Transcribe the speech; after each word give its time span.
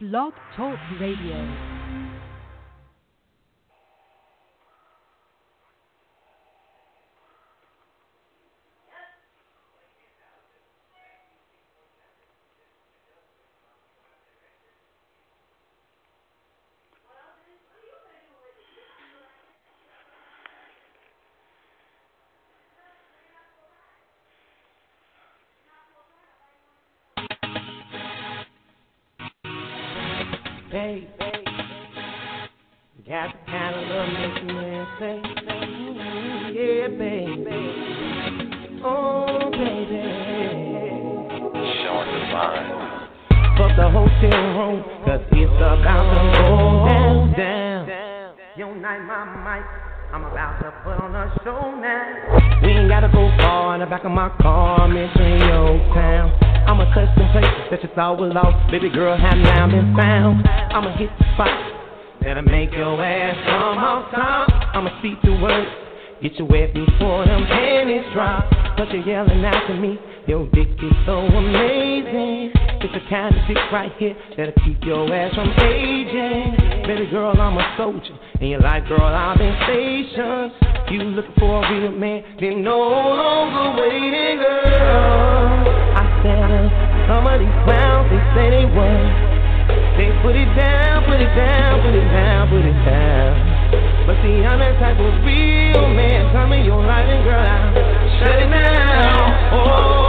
Blog 0.00 0.32
Talk 0.54 0.78
Radio. 1.00 1.77
Lost. 58.26 58.70
Baby 58.70 58.90
girl, 58.90 59.16
have 59.16 59.38
now 59.38 59.68
been 59.68 59.94
found. 59.96 60.46
I'ma 60.46 60.96
hit 60.96 61.10
the 61.18 61.24
spot 61.34 61.54
that'll 62.22 62.42
make 62.42 62.72
your 62.72 63.02
ass 63.02 63.36
come 63.46 63.78
off 63.78 64.10
top. 64.10 64.48
I'ma 64.74 64.90
see 65.02 65.14
through 65.22 65.40
words, 65.40 65.70
get 66.20 66.34
you 66.34 66.44
wet 66.44 66.74
before 66.74 67.24
them 67.24 67.46
panties 67.46 68.04
drop. 68.12 68.50
But 68.76 68.90
you're 68.92 69.06
yelling 69.06 69.44
out 69.44 69.66
to 69.68 69.74
me, 69.74 69.98
your 70.26 70.46
dick 70.50 70.68
is 70.68 70.92
so 71.06 71.18
amazing. 71.18 72.52
It's 72.80 72.94
the 72.94 73.00
kind 73.10 73.34
of 73.34 73.42
dick 73.48 73.58
right 73.72 73.92
here 73.98 74.16
that'll 74.36 74.54
keep 74.64 74.82
your 74.84 75.12
ass 75.12 75.34
from 75.34 75.50
aging. 75.64 76.86
Baby 76.86 77.10
girl, 77.10 77.38
I'm 77.40 77.56
a 77.56 77.74
soldier, 77.76 78.16
and 78.40 78.50
you're 78.50 78.60
like, 78.60 78.86
girl, 78.88 79.02
I've 79.02 79.38
been 79.38 79.56
stationed. 79.64 80.52
You 80.90 81.02
looking 81.02 81.34
for 81.38 81.64
a 81.64 81.72
real 81.72 81.92
man, 81.92 82.22
then 82.40 82.62
no 82.62 82.78
longer 82.78 83.82
waiting, 83.82 84.38
girl. 84.38 85.97
Some 87.08 87.24
of 87.26 87.40
these 87.40 87.58
clowns, 87.64 88.12
they 88.12 88.20
say 88.36 88.50
they 88.52 88.66
won. 88.68 89.00
They 89.96 90.12
put 90.20 90.36
it 90.36 90.44
down, 90.52 91.08
put 91.08 91.16
it 91.16 91.32
down, 91.32 91.80
put 91.80 91.94
it 91.96 92.04
down, 92.12 92.48
put 92.52 92.60
it 92.60 92.84
down. 92.84 93.32
But 94.04 94.20
see, 94.20 94.44
I'm 94.44 94.60
that 94.60 94.76
type 94.78 95.00
of 95.00 95.24
real 95.24 95.88
man. 95.88 96.30
Tell 96.36 96.46
me 96.46 96.62
your 96.62 96.84
life 96.84 97.08
and 97.08 97.24
girl, 97.24 97.40
I'll 97.40 97.72
shut 98.20 98.42
it 98.44 98.50
down. 98.52 99.24
Oh, 99.56 100.07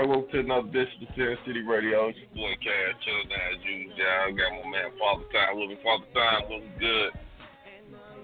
everybody? 0.00 0.08
Welcome 0.08 0.30
to 0.32 0.40
another 0.40 0.68
edition 0.68 1.08
of 1.08 1.14
Sin 1.14 1.36
City 1.46 1.62
Radio. 1.62 2.08
It's 2.08 2.18
your 2.18 2.28
boy 2.34 2.54
Cash, 2.62 3.04
chilling 3.04 3.28
down 3.28 3.40
as 3.54 3.64
usual. 3.64 3.94
I 4.00 4.30
got 4.30 4.64
my 4.64 4.70
man 4.70 4.90
Father 4.98 5.24
Time 5.32 5.60
with 5.60 5.68
me. 5.68 5.76
Father 5.82 6.06
Time, 6.14 6.42
what's 6.48 6.66
good? 6.78 7.10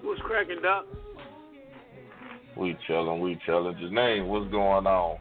What's 0.03 0.21
cracking, 0.21 0.61
Doc? 0.61 0.85
We 2.55 2.77
chilling, 2.87 3.21
we 3.21 3.39
chilling. 3.45 3.75
Janine, 3.75 4.27
what's 4.27 4.49
going 4.51 4.87
on? 4.87 5.17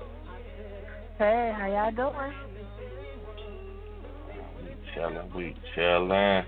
Hey, 1.19 1.53
how 1.56 1.66
y'all 1.66 2.12
doing? 2.12 2.33
We 4.62 4.71
chilling, 4.95 5.33
we 5.34 5.55
chilling. 5.75 6.45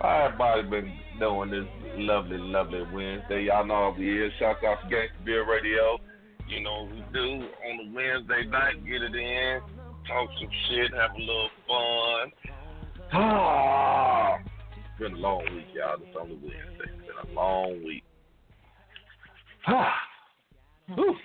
How 0.00 0.26
everybody 0.26 0.62
been 0.62 0.92
doing 1.20 1.50
this 1.50 1.64
lovely, 1.96 2.38
lovely 2.38 2.82
Wednesday? 2.92 3.44
Y'all 3.44 3.64
know 3.64 3.74
I'll 3.74 3.94
be 3.94 4.02
here. 4.02 4.30
Shout 4.38 4.56
out 4.64 4.78
to 4.82 4.94
Gangsta 4.94 5.24
Beer 5.24 5.48
Radio. 5.48 5.98
You 6.52 6.60
know 6.60 6.86
we 6.90 7.02
do 7.14 7.20
on 7.20 7.76
the 7.78 7.94
Wednesday 7.94 8.44
night. 8.46 8.84
Get 8.84 9.00
it 9.00 9.14
in, 9.14 9.60
talk 10.06 10.28
some 10.38 10.50
shit, 10.68 10.92
have 10.92 11.12
a 11.16 11.18
little 11.18 11.48
fun. 11.66 12.32
Ah, 13.14 14.36
it's 14.36 15.00
been 15.00 15.14
a 15.14 15.16
long 15.16 15.46
week, 15.54 15.64
y'all. 15.74 15.94
It's 15.94 16.14
only 16.20 16.34
Wednesday. 16.34 16.92
It's 16.92 17.06
been 17.06 17.32
a 17.32 17.34
long 17.34 17.82
week. 17.82 18.04
Ah, 19.66 19.94
whew. 20.94 21.16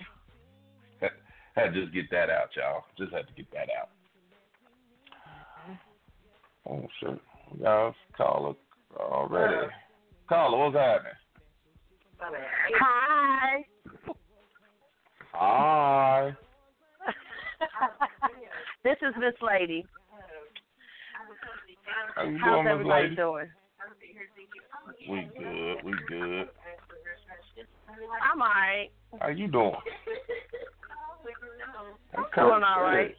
Had, 1.54 1.74
to 1.74 1.82
just 1.82 1.92
get 1.92 2.10
that 2.10 2.30
out, 2.30 2.48
y'all. 2.56 2.84
Just 2.96 3.12
had 3.12 3.26
to 3.26 3.34
get 3.34 3.50
that 3.52 3.68
out. 3.78 3.90
Oh 6.70 6.86
shit, 7.00 7.20
y'all 7.60 7.94
caller 8.16 8.54
already. 8.96 9.68
Caller, 10.28 10.58
what's 10.58 10.76
happening? 10.76 11.12
Hi. 12.20 13.64
Hi. 15.40 16.34
this 18.84 18.96
is 19.02 19.14
Miss 19.20 19.34
Lady. 19.40 19.86
How 22.16 22.24
you 22.24 22.38
How's 22.42 22.54
doing, 22.54 22.66
everybody 22.66 23.02
Lady? 23.04 23.14
doing? 23.14 23.46
We 25.08 25.28
good, 25.38 25.76
we 25.84 25.92
good. 26.08 26.48
I'm 28.20 28.42
alright. 28.42 28.90
How 29.20 29.28
you 29.28 29.46
doing? 29.46 29.76
I'm 32.16 32.24
doing 32.34 32.62
all 32.64 32.82
right. 32.82 33.14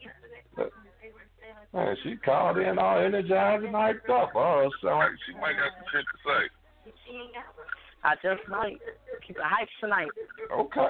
Man, 1.74 1.96
she 2.04 2.18
called 2.18 2.58
in 2.58 2.78
all 2.78 3.00
energized 3.00 3.64
and 3.64 3.74
hyped 3.74 4.10
up. 4.10 4.32
Oh, 4.36 4.70
sound 4.84 5.00
like 5.00 5.12
she 5.26 5.34
might 5.36 5.54
got 5.54 5.72
some 5.72 5.86
shit 5.94 6.04
to 6.04 6.18
say. 6.26 6.50
I 8.04 8.16
just 8.16 8.46
might 8.50 8.78
keep 9.26 9.38
it 9.38 9.42
hype 9.42 9.70
tonight. 9.80 10.10
Okay. 10.52 10.88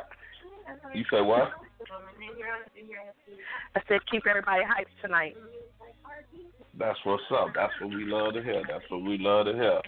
You 0.94 1.04
say 1.12 1.22
what? 1.22 1.52
I 3.76 3.82
said 3.88 4.00
keep 4.12 4.28
everybody 4.28 4.64
hyped 4.64 5.02
tonight. 5.02 5.36
That's 6.78 7.00
what's 7.04 7.24
up. 7.32 7.50
That's 7.56 7.74
what 7.82 7.90
we 7.90 8.06
love 8.06 8.34
to 8.34 8.44
hear. 8.44 8.64
That's 8.68 8.84
what 8.90 9.04
we 9.04 9.18
love 9.18 9.46
to 9.48 9.54
hear. 9.54 9.82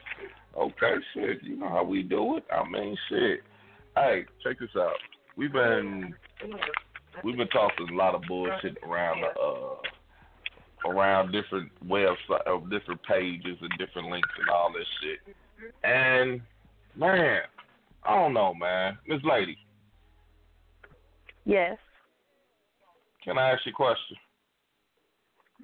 Okay, 0.58 0.96
shit. 1.14 1.44
You 1.44 1.56
know 1.58 1.69
how 1.69 1.84
we 1.84 2.03
do 2.03 2.38
it. 2.38 2.44
I 2.52 2.68
mean, 2.68 2.97
shit. 3.09 3.42
Hey, 3.96 4.25
check 4.44 4.59
this 4.59 4.69
out. 4.78 4.96
We've 5.38 5.53
been 5.53 6.14
we've 7.24 7.38
been 7.38 7.48
talking 7.48 7.90
a 7.90 7.96
lot 7.96 8.16
of 8.16 8.22
bullshit 8.28 8.78
around 8.84 9.22
the 9.22 9.40
uh 9.40 10.90
around 10.90 11.31
different 11.31 11.72
websites, 11.88 12.48
uh, 12.48 12.58
different 12.69 13.02
pages 13.03 13.58
and 13.62 13.72
different 13.78 14.09
links 14.09 14.30
and 14.40 14.50
all 14.50 14.72
this 14.74 14.88
shit. 15.02 15.36
And 15.84 16.42
man, 16.96 17.42
I 18.03 18.16
don't 18.16 18.34
know, 18.34 18.53
man. 18.53 18.98
Miss 19.08 19.22
Lady, 19.24 19.58
Yes. 21.46 21.78
can 23.24 23.38
I 23.38 23.52
ask 23.52 23.66
you 23.66 23.72
a 23.72 23.75
question? 23.75 24.18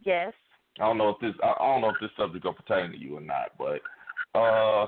Yes. 0.03 0.33
I 0.79 0.83
don't 0.83 0.97
know 0.97 1.09
if 1.09 1.19
this 1.19 1.33
I 1.43 1.53
don't 1.59 1.81
know 1.81 1.89
if 1.89 1.95
this 2.01 2.11
subject 2.17 2.45
will 2.45 2.53
pertain 2.53 2.91
to 2.91 2.97
you 2.97 3.17
or 3.17 3.21
not, 3.21 3.51
but 3.57 3.81
uh, 4.37 4.87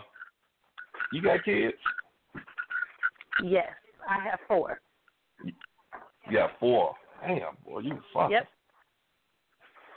you 1.12 1.22
got 1.22 1.44
kids? 1.44 1.74
Yes. 3.44 3.69
I 4.08 4.24
have 4.24 4.40
four. 4.48 4.80
Yeah, 6.30 6.48
four. 6.60 6.96
Damn, 7.22 7.58
boy, 7.66 7.80
you 7.80 8.00
fucking. 8.13 8.31
Yep. 8.31 8.48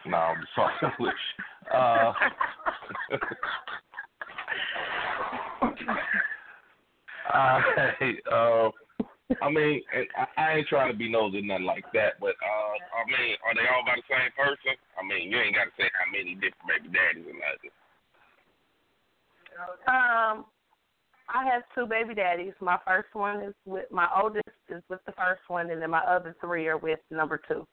No, 0.07 0.17
I'm 0.17 0.45
sorry. 0.55 0.73
uh, 1.73 2.13
uh, 7.33 7.61
hey, 7.99 8.15
uh, 8.33 8.71
I 9.41 9.49
mean, 9.51 9.83
I, 10.17 10.27
I 10.37 10.53
ain't 10.59 10.69
trying 10.69 10.93
to 10.93 10.99
be 10.99 11.11
nosy 11.11 11.39
or 11.39 11.43
nothing 11.43 11.65
like 11.65 11.85
that, 11.95 12.21
but 12.21 12.35
uh, 12.43 12.75
I 12.93 13.03
mean, 13.07 13.37
are 13.47 13.55
they 13.55 13.69
all 13.71 13.85
by 13.87 13.97
the 13.97 14.03
same 14.11 14.31
person? 14.37 14.77
I 14.99 15.03
mean, 15.07 15.31
you 15.31 15.39
ain't 15.39 15.57
got 15.57 15.65
to 15.65 15.75
say 15.79 15.89
how 15.95 16.11
many 16.11 16.35
different 16.35 16.69
baby 16.69 16.93
daddies 16.93 17.27
and 17.29 17.41
nothing. 17.41 17.73
Um, 19.89 20.45
I 21.33 21.45
have 21.45 21.63
two 21.75 21.87
baby 21.87 22.15
daddies. 22.15 22.53
My 22.61 22.79
first 22.87 23.09
one 23.15 23.43
is 23.43 23.55
with 23.65 23.91
my 23.91 24.09
oldest 24.21 24.49
is 24.69 24.83
with 24.89 25.01
the 25.07 25.13
first 25.13 25.43
one, 25.49 25.71
and 25.71 25.81
then 25.81 25.91
my 25.91 26.01
other 26.01 26.37
three 26.41 26.67
are 26.69 26.79
with 26.79 27.01
number 27.11 27.41
two. 27.49 27.67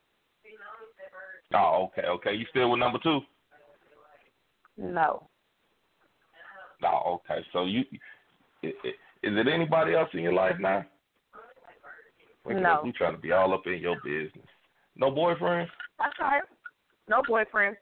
Oh, 1.54 1.90
okay, 1.92 2.08
okay. 2.08 2.34
You 2.34 2.46
still 2.52 2.72
with 2.72 2.80
number 2.80 3.00
two? 3.02 3.20
No. 4.78 5.28
No, 6.82 7.20
okay. 7.30 7.44
So 7.52 7.66
you, 7.66 7.82
is 8.62 8.74
it 9.24 9.48
anybody 9.48 9.96
else 9.96 10.10
in 10.14 10.22
your 10.22 10.34
life 10.34 10.56
now? 10.60 10.86
No. 12.56 12.82
We 12.84 12.92
trying 12.92 13.16
to 13.16 13.22
be 13.22 13.32
all 13.32 13.54
up 13.54 13.66
in 13.66 13.80
your 13.80 13.98
business. 14.04 14.48
No 14.96 15.12
boyfriend? 15.12 15.70
That's 15.98 16.20
right. 16.20 16.42
No 17.08 17.22
boyfriend. 17.28 17.76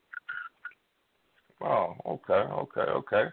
Oh, 1.62 1.96
okay, 2.06 2.34
okay, 2.34 2.82
okay. 2.82 3.24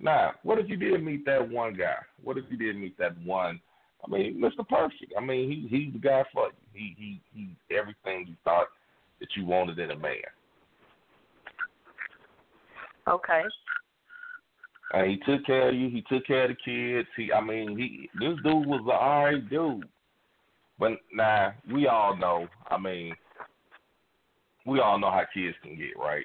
Now, 0.00 0.32
what 0.42 0.58
if 0.58 0.68
you 0.68 0.76
did 0.76 1.04
meet 1.04 1.24
that 1.26 1.48
one 1.48 1.74
guy? 1.74 1.96
What 2.22 2.38
if 2.38 2.44
you 2.50 2.56
did 2.56 2.76
meet 2.76 2.98
that 2.98 3.16
one? 3.24 3.60
I 4.04 4.10
mean, 4.10 4.40
Mr. 4.40 4.66
Perfect. 4.66 5.12
I 5.16 5.20
mean, 5.20 5.50
he 5.50 5.68
he's 5.68 5.92
the 5.92 5.98
guy 5.98 6.24
for 6.32 6.46
you. 6.46 6.52
He 6.72 6.94
he 6.96 7.20
he's 7.34 7.78
everything 7.78 8.26
you 8.28 8.34
thought 8.44 8.68
that 9.20 9.28
you 9.36 9.44
wanted 9.44 9.78
in 9.78 9.90
a 9.90 9.96
man. 9.96 10.14
Okay. 13.08 13.42
And 14.92 15.10
he 15.10 15.18
took 15.18 15.44
care 15.44 15.68
of 15.68 15.74
you. 15.74 15.90
He 15.90 16.02
took 16.08 16.26
care 16.26 16.44
of 16.44 16.50
the 16.50 16.56
kids. 16.64 17.08
He, 17.16 17.32
I 17.32 17.40
mean, 17.40 17.78
he 17.78 18.08
this 18.18 18.36
dude 18.42 18.66
was 18.66 18.80
an 18.84 18.90
alright 18.90 19.48
dude. 19.48 19.88
But 20.80 20.92
now 21.12 21.52
we 21.70 21.86
all 21.86 22.16
know. 22.16 22.48
I 22.70 22.78
mean, 22.78 23.14
we 24.64 24.80
all 24.80 24.98
know 24.98 25.10
how 25.10 25.24
kids 25.32 25.54
can 25.62 25.76
get, 25.76 25.96
right? 25.98 26.24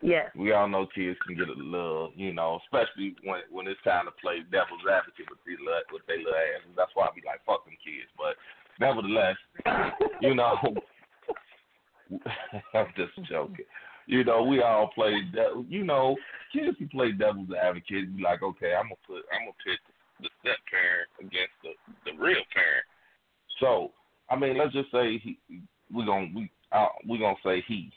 Yeah. 0.00 0.30
We 0.34 0.52
all 0.52 0.66
know 0.66 0.88
kids 0.92 1.18
can 1.26 1.36
get 1.36 1.46
a 1.46 1.52
little, 1.52 2.10
you 2.16 2.32
know, 2.32 2.58
especially 2.64 3.14
when 3.22 3.40
when 3.52 3.68
it's 3.68 3.82
time 3.84 4.06
to 4.06 4.12
play 4.20 4.40
devil's 4.50 4.82
advocate 4.90 5.28
with 5.30 5.38
their 5.46 5.60
little, 5.60 5.92
with 5.92 6.02
their 6.08 6.18
little 6.18 6.32
asses. 6.32 6.74
That's 6.74 6.90
why 6.94 7.06
I 7.06 7.14
be 7.14 7.22
like, 7.24 7.44
fuck 7.46 7.64
them 7.64 7.76
kids. 7.84 8.10
But 8.16 8.34
nevertheless, 8.80 9.36
you 10.20 10.34
know, 10.34 10.56
I'm 12.74 12.90
just 12.96 13.14
joking. 13.28 13.66
You 14.06 14.24
know, 14.24 14.42
we 14.42 14.60
all 14.62 14.90
play. 14.94 15.20
De- 15.32 15.64
you 15.68 15.84
know, 15.84 16.16
kids 16.52 16.76
can 16.78 16.88
play 16.88 17.12
devil's 17.12 17.54
advocate. 17.54 18.16
Be 18.16 18.22
like, 18.24 18.42
okay, 18.42 18.74
I'm 18.74 18.90
gonna 18.90 19.06
put, 19.06 19.22
I'm 19.30 19.46
gonna 19.46 19.62
pit 19.62 19.78
the 20.18 20.30
step 20.40 20.58
parent 20.66 21.08
against 21.20 21.54
the 21.62 21.78
the 22.10 22.18
real 22.18 22.42
parent. 22.50 22.86
So, 23.60 23.92
I 24.30 24.36
mean, 24.36 24.58
let's 24.58 24.72
just 24.72 24.90
say 24.90 25.18
he, 25.18 25.38
we 25.94 26.06
gonna 26.06 26.28
we 26.34 26.50
uh, 26.72 26.86
we 27.08 27.18
gonna 27.18 27.36
say 27.44 27.62
he 27.66 27.90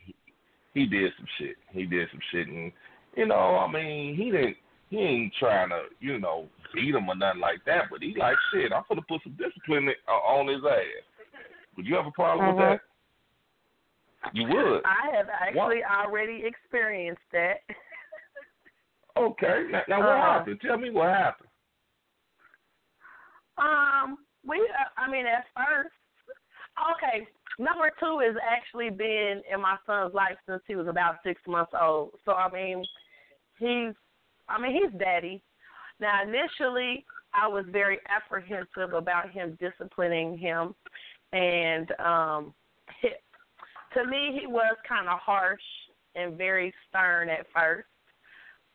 he 0.74 0.86
did 0.86 1.12
some 1.18 1.28
shit. 1.38 1.56
He 1.72 1.86
did 1.86 2.08
some 2.12 2.20
shit, 2.32 2.48
and 2.48 2.72
you 3.16 3.26
know, 3.26 3.58
I 3.58 3.72
mean, 3.72 4.16
he 4.16 4.32
didn't. 4.32 4.58
He 4.90 4.98
ain't 4.98 5.34
trying 5.40 5.70
to, 5.70 5.86
you 6.00 6.20
know, 6.20 6.46
beat 6.74 6.94
him 6.94 7.10
or 7.10 7.16
nothing 7.16 7.42
like 7.42 7.66
that. 7.66 7.86
But 7.90 8.04
he 8.04 8.16
like, 8.18 8.36
shit, 8.54 8.72
I'm 8.72 8.84
gonna 8.88 9.02
put 9.08 9.22
some 9.24 9.38
discipline 9.38 9.90
uh, 10.08 10.12
on 10.12 10.48
his 10.48 10.62
ass. 10.64 11.42
Would 11.76 11.86
you 11.86 11.96
have 11.96 12.06
a 12.06 12.12
problem 12.12 12.50
mm-hmm. 12.50 12.72
with 12.72 12.80
that? 12.80 12.82
You 14.34 14.48
would. 14.48 14.82
I 14.86 15.16
have 15.16 15.28
actually 15.30 15.82
what? 15.82 16.08
already 16.08 16.44
experienced 16.46 17.22
that. 17.32 17.62
okay. 19.18 19.66
Now, 19.72 19.82
now 19.88 20.00
what 20.00 20.10
uh, 20.10 20.22
happened? 20.22 20.62
Tell 20.62 20.78
me 20.78 20.90
what 20.90 21.10
happened. 21.10 21.50
Um, 23.58 24.18
we. 24.48 24.58
Uh, 24.58 25.00
I 25.00 25.10
mean, 25.10 25.26
at 25.26 25.46
first, 25.56 25.94
okay. 26.94 27.28
Number 27.58 27.90
two 28.00 28.20
has 28.20 28.36
actually 28.44 28.90
been 28.90 29.42
in 29.52 29.62
my 29.62 29.78
son's 29.86 30.14
life 30.14 30.36
since 30.48 30.62
he 30.68 30.76
was 30.76 30.88
about 30.88 31.16
six 31.24 31.42
months 31.48 31.72
old. 31.80 32.12
So 32.26 32.34
I 32.34 32.52
mean, 32.52 32.84
he's. 33.60 33.94
I 34.48 34.62
mean, 34.62 34.74
he's 34.74 35.00
daddy. 35.00 35.42
Now, 36.00 36.22
initially, 36.22 37.06
I 37.34 37.48
was 37.48 37.66
very 37.72 38.00
apprehensive 38.10 38.94
about 38.94 39.32
him 39.32 39.58
disciplining 39.60 40.38
him, 40.38 40.76
and 41.34 41.92
um, 42.00 42.54
to 43.96 44.06
me, 44.06 44.38
he 44.40 44.46
was 44.46 44.76
kind 44.88 45.08
of 45.08 45.20
harsh 45.20 45.62
and 46.16 46.38
very 46.38 46.74
stern 46.88 47.30
at 47.30 47.46
first. 47.54 47.88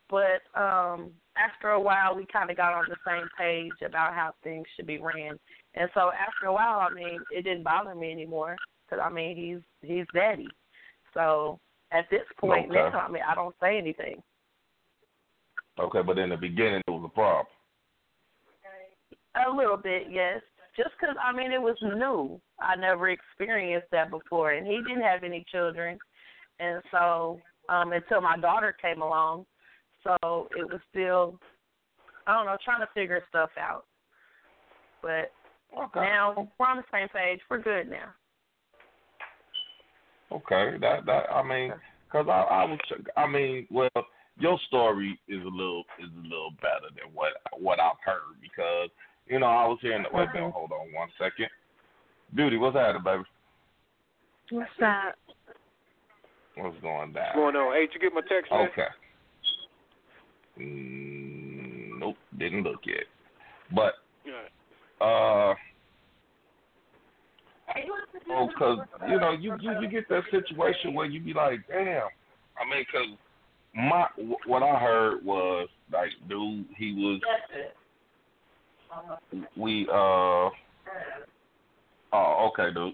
But 0.09 0.41
um, 0.59 1.11
after 1.37 1.69
a 1.69 1.79
while, 1.79 2.15
we 2.15 2.25
kind 2.31 2.49
of 2.49 2.57
got 2.57 2.73
on 2.73 2.85
the 2.89 2.97
same 3.07 3.27
page 3.37 3.71
about 3.85 4.13
how 4.13 4.33
things 4.43 4.65
should 4.75 4.87
be 4.87 4.99
ran. 4.99 5.39
And 5.75 5.89
so 5.93 6.11
after 6.11 6.47
a 6.47 6.53
while, 6.53 6.79
I 6.79 6.93
mean, 6.93 7.19
it 7.31 7.43
didn't 7.43 7.63
bother 7.63 7.95
me 7.95 8.11
anymore 8.11 8.57
because 8.85 9.03
I 9.03 9.09
mean, 9.09 9.35
he's 9.35 9.89
he's 9.89 10.05
daddy. 10.13 10.47
So 11.13 11.59
at 11.91 12.09
this 12.09 12.21
point 12.37 12.69
okay. 12.69 12.75
now, 12.75 12.99
I 12.99 13.11
mean, 13.11 13.23
I 13.27 13.35
don't 13.35 13.55
say 13.61 13.77
anything. 13.77 14.21
Okay, 15.79 16.01
but 16.05 16.17
in 16.17 16.29
the 16.29 16.37
beginning, 16.37 16.81
it 16.87 16.91
was 16.91 17.03
a 17.05 17.13
problem. 17.13 17.47
A 19.47 19.55
little 19.55 19.77
bit, 19.77 20.07
yes 20.09 20.41
just 20.75 20.91
because 20.99 21.15
I 21.21 21.35
mean 21.35 21.51
it 21.51 21.61
was 21.61 21.77
new. 21.81 22.39
I 22.59 22.75
never 22.75 23.09
experienced 23.09 23.87
that 23.91 24.09
before, 24.09 24.51
and 24.51 24.65
he 24.65 24.77
didn't 24.77 25.03
have 25.03 25.23
any 25.23 25.45
children, 25.51 25.97
and 26.59 26.81
so 26.91 27.39
um 27.69 27.93
until 27.93 28.21
my 28.21 28.37
daughter 28.37 28.75
came 28.81 29.01
along, 29.01 29.45
so 30.03 30.47
it 30.57 30.69
was 30.69 30.79
still 30.89 31.39
I 32.27 32.33
don't 32.33 32.45
know 32.45 32.57
trying 32.63 32.81
to 32.81 32.89
figure 32.93 33.21
stuff 33.29 33.49
out. 33.59 33.85
But 35.01 35.31
okay. 35.77 35.99
now 35.99 36.49
we're 36.59 36.67
on 36.67 36.77
the 36.77 36.83
same 36.91 37.07
page. 37.09 37.39
We're 37.49 37.61
good 37.61 37.89
now. 37.89 38.13
Okay, 40.31 40.77
that 40.79 41.05
that 41.05 41.29
I 41.31 41.43
mean, 41.43 41.73
because 42.05 42.27
I 42.29 42.41
I 42.41 42.65
was 42.65 42.79
I 43.17 43.27
mean, 43.27 43.67
well, 43.69 43.89
your 44.39 44.57
story 44.67 45.19
is 45.27 45.41
a 45.41 45.49
little 45.49 45.83
is 45.99 46.09
a 46.17 46.23
little 46.23 46.51
better 46.61 46.89
than 46.95 47.13
what 47.13 47.33
what 47.59 47.79
I've 47.79 47.99
heard 48.05 48.39
because 48.41 48.89
you 49.31 49.39
know, 49.39 49.47
I 49.47 49.65
was 49.65 49.77
hearing. 49.81 50.03
Wait 50.13 50.27
a 50.29 50.33
minute, 50.33 50.51
hold 50.51 50.71
on 50.73 50.93
one 50.93 51.07
second. 51.17 51.47
Beauty, 52.35 52.57
what's 52.57 52.75
happening, 52.75 53.03
baby? 53.03 53.23
What's 54.51 54.69
that? 54.81 55.13
What's 56.57 56.75
going 56.81 57.13
down? 57.13 57.23
What's 57.35 57.35
going 57.35 57.55
on? 57.55 57.73
Hey, 57.73 57.87
did 57.87 57.93
you 57.93 57.99
get 58.01 58.13
my 58.13 58.21
text? 58.27 58.51
Man? 58.51 58.67
Okay. 58.71 58.87
Mm, 60.59 61.99
nope, 61.99 62.17
didn't 62.37 62.63
look 62.63 62.81
yet. 62.85 63.05
But 63.73 63.93
uh, 65.01 65.53
oh, 68.31 68.49
cause 68.57 68.79
you 69.09 69.19
know 69.19 69.31
you, 69.31 69.55
you 69.59 69.81
you 69.81 69.89
get 69.89 70.07
that 70.09 70.23
situation 70.31 70.93
where 70.93 71.05
you 71.05 71.21
be 71.21 71.33
like, 71.33 71.59
damn. 71.67 72.07
I 72.57 72.69
mean, 72.69 72.85
cause 72.91 73.17
my 73.73 74.05
what 74.45 74.63
I 74.63 74.77
heard 74.79 75.23
was 75.25 75.67
like, 75.91 76.09
dude, 76.29 76.65
he 76.77 76.93
was 76.93 77.21
we 79.57 79.87
uh 79.91 80.49
oh 82.13 82.51
okay 82.51 82.73
dude. 82.73 82.93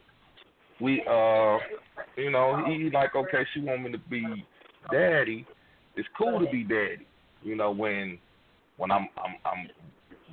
We 0.79 1.01
uh 1.09 1.57
you 2.15 2.31
know 2.31 2.63
he 2.67 2.89
like 2.93 3.15
okay 3.15 3.45
she 3.53 3.61
want 3.61 3.83
me 3.83 3.91
to 3.91 3.97
be 3.97 4.45
daddy. 4.91 5.45
It's 5.95 6.07
cool 6.17 6.39
to 6.39 6.45
be 6.51 6.63
daddy 6.63 7.07
you 7.43 7.55
know 7.55 7.71
when 7.71 8.17
when 8.77 8.91
i'm 8.91 9.07
i'm 9.17 9.35
i'm 9.45 9.69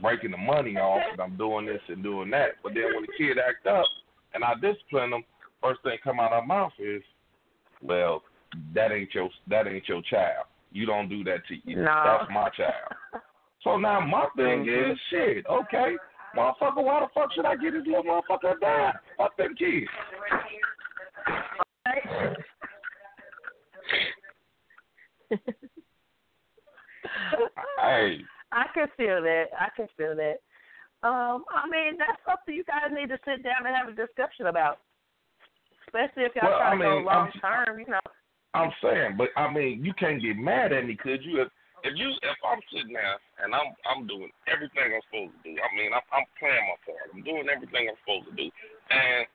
breaking 0.01 0.31
the 0.31 0.37
money 0.37 0.77
off 0.77 1.03
and 1.13 1.21
i'm 1.21 1.37
doing 1.37 1.67
this 1.67 1.81
and 1.89 2.03
doing 2.03 2.31
that 2.31 2.51
but 2.63 2.75
then 2.75 2.85
when 2.95 3.03
the 3.03 3.13
kid 3.19 3.39
act 3.39 3.67
up 3.67 3.87
and 4.35 4.45
i 4.45 4.55
discipline 4.55 5.11
them 5.11 5.25
first 5.63 5.83
thing 5.83 5.97
come 6.03 6.21
out 6.21 6.33
of 6.33 6.45
my 6.47 6.55
mouth 6.55 6.73
is 6.79 7.03
well 7.83 8.23
that 8.75 8.93
ain't 8.93 9.13
your 9.15 9.29
that 9.49 9.67
ain't 9.67 9.89
your 9.89 10.03
child 10.03 10.47
you 10.73 10.87
don't 10.87 11.09
do 11.09 11.23
that 11.25 11.47
to 11.49 11.55
you 11.65 11.77
no. 11.77 12.19
that's 12.19 12.31
my 12.31 12.49
child 12.51 12.93
so 13.65 13.79
now 13.79 14.01
my 14.01 14.27
thing 14.37 14.67
mm-hmm. 14.67 14.93
is, 14.93 14.99
shit, 15.11 15.47
okay, 15.51 15.97
motherfucker, 16.37 16.85
why 16.85 17.01
the 17.01 17.07
fuck 17.15 17.33
should 17.35 17.47
I 17.47 17.57
get 17.57 17.73
this 17.73 17.87
little 17.87 18.05
motherfucker 18.05 18.61
die? 18.61 18.93
Fuck 19.17 19.35
them 19.39 19.55
kids. 19.57 19.87
hey. 27.81 28.19
I 28.55 28.71
can 28.73 28.87
feel 28.97 29.19
that. 29.21 29.51
I 29.59 29.69
can 29.75 29.91
feel 29.99 30.15
that. 30.15 30.39
Um, 31.03 31.45
I 31.51 31.69
mean, 31.69 31.99
that's 31.99 32.23
something 32.25 32.55
you 32.55 32.65
guys 32.65 32.95
need 32.95 33.11
to 33.11 33.19
sit 33.27 33.43
down 33.43 33.67
and 33.67 33.75
have 33.75 33.91
a 33.91 33.99
discussion 33.99 34.47
about, 34.47 34.79
especially 35.85 36.25
if 36.25 36.33
y'all 36.39 36.49
well, 36.49 36.63
trying 36.63 36.81
I 36.81 36.87
mean, 36.87 36.97
to 36.97 37.03
go 37.03 37.11
long 37.11 37.31
term. 37.43 37.83
You 37.83 37.91
know. 37.91 38.07
I'm 38.55 38.73
saying, 38.81 39.19
but 39.19 39.29
I 39.37 39.53
mean, 39.53 39.85
you 39.85 39.93
can't 39.99 40.23
get 40.23 40.39
mad 40.39 40.73
at 40.73 40.87
me, 40.87 40.97
could 40.97 41.21
you? 41.27 41.43
If 41.43 41.49
if 41.83 41.93
you 41.99 42.09
if 42.09 42.39
I'm 42.41 42.63
sitting 42.73 42.95
there 42.95 43.19
and 43.43 43.53
I'm 43.53 43.75
I'm 43.85 44.07
doing 44.07 44.31
everything 44.49 44.95
I'm 44.95 45.05
supposed 45.11 45.37
to 45.37 45.41
do, 45.45 45.53
I 45.61 45.69
mean 45.77 45.93
I'm 45.93 46.07
I'm 46.15 46.25
playing 46.39 46.65
my 46.71 46.79
part. 46.87 47.11
I'm 47.13 47.21
doing 47.27 47.51
everything 47.53 47.91
I'm 47.91 47.99
supposed 48.01 48.31
to 48.31 48.35
do, 48.39 48.49
and 48.49 49.27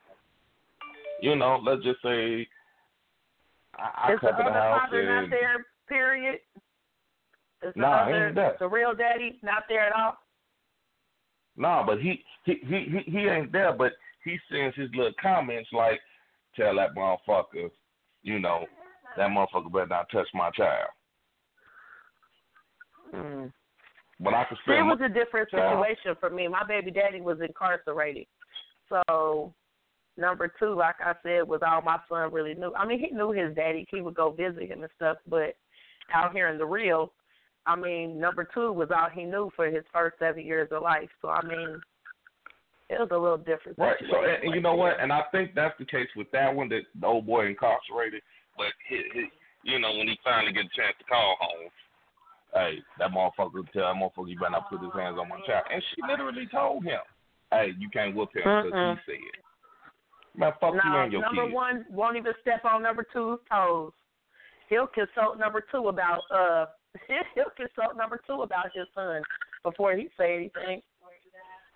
you 1.22 1.36
know, 1.36 1.62
let's 1.62 1.84
just 1.84 2.02
say 2.02 2.48
I, 3.78 4.16
I 4.16 4.18
come 4.18 4.34
the 4.34 4.42
to 4.42 4.44
the 4.48 4.50
other 4.50 4.74
house 4.74 4.90
and 4.90 5.06
not 5.06 5.30
there? 5.30 5.66
Period. 5.88 6.40
Nah, 7.75 8.04
other, 8.04 8.28
ain't 8.28 8.36
that. 8.36 8.60
the 8.60 8.68
real 8.68 8.94
daddy 8.94 9.39
not 9.44 9.63
there 9.68 9.88
at 9.88 9.94
all? 9.94 10.18
Nah, 11.58 11.86
but 11.86 12.00
he 12.00 12.24
he 12.46 12.56
he 12.66 13.01
he, 13.06 13.18
ain't 13.28 13.51
there, 13.51 13.74
but 13.74 13.94
he 14.24 14.38
sends 14.50 14.75
his 14.75 14.89
little 14.96 15.13
comments 15.22 15.70
like, 15.74 16.00
"Tell 16.56 16.75
that 16.75 16.96
motherfucker, 16.96 17.70
you 18.24 18.39
know, 18.39 18.66
that 19.18 19.30
motherfucker 19.30 19.72
better 19.72 19.88
not 19.88 20.10
touch 20.10 20.28
my 20.34 20.50
child." 20.51 20.89
Mm. 23.13 23.51
But 24.22 24.34
I 24.34 24.46
could 24.46 24.58
it 24.68 24.84
was 24.84 25.00
a 25.04 25.10
different 25.10 25.50
situation 25.50 26.16
for 26.20 26.30
me. 26.30 26.48
My 26.48 26.63
baby 26.66 26.92
daddy 26.92 27.22
was 27.22 27.39
incarcerated, 27.42 28.28
so 28.88 29.54
number 30.18 30.51
two, 30.60 30.75
like 30.75 30.96
I 31.00 31.13
said, 31.24 31.48
was 31.48 31.62
all 31.66 31.82
my 31.82 31.98
son 32.10 32.32
really 32.32 32.54
knew. 32.54 32.74
I 32.75 32.86
mean, 32.86 33.00
he 33.00 33.16
knew 33.16 33.32
his 33.32 33.56
daddy. 33.56 33.86
He 33.92 34.01
would 34.01 34.16
go 34.16 34.32
visit 34.32 34.70
him 34.70 34.84
and 34.84 34.92
stuff, 34.96 35.18
but 35.28 35.56
out 36.13 36.34
here 36.34 36.50
in 36.50 36.58
the 36.58 36.66
real, 36.66 37.13
I 37.66 37.75
mean, 37.75 38.20
number 38.20 38.48
two 38.54 38.72
was 38.72 38.89
all 38.96 39.10
he 39.13 39.24
knew 39.25 39.51
for 39.56 39.68
his 39.68 39.84
first 39.94 40.18
seven 40.20 40.46
years 40.46 40.70
of 40.72 40.82
life. 40.82 41.10
So 41.22 41.30
I 41.30 41.46
mean, 41.46 41.82
it 42.89 43.00
was 43.00 43.10
a 43.12 43.18
little 43.18 43.38
different. 43.38 43.78
Right. 43.78 43.96
So, 44.10 44.18
and, 44.24 44.44
and 44.44 44.56
you 44.56 44.62
know 44.62 44.74
what? 44.74 45.00
And 45.00 45.13
I 45.13 45.22
think 45.32 45.54
that's 45.54 45.78
the 45.78 45.86
case 45.86 46.08
with 46.16 46.30
that 46.32 46.54
one 46.54 46.70
that 46.70 46.82
the 47.00 47.08
old 47.08 47.28
boy 47.28 47.46
incarcerated. 47.46 48.22
But 48.58 48.74
he, 48.89 49.01
he, 49.13 49.24
you 49.63 49.80
know, 49.80 49.96
when 49.96 50.08
he 50.08 50.18
finally 50.24 50.51
get 50.51 50.66
a 50.66 50.75
chance 50.75 50.98
to 50.98 51.06
call 51.06 51.38
home, 51.39 51.70
hey, 52.54 52.80
that 52.98 53.12
motherfucker 53.12 53.63
tell 53.72 53.94
that 53.94 53.96
motherfucker 53.96 54.30
you 54.30 54.39
better 54.39 54.51
not 54.51 54.70
put 54.70 54.82
his 54.82 54.92
hands 54.94 55.18
on 55.20 55.30
my 55.30 55.39
child. 55.46 55.66
And 55.72 55.84
she 55.94 56.01
literally 56.10 56.48
told 56.51 56.84
him, 56.84 57.00
hey, 57.51 57.72
you 57.78 57.89
can't 57.89 58.16
whoop 58.16 58.30
him 58.34 58.44
because 58.44 58.74
Mm-mm. 58.74 58.98
he 59.06 59.13
said. 59.13 60.39
Man, 60.39 60.54
fuck 60.60 60.74
you 60.74 60.80
and 60.84 61.12
your 61.12 61.22
number 61.22 61.46
kids. 61.46 61.54
one 61.54 61.86
won't 61.92 62.18
even 62.18 62.34
step 62.42 62.66
on 62.66 62.84
number 62.84 63.06
two's 63.13 63.39
toes. 63.51 63.92
He'll 64.70 64.88
consult 64.88 65.39
number 65.39 65.63
two 65.72 65.89
about 65.89 66.22
uh 66.34 66.66
he'll 67.36 67.53
consult 67.55 67.98
number 67.98 68.19
two 68.25 68.41
about 68.41 68.67
his 68.74 68.88
son 68.96 69.22
before 69.63 69.96
he 69.96 70.10
say 70.17 70.36
anything. 70.36 70.81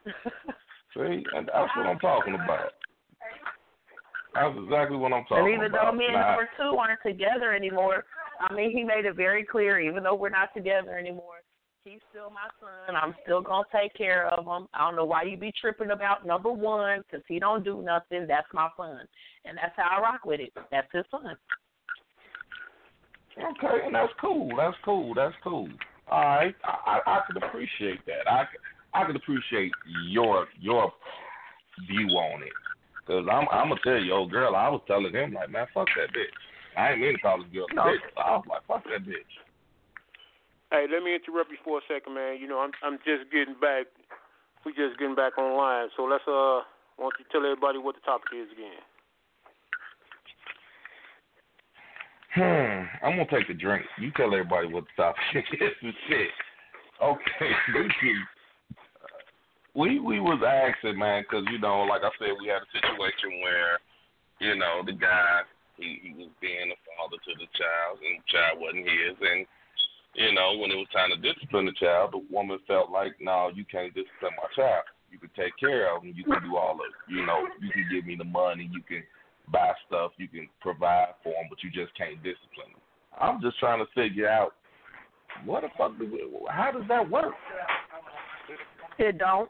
See, 0.94 1.24
and 1.34 1.48
that's 1.48 1.72
what 1.76 1.88
I'm 1.88 2.00
talking 2.00 2.36
about. 2.36 2.74
That's 4.34 4.56
exactly 4.58 4.98
what 4.98 5.14
I'm 5.14 5.24
talking 5.26 5.38
about. 5.38 5.46
and 5.46 5.54
even 5.54 5.66
about. 5.72 5.92
though 5.92 5.98
me 5.98 6.06
and 6.06 6.16
Now, 6.16 6.36
number 6.36 6.50
two 6.58 6.78
aren't 6.78 7.02
together 7.06 7.54
anymore, 7.54 8.06
I 8.40 8.54
mean 8.54 8.72
he 8.76 8.84
made 8.84 9.06
it 9.06 9.16
very 9.16 9.44
clear, 9.44 9.80
even 9.80 10.04
though 10.04 10.16
we're 10.16 10.30
not 10.30 10.54
together 10.54 10.98
anymore, 10.98 11.42
he's 11.86 12.00
still 12.10 12.30
my 12.30 12.50
son. 12.60 12.96
I'm 12.96 13.16
still 13.24 13.42
gonna 13.42 13.66
take 13.74 13.94
care 13.94 14.28
of 14.28 14.46
him. 14.46 14.68
I 14.74 14.86
don't 14.86 14.96
know 14.96 15.06
why 15.06 15.24
you 15.24 15.38
be 15.38 15.54
tripping 15.60 15.92
about 15.92 16.26
number 16.26 16.52
one 16.52 16.80
one, 16.80 17.04
'cause 17.10 17.22
he 17.28 17.40
don't 17.40 17.64
do 17.64 17.82
nothing. 17.82 18.26
That's 18.28 18.52
my 18.54 18.70
son, 18.76 19.08
and 19.46 19.58
that's 19.58 19.76
how 19.76 19.98
I 19.98 20.02
rock 20.02 20.26
with 20.26 20.40
it. 20.40 20.54
That's 20.72 20.92
his 20.92 21.06
son. 21.10 21.38
Okay, 23.38 23.86
and 23.86 23.96
that's 23.96 24.14
cool. 24.22 24.56
That's 24.56 24.78
cool. 24.86 25.14
That's 25.14 25.36
cool. 25.44 25.70
All 26.10 26.22
right, 26.22 26.56
I 26.64 27.00
I, 27.08 27.18
I 27.18 27.22
can 27.26 27.38
appreciate 27.42 28.06
that. 28.06 28.30
I 28.30 28.46
I 28.94 29.06
can 29.06 29.16
appreciate 29.16 29.72
your 30.10 30.48
your 30.60 30.94
view 31.88 32.08
on 32.10 32.44
it. 32.44 32.54
Cause 33.08 33.26
I'm 33.30 33.48
I'm 33.52 33.70
gonna 33.70 33.82
tell 33.84 34.00
you, 34.00 34.14
old 34.14 34.32
girl, 34.32 34.56
I 34.56 34.70
was 34.70 34.82
telling 34.88 35.14
him 35.14 35.34
like, 35.34 35.50
man, 35.50 35.68
fuck 35.74 35.88
that 35.98 36.14
bitch. 36.16 36.32
I 36.78 36.92
ain't 36.92 37.02
mean 37.02 37.14
to 37.14 37.20
call 37.20 37.38
this 37.38 37.52
girl 37.54 37.68
a 37.72 37.76
No. 37.76 37.84
bitch. 37.84 38.00
I 38.18 38.32
was 38.38 38.46
like, 38.48 38.66
fuck 38.68 38.84
that 38.86 39.04
bitch. 39.04 39.34
Hey, 40.72 40.88
let 40.90 41.04
me 41.04 41.14
interrupt 41.14 41.52
you 41.52 41.58
for 41.64 41.78
a 41.80 41.82
second, 41.86 42.16
man. 42.16 42.38
You 42.40 42.48
know, 42.48 42.60
I'm 42.60 42.72
I'm 42.82 42.98
just 43.04 43.30
getting 43.32 43.60
back. 43.60 43.88
We 44.66 44.72
just 44.72 44.98
getting 44.98 45.16
back 45.16 45.38
online. 45.38 45.90
So 45.98 46.04
let's 46.06 46.24
uh, 46.28 46.64
why 46.96 47.10
don't 47.10 47.20
you 47.20 47.26
tell 47.32 47.44
everybody 47.44 47.78
what 47.78 47.96
the 47.96 48.02
topic 48.06 48.32
is 48.32 48.48
again? 48.54 48.80
Hmm. 52.36 52.86
I'm 53.06 53.18
gonna 53.18 53.30
take 53.30 53.50
a 53.50 53.54
drink. 53.54 53.86
You 54.00 54.12
tell 54.18 54.34
everybody 54.34 54.68
what 54.68 54.86
the 54.98 55.04
topic 55.04 55.46
is 55.54 55.76
and 55.82 55.94
shit. 56.10 56.30
Okay, 57.02 57.52
we 59.76 60.00
we 60.00 60.20
was 60.20 60.42
asking, 60.42 60.98
man, 60.98 61.24
'cause 61.30 61.44
you 61.52 61.60
know, 61.60 61.82
like 61.84 62.02
I 62.02 62.10
said, 62.18 62.34
we 62.42 62.48
had 62.48 62.62
a 62.62 62.72
situation 62.74 63.42
where, 63.42 63.78
you 64.40 64.56
know, 64.56 64.82
the 64.86 64.94
guy 64.94 65.42
he 65.78 66.00
he 66.02 66.14
was 66.14 66.30
being 66.42 66.72
a 66.72 66.78
father 66.98 67.18
to 67.18 67.34
the 67.38 67.50
child, 67.58 68.00
and 68.02 68.18
the 68.22 68.26
child 68.32 68.60
wasn't 68.62 68.88
his, 68.88 69.18
and 69.22 69.46
you 70.16 70.34
know, 70.34 70.58
when 70.58 70.70
it 70.72 70.78
was 70.78 70.88
time 70.94 71.10
to 71.10 71.18
discipline 71.18 71.66
the 71.66 71.74
child, 71.74 72.14
the 72.14 72.22
woman 72.34 72.60
felt 72.68 72.92
like, 72.92 73.14
no, 73.20 73.50
you 73.54 73.66
can't 73.66 73.94
discipline 73.94 74.38
my 74.38 74.50
child. 74.56 74.86
You 75.10 75.18
can 75.18 75.30
take 75.36 75.58
care 75.58 75.90
of 75.96 76.04
him. 76.04 76.14
You 76.16 76.24
can 76.24 76.42
do 76.44 76.56
all 76.56 76.74
of, 76.78 76.86
you 77.10 77.26
know, 77.26 77.46
you 77.62 77.72
can 77.72 77.86
give 77.92 78.06
me 78.06 78.16
the 78.16 78.24
money. 78.24 78.70
You 78.72 78.82
can 78.82 79.04
buy 79.52 79.72
stuff. 79.88 80.12
You 80.18 80.28
can 80.28 80.48
provide 80.62 81.14
for 81.24 81.34
them, 81.34 81.46
but 81.50 81.64
you 81.64 81.70
just 81.70 81.96
can't 81.98 82.18
discipline 82.24 82.72
them. 82.72 82.82
I'm 83.20 83.42
just 83.42 83.60
trying 83.60 83.80
to 83.80 83.92
figure 83.94 84.28
out 84.28 84.54
what 85.46 85.62
the 85.62 85.70
fuck. 85.78 85.98
Do 85.98 86.06
we, 86.06 86.24
how 86.50 86.72
does 86.72 86.88
that 86.88 87.10
work? 87.10 87.34
It 89.00 89.18
don't. 89.18 89.50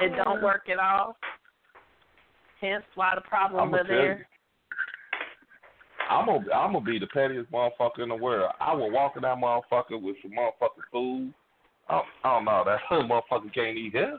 It 0.00 0.12
don't 0.24 0.42
work 0.42 0.68
at 0.68 0.78
all. 0.78 1.16
Hence 2.60 2.84
why 2.94 3.12
the 3.14 3.20
problems 3.20 3.72
are 3.74 3.82
you. 3.82 3.88
there. 3.88 4.28
I'm 6.10 6.26
gonna 6.26 6.50
I'm 6.52 6.72
gonna 6.72 6.84
be 6.84 6.98
the 6.98 7.06
pettiest 7.06 7.50
motherfucker 7.50 8.00
in 8.00 8.08
the 8.08 8.14
world. 8.14 8.50
I 8.60 8.74
will 8.74 8.90
walk 8.90 9.14
in 9.16 9.22
that 9.22 9.38
motherfucker 9.38 10.00
with 10.00 10.16
some 10.22 10.32
motherfucking 10.32 10.90
food. 10.92 11.32
I 11.88 11.92
don't, 11.94 12.06
I 12.24 12.34
don't 12.34 12.44
know 12.44 12.64
that 12.66 12.80
motherfucker 12.90 13.54
can't 13.54 13.76
eat 13.76 13.92
here. 13.92 14.18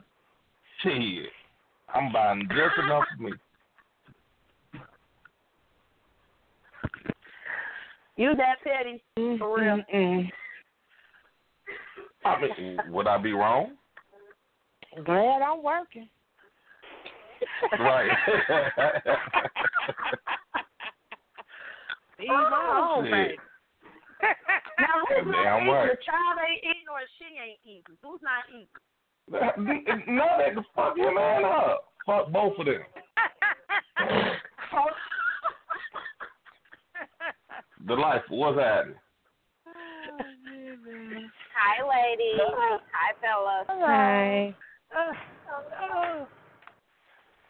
Shit, 0.82 1.30
I'm 1.94 2.12
buying 2.12 2.48
just 2.50 2.78
enough 2.84 3.04
for 3.16 3.24
me. 3.24 3.32
You 8.18 8.36
that 8.36 8.62
petty 8.64 9.04
for 9.38 9.60
real? 9.60 9.84
I 12.24 12.42
mean, 12.42 12.80
would 12.90 13.08
I 13.08 13.18
be 13.18 13.34
wrong? 13.34 13.76
Glad 15.04 15.42
I'm 15.42 15.62
working. 15.62 16.08
Right. 17.78 18.10
Leave 22.20 22.30
alone, 22.30 22.52
oh, 22.54 23.02
Shit. 23.04 23.12
baby. 23.12 23.38
Now 24.80 25.04
who's 25.08 25.28
not 25.28 25.44
Damn 25.44 25.62
eating? 25.62 25.74
right. 25.74 25.92
The 25.92 25.98
child 26.06 26.40
ain't 26.40 26.64
eating 26.64 26.88
or 26.90 27.04
she 27.20 27.26
ain't 27.36 27.60
eating? 27.66 27.98
Who's 28.02 28.22
not 28.24 28.48
eating? 28.50 28.68
No, 29.30 29.40
they 29.58 30.54
can 30.54 30.66
fuck 30.76 30.96
your 30.98 31.14
man 31.14 31.44
up. 31.46 31.86
Fuck 32.06 32.32
both 32.32 32.54
of 32.60 32.66
them. 32.66 32.82
The 37.88 37.94
life, 37.94 38.24
what's 38.30 38.58
happening? 38.60 38.96
Hi, 41.54 41.84
ladies. 41.86 42.42
Hi, 42.42 43.14
fellas. 43.22 43.68
Hi. 43.70 44.56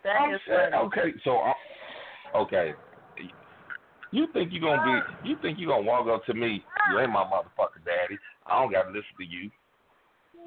That 0.04 0.16
I'm 0.20 0.36
is 0.36 0.42
saying, 0.46 0.74
okay, 0.74 1.14
so 1.24 1.38
uh, 1.38 2.38
okay, 2.38 2.74
you 4.12 4.28
think 4.34 4.52
you're 4.52 4.62
gonna 4.62 4.84
be? 5.24 5.30
You 5.30 5.36
think 5.42 5.58
you're 5.60 5.70
gonna 5.70 5.84
walk 5.84 6.08
up 6.08 6.26
to 6.26 6.34
me? 6.34 6.64
You 6.92 7.00
ain't 7.00 7.12
my 7.12 7.24
motherfucking 7.24 7.86
daddy. 7.86 8.20
I 8.46 8.62
don't 8.62 8.72
gotta 8.72 8.90
listen 8.90 9.04
to 9.18 9.26
you. 9.26 9.50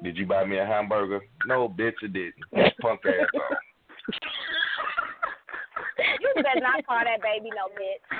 Did 0.03 0.17
you 0.17 0.25
buy 0.25 0.45
me 0.45 0.57
a 0.57 0.65
hamburger? 0.65 1.19
No, 1.45 1.67
bitch, 1.67 1.93
you 2.01 2.07
didn't. 2.07 2.35
Punk 2.81 3.01
ass 3.05 3.27
on. 3.33 3.57
You 6.21 6.43
better 6.43 6.61
not 6.61 6.85
call 6.87 6.99
that 7.03 7.21
baby 7.21 7.49
no 7.51 7.67
bitch. 7.75 8.19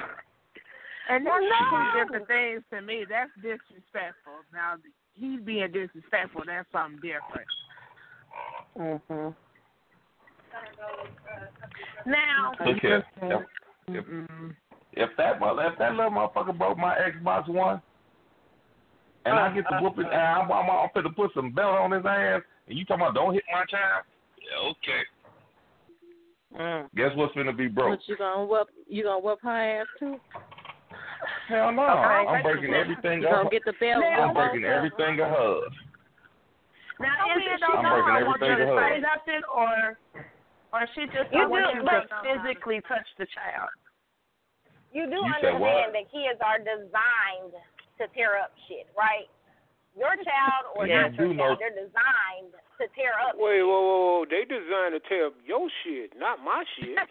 And 1.09 1.25
that's 1.25 1.33
Well, 1.33 1.41
two 1.41 1.97
no. 1.97 2.03
different 2.03 2.27
things 2.27 2.63
to 2.71 2.81
me. 2.81 3.05
That's 3.09 3.31
disrespectful. 3.35 4.43
Now 4.53 4.75
he's 5.15 5.39
being 5.41 5.71
disrespectful. 5.71 6.43
That's 6.45 6.69
something 6.71 6.99
different. 7.01 7.47
Mhm. 8.77 9.35
Now, 12.05 12.51
Look 12.65 12.77
here. 12.79 13.03
If, 13.21 13.41
if, 13.87 14.05
if 14.93 15.09
that 15.17 15.39
mother, 15.39 15.63
if 15.71 15.77
that 15.79 15.93
little 15.95 16.11
motherfucker 16.11 16.57
broke 16.57 16.77
my 16.77 16.95
Xbox 16.95 17.47
One, 17.47 17.81
and 19.25 19.35
I 19.39 19.53
get 19.53 19.65
the 19.69 19.77
whooping, 19.81 20.05
and 20.05 20.13
I'm, 20.13 20.51
I'm, 20.51 20.69
I'm 20.69 20.89
finna 20.95 21.15
put 21.15 21.31
some 21.33 21.51
belt 21.51 21.75
on 21.77 21.91
his 21.91 22.05
ass, 22.05 22.41
and 22.67 22.77
you 22.77 22.85
talking 22.85 23.01
about 23.03 23.15
don't 23.15 23.33
hit 23.33 23.43
my 23.51 23.65
child? 23.65 24.03
Yeah, 24.39 24.71
okay. 24.71 25.03
mm. 26.57 26.87
Guess 26.95 27.11
what's 27.15 27.35
gonna 27.35 27.53
be 27.53 27.67
broke? 27.67 27.99
But 27.99 28.07
you 28.07 28.17
gonna 28.17 28.45
whoop 28.45 28.67
you 28.87 29.03
gonna 29.03 29.19
whoop 29.19 29.39
her 29.43 29.81
ass 29.81 29.87
too? 29.99 30.17
Hell 31.49 31.71
no. 31.73 31.83
Okay. 31.83 32.25
I'm 32.31 32.43
breaking 32.43 32.73
everything 32.73 33.21
You 33.21 33.27
up. 33.27 33.43
gonna 33.43 33.49
get 33.49 33.65
the 33.65 33.73
belt? 33.79 34.03
I'm 34.03 34.29
on 34.29 34.33
breaking 34.33 34.61
both 34.63 34.71
everything 34.71 35.19
of 35.19 35.27
hers. 35.29 35.73
now 36.99 37.35
is 37.35 37.43
it 37.43 37.59
she 37.59 37.65
I'm 37.69 37.83
don't 37.83 37.91
breaking 37.91 38.25
want 38.25 38.39
you 38.41 38.47
everything 38.47 38.57
to 38.57 38.65
to 38.65 38.71
her. 38.71 38.79
say 38.79 38.95
nothing, 39.03 39.43
or 39.51 39.73
or 40.73 40.81
she 40.95 41.01
just 41.11 41.29
You 41.33 41.43
don't 41.45 41.51
want 41.51 41.65
do, 41.69 41.81
you 41.81 41.85
to 41.85 41.89
but- 41.89 42.07
physically 42.23 42.79
touch 42.87 43.05
the 43.19 43.27
child? 43.35 43.69
You 44.95 45.05
do 45.05 45.21
You 45.21 45.25
understand 45.27 45.59
what? 45.61 45.93
that 45.93 46.07
kids 46.09 46.39
are 46.41 46.57
designed 46.57 47.53
to 47.99 48.07
tear 48.15 48.37
up 48.39 48.51
shit, 48.67 48.87
right? 48.97 49.27
Your 49.97 50.15
child 50.15 50.63
or 50.75 50.87
Yeah, 50.87 51.09
not 51.09 51.13
your 51.15 51.27
do 51.27 51.33
know- 51.33 51.43
child, 51.55 51.59
they're 51.59 51.75
designed 51.75 52.53
to 52.79 52.87
tear 52.95 53.11
up. 53.27 53.35
Wait, 53.35 53.59
whoa, 53.61 53.81
whoa, 53.83 53.99
whoa! 54.23 54.25
They 54.29 54.45
designed 54.47 54.95
to 54.95 55.01
tear 55.09 55.27
up 55.27 55.33
your 55.45 55.67
shit, 55.83 56.15
not 56.17 56.39
my 56.43 56.63
shit. 56.79 56.97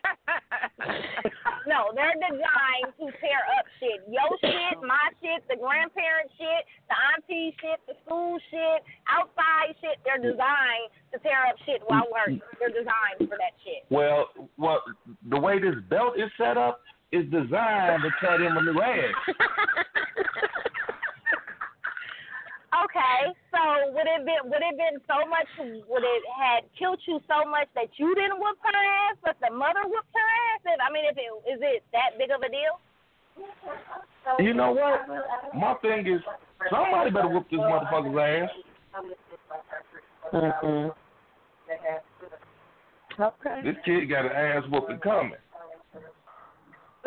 No, 1.67 1.93
they're 1.95 2.15
designed 2.17 2.97
to 2.97 3.13
tear 3.21 3.43
up 3.59 3.67
shit. 3.79 4.01
Your 4.09 4.31
shit, 4.41 4.81
my 4.81 5.11
shit, 5.21 5.45
the 5.51 5.57
grandparent 5.61 6.31
shit, 6.39 6.65
the 6.89 6.97
auntie 7.13 7.53
shit, 7.61 7.77
the 7.87 7.93
school 8.07 8.39
shit, 8.51 8.81
outside 9.13 9.77
shit. 9.83 9.99
They're 10.05 10.17
designed 10.17 10.89
to 11.13 11.19
tear 11.21 11.45
up 11.45 11.57
shit 11.67 11.83
while 11.87 12.09
working. 12.11 12.41
They're 12.59 12.71
designed 12.73 13.29
for 13.29 13.37
that 13.37 13.53
shit. 13.65 13.85
Well, 13.91 14.29
well, 14.57 14.81
the 15.29 15.39
way 15.39 15.59
this 15.61 15.75
belt 15.91 16.15
is 16.17 16.31
set 16.39 16.57
up 16.57 16.81
is 17.13 17.25
designed 17.29 18.01
to 18.03 18.11
cut 18.19 18.41
him 18.41 18.57
a 18.57 18.63
new 18.63 18.81
ass. 18.81 19.13
Okay, 22.85 23.35
so 23.51 23.91
would 23.91 24.07
it 24.07 24.23
been 24.23 24.47
would 24.47 24.63
it 24.63 24.77
been 24.79 25.01
so 25.09 25.27
much 25.27 25.49
would 25.89 26.05
it 26.05 26.23
had 26.31 26.63
killed 26.79 27.01
you 27.07 27.19
so 27.27 27.49
much 27.49 27.67
that 27.75 27.91
you 27.97 28.15
didn't 28.15 28.39
whoop 28.39 28.59
her 28.63 28.79
ass, 29.11 29.17
but 29.25 29.37
the 29.41 29.51
mother 29.51 29.83
whooped 29.85 30.15
her 30.15 30.29
ass? 30.55 30.63
And 30.67 30.79
I 30.83 30.93
mean, 30.93 31.05
if 31.11 31.17
it 31.17 31.27
is 31.51 31.61
it 31.63 31.83
that 31.93 32.19
big 32.19 32.31
of 32.31 32.43
a 32.43 32.49
deal? 32.49 32.79
You 34.39 34.55
know 34.55 34.73
what? 34.73 35.09
My 35.55 35.75
thing 35.83 36.07
is, 36.07 36.21
somebody 36.71 37.11
better 37.11 37.29
whoop 37.29 37.47
this 37.51 37.61
motherfucker's 37.61 38.51
ass. 38.95 39.03
Mm-hmm. 40.33 40.91
Okay. 43.21 43.61
This 43.65 43.77
kid 43.85 44.09
got 44.09 44.27
an 44.27 44.33
ass 44.33 44.63
whooping 44.71 44.99
coming. 44.99 45.33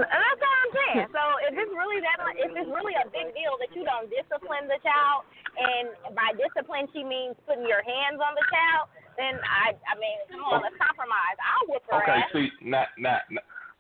And 0.02 0.20
that's 0.20 0.40
what 0.42 0.56
I'm 0.62 0.72
saying. 0.74 1.08
So 1.14 1.24
if 1.48 1.54
it's 1.58 1.74
really 1.78 2.00
that, 2.02 2.18
if 2.38 2.52
it's 2.56 2.72
really 2.72 2.96
a 2.98 3.06
big 3.10 3.32
deal 3.38 3.54
that 3.62 3.72
you 3.78 3.84
don't 3.86 4.10
discipline 4.10 4.66
the 4.66 4.80
child, 4.82 5.26
and 5.58 6.16
by 6.18 6.34
discipline 6.36 6.88
she 6.96 7.04
means 7.06 7.36
putting 7.46 7.68
your 7.68 7.84
hands 7.86 8.18
on 8.18 8.34
the 8.34 8.46
child, 8.50 8.90
then 9.20 9.38
I, 9.44 9.76
I 9.88 9.94
mean, 10.00 10.18
come 10.32 10.42
on, 10.48 10.64
let's 10.64 10.78
compromise. 10.80 11.38
I'll 11.40 11.66
whoop 11.70 11.84
her 11.92 12.02
Okay, 12.02 12.20
ass. 12.24 12.32
see, 12.34 12.48
now, 12.64 12.88
now, 12.98 13.20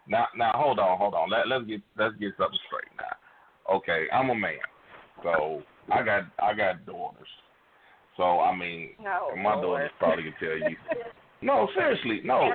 now, 0.08 0.26
now, 0.36 0.52
hold 0.56 0.78
on, 0.80 0.98
hold 0.98 1.14
on. 1.16 1.30
Let, 1.32 1.48
let's 1.48 1.66
get 1.66 1.82
let's 1.98 2.16
get 2.20 2.36
something 2.38 2.60
straight 2.68 2.92
now. 3.00 3.16
Okay, 3.80 4.06
I'm 4.12 4.30
a 4.30 4.36
man, 4.36 4.60
so 5.24 5.64
I 5.92 6.04
got 6.04 6.24
I 6.42 6.54
got 6.54 6.86
daughters. 6.86 7.30
So 8.18 8.40
I 8.44 8.56
mean, 8.56 8.92
No, 9.02 9.32
my 9.40 9.56
Lord. 9.56 9.88
daughters 9.88 9.92
probably 10.00 10.24
can 10.30 10.36
tell 10.40 10.58
you. 10.70 10.76
No, 11.44 11.68
seriously, 11.74 12.22
no. 12.24 12.52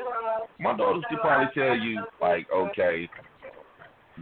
My 0.60 0.76
daughters 0.76 1.02
could 1.10 1.18
probably 1.20 1.48
tell 1.54 1.76
you 1.76 2.04
like, 2.20 2.46
okay, 2.54 3.08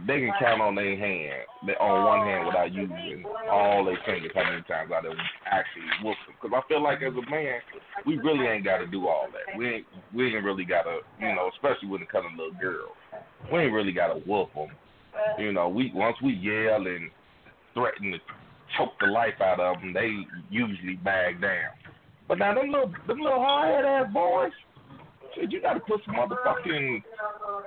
they 0.07 0.19
can 0.19 0.33
count 0.39 0.61
on 0.61 0.75
their 0.75 0.97
hand, 0.97 1.47
on 1.79 2.03
one 2.03 2.27
hand 2.27 2.47
without 2.47 2.73
using 2.73 3.23
all 3.49 3.85
their 3.85 3.97
fingers 4.05 4.31
how 4.35 4.43
many 4.43 4.61
times 4.63 4.91
I 4.91 5.01
done 5.01 5.15
actually 5.45 5.87
whoop 6.03 6.17
them. 6.27 6.35
Because 6.35 6.51
I 6.51 6.67
feel 6.67 6.83
like 6.83 7.01
as 7.01 7.13
a 7.13 7.29
man, 7.31 7.59
we 8.05 8.17
really 8.17 8.45
ain't 8.45 8.65
got 8.65 8.79
to 8.79 8.87
do 8.87 9.07
all 9.07 9.27
that. 9.31 9.57
We 9.57 9.67
ain't 9.69 9.85
we 10.13 10.35
ain't 10.35 10.43
really 10.43 10.65
got 10.65 10.83
to, 10.83 10.99
you 11.19 11.33
know, 11.33 11.49
especially 11.55 11.87
when 11.87 12.01
it 12.01 12.09
comes 12.11 12.25
to 12.27 12.43
little 12.43 12.59
girls. 12.59 12.91
We 13.51 13.59
ain't 13.59 13.73
really 13.73 13.93
got 13.93 14.13
to 14.13 14.19
whoop 14.19 14.53
them. 14.53 14.67
You 15.39 15.53
know, 15.53 15.69
we 15.69 15.91
once 15.95 16.17
we 16.21 16.33
yell 16.33 16.85
and 16.85 17.09
threaten 17.73 18.11
to 18.11 18.19
choke 18.77 18.93
the 18.99 19.07
life 19.07 19.39
out 19.39 19.61
of 19.61 19.79
them, 19.79 19.93
they 19.93 20.11
usually 20.49 20.95
bag 20.95 21.39
down. 21.41 21.71
But 22.27 22.39
now 22.39 22.53
them 22.53 22.69
little 22.69 22.91
them 23.07 23.19
little 23.19 23.39
hard 23.39 23.73
head 23.73 23.85
ass 23.85 24.13
boys, 24.13 24.51
shit, 25.35 25.51
you 25.51 25.61
got 25.61 25.75
to 25.75 25.83
put 25.83 26.01
some 26.05 26.15
motherfucking 26.15 27.03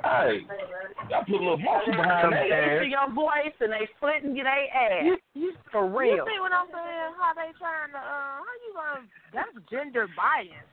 hey, 0.02 0.40
you 0.42 1.08
got 1.08 1.24
to 1.24 1.26
put 1.28 1.38
a 1.38 1.44
little 1.44 1.60
muscle 1.60 1.92
behind 1.92 2.32
that 2.32 2.48
Bass 2.48 2.82
to 2.82 2.88
your 2.88 3.08
voice 3.12 3.56
and 3.60 3.72
they 3.72 3.84
splitting 3.96 4.34
your 4.34 4.48
they 4.48 4.72
ass. 4.72 5.04
You, 5.04 5.16
you, 5.36 5.52
For 5.70 5.84
you 6.04 6.24
see 6.24 6.40
what 6.40 6.52
I'm 6.52 6.68
saying? 6.72 7.12
How 7.20 7.32
they 7.36 7.52
trying 7.60 7.92
to, 7.92 8.00
uh, 8.00 8.42
how 8.42 8.54
you 8.64 8.70
gonna, 8.74 9.06
that's 9.36 9.54
gender 9.68 10.08
bias. 10.16 10.66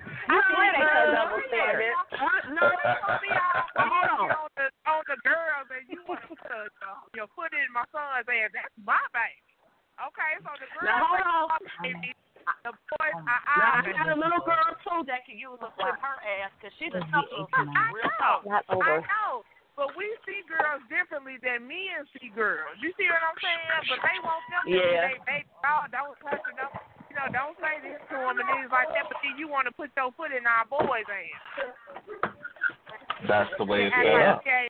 I 0.00 0.40
swear 0.48 0.70
they 0.72 0.80
so 0.80 1.12
double 1.12 1.42
standard. 1.52 1.92
No, 2.56 2.62
it's 2.72 3.00
gonna 3.04 3.20
be 3.20 3.30
all 3.36 3.84
Hold 3.84 4.10
on. 4.16 4.28
on 4.32 4.50
the, 4.56 4.66
on 4.88 5.02
the 5.10 5.18
girls 5.20 5.68
and 5.68 5.84
you 5.92 6.00
want 6.08 6.24
to 6.24 6.32
put 6.32 6.40
uh, 6.48 6.96
your 7.12 7.28
foot 7.36 7.52
in 7.52 7.68
my 7.74 7.84
son's 7.92 8.24
ass. 8.24 8.48
That's 8.54 8.72
my 8.80 9.00
baby. 9.12 9.44
Okay, 10.00 10.32
so 10.40 10.50
the 10.56 10.68
girls, 10.72 10.88
Now 10.88 11.04
hold 11.04 11.52
on. 11.52 11.60
My 12.46 12.54
baby, 12.64 12.70
the 12.70 12.72
boys, 12.96 13.16
I, 13.26 13.36
I, 13.46 13.84
I 13.84 13.92
got 13.92 14.08
a 14.12 14.18
little 14.18 14.42
girl 14.44 14.68
too 14.84 15.00
that 15.08 15.24
can 15.26 15.36
use 15.40 15.58
a 15.60 15.70
whip 15.76 15.96
her 16.00 16.16
ass 16.20 16.50
because 16.58 16.74
she's 16.78 16.92
a 16.94 17.02
tougher. 17.08 17.46
Real 17.92 18.10
talk. 18.20 18.44
Not 18.46 18.64
I 18.68 18.76
know, 19.04 19.44
but 19.76 19.96
we 19.96 20.06
see 20.28 20.44
girls 20.44 20.84
differently 20.92 21.40
than 21.40 21.64
men 21.64 22.04
see 22.16 22.28
girls. 22.32 22.76
You 22.84 22.92
see 23.00 23.08
what 23.08 23.22
I'm 23.24 23.38
saying? 23.40 23.88
But 23.88 24.00
they 24.04 24.16
want 24.20 24.42
them 24.52 24.62
to 24.66 24.70
Yeah. 24.70 25.16
be 25.16 25.24
they 25.24 25.44
baby. 25.44 25.48
Oh, 25.64 25.84
don't 25.92 26.16
touch 26.20 26.40
it. 26.44 26.56
Don't, 26.56 26.74
you 27.08 27.14
know, 27.16 27.26
don't 27.32 27.56
say 27.58 27.80
this 27.80 28.00
to 28.12 28.16
them 28.16 28.38
and 28.38 28.48
things 28.48 28.70
like 28.70 28.92
that. 28.92 29.08
But 29.08 29.18
then 29.24 29.36
you 29.40 29.48
want 29.48 29.66
to 29.68 29.74
put 29.74 29.90
your 29.96 30.12
foot 30.14 30.32
in 30.36 30.44
our 30.46 30.64
boys' 30.68 31.08
ass. 31.08 31.44
That's 33.28 33.50
the 33.58 33.64
way 33.64 33.88
it's 33.88 33.94
And 33.96 34.04
set 34.04 34.28
up. 34.28 34.40
okay, 34.40 34.64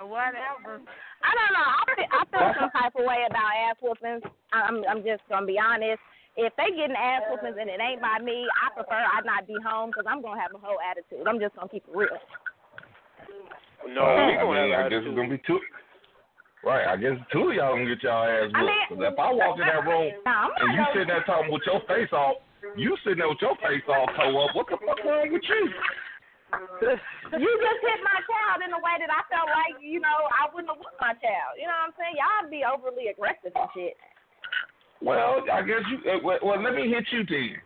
whatever. 0.00 0.80
I 1.24 1.30
don't 1.32 1.52
know. 1.56 1.68
I 1.68 1.82
feel, 1.96 2.10
I 2.12 2.20
feel 2.28 2.46
some 2.60 2.70
type 2.72 2.94
of 2.96 3.04
way 3.04 3.24
about 3.28 3.48
ass 3.68 3.76
whoopings. 3.80 4.22
I'm 4.52 4.84
I'm 4.88 5.00
just 5.04 5.22
gonna 5.28 5.46
be 5.46 5.58
honest. 5.58 6.00
If 6.36 6.50
they 6.58 6.74
getting 6.74 6.98
ass 6.98 7.22
whoopings 7.30 7.56
and 7.60 7.70
it 7.70 7.78
ain't 7.78 8.02
by 8.02 8.18
me, 8.18 8.46
I 8.58 8.74
prefer 8.74 8.98
I 8.98 9.22
not 9.22 9.46
be 9.46 9.54
home 9.62 9.90
because 9.94 10.04
I'm 10.08 10.18
gonna 10.20 10.40
have 10.40 10.50
a 10.54 10.58
whole 10.58 10.78
attitude. 10.82 11.22
I'm 11.26 11.38
just 11.38 11.54
gonna 11.54 11.70
keep 11.70 11.86
it 11.86 11.94
real. 11.94 12.10
No, 13.86 14.02
Uh, 14.02 14.26
we 14.26 14.34
I 14.34 14.42
gonna 14.42 14.62
mean, 14.66 14.72
have 14.74 14.86
I 14.86 14.88
guess 14.90 15.02
it's 15.06 15.14
gonna 15.14 15.30
be 15.30 15.42
two. 15.46 15.60
Right, 16.64 16.88
I 16.88 16.96
guess 16.96 17.14
two 17.30 17.52
of 17.52 17.54
y'all 17.54 17.76
gonna 17.76 17.86
get 17.86 18.02
y'all 18.02 18.24
ass 18.26 18.50
I 18.56 18.62
mean- 18.66 19.02
if 19.04 19.18
I 19.18 19.30
walk 19.30 19.60
in 19.60 19.66
that 19.68 19.84
room 19.86 20.10
Now, 20.26 20.50
and 20.58 20.74
you 20.74 20.82
sitting 20.92 21.08
there 21.12 21.22
talking 21.22 21.52
with 21.52 21.62
your 21.66 21.80
face 21.86 22.10
off, 22.12 22.40
you 22.74 22.96
sitting 23.04 23.18
there 23.22 23.28
with 23.28 23.42
your 23.44 23.54
face 23.62 23.84
all 23.86 24.06
toe 24.18 24.34
up. 24.42 24.56
What 24.56 24.66
the 24.72 24.78
fuck 24.82 24.98
wrong 25.04 25.30
with 25.30 25.44
you? 25.44 25.62
you 27.38 27.50
just 27.62 27.80
hit 27.82 28.00
my 28.02 28.18
child 28.26 28.62
in 28.64 28.72
a 28.72 28.80
way 28.80 28.94
that 29.02 29.10
I 29.10 29.22
felt 29.28 29.50
like, 29.50 29.76
you 29.82 29.98
know, 30.00 30.18
I 30.38 30.46
wouldn't 30.54 30.70
have 30.70 30.78
whooped 30.78 30.98
my 31.02 31.12
child. 31.20 31.58
You 31.58 31.66
know 31.68 31.74
what 31.82 31.90
I'm 31.92 31.96
saying? 31.98 32.14
Y'all 32.16 32.46
be 32.50 32.62
overly 32.64 33.08
aggressive 33.12 33.52
and 33.54 33.68
shit. 33.74 33.94
Well, 35.04 35.44
I 35.52 35.60
guess 35.62 35.82
you. 35.92 36.10
uh, 36.10 36.18
Well, 36.24 36.38
well, 36.42 36.62
let 36.62 36.74
me 36.74 36.88
hit 36.88 37.04
you 37.12 37.24
then. 37.28 37.60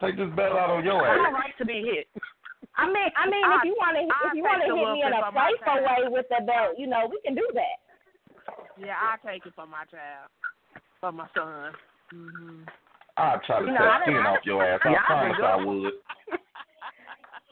Take 0.00 0.16
this 0.16 0.30
belt 0.34 0.56
out 0.56 0.70
on 0.70 0.84
your 0.84 1.06
ass. 1.06 1.12
I 1.12 1.16
don't 1.16 1.34
ass. 1.34 1.40
like 1.44 1.56
to 1.58 1.66
be 1.66 1.82
hit. 1.84 2.08
I 2.76 2.86
mean, 2.86 3.10
I 3.16 3.28
mean, 3.28 3.44
I- 3.44 3.56
if 3.56 3.64
you 3.64 3.74
want 3.76 3.96
to, 3.96 4.02
I 4.08 4.28
if 4.28 4.34
you 4.34 4.42
want 4.42 4.62
to 4.64 4.74
hit 4.74 4.88
me 4.94 5.02
in 5.04 5.12
a 5.12 5.22
playful 5.30 5.82
way 5.84 6.08
with 6.08 6.26
the 6.30 6.44
belt, 6.46 6.78
you 6.78 6.86
know, 6.86 7.06
we 7.10 7.20
can 7.20 7.34
do 7.34 7.46
that. 7.54 7.78
Yeah, 8.78 8.94
I 8.96 9.16
take 9.26 9.44
it 9.44 9.52
for 9.54 9.66
my 9.66 9.84
child, 9.90 10.30
for 11.00 11.12
my 11.12 11.26
son. 11.34 11.74
hmm 12.10 12.62
I'll 13.16 13.40
try 13.40 13.60
to 13.60 13.66
You 13.66 13.72
know, 13.72 13.78
cut 13.80 14.02
skin 14.02 14.14
off 14.26 14.46
your 14.46 14.62
ass. 14.64 14.80
I 14.84 14.90
Yeah, 14.92 15.02
promise 15.06 15.36
done 15.38 15.50
I 15.50 15.56
good. 15.58 15.66
would. 15.66 15.92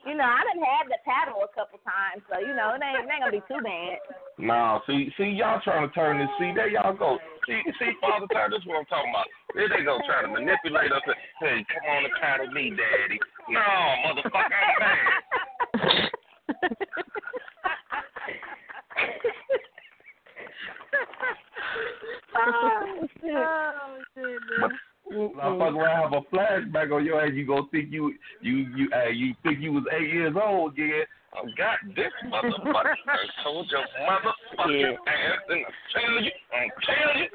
You 0.06 0.14
know, 0.14 0.22
I 0.22 0.38
done 0.46 0.62
had 0.62 0.86
the 0.86 1.02
paddle 1.02 1.42
a 1.42 1.50
couple 1.50 1.82
times, 1.82 2.22
so 2.30 2.38
you 2.38 2.54
know, 2.54 2.78
it 2.78 2.80
ain't, 2.80 3.02
it 3.02 3.10
ain't 3.10 3.26
gonna 3.26 3.34
be 3.34 3.42
too 3.50 3.58
bad. 3.58 3.98
No, 4.38 4.78
see, 4.86 5.10
see, 5.18 5.34
y'all 5.34 5.60
trying 5.66 5.82
to 5.82 5.92
turn 5.94 6.22
this. 6.22 6.30
See, 6.38 6.52
there 6.54 6.70
y'all 6.70 6.94
go. 6.94 7.18
See, 7.48 7.58
see, 7.78 7.90
Father 8.00 8.30
Time, 8.30 8.54
this 8.54 8.62
is 8.62 8.66
what 8.66 8.78
I'm 8.78 8.86
talking 8.86 9.10
about. 9.10 9.26
There 9.54 9.68
they 9.68 9.82
go 9.82 9.98
trying 10.06 10.30
to 10.30 10.32
manipulate 10.38 10.92
us. 10.92 11.02
and, 11.06 11.16
Hey, 11.42 11.66
come 11.66 11.90
on 11.90 12.04
and 12.06 12.14
paddle 12.22 12.46
me, 12.54 12.70
Daddy. 12.70 13.18
No, 13.50 13.58
motherfucker, 14.06 14.54
I'm 14.54 14.78
mad. 14.78 16.10
Oh, 22.38 23.08
goodness. 24.14 24.60
Oh, 24.62 24.68
but 24.68 24.70
motherfucker, 25.12 25.76
when 25.76 25.86
I 25.86 26.00
have 26.00 26.12
a 26.12 26.22
flashback 26.34 26.92
on 26.92 27.04
your 27.04 27.20
ass, 27.24 27.32
you 27.34 27.46
gonna 27.46 27.62
think 27.70 27.92
you, 27.92 28.14
you, 28.40 28.66
you, 28.76 28.88
uh, 28.94 29.08
you 29.08 29.34
think 29.42 29.60
you 29.60 29.72
was 29.72 29.84
eight 29.92 30.12
years 30.12 30.34
old 30.40 30.72
again. 30.72 31.04
I 31.34 31.42
got 31.56 31.78
this 31.94 32.12
motherfucker. 32.26 32.94
I 33.06 33.16
told 33.44 33.70
your 33.70 33.84
motherfucking 34.08 34.94
ass, 35.06 35.40
and 35.48 35.64
I 35.64 35.72
tell 35.92 36.22
you, 36.22 36.30
I 36.52 36.66
tell 36.86 37.20
you, 37.20 37.28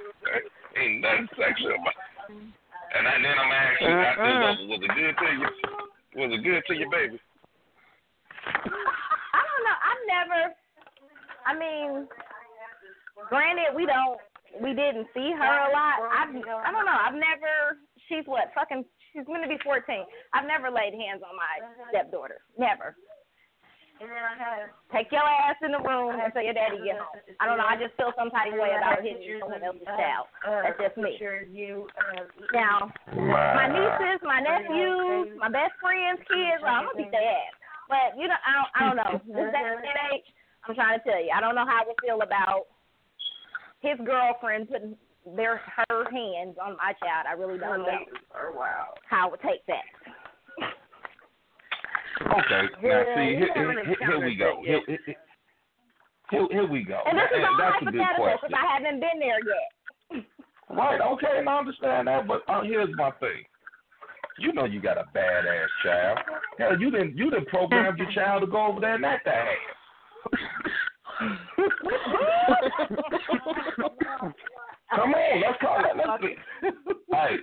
ain't 0.81 1.01
nothing 1.01 1.27
sexual 1.37 1.75
about. 1.75 1.93
It. 2.29 2.61
And 2.91 3.07
I, 3.07 3.11
then 3.23 3.35
I'm 3.39 3.51
asking 3.51 3.87
you, 3.87 3.95
after 3.95 4.25
it's 4.25 4.59
over, 4.59 4.67
was 4.67 4.81
it 4.83 4.91
good 4.91 5.15
to 5.15 5.27
you? 5.31 5.47
Was 6.11 6.31
it 6.33 6.43
good 6.43 6.61
to 6.67 6.73
your 6.75 6.91
baby? 6.91 7.19
I 8.51 9.39
don't 9.47 9.63
know. 9.63 9.77
I've 9.79 10.03
never. 10.11 10.41
I 11.45 11.53
mean, 11.55 12.07
granted, 13.29 13.75
we 13.75 13.85
don't. 13.85 14.19
We 14.59 14.75
didn't 14.75 15.07
see 15.13 15.31
her 15.31 15.53
a 15.67 15.71
lot. 15.71 16.03
I've. 16.11 16.35
I 16.35 16.69
don't 16.71 16.85
know. 16.85 16.99
I've 16.99 17.15
never. 17.15 17.79
She's 18.09 18.25
what? 18.25 18.51
Fucking. 18.55 18.83
She's 19.13 19.27
gonna 19.27 19.47
be 19.47 19.59
14. 19.63 20.03
I've 20.33 20.47
never 20.47 20.71
laid 20.71 20.95
hands 20.95 21.23
on 21.23 21.35
my 21.35 21.63
stepdaughter. 21.91 22.39
Never. 22.57 22.95
And 24.01 24.09
then 24.09 24.17
I 24.17 24.33
have 24.33 24.73
Take 24.89 25.13
your 25.13 25.21
ass 25.21 25.61
in 25.61 25.77
the 25.77 25.83
room 25.83 26.17
and 26.17 26.33
say 26.33 26.49
your 26.49 26.57
daddy 26.57 26.81
get 26.81 26.97
home. 26.97 27.21
I 27.37 27.45
don't 27.45 27.61
know. 27.61 27.69
I 27.69 27.77
just 27.77 27.93
feel 28.01 28.09
some 28.17 28.33
type 28.33 28.49
of 28.49 28.57
way 28.57 28.73
about 28.73 29.05
hitting 29.05 29.37
someone 29.37 29.61
else's 29.61 29.85
child. 29.85 30.25
That's 30.41 30.79
just 30.81 30.97
me. 30.97 31.21
Now, 32.49 32.89
my 33.13 33.69
nieces, 33.69 34.19
my 34.25 34.41
nephews, 34.41 35.37
my 35.37 35.53
best 35.53 35.77
friends' 35.77 36.17
kids, 36.25 36.65
I'm 36.65 36.89
gonna 36.89 36.97
beat 36.97 37.13
their 37.13 37.21
ass. 37.21 37.53
But 37.85 38.17
you 38.17 38.25
know, 38.25 38.41
I 38.41 38.51
don't, 38.57 38.71
I 38.73 38.81
don't 38.89 38.97
know. 38.97 39.13
This 39.37 39.53
that 39.53 39.69
that 39.85 39.97
age, 40.09 40.25
I'm 40.65 40.73
trying 40.73 40.97
to 40.97 41.03
tell 41.05 41.21
you, 41.21 41.29
I 41.29 41.37
don't 41.37 41.53
know 41.53 41.67
how 41.67 41.83
I 41.83 41.85
would 41.85 42.01
feel 42.01 42.25
about 42.25 42.70
his 43.81 43.97
girlfriend 44.05 44.69
putting 44.69 44.95
their 45.35 45.61
her 45.89 46.03
hands 46.09 46.55
on 46.61 46.77
my 46.77 46.93
child. 47.01 47.25
I 47.29 47.33
really 47.33 47.59
don't 47.59 47.79
know 47.79 47.99
how 49.09 49.27
I 49.27 49.31
would 49.31 49.41
take 49.41 49.65
that. 49.67 49.85
Okay, 52.21 52.63
now 52.83 53.03
see, 53.15 53.33
you 53.33 53.47
here, 53.53 53.83
here, 53.83 53.95
here 53.99 54.25
we 54.25 54.35
go. 54.35 54.61
Here, 54.63 54.81
here, 54.87 55.15
here, 56.29 56.47
here 56.51 56.67
we 56.69 56.83
go. 56.83 57.01
And 57.05 57.17
this 57.17 57.25
is 57.33 57.43
all 57.43 57.57
that's 57.57 57.81
a 57.81 57.85
good 57.85 57.99
hypothetical 57.99 58.23
question. 58.23 58.49
because 58.49 58.59
I 58.61 58.77
haven't 58.77 58.99
been 59.01 59.19
there 59.19 59.39
yet. 59.41 60.25
Right, 60.69 61.01
okay, 61.01 61.39
and 61.39 61.49
I 61.49 61.57
understand 61.57 62.07
that, 62.07 62.27
but 62.27 62.41
uh, 62.47 62.61
here's 62.61 62.89
my 62.95 63.11
thing. 63.19 63.43
You 64.39 64.53
know 64.53 64.65
you 64.65 64.81
got 64.81 64.97
a 64.97 65.05
badass 65.15 65.67
child. 65.83 66.19
Hell, 66.57 66.79
you 66.79 66.89
didn't 66.91 67.17
you 67.17 67.29
didn't 67.29 67.47
program 67.47 67.97
your 67.97 68.11
child 68.15 68.41
to 68.41 68.47
go 68.47 68.67
over 68.67 68.79
there 68.79 68.95
and 68.95 69.05
act 69.05 69.25
that 69.25 69.33
ass. 69.33 70.39
Come 74.95 75.13
on, 75.13 75.41
let's 75.41 75.59
call 75.61 75.79
it. 75.79 75.85
Let's 75.95 76.21
be, 76.21 76.35
hey, 77.13 77.37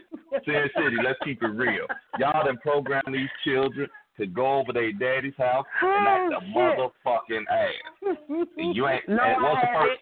Sin 0.44 0.68
City, 0.76 0.96
let's 1.04 1.18
keep 1.24 1.42
it 1.42 1.46
real. 1.46 1.86
Y'all 2.18 2.44
done 2.44 2.58
program 2.58 3.02
these 3.10 3.30
children 3.44 3.88
to 4.18 4.26
go 4.26 4.58
over 4.58 4.72
their 4.72 4.92
daddy's 4.92 5.36
house 5.38 5.64
and 5.80 6.08
act 6.08 6.34
oh, 6.34 6.36
a 6.36 6.40
motherfucking 6.58 7.44
ass. 7.50 7.72
You 8.56 8.88
ain't. 8.88 9.08
No, 9.08 9.22
and 9.22 9.42
what's 9.42 9.62
I 9.62 9.64
the 9.64 9.68
first? 9.78 10.00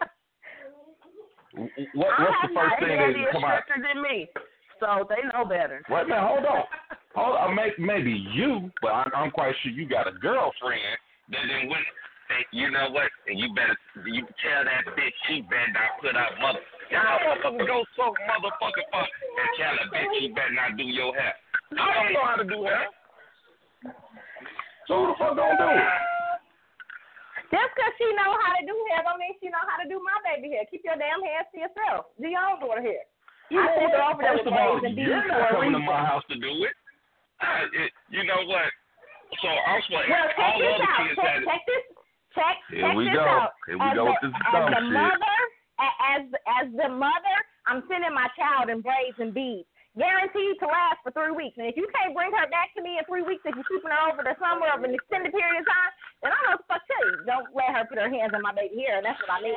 What, 1.95 2.09
I 2.19 2.23
what's 2.23 2.35
have 2.43 2.51
the 2.51 2.55
first 2.55 2.75
thing 2.81 2.99
that 2.99 3.33
come 3.33 3.45
out? 3.45 3.62
than 3.69 4.03
me, 4.03 4.29
so 4.81 5.07
they 5.09 5.23
know 5.33 5.45
better. 5.45 5.83
Wait 5.89 6.09
minute, 6.09 6.23
hold 6.23 6.45
on. 6.45 6.65
Hold 7.15 7.37
on, 7.37 7.55
may- 7.55 7.73
maybe 7.79 8.11
you, 8.35 8.71
but 8.83 8.89
I, 8.89 9.09
I'm 9.15 9.31
quite 9.31 9.55
sure 9.62 9.71
you 9.73 9.87
got 9.89 10.09
a 10.09 10.12
girlfriend 10.12 10.99
that 11.31 11.47
then 11.49 11.69
went. 11.69 11.87
Hey, 12.27 12.43
you 12.51 12.71
know 12.75 12.91
what? 12.91 13.07
And 13.31 13.39
you 13.39 13.55
better 13.55 13.77
you 14.07 14.27
tell 14.43 14.62
that 14.67 14.83
bitch 14.99 15.15
she 15.31 15.43
better 15.47 15.71
not 15.71 16.03
put 16.03 16.15
up 16.19 16.35
mother. 16.43 16.59
Y'all 16.91 17.23
motherfucker 17.23 17.67
go 17.67 17.85
so 17.95 18.11
motherfucking 18.27 18.89
fuck 18.91 19.07
and 19.11 19.49
tell 19.59 19.75
that 19.79 19.89
bitch 19.95 20.11
she 20.19 20.27
better 20.35 20.55
not 20.55 20.75
do 20.77 20.83
your 20.85 21.15
hair. 21.15 21.35
I 21.79 21.87
don't 22.03 22.12
know 22.15 22.27
how 22.27 22.37
to 22.43 22.47
do 22.47 22.59
hair. 22.67 22.87
So 24.91 24.93
who 25.03 25.05
the 25.11 25.15
fuck 25.19 25.35
gonna 25.39 25.55
do 25.55 25.67
it? 25.71 25.87
Just 27.47 27.71
because 27.79 27.95
she 27.95 28.11
know 28.19 28.35
how 28.43 28.59
to 28.59 28.62
do 28.67 28.75
hair 28.91 29.07
don't 29.07 29.23
mean 29.23 29.35
she 29.39 29.47
know 29.55 29.62
how 29.71 29.79
to 29.79 29.87
do 29.87 30.03
my 30.03 30.19
baby 30.27 30.51
hair. 30.59 30.67
Keep 30.67 30.83
your 30.83 30.99
damn 30.99 31.23
hair 31.23 31.47
to 31.47 31.57
yourself. 31.62 32.11
Do 32.19 32.27
your 32.27 32.43
own 32.43 32.59
daughter 32.59 32.83
hair. 32.83 33.07
You 33.55 33.62
I 33.62 33.71
sent 33.79 33.95
her 33.95 34.03
over 34.03 34.19
there 34.19 34.35
First 34.35 34.51
with 34.51 34.51
of 34.51 34.59
all, 34.59 34.83
braids 34.83 34.91
and 34.91 34.95
beads 34.99 35.07
you're 35.15 35.23
for 35.23 35.39
not 35.39 35.47
a 35.47 35.55
coming 35.55 35.71
to 35.71 35.79
reason. 35.79 35.87
my 35.87 36.03
house 36.03 36.27
to 36.27 36.37
do 36.43 36.51
it. 36.67 36.75
I, 37.39 37.71
it 37.71 37.91
you 38.11 38.27
know 38.27 38.43
what? 38.51 38.67
So 39.43 39.47
I'm 39.47 39.79
supposed 39.87 40.11
Well, 40.11 40.27
check 40.27 40.43
all 40.43 40.59
this 40.59 40.75
other 40.75 40.91
out. 40.91 40.99
kids 41.07 41.15
Check, 41.23 41.31
had 41.31 41.43
it. 41.43 41.47
check 41.47 41.62
this. 41.71 41.85
Check, 42.37 42.57
Here 42.68 42.85
check 42.85 42.94
we 42.96 43.09
this 43.09 43.16
go. 43.16 43.25
out. 43.25 43.57
Here 43.64 43.81
we 43.81 43.87
as 43.88 43.96
go 43.96 44.05
the, 44.05 44.12
with 44.12 44.20
this 44.29 44.35
as 44.37 44.64
the 44.68 44.83
shit. 44.85 44.92
mother, 44.92 45.38
as 45.81 46.22
as 46.61 46.66
the 46.77 46.88
mother, 46.92 47.37
I'm 47.64 47.81
sending 47.88 48.12
my 48.12 48.29
child 48.37 48.68
in 48.68 48.85
braids 48.85 49.16
and 49.16 49.33
beads, 49.33 49.64
guaranteed 49.96 50.61
to 50.61 50.68
last 50.68 51.01
for 51.01 51.16
three 51.16 51.33
weeks. 51.33 51.57
And 51.57 51.64
if 51.66 51.81
you 51.81 51.88
can't 51.96 52.12
bring 52.12 52.31
her 52.37 52.44
back 52.53 52.77
to 52.77 52.85
me 52.85 53.01
in 53.01 53.05
three 53.09 53.25
weeks, 53.25 53.40
if 53.49 53.57
you're 53.57 53.64
keeping 53.72 53.88
her 53.88 54.03
over 54.12 54.20
the 54.20 54.37
summer 54.37 54.68
of 54.68 54.85
an 54.85 54.92
extended 54.92 55.33
period 55.33 55.64
of 55.64 55.66
time, 55.66 55.92
then 56.20 56.31
I 56.37 56.38
don't 56.44 56.61
know 56.61 56.61
fuck 56.68 56.85
to 56.85 56.88
tell 56.92 57.05
you. 57.09 57.16
Don't 57.25 57.49
let 57.57 57.72
her 57.72 57.88
put 57.88 57.96
her 57.96 58.12
hands 58.12 58.37
on 58.37 58.44
my 58.44 58.53
baby 58.53 58.85
hair, 58.85 59.01
that's 59.01 59.16
what 59.25 59.33
I 59.33 59.40
mean. 59.40 59.57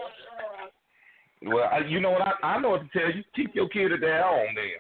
Well, 1.51 1.67
I, 1.67 1.83
you 1.83 1.99
know 1.99 2.11
what? 2.15 2.23
I, 2.23 2.55
I 2.55 2.59
know 2.63 2.79
what 2.79 2.83
to 2.87 2.91
tell 2.95 3.11
you. 3.11 3.23
Keep 3.35 3.55
your 3.55 3.67
kid 3.69 3.91
at 3.91 3.99
their 3.99 4.23
home 4.23 4.55
then. 4.55 4.79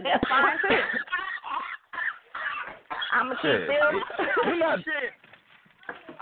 That's 0.00 0.24
fine 0.28 0.56
too. 0.64 0.80
I'm 3.14 3.28
gonna 3.28 3.38
keep 3.40 3.52
Shit. 3.52 3.68
You're 4.48 4.58
not. 4.58 4.80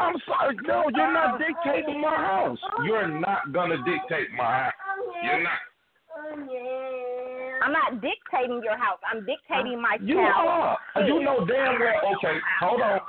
I'm 0.02 0.16
sorry. 0.26 0.56
No, 0.66 0.84
you're 0.94 1.12
not 1.12 1.38
dictating 1.38 2.00
my 2.00 2.16
house. 2.16 2.58
You're 2.84 3.08
not 3.08 3.52
gonna 3.52 3.76
dictate 3.78 4.28
my 4.36 4.44
house. 4.44 4.72
You're 5.22 5.42
not. 5.42 5.58
I'm 7.62 7.72
not 7.72 8.00
dictating 8.00 8.60
your 8.64 8.76
house. 8.76 8.98
I'm 9.10 9.24
dictating 9.24 9.80
my 9.80 9.96
You 10.02 10.18
are. 10.18 10.78
You 11.06 11.22
know 11.22 11.46
damn 11.46 11.78
well. 11.78 12.16
Okay, 12.16 12.38
hold 12.60 12.80
on. 12.80 13.00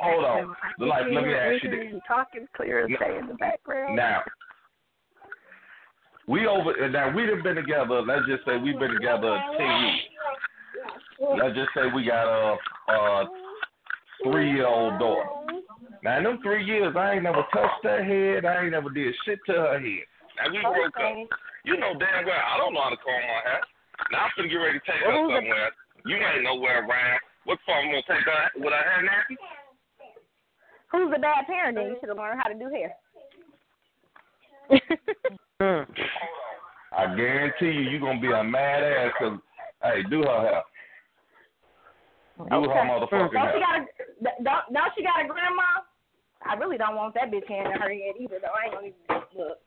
Hold 0.00 0.24
on. 0.24 0.56
Like, 0.78 1.04
let 1.12 1.24
me 1.24 1.34
ask 1.34 1.62
you 1.64 1.70
this. 1.70 2.00
Talking 2.06 2.46
clear 2.56 2.84
as 2.84 2.90
day 2.98 3.18
in 3.20 3.26
the 3.28 3.34
background. 3.34 3.96
Now, 3.96 4.22
we 6.28 6.46
over 6.46 6.88
now 6.88 7.14
we 7.14 7.24
have 7.24 7.42
been 7.42 7.56
together. 7.56 8.02
Let's 8.02 8.26
just 8.28 8.44
say 8.44 8.58
we've 8.58 8.78
been 8.78 8.92
together 8.92 9.40
ten 9.56 9.84
weeks. 9.84 10.04
Let's 11.42 11.56
just 11.56 11.70
say 11.74 11.82
we 11.94 12.04
got 12.04 12.26
a, 12.26 12.56
a 12.92 13.28
three 14.24 14.52
year 14.52 14.66
old 14.66 14.98
daughter. 14.98 15.28
Now 16.02 16.18
in 16.18 16.24
them 16.24 16.38
three 16.42 16.64
years, 16.64 16.94
I 16.96 17.14
ain't 17.14 17.24
never 17.24 17.44
touched 17.52 17.82
her 17.82 18.04
head. 18.04 18.44
I 18.44 18.62
ain't 18.62 18.72
never 18.72 18.90
did 18.90 19.14
shit 19.24 19.40
to 19.46 19.52
her 19.52 19.80
head. 19.80 20.06
Now 20.38 20.52
we 20.52 20.60
broke 20.62 20.94
up. 20.96 21.16
You 21.64 21.76
know 21.76 21.92
damn 21.98 22.24
well 22.24 22.38
I 22.38 22.56
don't 22.56 22.72
know 22.72 22.82
how 22.82 22.90
to 22.90 22.96
comb 22.96 23.18
my 23.18 23.42
hair. 23.44 23.60
Now 24.12 24.26
I'm 24.26 24.30
finna 24.38 24.50
get 24.50 24.56
ready 24.56 24.78
to 24.78 24.84
take 24.86 25.02
her 25.02 25.12
somewhere. 25.12 25.70
You 26.06 26.16
ain't 26.16 26.44
nowhere 26.44 26.86
around. 26.86 27.20
What 27.44 27.58
for? 27.66 27.74
I'm 27.74 27.90
gonna 27.90 28.02
take 28.06 28.24
her 28.24 28.50
with 28.56 28.72
her 28.72 28.84
hair 28.84 29.02
nappy? 29.02 29.36
Who's 30.92 31.10
the 31.12 31.18
bad 31.18 31.46
parent? 31.46 31.76
Then 31.76 31.86
you 31.86 31.96
should 32.00 32.08
have 32.08 32.18
learned 32.18 32.40
how 32.42 32.48
to 32.48 32.58
do 32.58 32.70
hair. 32.70 32.94
I 36.96 37.14
guarantee 37.14 37.66
you, 37.66 37.90
you're 37.90 38.00
gonna 38.00 38.20
be 38.20 38.32
a 38.32 38.44
mad 38.44 38.82
ass 38.84 39.12
because, 39.18 39.38
hey, 39.82 40.02
do 40.08 40.22
her 40.22 40.40
hair. 40.40 40.62
Do 42.38 42.70
her 42.70 42.86
motherfucking 42.86 43.34
Don't 43.34 43.50
she 43.50 43.58
got 43.58 43.74
a 43.74 43.86
don't 44.46 44.64
don't 44.70 44.92
she 44.94 45.02
got 45.02 45.18
a 45.18 45.26
grandma? 45.26 45.82
I 46.46 46.54
really 46.54 46.78
don't 46.78 46.94
want 46.94 47.14
that 47.14 47.34
bitch 47.34 47.50
hand 47.50 47.66
in 47.66 47.80
her 47.82 47.90
head 47.90 48.14
either 48.14 48.38
though. 48.38 48.54
I 48.54 48.70
ain't 48.70 48.74
gonna 48.74 48.86
even 48.94 49.26
look. 49.34 49.58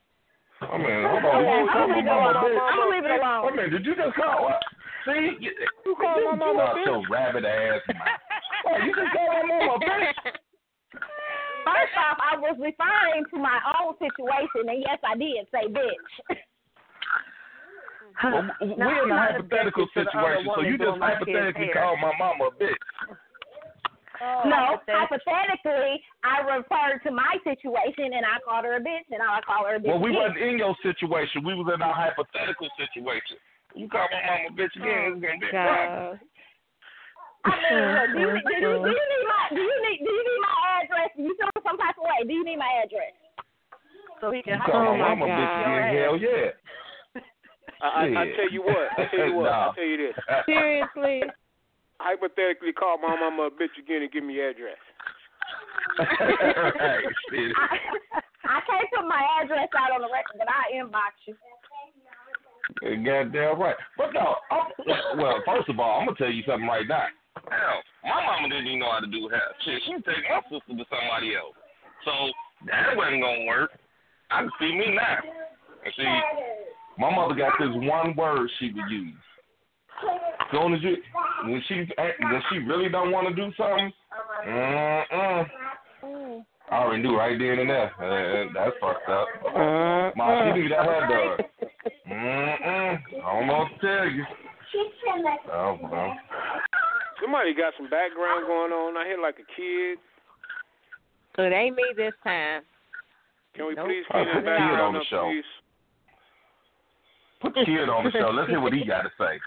Oh, 0.61 0.71
I 0.71 0.77
mean, 0.77 1.03
hold 1.03 1.25
on. 1.25 1.35
Okay, 1.35 1.51
You 1.51 1.67
I'm 1.67 1.89
gonna 1.89 1.95
leave 1.99 2.05
it 2.05 2.15
alone. 2.15 2.37
Oh, 2.37 2.63
I'm 2.63 2.77
gonna 2.79 2.95
leave 2.95 3.05
it 3.05 3.15
alone. 3.19 3.41
Wait 3.43 3.53
a 3.53 3.57
minute, 3.57 3.73
did 3.75 3.85
you 3.85 3.95
just 3.95 4.15
call 4.15 4.47
her? 4.47 4.59
See, 5.03 5.35
you, 5.41 5.51
you 5.83 5.93
call 5.97 6.21
my 6.21 6.35
mama 6.37 6.61
out 6.61 6.75
bitch? 6.77 6.85
your 6.85 7.01
rabbit 7.09 7.43
ass 7.43 7.81
mouth. 7.91 8.07
Oh, 8.61 8.77
you 8.85 8.93
just 8.93 9.11
call 9.11 9.27
my 9.27 9.41
mama 9.41 9.75
bitch. 9.81 10.21
First 11.65 11.95
off, 11.97 12.17
I 12.21 12.37
was 12.37 12.55
referring 12.61 13.25
to 13.33 13.37
my 13.41 13.59
own 13.81 13.97
situation, 13.97 14.69
and 14.69 14.79
yes, 14.79 15.01
I 15.03 15.17
did 15.17 15.43
say 15.49 15.65
bitch. 15.67 16.37
Well, 18.23 18.43
No, 18.77 18.87
we're 18.87 19.07
in 19.07 19.11
a 19.11 19.15
I'm 19.15 19.15
not 19.15 19.31
hypothetical 19.31 19.83
objecting 19.87 20.05
to 20.05 20.11
the 20.11 20.19
other 20.19 20.43
situation, 20.43 20.51
so 20.55 20.61
you 20.61 20.75
just 20.77 20.83
doing 20.85 20.99
my 20.99 21.15
kid's 21.15 21.31
hypothetically 21.31 21.69
hair. 21.71 21.79
called 21.81 21.99
my 22.01 22.13
mama 22.19 22.43
a 22.49 22.53
bitch. 22.59 22.85
no, 24.45 24.61
hypothetically, 24.85 26.03
I 26.21 26.35
referred 26.45 27.01
to 27.05 27.11
my 27.11 27.33
situation, 27.41 28.13
and 28.13 28.25
I 28.25 28.37
called 28.45 28.65
her 28.65 28.77
a 28.77 28.83
bitch, 28.83 29.07
and 29.09 29.21
I 29.23 29.41
call 29.41 29.65
her 29.65 29.75
a 29.75 29.79
bitch. 29.81 29.87
Well, 29.89 29.99
we 29.99 30.11
again. 30.13 30.21
wasn't 30.21 30.43
in 30.45 30.55
your 30.61 30.75
situation. 30.85 31.41
We 31.43 31.55
was 31.55 31.71
in 31.73 31.81
our 31.81 31.93
hypothetical 31.93 32.69
situation. 32.77 33.37
You 33.73 33.87
call 33.89 34.05
my 34.11 34.21
mama 34.21 34.51
a 34.51 34.53
bitch 34.53 34.75
again, 34.77 35.15
it's 35.15 35.21
gonna 35.23 35.39
be 35.41 35.47
a 35.47 35.55
problem. 35.55 36.19
God. 36.19 36.19
I 37.41 37.57
mean, 37.57 38.13
do 38.13 38.21
you, 38.21 38.37
do, 38.37 38.53
you, 38.53 38.69
do 38.85 38.91
you 38.93 39.05
need 39.09 39.25
my 39.25 39.41
do 39.49 39.61
you 39.65 39.77
need 39.81 39.97
do 40.05 40.11
you 40.13 40.23
need 40.29 40.41
my 40.45 40.53
address? 40.85 41.09
You 41.17 41.33
feel 41.41 41.49
some 41.65 41.73
type 41.81 41.97
of 41.97 42.03
way? 42.05 42.21
Do 42.27 42.33
you 42.37 42.45
need 42.45 42.57
my 42.61 42.69
address? 42.85 43.17
So 44.21 44.29
he 44.29 44.45
You 44.45 44.61
can 44.61 44.61
call 44.61 44.77
Oh, 44.77 44.93
my 44.93 44.97
my 45.01 45.15
mama 45.17 45.25
a 45.25 45.29
bitch 45.33 45.55
again, 45.57 45.89
hell 45.97 46.17
yeah. 46.21 46.53
I, 47.81 47.87
I, 47.87 48.21
I 48.21 48.25
tell 48.35 48.51
you 48.51 48.61
what. 48.61 48.87
I 48.97 49.05
tell 49.09 49.25
you 49.27 49.35
what. 49.41 49.51
I 49.51 49.65
Nah. 49.67 49.71
tell 49.73 49.83
you 49.83 49.97
this. 49.97 50.15
Seriously. 50.45 51.23
Hypothetically, 51.99 52.73
call 52.73 52.97
my 52.97 53.15
mama 53.15 53.43
a 53.43 53.51
bitch 53.51 53.77
again 53.77 54.01
and 54.01 54.11
give 54.11 54.23
me 54.23 54.33
your 54.35 54.49
address. 54.49 54.77
right. 55.99 57.03
I, 57.29 57.77
I 58.47 58.59
can't 58.65 58.89
put 58.95 59.05
my 59.07 59.21
address 59.41 59.69
out 59.77 59.93
on 59.93 60.01
the 60.01 60.09
record, 60.09 60.39
but 60.39 60.47
I 60.49 60.73
inbox 60.81 61.13
you. 61.27 61.35
Goddamn 62.81 63.59
right. 63.59 63.75
But 63.97 64.13
no, 64.13 64.35
I'm, 64.49 65.19
well, 65.19 65.43
first 65.45 65.69
of 65.69 65.79
all, 65.79 65.99
I'm 65.99 66.07
gonna 66.07 66.17
tell 66.17 66.31
you 66.31 66.41
something 66.47 66.67
right 66.67 66.87
now. 66.87 67.05
Hell, 67.49 67.81
my 68.03 68.25
mama 68.25 68.49
didn't 68.49 68.67
even 68.67 68.79
know 68.79 68.91
how 68.91 68.99
to 68.99 69.07
do 69.07 69.29
hair. 69.29 69.53
Shit, 69.65 69.81
she 69.85 69.93
take 70.01 70.25
my 70.29 70.41
sister 70.49 70.73
to 70.73 70.85
somebody 70.89 71.35
else. 71.35 71.53
So 72.05 72.11
that 72.67 72.95
wasn't 72.95 73.21
gonna 73.21 73.45
work. 73.45 73.71
I 74.31 74.41
can 74.41 74.51
see 74.59 74.73
me 74.73 74.95
now. 74.95 75.19
And 75.85 75.93
see, 75.97 76.19
my 77.01 77.09
mother 77.15 77.33
got 77.33 77.53
this 77.57 77.69
one 77.73 78.15
word 78.15 78.47
she 78.59 78.71
would 78.73 78.89
use. 78.91 79.15
As 80.05 80.47
soon 80.51 80.73
as 80.75 80.81
you, 80.83 80.97
when 81.45 81.61
she 81.67 81.75
when 81.97 82.41
she 82.51 82.57
really 82.59 82.89
don't 82.89 83.11
want 83.11 83.27
to 83.27 83.33
do 83.33 83.51
something, 83.57 83.91
mm-mm. 84.47 85.45
I 86.71 86.75
already 86.75 87.01
knew 87.01 87.17
right 87.17 87.37
then 87.37 87.59
and 87.59 87.69
there. 87.69 87.91
Uh, 87.97 88.53
that's 88.53 88.75
fucked 88.79 89.09
up. 89.09 89.27
Ma, 90.15 90.53
she 90.53 90.61
need 90.61 90.71
that 90.71 90.85
hair 90.85 91.07
done. 91.09 91.37
Mm-mm. 92.07 92.97
I 93.25 93.33
don't 93.33 93.47
know 93.47 93.57
what 93.65 93.81
to 93.81 93.87
tell 93.87 94.07
you. 94.07 94.23
Oh, 95.51 95.79
well. 95.81 96.13
Somebody 97.21 97.53
got 97.53 97.73
some 97.77 97.89
background 97.89 98.45
going 98.45 98.71
on. 98.71 98.97
I 98.97 99.05
hear 99.05 99.19
like 99.21 99.35
a 99.35 99.47
kid. 99.57 99.97
So 101.35 101.43
it 101.43 101.51
ain't 101.53 101.75
me 101.75 101.83
this 101.95 102.13
time. 102.23 102.61
Can 103.55 103.67
we 103.67 103.75
Nope. 103.75 103.87
please 103.87 104.03
keep 104.07 104.13
the 104.13 104.19
put 104.19 104.25
the 104.25 104.39
kid 104.39 104.45
background 104.45 104.81
on 104.81 104.93
the 104.93 104.99
up, 104.99 105.05
show. 105.09 105.29
please? 105.29 105.43
Put 107.41 107.55
kid 107.55 107.89
on 107.89 108.03
the 108.05 108.11
show. 108.11 108.29
Let's 108.31 108.49
hear 108.49 108.59
what 108.61 108.73
he 108.73 108.85
got 108.85 109.01
to 109.01 109.11
say. 109.17 109.39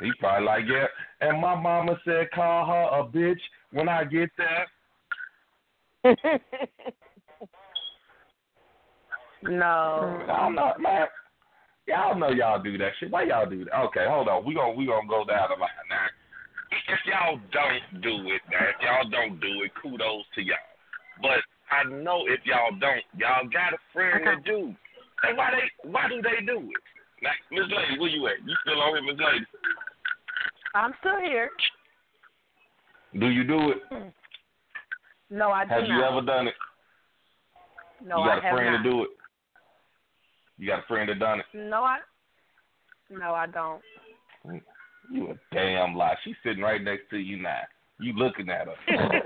He 0.00 0.10
probably 0.18 0.46
like, 0.46 0.64
yeah. 0.66 0.86
And 1.20 1.40
my 1.40 1.54
mama 1.54 1.98
said, 2.04 2.30
call 2.34 2.66
her 2.66 2.88
a 2.98 3.04
bitch 3.04 3.40
when 3.70 3.88
I 3.88 4.04
get 4.04 4.30
there. 4.36 4.66
No. 9.42 10.24
I 10.28 10.36
don't 10.40 10.54
know, 10.54 10.72
man. 10.80 11.06
Y'all 11.86 12.18
know 12.18 12.30
y'all 12.30 12.62
do 12.62 12.78
that 12.78 12.92
shit. 12.98 13.10
Why 13.10 13.24
y'all 13.24 13.48
do 13.48 13.64
that? 13.66 13.74
Okay, 13.74 14.06
hold 14.08 14.28
on. 14.28 14.44
We 14.46 14.54
gonna 14.54 14.72
we 14.72 14.86
gonna 14.86 15.06
go 15.06 15.24
down 15.24 15.48
the 15.50 15.60
line 15.60 15.70
now. 15.90 16.06
If 16.88 16.98
y'all 17.04 17.38
don't 17.52 18.02
do 18.02 18.32
it, 18.32 18.40
now 18.50 18.64
if 18.72 18.80
y'all 18.80 19.08
don't 19.10 19.38
do 19.38 19.62
it, 19.62 19.70
kudos 19.82 20.24
to 20.34 20.42
y'all. 20.42 20.56
But 21.20 21.44
I 21.70 21.84
know 21.84 22.24
if 22.26 22.40
y'all 22.44 22.72
don't, 22.80 23.04
y'all 23.18 23.46
got 23.52 23.74
a 23.74 23.78
friend 23.92 24.26
that 24.26 24.44
do. 24.44 24.74
And 25.28 25.36
why 25.38 25.50
they 25.52 25.88
why 25.90 26.08
do 26.08 26.20
they 26.22 26.44
do 26.44 26.58
it? 26.58 26.82
Now, 27.22 27.30
Miss 27.50 27.64
Lady, 27.70 27.98
where 28.00 28.10
you 28.10 28.26
at? 28.26 28.34
You 28.46 28.54
still 28.62 28.80
on 28.80 28.94
here, 28.94 29.02
Miss 29.12 29.20
Lady? 29.24 29.46
I'm 30.74 30.92
still 31.00 31.20
here. 31.20 31.50
Do 33.18 33.28
you 33.28 33.44
do 33.44 33.70
it? 33.70 33.78
Hmm. 33.90 34.08
No, 35.30 35.50
I 35.50 35.64
do 35.64 35.70
not. 35.70 35.80
Have 35.80 35.88
you 35.88 36.02
ever 36.02 36.20
done 36.22 36.48
it? 36.48 36.54
no, 38.04 38.18
I 38.20 38.34
have 38.34 38.42
not. 38.42 38.44
you 38.44 38.50
got 38.50 38.52
a 38.52 38.56
friend 38.56 38.72
not. 38.74 38.82
to 38.82 38.90
do 38.90 39.02
it? 39.02 39.08
You 40.58 40.66
got 40.66 40.78
a 40.80 40.86
friend 40.86 41.08
that 41.08 41.18
done 41.18 41.40
it? 41.40 41.46
No, 41.54 41.82
I. 41.82 41.98
No, 43.10 43.32
I 43.34 43.46
don't. 43.46 43.80
You 45.12 45.30
a 45.30 45.54
damn 45.54 45.94
lie. 45.94 46.14
She's 46.24 46.34
sitting 46.44 46.62
right 46.62 46.82
next 46.82 47.10
to 47.10 47.18
you 47.18 47.40
now. 47.40 47.60
You 48.00 48.12
looking 48.14 48.48
at 48.48 48.66
her. 48.66 49.22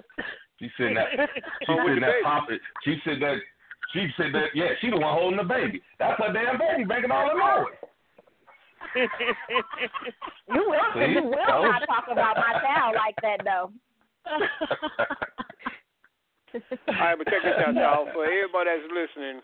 She 0.58 0.68
said 0.76 0.96
that. 0.96 1.28
She 1.66 1.72
Oh, 1.72 1.76
with 1.84 1.94
said 1.94 1.96
the 1.96 2.00
that 2.00 3.20
baby. 3.24 3.42
Pop 3.92 3.96
it. 3.96 4.04
She 4.06 4.06
said 4.16 4.32
that. 4.34 4.48
She 4.52 4.54
said 4.54 4.54
that. 4.54 4.54
Yeah, 4.54 4.68
she 4.80 4.90
the 4.90 4.98
one 4.98 5.14
holding 5.14 5.38
the 5.38 5.44
baby. 5.44 5.80
That's 5.98 6.18
her 6.18 6.32
damn 6.32 6.58
baby 6.58 6.84
making 6.84 7.10
all 7.10 7.28
the 7.28 7.34
noise. 7.38 7.74
You 10.48 10.64
will, 10.64 10.80
See? 10.94 11.12
you 11.12 11.22
will 11.24 11.36
That 11.36 11.60
not 11.60 11.82
talk 11.86 12.06
about 12.10 12.36
my 12.36 12.52
child 12.64 12.94
like 12.96 13.14
that 13.20 13.44
though. 13.44 13.70
All 16.88 16.94
right, 16.96 17.18
but 17.18 17.26
check 17.28 17.42
this 17.44 17.52
out, 17.60 17.74
y'all. 17.74 18.08
For 18.14 18.24
everybody 18.24 18.70
that's 18.72 18.88
listening 18.88 19.42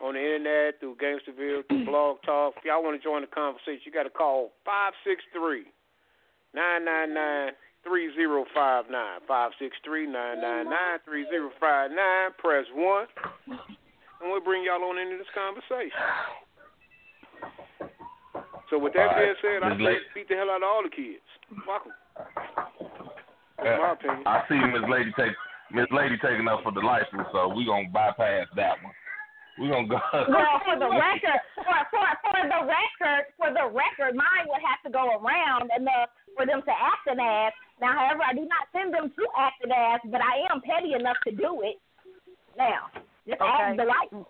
on 0.00 0.14
the 0.14 0.20
internet, 0.22 0.78
through 0.78 0.94
Gangsterville, 1.02 1.66
through 1.66 1.84
Blog 1.84 2.22
Talk, 2.24 2.54
if 2.58 2.64
y'all 2.64 2.80
want 2.82 2.94
to 3.00 3.02
join 3.02 3.22
the 3.22 3.26
conversation, 3.26 3.82
you 3.84 3.90
got 3.90 4.04
to 4.04 4.10
call 4.10 4.52
563 4.64 5.66
999 6.54 7.54
3059. 7.84 8.86
563 9.26 10.06
999 10.06 11.00
3059. 11.04 12.36
Press 12.38 12.66
1, 12.74 13.06
and 14.20 14.24
we'll 14.30 14.40
bring 14.44 14.64
y'all 14.64 14.82
on 14.84 14.98
into 14.98 15.16
this 15.16 15.30
conversation. 15.32 15.96
So, 18.70 18.78
with 18.78 18.94
that 18.94 19.10
All 19.10 19.18
being 19.18 19.34
right. 19.34 19.42
said, 19.42 19.62
I 19.66 19.68
Ms. 19.74 19.78
say 19.78 19.84
Lake- 19.84 20.14
beat 20.14 20.28
the 20.30 20.36
hell 20.38 20.50
out 20.50 20.62
of 20.62 20.68
all 20.68 20.82
the 20.86 20.94
kids. 20.94 21.26
Fuck 21.66 21.86
'em. 21.86 21.94
Uh, 23.58 23.64
That's 23.64 23.80
my 23.82 23.92
opinion. 23.92 24.22
I 24.26 24.38
see 24.48 24.60
Miss 24.62 24.86
Lady 24.88 25.12
take 25.18 25.34
Miss 25.72 25.90
Lady 25.90 26.16
taking 26.18 26.46
up 26.48 26.62
for 26.62 26.70
the 26.72 26.80
license, 26.80 27.26
so 27.32 27.48
we 27.48 27.64
gonna 27.66 27.88
bypass 27.90 28.46
that 28.56 28.78
one. 28.82 28.94
We 29.58 29.68
gonna 29.68 29.86
go. 29.90 29.98
Well, 30.30 30.60
for 30.64 30.78
the 30.78 30.88
record, 30.88 31.40
for, 31.56 31.64
for 31.90 32.06
for 32.22 32.40
the 32.46 32.60
record, 32.64 33.22
for 33.36 33.50
the 33.52 33.66
record, 33.74 34.14
mine 34.14 34.46
would 34.46 34.62
have 34.62 34.80
to 34.86 34.90
go 34.90 35.18
around 35.18 35.70
enough 35.76 36.10
for 36.36 36.46
them 36.46 36.62
to 36.62 36.70
act 36.70 37.06
an 37.06 37.18
ass. 37.20 37.52
Now, 37.80 37.96
however, 37.96 38.22
I 38.28 38.34
do 38.34 38.42
not 38.42 38.68
send 38.72 38.92
them 38.92 39.10
to 39.10 39.26
act 39.38 39.64
an 39.64 39.72
ass, 39.72 40.00
but 40.04 40.20
I 40.20 40.52
am 40.52 40.60
petty 40.60 40.94
enough 40.94 41.16
to 41.26 41.32
do 41.32 41.62
it. 41.62 41.76
Now, 42.56 42.90
just 43.26 43.40
Okay. 43.40 43.50
ask 43.50 43.76
the 43.76 43.84
license. 43.84 44.28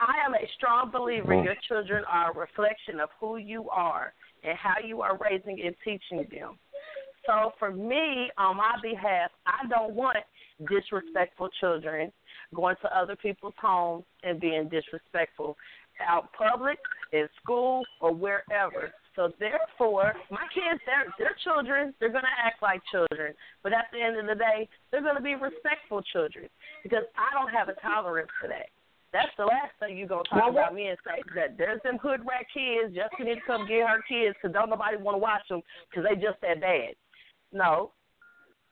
I 0.00 0.18
am 0.24 0.34
a 0.34 0.46
strong 0.56 0.90
believer 0.90 1.32
mm. 1.32 1.44
your 1.44 1.56
children 1.66 2.04
are 2.04 2.30
a 2.30 2.34
reflection 2.34 3.00
of 3.00 3.10
who 3.18 3.38
you 3.38 3.68
are 3.70 4.12
and 4.44 4.56
how 4.56 4.78
you 4.84 5.00
are 5.02 5.16
raising 5.16 5.60
and 5.62 5.74
teaching 5.82 6.26
them. 6.30 6.58
So 7.26 7.52
for 7.58 7.70
me, 7.70 8.30
on 8.38 8.56
my 8.56 8.76
behalf, 8.82 9.30
I 9.46 9.66
don't 9.68 9.94
want 9.94 10.18
disrespectful 10.68 11.48
children 11.60 12.12
going 12.54 12.76
to 12.82 12.96
other 12.96 13.16
people's 13.16 13.54
homes 13.60 14.04
and 14.22 14.40
being 14.40 14.68
disrespectful 14.68 15.56
out 16.06 16.32
public, 16.32 16.78
in 17.12 17.28
school, 17.42 17.82
or 18.00 18.14
wherever. 18.14 18.92
So 19.18 19.34
therefore, 19.42 20.14
my 20.30 20.46
kids, 20.54 20.78
they're 20.86 21.10
they're 21.18 21.34
children. 21.42 21.92
They're 21.98 22.14
gonna 22.14 22.30
act 22.38 22.62
like 22.62 22.78
children, 22.86 23.34
but 23.64 23.72
at 23.74 23.90
the 23.90 23.98
end 23.98 24.14
of 24.14 24.30
the 24.30 24.38
day, 24.38 24.68
they're 24.92 25.02
gonna 25.02 25.20
be 25.20 25.34
respectful 25.34 26.06
children 26.14 26.46
because 26.84 27.02
I 27.18 27.34
don't 27.34 27.50
have 27.50 27.66
a 27.68 27.74
tolerance 27.82 28.30
for 28.40 28.46
that. 28.46 28.70
That's 29.12 29.34
the 29.36 29.46
last 29.46 29.74
thing 29.80 29.98
you're 29.98 30.06
going 30.06 30.22
to 30.22 30.30
talk 30.30 30.50
about 30.52 30.74
me 30.74 30.86
and 30.88 30.98
say 31.02 31.18
that 31.34 31.56
there's 31.56 31.80
them 31.82 31.96
hood 31.96 32.20
rat 32.28 32.44
kids. 32.52 32.94
Jessica 32.94 33.24
need 33.24 33.40
to 33.40 33.46
come 33.46 33.66
get 33.66 33.88
her 33.88 34.04
kids 34.06 34.36
because 34.36 34.52
don't 34.52 34.68
nobody 34.68 34.98
want 34.98 35.14
to 35.14 35.18
watch 35.18 35.48
them 35.48 35.62
because 35.88 36.04
they 36.04 36.14
just 36.14 36.38
that 36.42 36.60
bad. 36.60 36.92
No, 37.50 37.90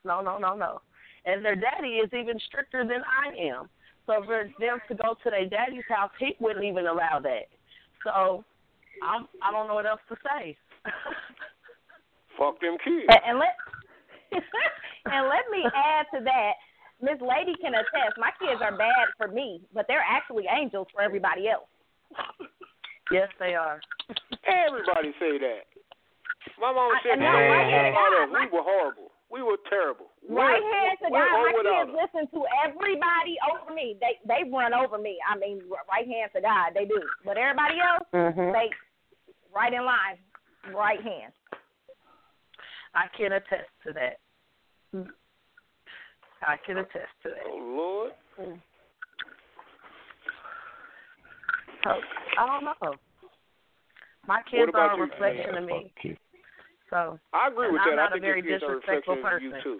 no, 0.05 0.21
no, 0.21 0.37
no, 0.37 0.55
no. 0.55 0.79
And 1.25 1.43
their 1.43 1.55
daddy 1.55 1.99
is 1.99 2.13
even 2.13 2.39
stricter 2.47 2.85
than 2.85 3.01
I 3.01 3.33
am. 3.49 3.67
So 4.05 4.23
for 4.23 4.47
them 4.61 4.77
to 4.87 4.95
go 4.95 5.17
to 5.23 5.29
their 5.29 5.49
daddy's 5.49 5.89
house, 5.89 6.11
he 6.19 6.37
wouldn't 6.39 6.63
even 6.63 6.85
allow 6.85 7.19
that. 7.19 7.49
So 8.05 8.45
I'm, 9.03 9.27
I 9.43 9.51
don't 9.51 9.67
know 9.67 9.75
what 9.75 9.85
else 9.85 10.01
to 10.09 10.15
say. 10.23 10.57
Fuck 12.37 12.61
them 12.61 12.77
kids. 12.83 13.07
And, 13.09 13.21
and 13.25 13.35
let 13.39 13.53
and 15.09 15.23
let 15.27 15.45
me 15.51 15.63
add 15.65 16.05
to 16.17 16.23
that. 16.23 16.53
Miss 17.01 17.17
Lady 17.21 17.53
can 17.61 17.73
attest. 17.77 18.17
My 18.17 18.31
kids 18.41 18.59
are 18.61 18.75
bad 18.75 19.13
for 19.17 19.27
me, 19.27 19.61
but 19.73 19.85
they're 19.87 20.03
actually 20.05 20.45
angels 20.49 20.87
for 20.93 21.01
everybody 21.01 21.47
else. 21.49 21.69
yes, 23.11 23.29
they 23.39 23.53
are. 23.53 23.79
Everybody 24.49 25.13
say 25.19 25.37
that. 25.37 25.69
My 26.59 26.73
mom 26.73 26.89
I- 26.93 27.01
said 27.05 27.19
no, 27.19 27.25
that 27.29 27.53
right 27.53 27.67
here, 27.69 27.91
about 27.93 28.13
us. 28.17 28.25
God, 28.25 28.33
my- 28.33 28.45
We 28.45 28.51
were 28.51 28.65
horrible. 28.65 29.11
We 29.29 29.43
were 29.43 29.57
terrible. 29.69 30.09
Right 30.27 30.57
We're- 30.57 30.73
hand 30.73 30.97
to 31.03 31.09
God, 31.11 31.29
my 31.29 31.51
kids 31.53 31.91
us. 31.91 31.99
listen 32.01 32.23
to 32.31 32.39
everybody 32.65 33.35
over 33.51 33.73
me. 33.73 33.95
They 33.99 34.17
they 34.25 34.49
run 34.49 34.73
over 34.73 34.97
me. 34.97 35.19
I 35.27 35.37
mean, 35.37 35.61
right 35.91 36.07
hand 36.07 36.31
to 36.35 36.41
God, 36.41 36.71
they 36.73 36.85
do. 36.85 36.99
But 37.25 37.37
everybody 37.37 37.75
else, 37.79 38.07
Mm-hmm. 38.13 38.51
they 38.55 38.71
right 39.53 39.73
in 39.73 39.85
line, 39.85 40.17
right 40.73 41.01
hand. 41.01 41.33
I 42.95 43.05
can 43.15 43.33
attest 43.33 43.69
to 43.85 43.93
that. 43.93 44.19
I 46.41 46.55
can 46.65 46.77
attest 46.77 47.11
to 47.23 47.29
that. 47.29 47.45
Oh 47.45 47.57
Lord. 47.57 48.11
So 51.83 51.89
I 52.39 52.45
don't 52.45 52.63
know. 52.63 52.95
My 54.27 54.41
kids 54.49 54.71
are 54.73 54.93
a 54.93 54.97
you, 54.97 55.03
reflection 55.03 55.57
of 55.57 55.63
me. 55.65 55.93
So 56.89 57.19
I 57.33 57.47
agree 57.49 57.65
And 57.65 57.73
with 57.73 57.81
I'm 57.83 57.89
that. 57.91 57.95
not 57.95 58.11
I 58.13 58.17
a 58.17 58.19
think 58.19 58.23
very 58.23 58.41
your 58.41 58.59
kids 58.59 58.63
are 58.63 58.77
a 58.77 58.79
disrespectful 58.79 59.15
reflection 59.15 59.37
of 59.37 59.41
you 59.43 59.51
person. 59.51 59.63
too. 59.63 59.79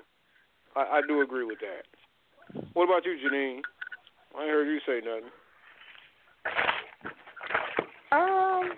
I, 0.75 0.97
I 0.97 1.01
do 1.07 1.21
agree 1.21 1.45
with 1.45 1.59
that. 1.59 1.85
What 2.73 2.85
about 2.85 3.05
you, 3.05 3.17
Janine? 3.17 3.61
I 4.37 4.43
ain't 4.43 4.51
heard 4.51 4.67
you 4.67 4.79
say 4.85 5.01
nothing. 5.03 5.31
Um, 8.11 8.71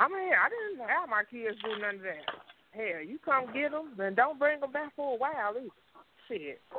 I 0.00 0.08
mean, 0.08 0.32
I 0.32 0.48
didn't 0.48 0.80
have 0.88 1.10
my 1.10 1.24
kids 1.28 1.58
do 1.62 1.76
none 1.76 1.96
of 1.96 2.02
that. 2.02 2.24
Hell, 2.72 3.02
you 3.04 3.18
come 3.22 3.52
get 3.52 3.70
them, 3.70 3.92
then 3.98 4.14
don't 4.14 4.38
bring 4.38 4.60
them 4.60 4.72
back 4.72 4.96
for 4.96 5.14
a 5.14 5.18
while 5.18 5.52
either. 5.52 5.68
Shit. 6.26 6.62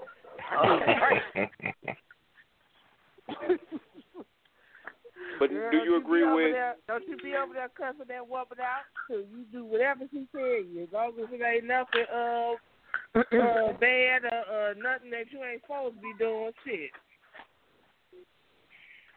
But 5.39 5.49
Girl, 5.49 5.71
do 5.71 5.77
you 5.77 5.95
agree 5.97 6.23
with? 6.23 6.53
There, 6.53 6.75
don't 6.87 7.07
you 7.07 7.17
be 7.17 7.33
over 7.33 7.53
there 7.53 7.69
cussing 7.69 8.05
that 8.07 8.27
woman 8.27 8.59
out? 8.61 8.85
So 9.09 9.23
you 9.25 9.45
do 9.51 9.65
whatever 9.65 10.05
she 10.11 10.27
tell 10.31 10.41
you, 10.41 10.83
as 10.83 10.89
long 10.93 11.13
as 11.17 11.29
it 11.31 11.41
ain't 11.41 11.65
nothing 11.65 12.05
uh, 12.13 12.53
uh 13.17 13.73
bad 13.81 14.25
or 14.29 14.69
uh, 14.69 14.73
nothing 14.77 15.09
that 15.09 15.31
you 15.31 15.43
ain't 15.43 15.63
supposed 15.63 15.95
to 15.95 16.01
be 16.01 16.13
doing. 16.19 16.51
Shit. 16.63 16.91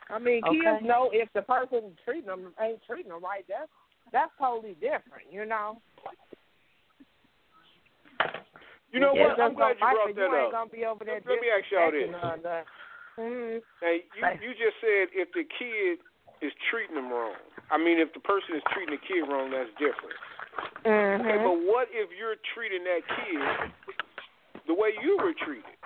I 0.08 0.18
mean, 0.18 0.42
kids 0.44 0.64
Okay. 0.64 0.86
know 0.86 1.10
if 1.12 1.30
the 1.34 1.42
person 1.42 1.94
treating 2.06 2.26
them 2.26 2.54
ain't 2.58 2.80
treating 2.88 3.12
them 3.12 3.22
right. 3.22 3.44
That's 3.46 3.68
that's 4.14 4.30
totally 4.38 4.78
different, 4.78 5.26
you 5.34 5.42
know. 5.44 5.82
You 8.94 9.00
know 9.02 9.10
Yeah. 9.12 9.34
what? 9.34 9.40
I'm 9.42 9.54
glad 9.58 9.74
you 9.74 9.82
brought 9.82 10.14
that 10.14 10.22
ain't 10.22 10.46
up. 10.46 10.52
gonna 10.52 10.70
be 10.70 10.86
over 10.86 11.02
there. 11.04 11.20
Let 11.26 11.40
me 11.42 11.50
ask 11.50 11.66
y'all 11.74 11.90
this. 11.90 12.06
disrespecting 12.06 12.22
her 12.22 12.30
or 12.30 12.36
nothing. 12.38 12.66
Mhm. 13.18 13.62
Now, 13.82 13.90
you, 13.90 14.48
you 14.48 14.54
just 14.54 14.78
said 14.80 15.10
if 15.12 15.32
the 15.32 15.42
kid 15.44 15.98
is 16.40 16.52
treating 16.70 16.94
them 16.94 17.10
wrong. 17.12 17.34
I 17.70 17.78
mean, 17.78 17.98
if 17.98 18.12
the 18.12 18.20
person 18.20 18.54
is 18.54 18.62
treating 18.70 18.94
the 18.94 19.02
kid 19.02 19.22
wrong, 19.26 19.50
that's 19.50 19.70
different. 19.82 20.14
Okay, 20.86 20.86
Mhm. 20.86 21.42
but 21.42 21.58
what 21.66 21.88
if 21.90 22.12
you're 22.12 22.36
treating 22.54 22.84
that 22.84 23.02
kid 23.08 23.72
the 24.66 24.74
way 24.74 24.96
you 25.02 25.16
were 25.18 25.34
treated? 25.34 25.76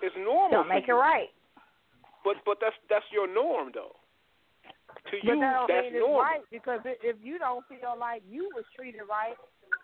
It's 0.00 0.16
normal. 0.16 0.50
Don't 0.64 0.68
make 0.68 0.88
it 0.88 0.94
right. 0.94 1.30
But 2.24 2.42
but 2.44 2.58
that's 2.60 2.76
that's 2.88 3.10
your 3.12 3.26
norm 3.26 3.72
though. 3.72 3.96
To 5.10 5.16
But 5.24 5.34
you, 5.34 5.40
that 5.40 5.52
don't 5.56 5.68
that's 5.68 5.84
mean 5.88 5.94
it's 5.96 6.04
normal. 6.04 6.20
right 6.20 6.44
because 6.50 6.80
if 6.84 7.16
you 7.22 7.38
don't 7.38 7.64
feel 7.68 7.96
like 7.98 8.22
you 8.28 8.50
was 8.54 8.64
treated 8.76 9.00
right 9.08 9.36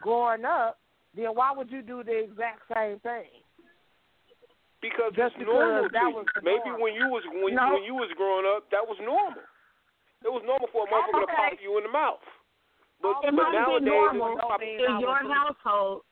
growing 0.02 0.44
up, 0.44 0.78
then 1.16 1.32
why 1.32 1.52
would 1.56 1.70
you 1.70 1.80
do 1.80 2.02
the 2.04 2.28
exact 2.28 2.60
same 2.74 3.00
thing? 3.00 3.30
Because 4.84 5.16
Just 5.16 5.32
it's 5.40 5.48
normal 5.48 5.88
that 5.88 5.96
to 5.96 6.12
was 6.12 6.26
you. 6.28 6.42
Maybe 6.44 6.68
norm. 6.68 6.80
when 6.84 6.92
you 6.92 7.08
was 7.08 7.24
when 7.32 7.54
No. 7.56 7.72
when 7.72 7.84
you 7.88 7.94
was 7.96 8.12
growing 8.20 8.44
up, 8.44 8.68
that 8.68 8.84
was 8.84 9.00
normal. 9.00 9.40
It 10.24 10.28
was 10.32 10.44
normal 10.44 10.68
for 10.72 10.84
a 10.84 10.88
motherfucker 10.92 11.24
to 11.24 11.36
pop 11.36 11.56
you 11.60 11.76
in 11.80 11.84
the 11.84 11.92
mouth. 11.92 12.20
But, 13.00 13.16
it 13.24 13.32
but 13.32 13.32
might 13.32 13.52
be 13.52 13.56
nowadays, 13.60 13.88
normal 13.88 14.32
it's 14.36 14.40
pop- 14.44 14.62
in 14.62 15.00
your 15.00 15.20
household, 15.24 16.02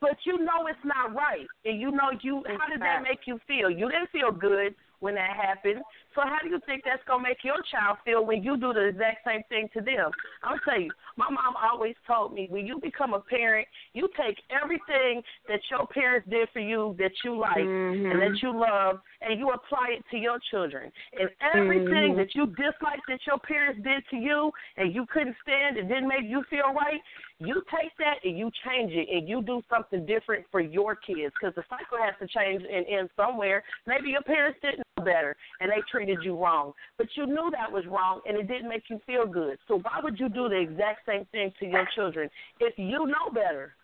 but 0.00 0.16
you 0.24 0.36
know 0.40 0.66
it's 0.68 0.84
not 0.84 1.12
right, 1.16 1.46
and 1.64 1.80
you 1.80 1.90
know 1.92 2.12
you. 2.20 2.44
How 2.48 2.68
did 2.68 2.80
that 2.80 3.02
make 3.04 3.24
you 3.28 3.40
feel? 3.48 3.68
You 3.68 3.88
didn't 3.92 4.08
feel 4.12 4.32
good 4.32 4.74
when 5.00 5.14
that 5.16 5.36
happened. 5.36 5.80
So 6.14 6.22
how 6.22 6.38
do 6.42 6.48
you 6.48 6.60
think 6.66 6.82
that's 6.84 7.02
gonna 7.06 7.22
make 7.22 7.44
your 7.44 7.62
child 7.70 7.98
feel 8.04 8.24
when 8.24 8.42
you 8.42 8.56
do 8.56 8.72
the 8.72 8.88
exact 8.88 9.24
same 9.26 9.42
thing 9.48 9.68
to 9.74 9.80
them? 9.80 10.10
I'll 10.42 10.58
tell 10.64 10.80
you, 10.80 10.90
my 11.16 11.30
mom 11.30 11.54
always 11.60 11.94
told 12.06 12.32
me 12.32 12.46
when 12.50 12.66
you 12.66 12.80
become 12.80 13.14
a 13.14 13.20
parent, 13.20 13.66
you 13.92 14.08
take 14.16 14.38
everything 14.50 15.22
that 15.48 15.60
your 15.70 15.86
parents 15.86 16.28
did 16.28 16.48
for 16.52 16.60
you 16.60 16.94
that 16.98 17.12
you 17.24 17.38
like 17.38 17.58
and 17.58 18.06
mm-hmm. 18.06 18.18
that 18.20 18.42
you 18.42 18.58
love, 18.58 19.00
and 19.20 19.38
you 19.38 19.50
apply 19.50 19.98
it 19.98 20.04
to 20.10 20.16
your 20.16 20.38
children. 20.50 20.90
And 21.18 21.28
everything 21.54 22.14
mm-hmm. 22.14 22.18
that 22.18 22.34
you 22.34 22.46
disliked 22.46 23.06
that 23.08 23.20
your 23.26 23.38
parents 23.38 23.80
did 23.82 24.02
to 24.10 24.16
you, 24.16 24.50
and 24.76 24.94
you 24.94 25.06
couldn't 25.12 25.36
stand, 25.42 25.76
and 25.76 25.88
didn't 25.88 26.08
make 26.08 26.24
you 26.24 26.42
feel 26.50 26.72
right, 26.74 27.00
you 27.40 27.62
take 27.70 27.96
that 27.98 28.18
and 28.24 28.36
you 28.36 28.50
change 28.66 28.92
it, 28.92 29.08
and 29.12 29.28
you 29.28 29.42
do 29.42 29.62
something 29.70 30.04
different 30.06 30.44
for 30.50 30.60
your 30.60 30.96
kids. 30.96 31.32
Because 31.40 31.54
the 31.54 31.64
cycle 31.68 31.98
has 32.02 32.14
to 32.20 32.26
change 32.26 32.62
and 32.62 32.86
end 32.86 33.10
somewhere. 33.16 33.62
Maybe 33.86 34.10
your 34.10 34.22
parents 34.22 34.58
didn't 34.62 34.82
know 34.96 35.04
better, 35.04 35.36
and 35.60 35.70
they 35.70 35.82
treated 35.98 36.18
you 36.22 36.36
wrong, 36.40 36.72
but 36.96 37.06
you 37.16 37.26
knew 37.26 37.50
that 37.52 37.70
was 37.70 37.84
wrong, 37.86 38.20
and 38.26 38.38
it 38.38 38.46
didn't 38.46 38.68
make 38.68 38.84
you 38.88 39.00
feel 39.06 39.26
good. 39.26 39.58
So 39.66 39.78
why 39.78 40.00
would 40.02 40.18
you 40.18 40.28
do 40.28 40.48
the 40.48 40.58
exact 40.58 41.06
same 41.06 41.26
thing 41.32 41.52
to 41.60 41.66
your 41.66 41.86
children 41.94 42.30
if 42.60 42.74
you 42.78 43.06
know 43.06 43.30
better? 43.34 43.74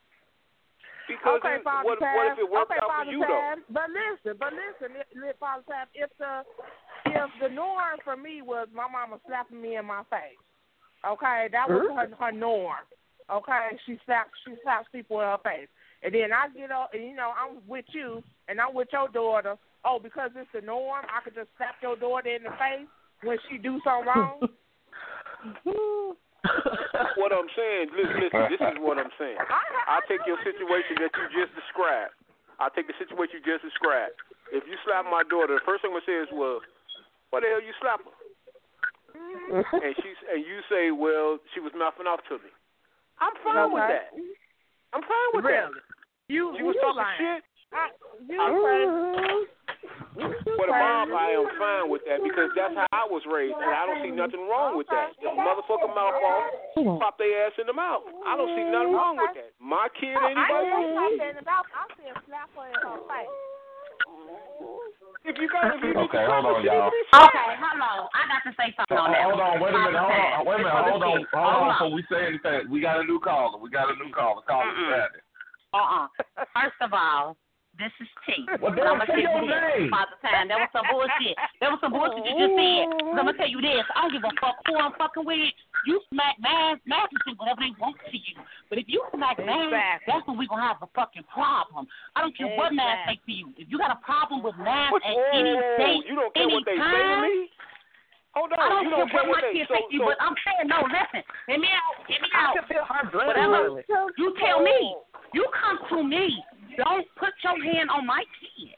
Because 1.08 1.40
okay, 1.44 1.60
it, 1.60 1.64
Father 1.64 1.84
what, 1.84 1.98
Tab. 2.00 2.16
what 2.16 2.32
if 2.32 2.38
it 2.38 2.48
worked 2.48 2.72
okay, 2.72 2.80
out 2.80 2.88
Father 2.88 3.10
for 3.10 3.12
you 3.12 3.20
Tab. 3.20 3.58
But 3.68 3.88
listen, 3.92 4.32
but 4.40 4.52
listen, 4.56 4.96
li- 4.96 5.20
li- 5.20 5.36
Father 5.38 5.64
Tab. 5.68 5.88
If 5.92 6.10
the 6.16 6.42
if 7.12 7.30
the 7.42 7.50
norm 7.52 8.00
for 8.02 8.16
me 8.16 8.40
was 8.40 8.68
my 8.72 8.88
mama 8.88 9.20
slapping 9.26 9.60
me 9.60 9.76
in 9.76 9.84
my 9.84 10.00
face, 10.08 10.40
okay, 11.04 11.52
that 11.52 11.68
was 11.68 11.84
mm-hmm. 11.84 12.16
her 12.16 12.32
her 12.32 12.32
norm. 12.32 12.80
Okay, 13.28 13.76
she 13.84 13.98
slaps 14.06 14.32
she 14.46 14.56
slaps 14.62 14.88
people 14.92 15.20
in 15.20 15.28
her 15.28 15.44
face, 15.44 15.68
and 16.02 16.14
then 16.14 16.32
I 16.32 16.48
get 16.56 16.72
up 16.72 16.90
and 16.94 17.04
you 17.04 17.14
know 17.14 17.32
I'm 17.36 17.60
with 17.68 17.84
you 17.92 18.22
and 18.48 18.60
I'm 18.60 18.72
with 18.72 18.88
your 18.92 19.08
daughter. 19.08 19.56
Oh, 19.84 20.00
because 20.02 20.30
it's 20.34 20.48
the 20.56 20.60
norm, 20.64 21.04
I 21.12 21.20
could 21.22 21.34
just 21.36 21.48
slap 21.56 21.76
your 21.84 21.96
daughter 21.96 22.32
in 22.32 22.42
the 22.44 22.50
face 22.56 22.88
when 23.22 23.36
she 23.48 23.58
do 23.60 23.80
something 23.84 24.08
wrong. 24.08 24.40
what 27.20 27.32
I'm 27.32 27.48
saying, 27.56 27.92
listen, 27.96 28.16
listen, 28.20 28.42
this 28.52 28.60
is 28.60 28.76
what 28.80 28.96
I'm 29.00 29.12
saying. 29.20 29.36
I 29.88 30.00
take 30.08 30.24
your 30.26 30.40
situation 30.44 30.96
that 31.00 31.12
you 31.12 31.24
just 31.36 31.52
described. 31.56 32.12
I 32.60 32.68
take 32.72 32.86
the 32.88 32.96
situation 33.00 33.40
you 33.40 33.44
just 33.44 33.64
described. 33.64 34.16
If 34.52 34.64
you 34.68 34.76
slap 34.86 35.04
my 35.08 35.24
daughter, 35.26 35.58
the 35.58 35.64
first 35.66 35.82
thing 35.82 35.90
I'm 35.92 35.98
gonna 36.00 36.06
say 36.08 36.16
is, 36.22 36.30
"Well, 36.32 36.60
what 37.34 37.42
the 37.42 37.48
hell 37.50 37.60
you 37.64 37.74
slap 37.82 38.00
her?" 38.04 38.14
Mm-hmm. 39.14 39.84
and 39.84 39.92
she's 40.00 40.18
and 40.30 40.40
you 40.46 40.62
say, 40.70 40.90
"Well, 40.94 41.38
she 41.52 41.60
was 41.60 41.72
mouthing 41.74 42.06
off 42.06 42.22
to 42.30 42.38
me." 42.38 42.50
I'm 43.18 43.34
fine 43.42 43.72
with 43.72 43.82
that. 43.90 44.14
I'm 44.94 45.02
fine 45.02 45.30
with 45.34 45.44
Really? 45.44 45.74
that. 45.74 45.82
You 46.30 46.54
She 46.56 46.62
was 46.62 46.76
you 46.76 46.80
talking 46.82 47.02
lying. 47.02 47.18
shit. 47.18 47.42
I, 47.74 47.90
you 48.30 48.38
crazy. 48.38 49.50
For 50.14 50.66
the 50.70 50.76
mom, 50.76 51.10
I 51.10 51.34
am 51.34 51.46
fine 51.58 51.86
with 51.90 52.06
that 52.06 52.22
because 52.22 52.48
that's 52.54 52.74
how 52.74 52.86
I 52.94 53.04
was 53.10 53.26
raised, 53.26 53.58
and 53.58 53.68
I 53.68 53.84
don't 53.84 54.00
see 54.00 54.14
nothing 54.14 54.46
wrong 54.46 54.78
with 54.78 54.86
that. 54.88 55.12
If 55.18 55.26
a 55.26 55.34
motherfucker 55.34 55.90
mouth 55.90 56.18
off, 56.22 57.02
pop 57.02 57.18
their 57.18 57.46
ass 57.46 57.58
in 57.58 57.66
the 57.66 57.76
mouth. 57.76 58.06
I 58.22 58.38
don't 58.38 58.52
see 58.54 58.64
nothing 58.64 58.94
wrong 58.94 59.18
with 59.18 59.34
that. 59.34 59.52
My 59.58 59.90
kid, 59.98 60.14
I 60.14 60.32
anybody 60.32 60.70
ain't 60.70 60.94
else? 60.94 61.18
talking 61.18 61.38
about. 61.42 61.64
I 61.74 61.84
said 61.98 62.14
slap 62.30 62.48
her 62.54 62.70
in. 62.70 63.26
If 65.24 65.40
you 65.40 65.48
got, 65.48 65.72
if 65.72 65.80
you 65.80 65.96
Okay, 65.96 66.24
hold 66.28 66.44
on, 66.44 66.60
y'all. 66.60 66.84
needs 66.84 66.84
to 66.84 66.92
be 66.92 67.02
slapped. 67.08 67.32
Okay, 67.32 67.56
hold 67.56 67.80
on. 67.80 68.00
I 68.12 68.22
got 68.28 68.44
to 68.44 68.52
say 68.60 68.68
something 68.76 69.00
on 69.00 69.08
that. 69.08 69.24
Hold 69.24 69.40
on, 69.40 69.56
wait 69.56 69.72
a 69.72 69.80
minute, 69.80 69.96
hold 69.96 70.12
on, 70.12 70.44
wait 70.44 70.60
a 70.60 70.68
minute, 70.68 70.84
hold 70.84 71.00
on, 71.00 71.00
hold 71.00 71.16
on. 71.16 71.20
Uh-uh. 71.32 71.48
Hold 71.48 71.72
Before 71.72 71.92
we 71.96 72.02
say 72.12 72.20
anything, 72.28 72.68
we 72.68 72.84
got 72.84 73.00
a 73.00 73.04
new 73.08 73.16
caller. 73.24 73.56
We 73.56 73.72
got 73.72 73.88
a 73.88 73.96
new 73.96 74.12
caller. 74.12 74.44
Call 74.44 74.68
us 74.68 74.76
Saturday. 74.76 75.24
Uh-uh. 75.72 76.06
First 76.52 76.76
of 76.84 76.92
all, 76.92 77.40
this 77.78 77.90
is 77.98 78.06
T. 78.22 78.46
Well, 78.62 78.70
I'm 78.70 79.02
gonna 79.02 79.10
say 79.10 79.26
tell 79.26 79.42
you 79.42 79.50
this. 79.50 79.90
Father 79.90 80.18
Time, 80.22 80.46
that 80.46 80.58
was 80.62 80.70
some 80.70 80.86
bullshit. 80.86 81.34
That 81.58 81.74
was 81.74 81.80
some 81.82 81.90
bullshit 81.90 82.22
you 82.22 82.34
just 82.38 82.54
said. 82.54 82.86
But 83.02 83.18
I'm 83.18 83.26
gonna 83.26 83.38
tell 83.38 83.50
you 83.50 83.58
this. 83.58 83.82
I 83.90 84.06
don't 84.06 84.14
give 84.14 84.22
a 84.22 84.30
fuck 84.38 84.62
who 84.66 84.78
I'm 84.78 84.94
fucking 84.94 85.26
with. 85.26 85.50
You 85.86 85.98
smack 86.14 86.38
man, 86.38 86.78
man 86.86 87.04
can 87.26 87.34
whatever 87.34 87.66
they 87.66 87.74
want 87.82 87.98
to 87.98 88.14
you. 88.14 88.38
But 88.70 88.78
if 88.78 88.86
you 88.86 89.02
smack 89.10 89.42
man, 89.42 89.74
Exactly. 89.74 90.06
that's 90.06 90.24
when 90.30 90.38
we 90.38 90.46
gonna 90.46 90.62
have 90.62 90.78
a 90.86 90.90
fucking 90.94 91.26
problem. 91.26 91.90
I 92.14 92.22
don't 92.22 92.34
care 92.38 92.54
what 92.54 92.70
man 92.70 93.10
say 93.10 93.18
to 93.18 93.32
you. 93.32 93.50
If 93.58 93.66
you 93.66 93.76
got 93.76 93.90
a 93.90 94.00
problem 94.06 94.46
with 94.46 94.54
man 94.56 94.94
at 94.94 95.02
any 95.34 95.58
Whoa, 95.58 95.74
state, 95.74 96.02
you 96.06 96.14
don't 96.14 96.30
care 96.30 96.46
any 96.46 96.54
what 96.54 96.64
they 96.64 96.78
say 96.78 96.86
to 96.86 96.94
time, 96.94 97.22
me? 97.26 97.50
Hold 98.38 98.50
on, 98.50 98.58
I 98.58 98.66
don't 98.70 98.86
you 98.86 98.90
care 99.10 99.22
don't 99.22 99.30
what 99.30 99.42
my 99.42 99.50
kids 99.50 99.66
so, 99.70 99.74
say 99.78 99.82
to 99.82 99.92
you, 99.94 100.00
so, 100.02 100.10
but 100.10 100.18
I'm 100.22 100.34
saying 100.46 100.66
no. 100.70 100.82
Listen, 100.86 101.22
hear 101.50 101.58
me 101.58 101.70
out. 101.70 101.94
Hear 102.06 102.18
me 102.22 102.28
I 102.30 102.38
out. 102.38 102.54
can 102.54 102.64
feel 102.70 102.86
her 102.86 103.02
blood 103.10 103.34
Whatever. 103.34 103.82
You 104.14 104.30
tell 104.38 104.62
me. 104.62 104.94
You 105.34 105.42
come 105.58 105.78
to 105.90 105.98
me. 106.06 106.38
Don't 106.76 107.06
put 107.16 107.32
your 107.42 107.58
hand 107.62 107.90
on 107.90 108.06
my 108.06 108.24
kid. 108.40 108.74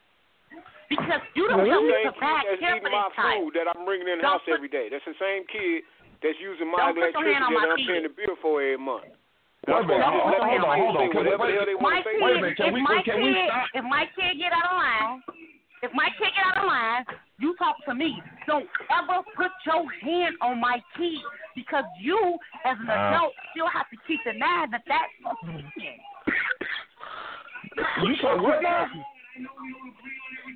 Because 0.88 1.18
you 1.34 1.48
don't 1.50 1.66
That's 1.66 1.70
tell 1.74 1.82
the 1.82 1.88
me 1.90 1.94
same 1.98 2.12
to 2.14 2.20
back 2.22 2.42
kid 2.46 2.50
that's 2.54 2.60
care 2.62 2.76
eating 2.78 2.86
for 2.86 2.94
my 2.94 3.08
this 3.10 3.18
food 3.18 3.50
that 3.58 3.66
I'm 3.66 3.82
bringing 3.84 4.06
in 4.06 4.18
the 4.18 4.22
Don't 4.22 4.38
house 4.38 4.46
put- 4.46 4.54
every 4.54 4.70
day. 4.70 4.86
That's 4.86 5.02
the 5.04 5.18
same 5.18 5.42
kid 5.50 5.82
that's 6.22 6.38
using 6.38 6.70
my 6.70 6.78
Don't 6.78 6.94
put 6.94 7.10
your 7.10 7.26
electricity 7.26 7.42
that 7.42 7.50
my 7.50 7.64
I'm 7.66 7.76
kid. 7.76 7.88
paying 7.90 8.06
the 8.06 8.14
bill 8.14 8.36
for 8.38 8.62
every 8.62 8.78
month. 8.78 9.10
Wait 9.66 9.74
a 9.74 9.82
minute, 9.82 9.98
hold 9.98 10.14
on, 10.14 10.30
I'm 10.30 10.46
hold 10.46 10.62
on, 10.62 10.70
saying. 10.70 10.84
hold 10.86 10.94
on. 10.94 11.02
Say 11.02 11.10
Can 11.10 11.26
we, 11.26 11.26
whatever 11.26 11.46
the 11.50 11.58
hell 11.58 11.66
wait, 11.66 11.66
they 11.66 11.74
My 11.74 11.82
want 11.82 11.96
to 11.98 12.06
say. 12.06 12.14
kid, 12.14 12.22
Wait 12.22 12.30
a 12.30 12.40
minute, 12.40 12.56
can 12.56 12.66
if 12.70 12.74
we- 12.74 12.82
my 12.86 12.98
can 13.02 13.18
we 13.18 13.30
kid, 13.34 13.48
stop? 13.50 13.66
if 13.74 13.84
my 13.90 14.04
kid 14.14 14.32
get 14.38 14.52
out 14.54 14.66
of 14.70 14.76
line, 14.78 15.14
if 15.82 15.90
my 15.92 16.08
kid 16.14 16.30
get 16.38 16.44
out 16.46 16.56
of 16.62 16.66
line, 16.70 17.02
you 17.42 17.50
talk 17.58 17.76
to 17.90 17.94
me. 17.98 18.22
Don't 18.46 18.68
ever 18.94 19.26
put 19.34 19.50
your 19.66 19.82
hand 20.06 20.36
on 20.40 20.60
my 20.62 20.78
kid 20.94 21.18
because 21.58 21.84
you, 21.98 22.38
as 22.62 22.78
an 22.78 22.86
Uh. 22.90 23.10
adult, 23.10 23.34
still 23.50 23.66
have 23.66 23.90
to 23.90 23.96
keep 24.06 24.22
in 24.24 24.38
mind 24.38 24.70
that 24.72 24.84
that's 24.86 25.12
a 25.26 25.34
kid. 25.74 25.98
You 27.76 28.14
said 28.22 28.40
what 28.40 28.62
now? 28.62 28.86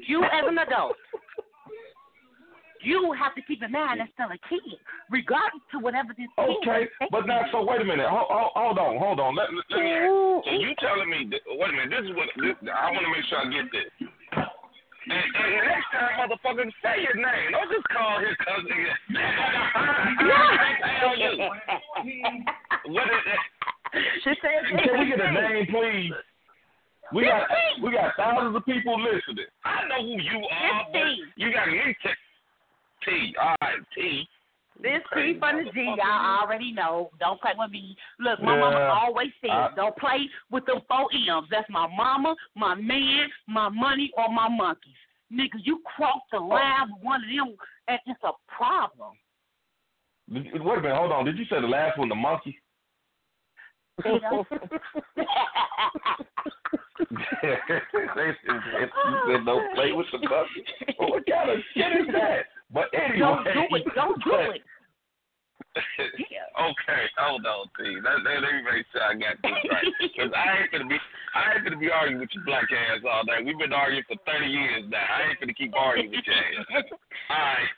You 0.07 0.23
as 0.25 0.45
an 0.49 0.57
adult, 0.59 0.97
you 2.83 3.13
have 3.13 3.35
to 3.35 3.43
keep 3.43 3.63
in 3.63 3.73
mind 3.73 4.01
that's 4.01 4.11
still 4.15 4.31
a 4.33 4.39
kid, 4.49 4.79
regardless 5.11 5.61
to 5.73 5.79
whatever 5.79 6.15
this 6.17 6.29
kid 6.37 6.57
Okay, 6.65 6.89
but 7.11 7.27
now, 7.27 7.43
so 7.53 7.63
wait 7.63 7.83
a 7.83 7.85
minute. 7.85 8.09
Hold, 8.09 8.27
hold, 8.31 8.53
hold 8.57 8.79
on, 8.79 8.97
hold 8.97 9.21
on. 9.21 9.37
Let, 9.37 9.53
let, 9.53 9.69
me 9.81 9.93
ask. 9.93 10.09
So 10.49 10.53
you 10.57 10.75
telling 10.81 11.11
me? 11.11 11.27
That, 11.31 11.41
wait 11.47 11.71
a 11.71 11.73
minute. 11.77 11.91
This 11.93 12.05
is 12.09 12.17
what 12.17 12.29
this, 12.41 12.57
I 12.73 12.91
want 12.91 13.05
to 13.05 13.11
make 13.13 13.25
sure 13.29 13.39
I 13.39 13.45
get 13.53 13.69
this. 13.69 13.85
And, 15.11 15.17
and 15.17 15.67
next 15.69 15.89
time, 15.93 16.25
motherfucker, 16.25 16.65
say 16.81 17.03
your 17.05 17.17
name. 17.21 17.53
Don't 17.53 17.69
just 17.69 17.85
call 17.93 18.17
his 18.21 18.37
cousin. 18.41 18.81
What 22.91 23.07
is 23.07 23.13
it? 23.27 23.39
She 24.25 24.31
said, 24.41 24.65
Can 24.85 24.99
we 24.99 25.05
get 25.11 25.21
a 25.21 25.33
name, 25.33 25.67
please? 25.67 26.13
We 27.13 27.25
got 27.25 27.43
we 27.83 27.93
got 27.93 28.13
thousands 28.17 28.57
of 28.57 28.65
people 28.65 29.01
listening. 29.03 29.47
I 29.65 29.89
know 29.89 30.03
who 30.03 30.23
you 30.23 30.39
are. 30.51 30.81
It's 30.81 30.91
but 30.93 30.99
T. 30.99 31.23
You 31.37 31.53
got 31.53 31.69
me 31.69 31.97
T. 32.03 32.09
T. 33.05 33.35
All 33.41 33.57
right, 33.61 33.79
T. 33.95 34.29
This 34.83 35.03
T 35.13 35.37
from 35.39 35.65
the 35.65 35.71
G, 35.73 35.85
y'all 35.85 36.41
already 36.41 36.73
know. 36.73 37.11
Don't 37.21 37.41
play 37.41 37.53
with 37.59 37.71
me. 37.71 37.97
Look, 38.19 38.41
my 38.43 38.59
mama 38.59 38.79
always 38.79 39.29
said, 39.41 39.51
I- 39.51 39.75
don't 39.77 39.97
play 39.97 40.29
with 40.51 40.65
them 40.65 40.81
four 40.89 41.09
M's. 41.13 41.49
That's 41.51 41.69
my 41.69 41.87
mama, 41.95 42.35
my 42.57 42.75
man, 42.75 43.29
my 43.47 43.69
money, 43.69 44.11
or 44.17 44.33
my 44.33 44.49
monkeys. 44.49 44.95
Nigga, 45.33 45.61
you 45.65 45.83
cross 45.97 46.23
the 46.33 46.39
oh. 46.39 46.47
line 46.47 46.89
with 46.91 47.03
one 47.03 47.23
of 47.23 47.29
them, 47.29 47.57
and 47.89 47.99
it's 48.07 48.21
a 48.25 48.33
problem. 48.49 49.13
Wait 50.33 50.47
a 50.47 50.81
minute, 50.81 50.97
hold 50.97 51.13
on. 51.13 51.25
Did 51.25 51.39
you 51.39 51.45
say 51.47 51.61
the 51.61 51.67
last 51.67 51.99
one, 51.99 52.09
the 52.09 52.15
monkey? 52.15 52.57
You 54.05 54.21
know? 54.21 54.45
they 57.43 58.31
said 58.45 58.61
said 59.27 59.45
don't 59.45 59.75
play 59.75 59.93
with 59.93 60.07
the 60.13 60.19
monkey. 60.19 60.65
Oh, 60.89 60.95
well, 60.99 61.11
what 61.11 61.27
kind 61.27 61.51
of 61.51 61.59
shit 61.75 61.93
is 62.01 62.09
that? 62.13 62.47
But 62.73 62.87
anyway, 62.95 63.19
don't 63.19 63.45
do 63.45 63.77
it. 63.77 63.85
Don't 63.95 64.25
do 64.25 64.33
it. 64.55 64.63
okay, 65.79 67.03
hold 67.17 67.47
on, 67.47 67.71
T. 67.79 67.95
Let, 68.03 68.27
let, 68.27 68.43
let 68.43 68.53
me 68.59 68.63
make 68.67 68.83
sure 68.91 69.07
I 69.07 69.15
got 69.15 69.39
this 69.39 69.55
right. 69.71 69.87
Because 70.03 70.33
I 70.35 70.63
ain't 70.63 70.73
gonna 70.73 70.91
be, 70.91 70.99
I 71.35 71.55
ain't 71.55 71.65
gonna 71.65 71.79
be 71.79 71.91
arguing 71.91 72.21
with 72.21 72.35
your 72.35 72.45
black 72.45 72.67
ass 72.75 73.07
all 73.07 73.23
day. 73.23 73.39
We've 73.45 73.59
been 73.59 73.73
arguing 73.73 74.03
for 74.11 74.19
thirty 74.27 74.51
years 74.51 74.85
now. 74.91 74.99
I 74.99 75.31
ain't 75.31 75.39
gonna 75.39 75.55
keep 75.55 75.71
arguing 75.75 76.11
with 76.11 76.27
your 76.27 76.35
ass. 76.35 76.85
All 77.31 77.39
right. 77.39 77.71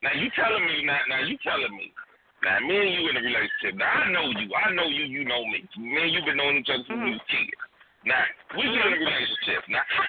Now 0.00 0.14
you 0.16 0.32
telling 0.32 0.64
me 0.64 0.84
now? 0.84 1.00
Now 1.08 1.20
you 1.26 1.36
telling 1.44 1.76
me? 1.76 1.92
Now 2.44 2.58
me 2.62 2.76
and 2.78 2.90
you 2.94 3.02
in 3.10 3.16
a 3.18 3.22
relationship. 3.24 3.74
Now 3.74 3.90
I 3.90 4.10
know 4.14 4.30
you. 4.30 4.46
I 4.54 4.70
know 4.74 4.86
you. 4.86 5.04
You 5.10 5.24
know 5.26 5.42
me. 5.50 5.66
Me 5.78 5.98
and 6.02 6.12
you 6.14 6.22
been 6.22 6.36
knowing 6.38 6.58
each 6.62 6.70
other 6.70 6.84
since 6.86 7.00
we 7.02 7.10
was 7.18 7.26
kids. 7.26 7.58
Now 8.06 8.22
we 8.54 8.62
get 8.62 8.86
in 8.86 8.94
a 8.94 9.00
relationship. 9.02 9.62
Now 9.68 9.82
I, 9.82 10.04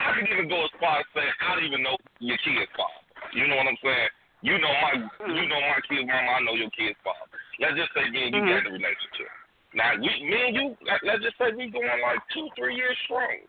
I 0.00 0.08
can 0.16 0.24
even 0.32 0.48
go 0.48 0.64
as 0.64 0.72
far 0.80 1.04
as 1.04 1.08
saying 1.12 1.28
I 1.44 1.54
don't 1.54 1.64
even 1.68 1.82
know 1.84 1.96
your 2.24 2.40
kid's 2.40 2.72
father. 2.72 3.04
You 3.36 3.44
know 3.48 3.56
what 3.60 3.68
I'm 3.68 3.80
saying? 3.84 4.08
You 4.40 4.56
know 4.60 4.72
my 4.80 4.92
you 5.28 5.44
know 5.44 5.60
my 5.60 5.80
kid's 5.84 6.08
mama. 6.08 6.30
I 6.36 6.40
know 6.40 6.56
your 6.56 6.72
kid's 6.72 6.96
father. 7.04 7.28
Let's 7.60 7.76
just 7.76 7.92
say 7.92 8.08
me 8.08 8.28
and 8.28 8.34
you 8.34 8.40
Mhm. 8.42 8.48
got 8.48 8.64
in 8.64 8.72
a 8.72 8.76
relationship. 8.80 9.28
Now 9.76 9.90
we 10.00 10.08
me 10.24 10.38
and 10.40 10.54
you. 10.56 10.66
let- 10.88 11.04
Let's 11.04 11.20
just 11.22 11.36
say 11.36 11.52
we 11.52 11.68
going 11.68 11.84
like 12.00 12.20
two 12.32 12.48
three 12.56 12.76
years 12.80 12.96
strong. 13.04 13.44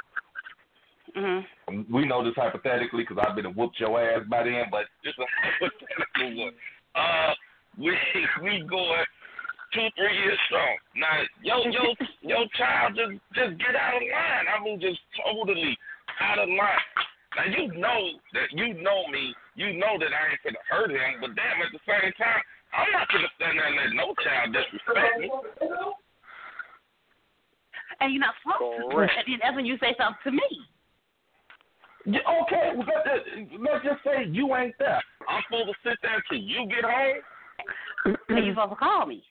Mm-hmm. 1.15 1.93
We 1.93 2.03
know 2.05 2.23
this 2.23 2.35
hypothetically 2.35 3.03
because 3.07 3.23
I've 3.23 3.35
been 3.35 3.45
and 3.45 3.55
whooped 3.55 3.79
your 3.79 3.95
ass 4.01 4.27
by 4.27 4.43
then, 4.43 4.65
but 4.69 4.85
just 5.03 5.17
a 5.19 5.25
hypothetical 5.39 6.43
one. 6.43 6.53
Uh, 6.95 7.33
we 7.77 7.91
we 8.41 8.63
going 8.69 9.05
two 9.73 9.87
three 9.99 10.15
years 10.23 10.39
strong. 10.47 10.75
Now, 10.95 11.15
yo 11.43 11.55
yo 11.67 11.83
yo 12.21 12.47
child 12.57 12.95
just 12.95 13.19
just 13.35 13.59
get 13.59 13.75
out 13.75 13.99
of 13.99 14.03
line. 14.03 14.45
I 14.47 14.63
mean, 14.63 14.79
just 14.79 14.99
totally 15.19 15.77
out 16.21 16.39
of 16.39 16.49
line. 16.49 16.87
Now 17.35 17.45
you 17.51 17.67
know 17.75 17.99
that 18.33 18.47
you 18.51 18.79
know 18.79 19.07
me. 19.11 19.35
You 19.55 19.75
know 19.79 19.95
that 19.99 20.11
I 20.11 20.35
ain't 20.35 20.43
gonna 20.43 20.63
hurt 20.67 20.91
him, 20.91 21.19
but 21.21 21.35
damn, 21.35 21.63
at 21.63 21.71
the 21.71 21.79
same 21.87 22.11
time, 22.19 22.43
I'm 22.75 22.91
not 22.91 23.07
gonna 23.07 23.31
stand 23.35 23.59
there 23.59 23.67
and 23.67 23.75
let 23.75 23.91
no 23.95 24.11
child 24.19 24.51
disrespect 24.51 25.19
me. 25.19 25.31
And 28.01 28.11
you're 28.11 28.19
not 28.19 28.35
supposed 28.43 28.91
to. 28.91 28.99
And 28.99 29.27
then 29.27 29.39
that's 29.39 29.55
when 29.55 29.65
you 29.65 29.79
say 29.79 29.95
something 29.95 30.19
to 30.27 30.31
me. 30.31 30.51
Yeah, 32.05 32.21
okay, 32.43 32.75
let, 32.77 33.63
let's 33.63 33.83
just 33.83 34.03
say 34.03 34.27
you 34.29 34.53
ain't 34.55 34.75
there. 34.77 35.01
I'm 35.27 35.41
supposed 35.47 35.73
to 35.73 35.75
sit 35.81 35.97
there 36.03 36.21
till 36.29 36.37
you 36.37 36.67
get 36.67 36.83
home. 36.83 37.23
And 38.05 38.45
you 38.45 38.53
supposed 38.53 38.71
to 38.71 38.75
call 38.75 39.05
me. 39.05 39.23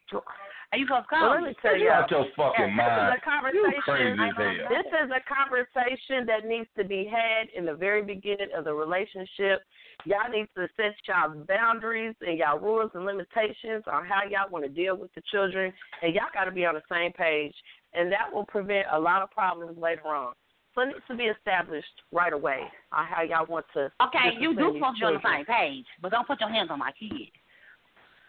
And 0.73 0.81
you 0.81 0.87
supposed 0.87 1.07
to 1.07 1.09
call 1.15 1.31
Well, 1.31 1.35
let 1.35 1.43
me. 1.43 1.49
me 1.51 1.57
tell 1.63 1.77
You 1.77 1.85
you. 1.85 1.91
out 1.91 2.11
your 2.11 2.27
fucking 2.37 2.65
This 2.67 2.73
is 2.73 2.77
mind. 2.77 3.15
a 3.15 3.21
conversation. 3.21 3.83
crazy 3.83 4.19
as. 4.21 4.69
This 4.69 4.87
is 5.05 5.11
a 5.15 5.23
conversation 5.23 6.27
that 6.27 6.45
needs 6.45 6.69
to 6.77 6.85
be 6.85 7.05
had 7.07 7.49
in 7.55 7.65
the 7.65 7.75
very 7.75 8.03
beginning 8.03 8.49
of 8.57 8.65
the 8.65 8.75
relationship. 8.75 9.63
Y'all 10.05 10.29
need 10.31 10.49
to 10.57 10.69
set 10.77 10.95
y'all 11.07 11.31
boundaries 11.47 12.15
and 12.27 12.37
y'all 12.39 12.59
rules 12.59 12.91
and 12.95 13.05
limitations 13.07 13.85
on 13.87 14.05
how 14.05 14.25
y'all 14.29 14.51
want 14.51 14.65
to 14.65 14.71
deal 14.71 14.97
with 14.97 15.15
the 15.15 15.23
children, 15.31 15.73
and 16.03 16.15
y'all 16.15 16.25
got 16.35 16.45
to 16.45 16.51
be 16.51 16.67
on 16.67 16.75
the 16.75 16.83
same 16.91 17.13
page. 17.13 17.55
and 17.97 18.11
that 18.11 18.27
will 18.33 18.45
prevent 18.45 18.85
a 18.91 18.99
lot 18.99 19.23
of 19.23 19.31
problems 19.31 19.79
later 19.79 20.09
on. 20.09 20.35
So 20.75 20.81
it 20.81 20.87
needs 20.87 21.01
to 21.07 21.15
be 21.17 21.25
established 21.27 21.95
right 22.11 22.33
away 22.33 22.63
on 22.91 23.07
how 23.07 23.23
y'all 23.23 23.47
want 23.47 23.65
to. 23.75 23.93
Okay, 24.03 24.35
you 24.41 24.49
do 24.53 24.73
discipline 24.73 24.75
supposed 24.83 24.97
to 24.97 25.01
be 25.01 25.07
on 25.07 25.15
the 25.15 25.21
same 25.23 25.45
page, 25.45 25.85
but 26.03 26.11
don't 26.11 26.27
put 26.27 26.41
your 26.41 26.51
hands 26.51 26.71
on 26.73 26.81
my 26.81 26.91
kid. 26.99 27.31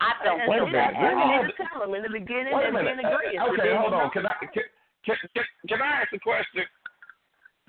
I 0.01 0.11
don't. 0.23 0.41
Wait 0.49 0.59
a 0.61 0.65
you 0.65 0.71
minute. 0.71 0.93
need 0.93 1.03
Wait 1.03 1.45
a 1.45 1.47
to 1.47 1.53
tell 1.71 1.79
them 1.81 1.95
in 1.95 2.03
the 2.03 2.09
beginning 2.11 2.51
Wait 2.51 2.67
and 2.67 2.75
be 2.75 2.83
minute. 2.83 2.99
in 2.99 3.05
agreement. 3.05 3.39
Uh, 3.39 3.51
okay, 3.55 3.71
hold 3.75 3.93
on. 3.93 4.11
Can 4.11 4.25
I 4.27 4.35
can, 4.53 4.63
can, 5.05 5.15
can, 5.33 5.45
can 5.69 5.79
I 5.81 6.03
ask 6.03 6.11
a 6.13 6.19
question? 6.19 6.63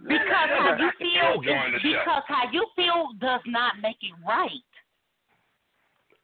Because 0.03 0.49
how 0.53 0.77
you 0.77 0.91
feel, 0.99 1.41
the 1.41 1.81
show. 1.81 2.03
because 2.05 2.25
how 2.29 2.45
you 2.53 2.67
feel 2.77 3.09
does 3.21 3.41
not 3.47 3.81
make 3.81 3.97
it 4.03 4.13
right. 4.27 4.61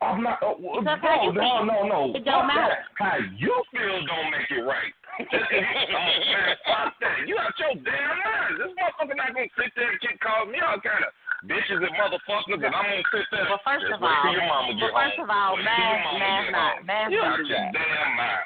I'm 0.03 0.20
not. 0.22 0.42
Uh, 0.42 0.59
no, 0.59 0.82
Because 0.82 0.98
no, 0.98 1.40
feel, 1.40 1.64
no, 1.64 1.78
no. 1.86 2.00
it 2.11 2.26
don't 2.26 2.42
Fuck 2.42 2.50
matter. 2.50 2.74
that. 2.74 2.90
How 2.98 3.16
you 3.38 3.55
feel 3.70 3.96
don't 4.03 4.28
make 4.34 4.50
it 4.50 4.66
right. 4.66 4.92
Just 5.30 5.30
'cause 5.30 5.55
you- 5.55 5.94
oh, 5.94 6.18
man, 6.26 6.57
fuck 6.66 6.92
that. 7.00 7.16
You 7.28 7.38
out 7.38 7.55
your 7.62 7.74
damn 7.86 8.18
mind. 8.18 8.59
This 8.59 8.72
motherfucker 8.74 9.14
not 9.16 9.30
gonna 9.32 9.46
sit 9.55 9.70
there 9.78 9.94
and 9.94 10.00
keep 10.03 10.18
calling 10.18 10.50
me 10.50 10.59
all 10.59 10.80
kind 10.82 11.05
of 11.07 11.12
bitches 11.47 11.82
and 11.82 11.93
motherfuckers, 11.99 12.62
and 12.64 12.74
I'm 12.74 12.86
gonna 12.86 13.03
sit 13.12 13.26
there. 13.30 13.47
Well, 13.51 13.61
first 13.64 13.86
of 13.93 14.03
all- 14.03 14.32
your 14.32 14.47
mama 14.47 14.74
get 14.74 14.93
well, 14.93 15.03
first 15.03 15.16
home. 15.16 15.24
of 15.24 15.30
all, 15.30 15.55
Wait 15.57 15.64
till 15.64 15.72
your 15.72 15.99
Mav- 15.99 16.05
mama 16.05 16.18
Mav's 16.18 16.45
get 16.47 16.53
not- 16.53 16.76
home. 16.76 16.86
Not 16.86 17.36
do 17.38 17.47
that. 17.49 17.72
damn 17.72 18.16
mind. 18.16 18.45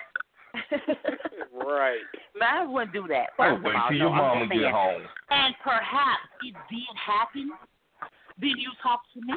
Right. 1.56 2.00
Man 2.38 2.72
wouldn't 2.72 2.92
do 2.92 3.06
that. 3.08 3.30
Oh, 3.38 3.56
First 3.56 3.64
wait 3.64 3.74
of 3.74 3.80
all, 3.80 3.88
till 3.88 3.98
no, 3.98 4.04
your 4.04 4.12
I'm 4.12 4.38
mama 4.38 4.46
get 4.46 4.60
saying. 4.62 4.72
home. 4.74 5.02
And 5.30 5.54
perhaps 5.64 6.24
it 6.42 6.54
did 6.70 6.94
happen. 6.96 7.50
Then 8.38 8.54
you 8.56 8.70
talk 8.82 9.00
to 9.14 9.20
me. 9.20 9.36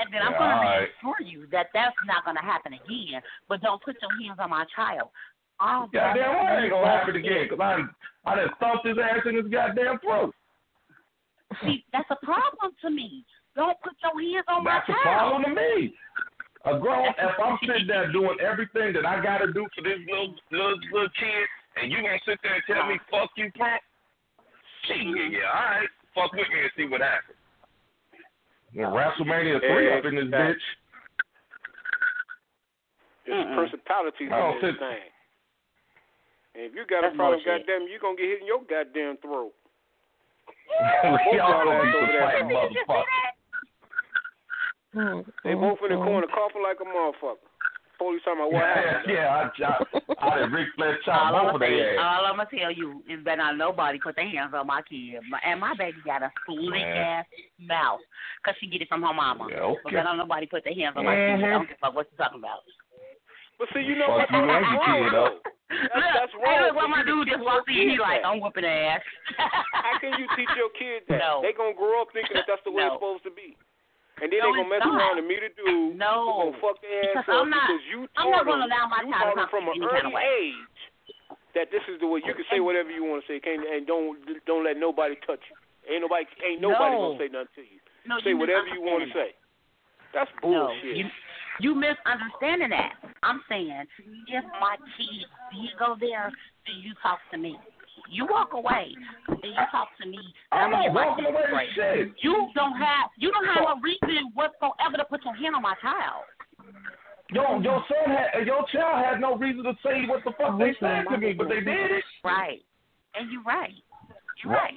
And 0.00 0.08
then 0.12 0.22
I'm 0.24 0.32
Yeah, 0.32 0.38
going 0.38 0.50
all 0.50 0.60
to 0.60 0.66
right. 0.66 0.88
reassure 1.04 1.20
you 1.26 1.46
that 1.52 1.68
that's 1.74 1.94
not 2.06 2.24
going 2.24 2.36
to 2.36 2.42
happen 2.42 2.72
again. 2.72 3.20
But 3.48 3.60
don't 3.60 3.82
put 3.82 3.96
your 4.00 4.10
hands 4.24 4.38
on 4.40 4.50
my 4.50 4.64
child. 4.74 5.10
All 5.60 5.88
Goddamn, 5.92 6.16
that 6.16 6.30
well, 6.32 6.56
it 6.56 6.62
ain't 6.64 6.72
gonna 6.72 6.86
happen 6.88 7.16
again, 7.16 7.48
cause 7.50 7.60
I, 7.60 7.84
I 8.24 8.34
done 8.34 8.48
stuffed 8.56 8.86
his 8.86 8.96
ass 8.96 9.20
in 9.28 9.36
his 9.36 9.44
goddamn 9.52 9.98
throat. 10.00 10.34
See, 11.64 11.84
that's 11.92 12.08
a 12.10 12.16
problem 12.24 12.72
to 12.82 12.90
me. 12.90 13.24
Don't 13.56 13.76
put 13.82 13.94
your 14.02 14.14
hands 14.14 14.46
on 14.48 14.64
That's 14.64 14.88
my 14.88 14.94
a 14.94 14.98
child. 15.02 15.42
problem 15.42 15.42
to 15.44 15.60
me. 15.60 15.94
A 16.66 16.78
grown, 16.78 17.08
if 17.08 17.36
I'm 17.42 17.58
sitting 17.66 17.86
there 17.88 18.12
doing 18.12 18.36
everything 18.38 18.92
that 18.92 19.06
I 19.06 19.22
gotta 19.22 19.50
do 19.52 19.66
for 19.74 19.82
this 19.82 19.98
little 20.06 20.34
little 20.52 20.76
little 20.92 21.08
kid, 21.18 21.46
and 21.80 21.90
you 21.90 21.98
gonna 22.04 22.20
sit 22.28 22.38
there 22.42 22.54
and 22.54 22.62
tell 22.68 22.86
me 22.86 23.00
fuck 23.10 23.30
you, 23.36 23.50
punk? 23.56 23.80
Shit, 24.86 25.00
yeah, 25.08 25.40
yeah, 25.40 25.48
all 25.48 25.80
right, 25.80 25.88
fuck 26.14 26.32
with 26.32 26.46
me 26.52 26.60
and 26.60 26.70
see 26.76 26.86
what 26.86 27.00
happens. 27.00 27.36
Yeah, 28.72 28.92
WrestleMania 28.92 29.58
three 29.60 29.88
up 29.90 30.04
in 30.04 30.14
this 30.16 30.24
Exactly. 30.26 30.54
bitch. 33.26 33.54
Principalities 33.56 34.30
Oh, 34.32 34.58
this 34.60 34.76
thing. 34.78 35.10
And 36.54 36.64
if 36.64 36.74
you 36.74 36.84
got 36.86 37.04
a 37.04 37.10
problem, 37.16 37.40
bullshit. 37.40 37.66
goddamn, 37.66 37.88
you 37.88 37.98
gonna 38.00 38.16
get 38.16 38.26
hit 38.26 38.40
in 38.42 38.46
your 38.46 38.62
goddamn 38.68 39.16
throat. 39.18 39.54
Y'all 41.02 41.18
y'all 41.34 41.64
be 41.64 41.70
over 41.70 41.92
some 41.92 42.06
there. 42.08 42.20
fighting 42.22 42.48
motherfuckers. 42.48 43.04
Hmm. 44.92 45.20
They 45.44 45.54
both 45.54 45.78
in 45.84 45.90
the 45.90 46.02
corner 46.02 46.26
coughing 46.26 46.62
like 46.62 46.78
a 46.80 46.84
motherfucker. 46.84 47.46
Police 47.98 48.22
talking 48.24 48.40
about 48.40 48.52
what 48.52 48.64
Yeah, 48.64 48.80
happened. 48.80 49.12
yeah, 49.12 49.68
I, 50.18 50.26
I, 50.26 50.32
I 50.32 50.38
did 50.40 50.52
Ric 50.52 50.68
Flair 50.74 50.98
chop 51.04 51.20
All 51.20 51.36
I'm, 51.36 51.46
gonna 51.52 51.58
their 51.58 52.00
ass. 52.00 52.00
all 52.00 52.24
I'm 52.26 52.36
gonna 52.40 52.48
tell 52.48 52.72
you 52.72 53.02
is 53.06 53.22
that 53.26 53.36
not 53.36 53.58
nobody 53.58 53.98
put 54.02 54.16
their 54.16 54.26
hands 54.28 54.54
on 54.56 54.66
my 54.66 54.80
kid, 54.88 55.20
My- 55.28 55.38
and 55.44 55.60
my 55.60 55.74
baby 55.76 55.98
got 56.04 56.22
a 56.22 56.32
slick 56.48 56.80
ass 56.82 57.26
mouth, 57.60 58.00
cause 58.42 58.54
she 58.58 58.66
get 58.68 58.80
it 58.80 58.88
from 58.88 59.02
her 59.02 59.12
mama. 59.12 59.48
Yeah, 59.50 59.74
But 59.84 59.92
okay. 59.92 60.02
don't 60.02 60.16
nobody 60.16 60.46
put 60.46 60.64
their 60.64 60.72
hands 60.74 60.94
on 60.96 61.04
my 61.04 61.14
kid. 61.14 61.44
I 61.44 61.50
don't 61.50 61.68
give 61.68 61.76
a 61.76 61.86
fuck 61.86 61.94
what 61.94 62.08
you 62.10 62.16
talking 62.16 62.38
about. 62.40 62.60
But 63.60 63.68
see, 63.76 63.84
you 63.84 63.92
know 64.00 64.08
Fuck 64.08 64.32
what? 64.32 64.40
you 64.40 64.46
That's 64.48 64.64
and 64.64 64.80
wrong, 64.80 64.88
kid 64.88 65.12
though. 65.12 65.36
That's, 65.70 65.92
Look, 65.94 66.12
that's 66.16 66.32
hey, 66.34 66.40
wrong. 66.40 66.60
look, 66.64 66.74
what 66.80 66.88
my 66.90 67.02
dude 67.04 67.28
just 67.28 67.38
teach 67.38 67.46
walked 67.46 67.68
your 67.68 67.76
in. 67.76 67.88
He 67.92 67.94
kid 67.94 68.02
like. 68.02 68.24
I'm 68.24 68.40
whooping 68.40 68.64
ass. 68.66 69.04
How 69.36 69.94
can 70.00 70.16
you 70.18 70.26
teach 70.34 70.50
your 70.56 70.72
kids 70.74 71.04
that? 71.12 71.20
No. 71.20 71.44
They 71.44 71.52
gonna 71.54 71.76
grow 71.76 72.00
up 72.02 72.08
thinking 72.16 72.34
that 72.40 72.48
that's 72.48 72.64
the 72.66 72.72
way 72.72 72.82
No. 72.82 72.96
it's 72.96 72.98
supposed 72.98 73.22
to 73.28 73.32
be. 73.36 73.54
And 74.24 74.28
then 74.32 74.40
No, 74.42 74.50
they 74.50 74.64
gonna 74.64 74.72
mess 74.72 74.82
not. 74.82 74.96
around 74.96 75.16
and 75.20 75.28
meet 75.28 75.44
a 75.44 75.52
dude 75.54 75.94
No. 76.00 76.12
who 76.24 76.32
gonna 76.50 76.58
fuck 76.64 76.76
their 76.82 77.04
ass 77.14 77.22
Because 77.22 77.28
up 77.30 77.40
I'm 77.44 77.50
not- 77.52 77.68
because 77.68 77.84
you 77.86 78.00
I'm 78.16 78.32
taught 78.32 78.32
not 78.32 78.44
gonna 78.48 78.64
them, 78.64 78.72
allow 78.72 78.84
my 78.90 79.00
you 79.04 79.12
child 79.12 79.20
to 79.20 79.28
taught 79.28 79.36
them 79.36 79.48
from 79.52 79.62
an 79.68 79.72
me 79.76 79.78
any 79.78 79.86
kind 79.92 80.04
early 80.10 80.16
of 80.16 80.24
age 80.24 80.78
that 81.54 81.66
this 81.70 81.84
is 81.92 81.96
the 82.00 82.08
way 82.10 82.18
you 82.24 82.32
can 82.34 82.46
say 82.50 82.58
whatever 82.64 82.90
you 82.90 83.04
want 83.04 83.20
to 83.22 83.26
say, 83.30 83.38
can't 83.40 83.60
and 83.62 83.86
don't 83.86 84.16
don't 84.48 84.64
let 84.64 84.76
nobody 84.80 85.14
touch 85.28 85.40
you. 85.52 85.56
Ain't 85.88 86.02
nobody 86.02 86.24
ain't 86.44 86.60
nobody 86.64 86.96
No. 86.98 87.14
gonna 87.14 87.18
say 87.22 87.28
nothing 87.30 87.54
to 87.56 87.62
you. 87.62 87.78
No, 88.08 88.16
say 88.24 88.32
you 88.34 88.40
whatever 88.40 88.66
you 88.72 88.80
want 88.82 89.04
to 89.06 89.12
say. 89.14 89.36
That's 90.12 90.30
No, 90.42 90.68
bullshit. 90.68 90.96
you 90.96 91.06
you 91.60 91.74
misunderstanding 91.74 92.70
that. 92.70 92.94
I'm 93.22 93.42
saying 93.48 93.84
if 94.28 94.44
my 94.60 94.76
kid 94.96 95.26
did 95.52 95.78
go 95.78 95.96
there, 96.00 96.32
then 96.66 96.76
you 96.80 96.94
talk 97.02 97.18
to 97.32 97.38
me. 97.38 97.58
You 98.10 98.26
walk 98.26 98.54
away, 98.54 98.94
then 99.28 99.50
you 99.50 99.64
talk 99.70 99.88
to 100.00 100.08
me. 100.08 100.18
I'm 100.50 100.64
and 100.64 100.72
not 100.72 100.88
oh, 100.88 100.92
my 100.92 101.06
walking 101.06 101.26
away 101.26 101.44
with 101.52 101.68
shit. 101.74 102.14
You 102.22 102.48
don't 102.54 102.76
have 102.76 103.10
you 103.18 103.30
don't 103.30 103.46
have 103.46 103.76
a 103.76 103.80
reason 103.82 104.32
whatsoever 104.34 104.96
to 104.96 105.04
put 105.04 105.24
your 105.24 105.34
hand 105.34 105.54
on 105.54 105.62
my 105.62 105.74
child. 105.82 106.24
Yo, 107.32 107.60
your 107.60 107.84
son 107.86 108.16
had, 108.16 108.44
your 108.44 108.64
child 108.72 109.04
had 109.04 109.20
no 109.20 109.36
reason 109.36 109.62
to 109.62 109.72
say 109.84 110.02
what 110.08 110.24
the 110.24 110.32
fuck 110.36 110.58
they 110.58 110.74
said 110.80 111.04
to 111.08 111.16
me, 111.16 111.32
but 111.32 111.48
they 111.48 111.60
did 111.60 111.90
it. 111.92 112.04
Right. 112.24 112.62
And 113.14 113.30
you're 113.30 113.42
right. 113.42 113.70
You're 114.42 114.52
right. 114.52 114.74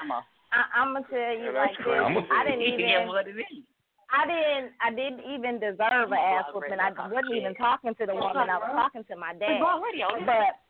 Come 0.00 0.10
on. 0.10 0.22
I, 0.52 0.80
I'm 0.80 0.92
gonna 0.92 1.06
tell 1.08 1.18
you 1.36 1.50
Yeah, 1.52 1.58
like 1.64 1.76
this. 1.76 1.86
I'ma 1.88 2.20
I 2.30 2.44
didn't 2.44 2.60
Yeah, 2.78 3.00
even. 3.02 3.08
what 3.08 3.26
it 3.26 3.36
is. 3.40 3.64
I 4.12 4.26
didn't. 4.28 4.72
I 4.84 4.90
didn't 4.92 5.24
even 5.32 5.58
deserve 5.58 6.12
an 6.12 6.20
ass 6.20 6.44
whooping. 6.52 6.78
I 6.78 6.90
wasn't 7.08 7.32
even 7.34 7.54
talking 7.54 7.94
to 7.94 8.04
the 8.06 8.14
woman. 8.14 8.50
I 8.50 8.58
was 8.60 8.70
talking 8.76 9.04
to 9.08 9.16
my 9.16 9.32
dad. 9.32 9.58
Blog 9.60 9.82
radio. 9.82 10.08
But 10.26 10.60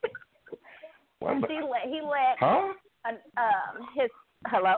What 1.20 1.50
he 1.50 1.60
let 1.60 1.84
he 1.84 2.00
let 2.00 2.38
Huh? 2.40 2.72
uh, 3.04 3.10
um 3.36 3.88
his 3.94 4.08
hello, 4.46 4.76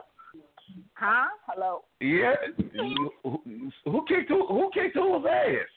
huh? 0.94 1.26
Hello. 1.46 1.84
Yeah. 2.00 2.34
Who, 2.74 3.38
who 3.84 4.04
kicked 4.08 4.28
who? 4.28 4.44
Who 4.48 4.70
kicked 4.74 4.96
who's 4.96 5.24
ass? 5.24 5.70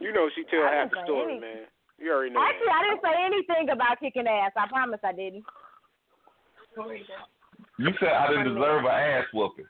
You 0.00 0.12
know 0.12 0.30
she 0.34 0.44
tell 0.50 0.62
I 0.64 0.72
half 0.74 0.90
the 0.90 1.04
story, 1.04 1.32
anything. 1.34 1.40
man. 1.40 1.64
You 1.98 2.12
already 2.12 2.32
know. 2.32 2.40
Actually, 2.42 2.72
I 2.72 2.82
didn't 2.88 3.02
say 3.04 3.14
anything 3.24 3.68
about 3.70 4.00
kicking 4.00 4.26
ass. 4.26 4.52
I 4.56 4.66
promise 4.68 5.00
I 5.04 5.12
didn't. 5.12 5.44
You 7.78 7.90
said 8.00 8.08
I 8.08 8.28
didn't 8.28 8.54
deserve 8.54 8.84
an 8.84 8.90
ass 8.90 9.24
whooping. 9.32 9.66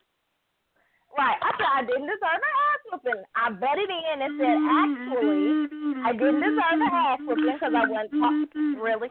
Right. 1.16 1.38
I 1.42 1.50
said 1.57 1.70
I 1.72 1.82
didn't 1.86 2.11
deserve 2.11 2.40
an 2.42 2.55
ass 2.59 2.80
whooping. 2.90 3.22
I 3.36 3.50
butted 3.50 3.90
in 3.90 4.16
and 4.18 4.32
said, 4.40 4.59
actually, 4.59 6.02
I 6.02 6.11
didn't 6.12 6.42
deserve 6.42 6.80
an 6.80 6.90
ass 6.90 7.18
whooping 7.22 7.52
because 7.55 7.72
I 7.74 7.84
wasn't 7.86 8.11
talking. 8.18 8.76
Really? 8.82 9.11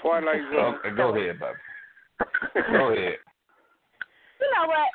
Twilight 0.00 0.44
Zone. 0.54 0.78
Okay, 0.78 0.96
go 0.96 1.10
ahead, 1.10 1.40
baby. 1.40 1.58
Go 2.70 2.92
ahead. 2.92 3.18
You 4.36 4.48
know 4.52 4.66
what? 4.68 4.90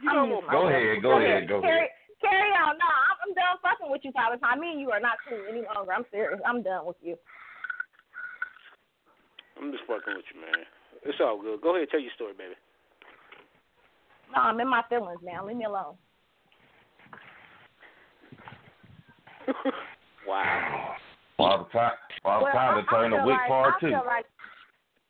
You 0.00 0.10
I'm 0.10 0.28
know 0.30 0.40
gonna 0.50 0.78
use? 0.78 1.02
Go 1.02 1.18
ahead, 1.18 1.18
go 1.18 1.18
ahead, 1.20 1.48
go 1.48 1.60
carry, 1.60 1.90
ahead. 1.90 2.20
Carry 2.20 2.50
on. 2.56 2.78
No, 2.78 2.88
I'm, 2.88 3.16
I'm 3.28 3.32
done 3.34 3.58
fucking 3.62 3.90
with 3.90 4.02
you, 4.04 4.12
Tyler. 4.12 4.38
I 4.42 4.56
mean, 4.56 4.78
you 4.78 4.90
are 4.90 5.00
not 5.00 5.18
cool 5.28 5.40
any 5.48 5.62
longer. 5.66 5.92
I'm 5.92 6.04
serious. 6.10 6.40
I'm 6.46 6.62
done 6.62 6.86
with 6.86 6.96
you. 7.02 7.16
I'm 9.56 9.72
just 9.72 9.84
fucking 9.86 10.14
with 10.14 10.24
you, 10.34 10.40
man. 10.40 10.64
It's 11.04 11.18
all 11.20 11.40
good. 11.40 11.60
Go 11.60 11.70
ahead, 11.70 11.82
and 11.82 11.90
tell 11.90 12.00
your 12.00 12.12
story, 12.14 12.32
baby. 12.36 12.54
No, 14.34 14.42
I'm 14.42 14.60
in 14.60 14.68
my 14.68 14.82
feelings 14.88 15.20
now. 15.22 15.46
Leave 15.46 15.56
me 15.56 15.64
alone. 15.64 15.94
wow. 20.26 20.96
Father 21.36 21.64
time, 21.72 21.92
Father 22.22 22.50
time 22.52 22.82
to 22.82 22.90
turn 22.90 23.10
the 23.12 23.18
feel 23.18 23.26
wick 23.26 23.36
like, 23.36 23.48
part 23.48 23.74
I 23.76 23.80
too. 23.80 23.88
feel 23.92 24.04
like 24.06 24.26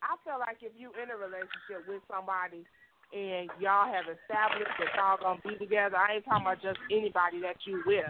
I 0.02 0.14
feel 0.26 0.38
like 0.38 0.58
if 0.60 0.72
you 0.76 0.90
in 1.00 1.10
a 1.10 1.16
relationship 1.16 1.86
with 1.88 2.02
somebody 2.10 2.66
and 3.14 3.48
y'all 3.62 3.86
have 3.88 4.04
established 4.10 4.74
that 4.78 4.90
y'all 4.98 5.16
gonna 5.22 5.40
be 5.46 5.54
together, 5.56 5.96
I 5.96 6.18
ain't 6.18 6.24
talking 6.26 6.44
about 6.46 6.60
just 6.60 6.78
anybody 6.90 7.40
that 7.46 7.56
you 7.64 7.82
with. 7.86 8.04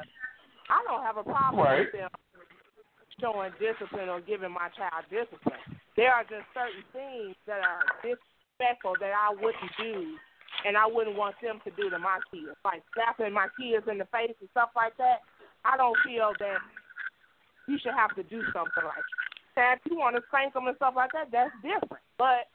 I 0.68 0.82
don't 0.88 1.04
have 1.04 1.16
a 1.16 1.24
problem 1.24 1.62
Right. 1.62 1.86
with 1.86 1.92
them 1.92 2.10
showing 3.20 3.52
discipline 3.60 4.08
or 4.08 4.20
giving 4.20 4.50
my 4.50 4.68
child 4.74 5.04
discipline. 5.12 5.60
There 5.96 6.12
are 6.12 6.24
just 6.24 6.44
certain 6.52 6.84
things 6.92 7.34
that 7.48 7.64
are 7.64 7.84
disrespectful 8.04 8.94
that 9.00 9.16
I 9.16 9.32
wouldn't 9.32 9.72
do 9.80 10.16
and 10.64 10.76
I 10.76 10.86
wouldn't 10.86 11.16
want 11.16 11.36
them 11.42 11.60
to 11.64 11.70
do 11.72 11.90
to 11.90 11.98
my 11.98 12.20
kids. 12.30 12.56
Like 12.64 12.84
slapping 12.94 13.32
my 13.32 13.48
kids 13.56 13.84
in 13.90 13.98
the 13.98 14.08
face 14.12 14.36
and 14.40 14.48
stuff 14.52 14.70
like 14.76 14.96
that. 14.96 15.24
I 15.64 15.76
don't 15.76 15.96
feel 16.04 16.32
that 16.38 16.60
you 17.68 17.78
should 17.82 17.96
have 17.96 18.14
to 18.16 18.22
do 18.24 18.44
something 18.52 18.84
like 18.84 19.06
that. 19.56 19.80
If 19.84 19.90
you 19.90 19.98
want 19.98 20.16
to 20.16 20.22
spank 20.28 20.54
them 20.54 20.68
and 20.68 20.76
stuff 20.76 20.94
like 20.96 21.12
that, 21.12 21.32
that's 21.32 21.52
different. 21.64 22.04
But 22.20 22.46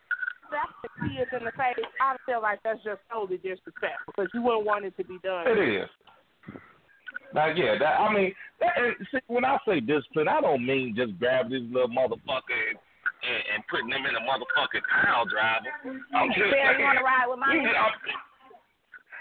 slapping 0.48 1.18
kids 1.18 1.32
in 1.34 1.44
the 1.46 1.52
face, 1.58 1.82
I 2.00 2.16
feel 2.26 2.42
like 2.42 2.62
that's 2.64 2.84
just 2.84 3.02
totally 3.12 3.38
disrespectful 3.38 4.14
because 4.14 4.30
you 4.34 4.42
wouldn't 4.42 4.66
want 4.66 4.86
it 4.86 4.96
to 4.98 5.04
be 5.04 5.18
done. 5.24 5.50
It 5.50 5.60
is. 5.60 5.90
Now, 7.34 7.48
yeah, 7.48 7.80
that 7.80 8.00
I 8.00 8.14
mean, 8.14 8.34
that, 8.60 8.76
see, 9.12 9.20
when 9.28 9.46
I 9.46 9.58
say 9.66 9.80
discipline, 9.80 10.28
I 10.28 10.42
don't 10.42 10.66
mean 10.66 10.96
just 10.96 11.18
grab 11.18 11.50
this 11.50 11.64
little 11.72 11.88
motherfucker 11.88 12.60
and, 12.70 12.80
and, 13.22 13.42
and 13.56 13.60
putting 13.70 13.90
them 13.90 14.06
in 14.06 14.16
a 14.16 14.24
motherfucking 14.26 14.86
pile 14.90 15.26
driver. 15.26 15.70
I'm 16.14 16.30
just 16.30 16.50
Sarah, 16.50 16.74
saying. 16.74 16.80
you 16.80 16.86
want 16.86 16.98
to 16.98 17.06
ride 17.06 17.28
with 17.30 17.40
my 17.40 17.54
Yeah, 17.54 17.88
I'm- 17.88 18.02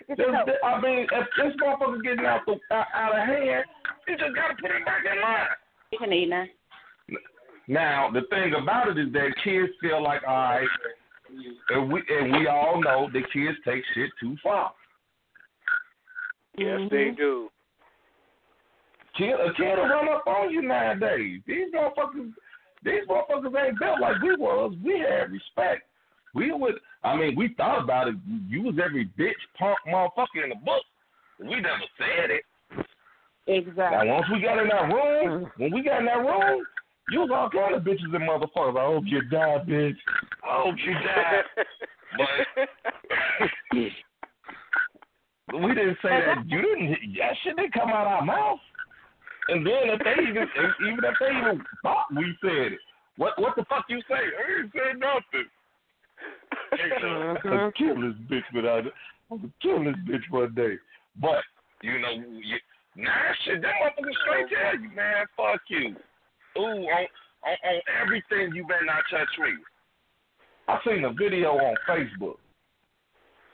Get 0.09 0.17
This, 0.17 0.27
this- 0.47 0.63
I 0.65 0.81
mean, 0.81 1.07
if 1.07 1.27
this 1.37 1.55
motherfucker 1.63 2.03
getting 2.03 2.27
out 2.27 2.43
the 2.47 2.59
out, 2.75 2.87
out 2.95 3.15
of 3.15 3.27
hand, 3.29 3.65
you 4.09 4.17
just 4.17 4.35
gotta 4.35 4.55
put 4.61 4.71
him 4.71 4.85
back 4.85 5.05
in 5.05 5.21
line. 5.21 5.47
You 5.93 5.99
can 5.99 6.13
eat 6.13 6.29
now. 6.29 6.45
Now, 7.69 8.11
the 8.11 8.23
thing 8.31 8.55
about 8.55 8.89
it 8.89 8.99
is 8.99 9.13
that 9.13 9.31
kids 9.45 9.71
feel 9.81 10.03
like, 10.03 10.23
all 10.27 10.35
right, 10.35 10.69
and 11.69 11.93
we 11.93 12.03
and 12.09 12.33
we 12.33 12.49
all 12.49 12.81
know 12.83 13.09
that 13.13 13.33
kids 13.33 13.57
take 13.65 13.85
shit 13.95 14.11
too 14.19 14.37
far. 14.43 14.73
Yes, 16.57 16.81
they 16.91 16.97
mm-hmm. 16.97 17.17
do. 17.17 17.49
Kid, 19.17 19.35
a 19.35 19.53
kid 19.55 19.77
will 19.77 19.89
run 19.89 20.09
up 20.09 20.27
on 20.27 20.51
you 20.51 20.63
nowadays. 20.63 21.41
These 21.47 21.73
motherfuckers, 21.75 22.33
these 22.83 23.07
motherfuckers 23.09 23.67
ain't 23.67 23.79
built 23.79 24.01
like 24.01 24.23
we 24.23 24.37
was. 24.37 24.75
We 24.85 25.01
had 25.01 25.31
respect. 25.31 25.83
We 26.35 26.53
would, 26.53 26.75
I 27.03 27.17
mean, 27.17 27.35
we 27.37 27.55
thought 27.57 27.83
about 27.83 28.09
it. 28.09 28.15
You 28.49 28.63
was 28.63 28.77
every 28.83 29.07
bitch, 29.19 29.33
punk 29.59 29.79
motherfucker 29.87 30.45
in 30.45 30.51
the 30.51 30.57
book. 30.65 30.83
We 31.41 31.57
never 31.57 31.85
said 31.99 32.31
it. 32.31 32.45
Exactly. 33.47 34.09
Now, 34.09 34.15
once 34.15 34.27
we 34.33 34.41
got 34.41 34.59
in 34.63 34.69
that 34.69 34.95
room, 34.95 35.45
mm. 35.45 35.51
when 35.57 35.73
we 35.73 35.83
got 35.83 36.01
in 36.01 36.07
that 36.07 36.19
room, 36.19 36.65
you 37.11 37.21
was 37.21 37.31
all 37.33 37.51
kind 37.51 37.75
of 37.75 37.83
bitches 37.83 38.15
and 38.15 38.29
motherfuckers. 38.29 38.79
I 38.79 38.87
hope 38.87 39.05
you 39.07 39.23
die, 39.23 39.59
bitch. 39.67 39.97
I 40.45 40.63
hope 40.63 40.77
you 40.85 40.93
die. 40.95 41.43
But 42.19 42.29
we 45.63 45.75
didn't 45.75 45.99
say 46.03 46.09
that. 46.11 46.45
You 46.49 46.61
didn't. 46.61 46.91
That 47.19 47.37
shit 47.45 47.57
didn't 47.57 47.73
come 47.73 47.91
out 47.91 48.09
our 48.09 48.25
mouth. 48.25 48.59
And 49.51 49.67
then 49.67 49.91
if 49.91 50.01
they 50.05 50.23
even, 50.23 50.43
if, 50.57 50.73
even 50.81 51.05
if 51.05 51.15
they 51.19 51.31
even 51.37 51.65
thought 51.83 52.07
we 52.15 52.35
said 52.41 52.73
it, 52.73 52.79
what 53.17 53.39
what 53.39 53.57
the 53.57 53.65
fuck 53.69 53.85
you 53.89 54.01
say? 54.09 54.15
I 54.15 54.63
ain't 54.63 54.73
said 54.73 54.99
nothing. 54.99 55.49
I'm 57.51 57.73
kill 57.73 58.01
this 58.01 58.17
bitch 58.31 58.49
without 58.55 58.87
it. 58.87 58.93
I'm 59.31 59.39
gonna 59.39 59.53
kill 59.61 59.85
this 59.85 59.97
bitch 60.09 60.31
one 60.31 60.55
day. 60.55 60.77
But 61.21 61.43
you 61.83 61.99
know, 61.99 62.11
you, 62.13 62.57
nah, 62.97 63.11
shit, 63.45 63.63
that 63.63 63.73
motherfucker 63.83 64.15
straight 64.23 64.47
tell 64.49 64.81
you, 64.81 64.91
man, 64.95 65.27
fuck 65.37 65.61
you. 65.69 65.97
Ooh, 66.59 66.63
on 66.63 67.07
on, 67.45 67.57
on 67.65 67.81
everything 68.01 68.55
you 68.55 68.67
better 68.67 68.85
not 68.85 69.03
touch 69.11 69.29
me. 69.39 69.53
I 70.69 70.79
seen 70.87 71.05
a 71.05 71.13
video 71.13 71.51
on 71.51 71.75
Facebook. 71.89 72.37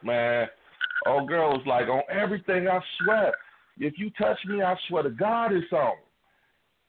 Man, 0.03 0.49
old 1.07 1.28
girl 1.28 1.53
was 1.53 1.66
like, 1.66 1.88
on 1.88 2.03
everything 2.11 2.68
I 2.68 2.80
swear, 3.03 3.32
if 3.79 3.99
you 3.99 4.11
touch 4.11 4.39
me, 4.47 4.62
I 4.62 4.77
swear 4.89 5.03
to 5.03 5.11
God 5.11 5.53
it's 5.53 5.72
on. 5.72 5.97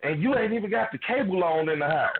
And 0.04 0.22
you 0.22 0.36
ain't 0.38 0.54
even 0.54 0.70
got 0.70 0.92
the 0.92 1.00
cable 1.00 1.44
on 1.44 1.70
in 1.70 1.80
the 1.80 1.88
house. 1.88 2.12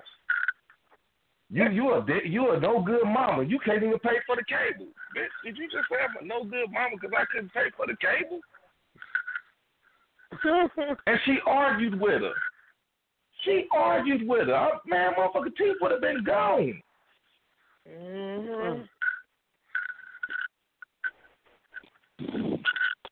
You 1.50 1.70
you 1.70 1.94
a 1.94 2.06
you 2.26 2.52
a 2.52 2.60
no 2.60 2.82
good 2.82 3.06
mama. 3.06 3.44
You 3.44 3.60
can't 3.60 3.82
even 3.82 4.00
pay 4.00 4.18
for 4.26 4.36
the 4.36 4.44
cable. 4.44 4.88
Bitch, 5.16 5.30
did 5.46 5.58
you 5.58 5.66
just 5.70 5.86
say 5.90 5.98
I'm 6.04 6.24
a 6.24 6.28
no 6.28 6.44
good 6.44 6.72
mama 6.72 6.96
because 7.00 7.12
I 7.18 7.24
couldn't 7.32 7.54
pay 7.54 7.70
for 7.78 7.86
the 7.88 7.96
cable? 7.96 8.42
and 11.08 11.20
she 11.26 11.38
argued 11.46 12.00
with 12.00 12.22
her. 12.22 12.34
She 13.46 13.66
argued 13.74 14.28
with 14.28 14.48
her. 14.48 14.56
I- 14.56 14.80
Man, 14.86 15.14
motherfucker, 15.18 15.56
teeth 15.56 15.78
would 15.80 15.92
have 15.92 16.02
been 16.02 16.24
gone. 16.24 16.82
hmm 17.88 18.82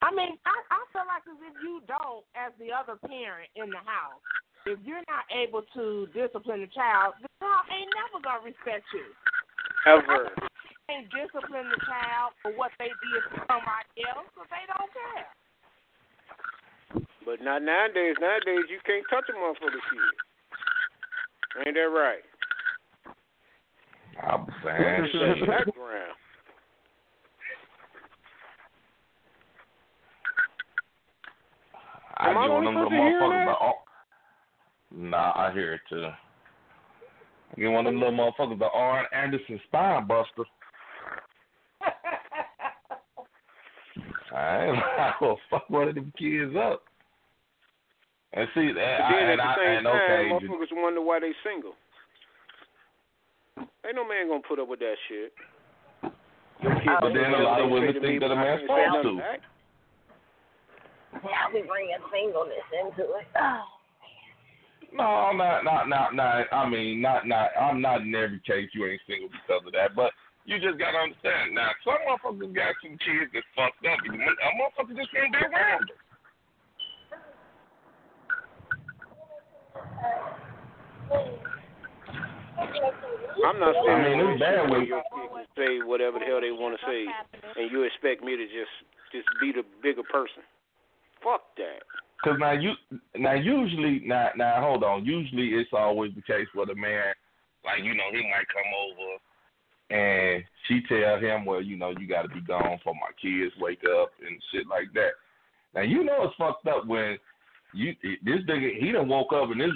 I 0.05 0.13
mean, 0.13 0.37
I, 0.45 0.53
I 0.69 0.79
feel 0.93 1.09
like 1.09 1.25
as 1.25 1.41
if 1.41 1.57
you 1.65 1.81
don't, 1.89 2.21
as 2.37 2.53
the 2.61 2.69
other 2.69 2.93
parent 3.09 3.49
in 3.57 3.73
the 3.73 3.81
house, 3.81 4.21
if 4.69 4.77
you're 4.85 5.01
not 5.09 5.25
able 5.33 5.65
to 5.73 6.05
discipline 6.13 6.61
the 6.61 6.69
child, 6.69 7.17
the 7.25 7.29
child 7.41 7.65
ain't 7.73 7.89
never 7.89 8.21
gonna 8.21 8.45
respect 8.45 8.85
you. 8.93 9.09
Ever. 9.89 10.29
Ain't 10.93 11.09
discipline 11.09 11.73
the 11.73 11.81
child 11.89 12.37
for 12.45 12.53
what 12.53 12.69
they 12.77 12.93
did 12.93 13.21
to 13.33 13.49
somebody 13.49 14.05
else, 14.05 14.29
because 14.29 14.49
they 14.53 14.65
don't 14.69 14.93
care. 14.93 15.25
But 17.25 17.41
not 17.41 17.65
nowadays. 17.65 18.13
Nowadays, 18.21 18.69
you 18.69 18.77
can't 18.85 19.09
touch 19.09 19.25
a 19.25 19.33
motherfucker 19.33 19.81
kid. 19.89 20.13
Ain't 21.65 21.73
that 21.81 21.89
right? 21.89 22.21
I'm 24.21 24.45
That's 24.61 25.09
saying 25.09 25.41
the 25.41 25.49
background. 25.49 26.13
I 32.17 32.29
Am 32.29 32.37
I 32.37 32.45
of 32.45 32.63
them 32.63 32.75
little 32.75 32.89
motherfuckers. 32.91 33.73
nah, 34.91 35.33
I 35.35 35.51
hear 35.53 35.73
it 35.73 35.81
too. 35.89 36.05
I 36.05 37.59
get 37.59 37.67
one 37.67 37.85
of 37.85 37.93
them 37.93 38.01
little 38.01 38.17
motherfuckers, 38.17 38.59
the 38.59 38.69
Arn 38.73 39.05
Anderson 39.13 39.59
spine 39.67 40.07
buster. 40.07 40.45
I 44.33 44.65
ain't 44.65 44.77
I 44.99 45.13
will 45.19 45.37
fuck 45.49 45.69
one 45.69 45.89
of 45.89 45.95
them 45.95 46.13
kids 46.17 46.55
up. 46.57 46.83
And 48.33 48.47
see, 48.53 48.67
and, 48.67 48.79
I, 48.79 48.81
and, 48.81 49.39
the 49.39 49.43
I, 49.43 49.55
and 49.77 49.85
time, 49.85 49.95
okay, 49.95 50.29
motherfuckers 50.31 50.71
wonder 50.71 51.01
why 51.01 51.19
they 51.19 51.31
single. 51.43 51.73
Ain't 53.85 53.95
no 53.95 54.07
man 54.07 54.27
gonna 54.27 54.41
put 54.47 54.59
up 54.59 54.67
with 54.67 54.79
that 54.79 54.95
shit. 55.07 55.33
But 56.01 57.13
then 57.13 57.33
a 57.33 57.43
lot 57.43 57.61
of 57.61 57.69
women 57.69 57.93
think 58.01 58.21
that 58.21 58.31
a 58.31 58.35
man's 58.35 58.61
supposed 58.61 59.03
to. 59.03 59.21
Now 61.23 61.47
we 61.53 61.61
bringing 61.63 62.01
singleness 62.11 62.67
into 62.75 63.03
it. 63.15 63.27
Oh. 63.39 63.63
No, 64.93 65.31
not 65.35 65.63
not 65.63 65.89
not 65.89 66.15
not. 66.15 66.47
I 66.53 66.69
mean, 66.69 67.01
not 67.01 67.27
not. 67.27 67.51
I'm 67.59 67.81
not 67.81 68.01
in 68.01 68.15
every 68.15 68.39
case. 68.47 68.69
You 68.73 68.87
ain't 68.87 69.01
single 69.07 69.29
because 69.29 69.65
of 69.67 69.73
that, 69.73 69.95
but 69.95 70.11
you 70.45 70.59
just 70.59 70.79
gotta 70.79 70.97
understand. 70.97 71.53
Now, 71.53 71.71
some 71.83 71.99
motherfuckers 72.07 72.55
got 72.55 72.75
some 72.81 72.95
kids 73.03 73.31
that's 73.33 73.45
fucked 73.55 73.83
up. 73.83 73.99
and 74.05 74.15
A 74.15 74.49
motherfucker 74.55 74.95
just 74.95 75.11
can't 75.11 75.33
be 75.33 75.39
around 75.39 75.89
them. 75.89 75.99
I'm 83.45 83.59
not 83.59 83.75
I 83.75 83.83
saying 83.83 84.17
mean, 84.17 84.31
it's 84.31 84.39
bad 84.39 84.69
when 84.69 84.85
your 84.85 85.03
kid 85.11 85.29
can 85.33 85.45
say 85.57 85.71
whatever 85.83 86.19
the 86.19 86.25
hell 86.25 86.39
they 86.41 86.51
want 86.51 86.79
to 86.79 86.81
say, 86.87 87.05
and 87.61 87.71
you 87.71 87.83
expect 87.83 88.23
me 88.23 88.37
to 88.37 88.45
just 88.45 88.71
just 89.11 89.27
be 89.41 89.51
the 89.51 89.63
bigger 89.83 90.03
person. 90.03 90.43
Fuck 91.25 91.41
that. 91.57 91.81
Cause 92.23 92.37
now 92.39 92.53
you 92.53 92.73
now 93.17 93.33
usually 93.33 94.01
now 94.05 94.29
now 94.37 94.61
hold 94.61 94.83
on. 94.83 95.05
Usually 95.05 95.49
it's 95.49 95.69
always 95.73 96.11
the 96.15 96.21
case 96.21 96.47
where 96.53 96.65
the 96.65 96.75
man, 96.75 97.13
like 97.65 97.83
you 97.83 97.93
know, 97.93 98.09
he 98.11 98.21
might 98.29 98.45
come 98.53 98.71
over 98.85 99.17
and 99.89 100.43
she 100.67 100.81
tell 100.87 101.19
him, 101.19 101.45
well, 101.45 101.61
you 101.61 101.77
know, 101.77 101.93
you 101.99 102.07
got 102.07 102.23
to 102.23 102.29
be 102.29 102.41
gone 102.41 102.79
for 102.83 102.93
my 102.93 103.09
kids 103.21 103.53
wake 103.59 103.81
up 104.01 104.09
and 104.25 104.41
shit 104.51 104.67
like 104.67 104.93
that. 104.93 105.13
Now 105.73 105.81
you 105.81 106.03
know 106.03 106.23
it's 106.23 106.35
fucked 106.37 106.67
up 106.67 106.85
when 106.85 107.17
you 107.73 107.93
this 108.23 108.45
nigga 108.47 108.79
he 108.79 108.91
done 108.91 109.09
woke 109.09 109.33
up 109.33 109.49
and 109.49 109.59
this 109.59 109.71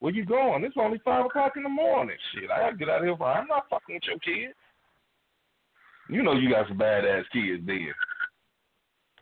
where 0.00 0.12
you 0.12 0.24
going? 0.24 0.64
It's 0.64 0.76
only 0.78 1.00
five 1.04 1.26
o'clock 1.26 1.52
in 1.56 1.62
the 1.62 1.68
morning. 1.68 2.16
Shit, 2.34 2.50
I 2.50 2.58
gotta 2.58 2.76
get 2.76 2.88
out 2.88 2.98
of 2.98 3.04
here. 3.04 3.16
For, 3.16 3.26
I'm 3.26 3.46
not 3.46 3.68
fucking 3.70 3.94
with 3.94 4.02
your 4.06 4.18
kids. 4.18 4.54
You 6.08 6.22
know 6.22 6.32
you 6.32 6.50
got 6.50 6.68
some 6.68 6.78
badass 6.78 7.24
kids 7.32 7.62
then. 7.66 7.92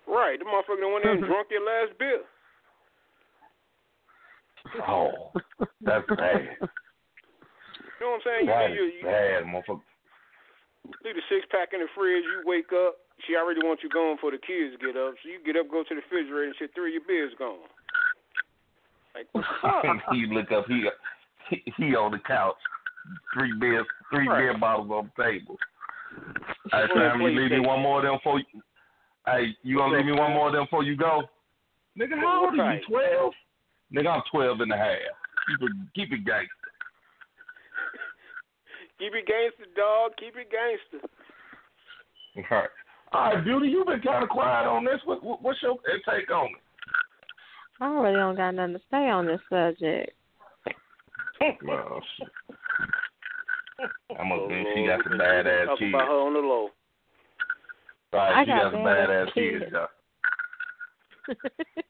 Right, 0.09 0.39
the 0.41 0.49
motherfucker 0.49 0.81
that 0.81 0.89
went 0.89 1.05
in 1.05 1.11
and 1.11 1.21
mm-hmm. 1.21 1.29
drunk 1.31 1.49
your 1.53 1.65
last 1.69 1.93
beer. 2.01 2.25
Oh, 4.89 5.33
that's 5.85 6.07
bad. 6.17 6.57
You 6.61 8.01
know 8.01 8.17
what 8.17 8.21
I'm 8.21 8.25
saying? 8.25 8.45
You 8.49 8.53
That 8.53 8.69
leave, 8.73 8.77
your, 8.77 8.89
is 8.89 8.95
you 8.97 9.05
bad, 9.05 9.41
motherfucker. 9.45 9.85
leave 11.05 11.17
the 11.17 11.25
six 11.29 11.45
pack 11.53 11.77
in 11.77 11.81
the 11.81 11.89
fridge. 11.95 12.25
You 12.25 12.43
wake 12.49 12.73
up. 12.73 12.97
She 13.27 13.35
already 13.37 13.61
wants 13.61 13.83
you 13.83 13.91
gone 13.91 14.17
before 14.17 14.31
the 14.31 14.39
kids 14.41 14.79
get 14.81 14.97
up. 14.97 15.13
So 15.21 15.29
you 15.29 15.43
get 15.45 15.59
up, 15.61 15.69
go 15.69 15.83
to 15.83 15.93
the 15.93 16.01
refrigerator, 16.01 16.45
and 16.49 16.55
shit. 16.59 16.71
Three 16.75 16.97
of 16.97 17.03
your 17.03 17.07
beers 17.09 17.35
gone. 17.39 17.67
Like 19.15 19.27
what 19.33 19.45
the 19.45 19.57
fuck? 20.09 20.15
he 20.15 20.25
look 20.31 20.53
up. 20.53 20.65
He, 20.69 20.89
he 21.51 21.57
he 21.77 21.87
on 21.97 22.13
the 22.13 22.23
couch. 22.25 22.57
Three 23.35 23.53
beers, 23.59 23.87
three 24.13 24.29
Right. 24.29 24.53
beer 24.53 24.59
bottles 24.59 24.91
on 24.91 25.11
the 25.17 25.23
table. 25.23 25.57
I 26.73 26.81
Well, 26.81 26.89
fam, 26.95 27.21
you 27.23 27.29
leave 27.29 27.51
me 27.51 27.61
one 27.61 27.81
more 27.81 27.99
of 27.99 28.05
them 28.05 28.19
for 28.23 28.39
you. 28.39 28.63
Hey, 29.31 29.57
you 29.63 29.77
gonna 29.77 29.97
leave 29.97 30.07
me 30.07 30.13
one 30.13 30.33
more 30.33 30.49
of 30.49 30.55
them 30.55 30.65
before 30.65 30.85
you 30.85 30.97
go? 30.97 31.23
Nigga, 31.99 32.17
how 32.19 32.47
old 32.47 32.55
are 32.55 32.57
you? 32.57 32.63
Right. 32.63 32.83
Twelve? 32.89 33.33
Nigga, 33.95 34.09
I'm 34.09 34.23
twelve 34.31 34.61
and 34.61 34.73
a 34.73 34.77
half. 34.77 34.97
Keep 35.49 35.69
it, 35.69 35.77
keep 35.95 36.13
it 36.13 36.25
gangster. 36.25 36.49
Keep 38.99 39.13
it 39.15 39.27
gangster, 39.27 39.67
dog. 39.77 40.13
Keep 40.19 40.37
it 40.37 40.49
gangster. 40.51 41.09
All 42.37 42.59
right. 42.59 42.71
All 43.13 43.35
right, 43.35 43.45
Beauty, 43.45 43.69
you've 43.69 43.87
been 43.87 44.01
kind 44.01 44.23
of 44.23 44.29
quiet 44.29 44.67
on 44.67 44.85
this. 44.85 45.01
What, 45.05 45.23
what, 45.25 45.43
what's 45.43 45.63
your 45.63 45.77
take 46.09 46.31
on 46.31 46.47
it? 46.47 46.53
I 47.81 47.87
really 47.89 48.15
don't 48.15 48.37
got 48.37 48.55
nothing 48.55 48.75
to 48.75 48.81
say 48.91 49.09
on 49.09 49.27
this 49.27 49.41
subject. 49.49 50.11
Well, 51.65 52.03
shit. 52.19 52.29
I 54.19 54.25
must 54.25 54.49
be. 54.49 54.65
She 54.75 54.83
Oh, 54.83 54.87
got 54.89 55.05
some 55.05 55.19
Lord, 55.19 55.47
badass 55.47 55.67
Talk 55.67 55.79
about 55.89 56.09
her 56.09 56.21
on 56.27 56.35
the 56.35 56.41
low. 56.41 56.69
Right, 58.13 58.33
I 58.41 58.45
she 58.45 58.49
got 58.51 58.63
got 58.63 58.73
some 58.73 58.81
badass 58.81 59.09
badass 59.09 59.35
kids. 59.35 59.65
kids. 59.65 59.73
y'all. 59.73 59.89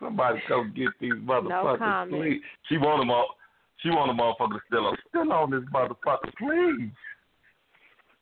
Somebody 0.00 0.40
come 0.48 0.72
get 0.74 0.88
these 1.00 1.12
motherfuckers, 1.12 1.78
comment. 1.78 2.22
please. 2.22 2.40
She 2.68 2.78
want 2.78 3.00
them 3.00 3.10
all. 3.10 3.34
She 3.78 3.88
want 3.90 4.08
them 4.08 4.18
motherfuckers 4.18 4.60
still 4.66 4.86
on, 4.86 4.96
still 5.08 5.32
on 5.32 5.50
this 5.50 5.62
motherfucker, 5.72 6.32
please. 6.38 6.90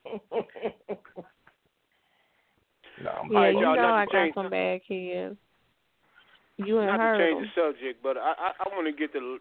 No, 3.03 3.11
I'm 3.11 3.31
Yeah, 3.33 3.39
right, 3.39 3.55
you 3.55 3.61
y'all, 3.61 3.77
know 3.77 3.95
I 3.95 4.07
got 4.07 4.35
some 4.35 4.51
bad 4.51 4.81
kids. 4.87 5.37
You 6.57 6.81
ain't 6.81 6.91
Not 6.91 6.97
to 6.97 7.19
change 7.19 7.39
them. 7.39 7.49
the 7.55 7.61
subject, 7.63 8.03
but 8.03 8.17
I 8.17 8.33
I, 8.37 8.51
I 8.59 8.69
want 8.75 8.87
to 8.89 8.93
get 8.93 9.13
the 9.13 9.39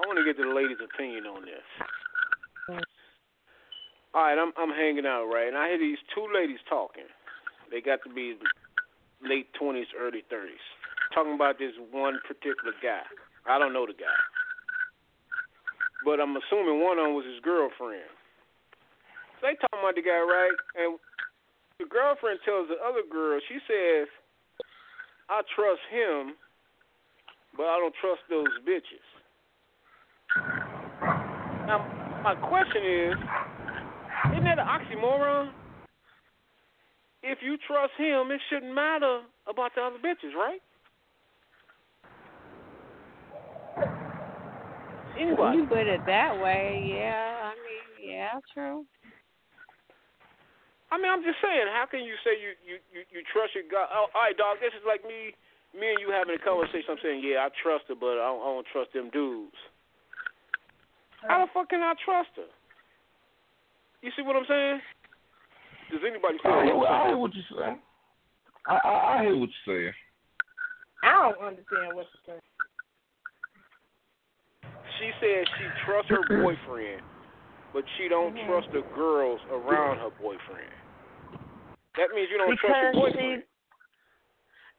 I 0.00 0.06
want 0.06 0.18
to 0.18 0.24
get 0.24 0.36
the 0.36 0.48
ladies' 0.52 0.78
opinion 0.82 1.26
on 1.26 1.42
this. 1.42 1.62
Mm. 2.70 2.82
All 4.14 4.22
right, 4.24 4.38
I'm 4.38 4.52
I'm 4.56 4.70
hanging 4.72 5.04
out 5.04 5.28
right, 5.28 5.48
and 5.48 5.56
I 5.56 5.68
hear 5.68 5.78
these 5.78 5.98
two 6.14 6.26
ladies 6.32 6.58
talking. 6.68 7.04
They 7.70 7.80
got 7.80 8.00
to 8.08 8.10
be 8.12 8.36
late 9.20 9.52
twenties, 9.52 9.92
early 9.92 10.24
thirties, 10.30 10.64
talking 11.14 11.34
about 11.34 11.58
this 11.58 11.72
one 11.92 12.18
particular 12.26 12.72
guy. 12.82 13.04
I 13.44 13.58
don't 13.58 13.72
know 13.72 13.84
the 13.84 13.92
guy, 13.92 14.18
but 16.04 16.20
I'm 16.20 16.34
assuming 16.36 16.80
one 16.80 16.98
of 16.98 17.04
them 17.04 17.14
was 17.14 17.26
his 17.28 17.40
girlfriend. 17.44 18.08
They 19.42 19.54
talking 19.60 19.84
about 19.84 19.94
the 19.94 20.02
guy, 20.02 20.18
right? 20.24 20.56
And 20.80 20.98
the 21.78 21.84
girlfriend 21.84 22.40
tells 22.44 22.68
the 22.72 22.80
other 22.80 23.04
girl, 23.04 23.38
she 23.44 23.60
says, 23.68 24.08
"I 25.28 25.42
trust 25.54 25.84
him, 25.92 26.32
but 27.56 27.68
I 27.68 27.76
don't 27.76 27.94
trust 28.00 28.24
those 28.32 28.50
bitches." 28.64 29.04
Now, 31.68 31.84
my 32.24 32.34
question 32.34 32.82
is, 32.82 33.14
isn't 34.38 34.46
that 34.46 34.58
an 34.62 34.70
oxymoron? 34.70 35.50
If 37.22 37.38
you 37.42 37.58
trust 37.66 37.98
him, 37.98 38.30
it 38.30 38.40
shouldn't 38.48 38.74
matter 38.74 39.26
about 39.50 39.74
the 39.74 39.82
other 39.82 39.98
bitches, 39.98 40.34
right? 40.38 40.62
Anybody? 45.18 45.58
you 45.58 45.66
put 45.66 45.90
it 45.90 46.06
that 46.06 46.38
way, 46.38 46.94
yeah. 46.94 47.50
I 47.50 47.52
mean, 47.58 48.14
yeah, 48.14 48.38
true. 48.54 48.86
I 50.92 50.96
mean, 50.96 51.10
I'm 51.10 51.26
just 51.26 51.42
saying, 51.42 51.66
how 51.74 51.90
can 51.90 52.06
you 52.06 52.14
say 52.22 52.38
you 52.38 52.54
you 52.62 52.78
you, 52.94 53.02
you 53.10 53.20
trust 53.34 53.58
your 53.58 53.66
God? 53.66 53.90
Oh, 53.90 54.06
all 54.14 54.22
right, 54.22 54.36
dog. 54.38 54.62
This 54.62 54.72
is 54.78 54.86
like 54.86 55.02
me, 55.02 55.34
me 55.74 55.90
and 55.90 55.98
you 55.98 56.14
having 56.14 56.38
a 56.38 56.40
conversation. 56.40 56.86
I'm 56.94 57.02
saying, 57.02 57.20
yeah, 57.20 57.44
I 57.44 57.50
trust 57.50 57.90
her, 57.90 57.98
but 57.98 58.14
I 58.16 58.30
don't, 58.30 58.40
I 58.40 58.48
don't 58.56 58.68
trust 58.70 58.94
them 58.94 59.10
dudes. 59.10 59.58
How 61.26 61.42
the 61.42 61.50
fuck 61.50 61.68
can 61.68 61.82
I 61.82 61.98
trust 61.98 62.30
her? 62.38 62.46
You 64.02 64.10
see 64.16 64.22
what 64.22 64.36
I'm 64.36 64.46
saying? 64.48 64.80
Does 65.90 66.00
anybody 66.06 66.38
see 66.42 66.48
I 66.48 66.64
hear, 66.64 66.76
what 66.76 66.90
I 66.90 67.00
I'm 67.02 67.06
hear 67.08 67.18
what 67.18 67.34
you're 67.34 67.44
saying. 67.58 67.78
I, 68.66 68.74
I, 68.76 69.18
I 69.18 69.22
hear 69.24 69.36
what 69.36 69.48
you're 69.66 69.74
saying. 69.74 69.94
I 71.02 71.12
don't 71.32 71.40
understand 71.46 71.94
what 71.96 72.06
you're 72.12 72.26
saying. 72.26 72.44
She 74.98 75.10
says 75.20 75.46
she 75.58 75.66
trusts 75.86 76.10
her 76.10 76.22
boyfriend, 76.42 77.02
but 77.72 77.84
she 77.96 78.08
don't 78.08 78.34
Mhm. 78.34 78.46
trust 78.46 78.68
the 78.72 78.82
girls 78.94 79.40
around 79.50 79.98
her 79.98 80.10
boyfriend. 80.20 80.72
That 81.96 82.10
means 82.14 82.28
you 82.30 82.38
don't 82.38 82.56
trust 82.58 82.82
your 82.82 82.92
Because 82.92 83.12
boyfriend. 83.14 83.42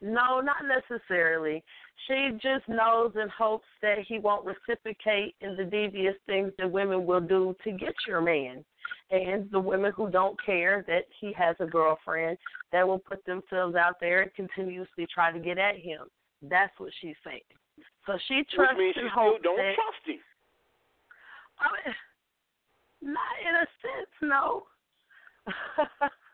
No, 0.02 0.40
not 0.40 0.64
necessarily. 0.66 1.64
She 2.08 2.30
just 2.42 2.68
knows 2.70 3.12
and 3.16 3.30
hopes 3.30 3.68
that 3.82 4.00
he 4.08 4.18
won't 4.20 4.46
reciprocate 4.46 5.36
in 5.42 5.58
the 5.58 5.66
devious 5.66 6.16
things 6.26 6.52
that 6.58 6.72
women 6.72 7.06
will 7.06 7.20
do 7.20 7.56
to 7.64 7.72
get 7.72 7.94
your 8.08 8.22
man. 8.22 8.64
And 9.12 9.50
the 9.52 9.60
women 9.60 9.92
who 9.96 10.10
don't 10.10 10.38
care 10.44 10.84
that 10.88 11.06
he 11.20 11.34
has 11.34 11.56
a 11.60 11.66
girlfriend 11.66 12.38
that 12.72 12.88
will 12.88 13.00
put 13.00 13.26
themselves 13.26 13.76
out 13.76 13.96
there 14.00 14.22
and 14.22 14.34
continuously 14.34 15.06
try 15.14 15.32
to 15.32 15.40
get 15.40 15.58
at 15.58 15.76
him. 15.76 16.02
That's 16.42 16.74
what 16.80 16.92
she's 17.02 17.16
saying. 17.26 17.42
So 18.06 18.18
she 18.28 18.44
trusts 18.56 18.76
Which 18.76 18.78
means 18.78 18.96
she 18.96 19.02
and 19.02 19.10
still 19.12 19.24
hopes 19.24 19.44
don't 19.44 19.58
that, 19.58 19.76
trust 19.76 20.06
him. 20.06 20.20
I 21.60 21.90
mean, 21.90 23.14
not 23.14 23.36
in 23.48 23.56
a 23.56 23.68
sense, 23.82 24.10
no. 24.22 24.64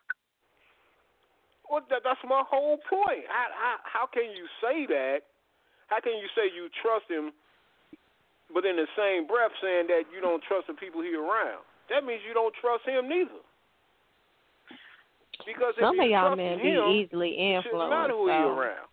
Well, 1.70 1.82
that, 1.90 2.02
that's 2.04 2.22
my 2.28 2.44
whole 2.46 2.78
point. 2.90 3.26
How, 3.28 3.48
how 3.54 3.76
how 3.84 4.06
can 4.06 4.30
you 4.38 4.46
say 4.62 4.86
that? 4.86 5.26
How 5.88 6.00
can 6.02 6.14
you 6.18 6.30
say 6.34 6.50
you 6.50 6.70
trust 6.82 7.10
him, 7.10 7.34
but 8.54 8.66
in 8.66 8.76
the 8.76 8.90
same 8.98 9.28
breath 9.28 9.54
saying 9.62 9.88
that 9.88 10.10
you 10.14 10.22
don't 10.22 10.42
trust 10.46 10.68
the 10.68 10.74
people 10.74 11.02
he 11.02 11.14
around? 11.14 11.66
That 11.90 12.06
means 12.06 12.22
you 12.28 12.34
don't 12.34 12.54
trust 12.62 12.86
him 12.86 13.10
neither. 13.10 13.42
Because 15.46 15.74
Some 15.80 16.00
of 16.00 16.10
y'all 16.10 16.34
trust 16.34 16.38
men 16.38 16.60
him, 16.60 16.90
be 16.90 17.06
easily 17.06 17.32
it 17.38 17.64
shouldn't 17.64 17.90
matter 17.90 18.14
influenced. 18.14 18.14
who 18.14 18.26
he 18.30 18.50
around. 18.56 18.88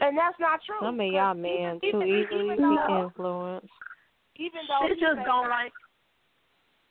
And 0.00 0.18
that's 0.18 0.38
not 0.40 0.58
true. 0.66 0.80
Some 0.82 0.98
of 0.98 1.06
y'all 1.06 1.34
men 1.34 1.78
even, 1.82 2.00
too 2.00 2.02
easily 2.02 2.56
be 2.56 2.62
though, 2.62 3.04
influenced. 3.06 3.74
even 4.36 4.62
though 4.66 4.88
she 4.88 4.98
just 4.98 5.22
don't 5.26 5.48
like 5.48 5.72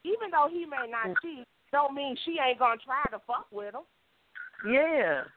even 0.04 0.32
though 0.32 0.48
he 0.52 0.66
may 0.68 0.88
not 0.88 1.16
cheat, 1.22 1.48
don't 1.72 1.96
mean 1.96 2.16
she 2.24 2.38
ain't 2.40 2.60
gonna 2.60 2.80
try 2.84 3.04
to 3.12 3.20
fuck 3.26 3.48
with 3.52 3.74
him. 3.74 3.88
Yeah. 4.64 5.28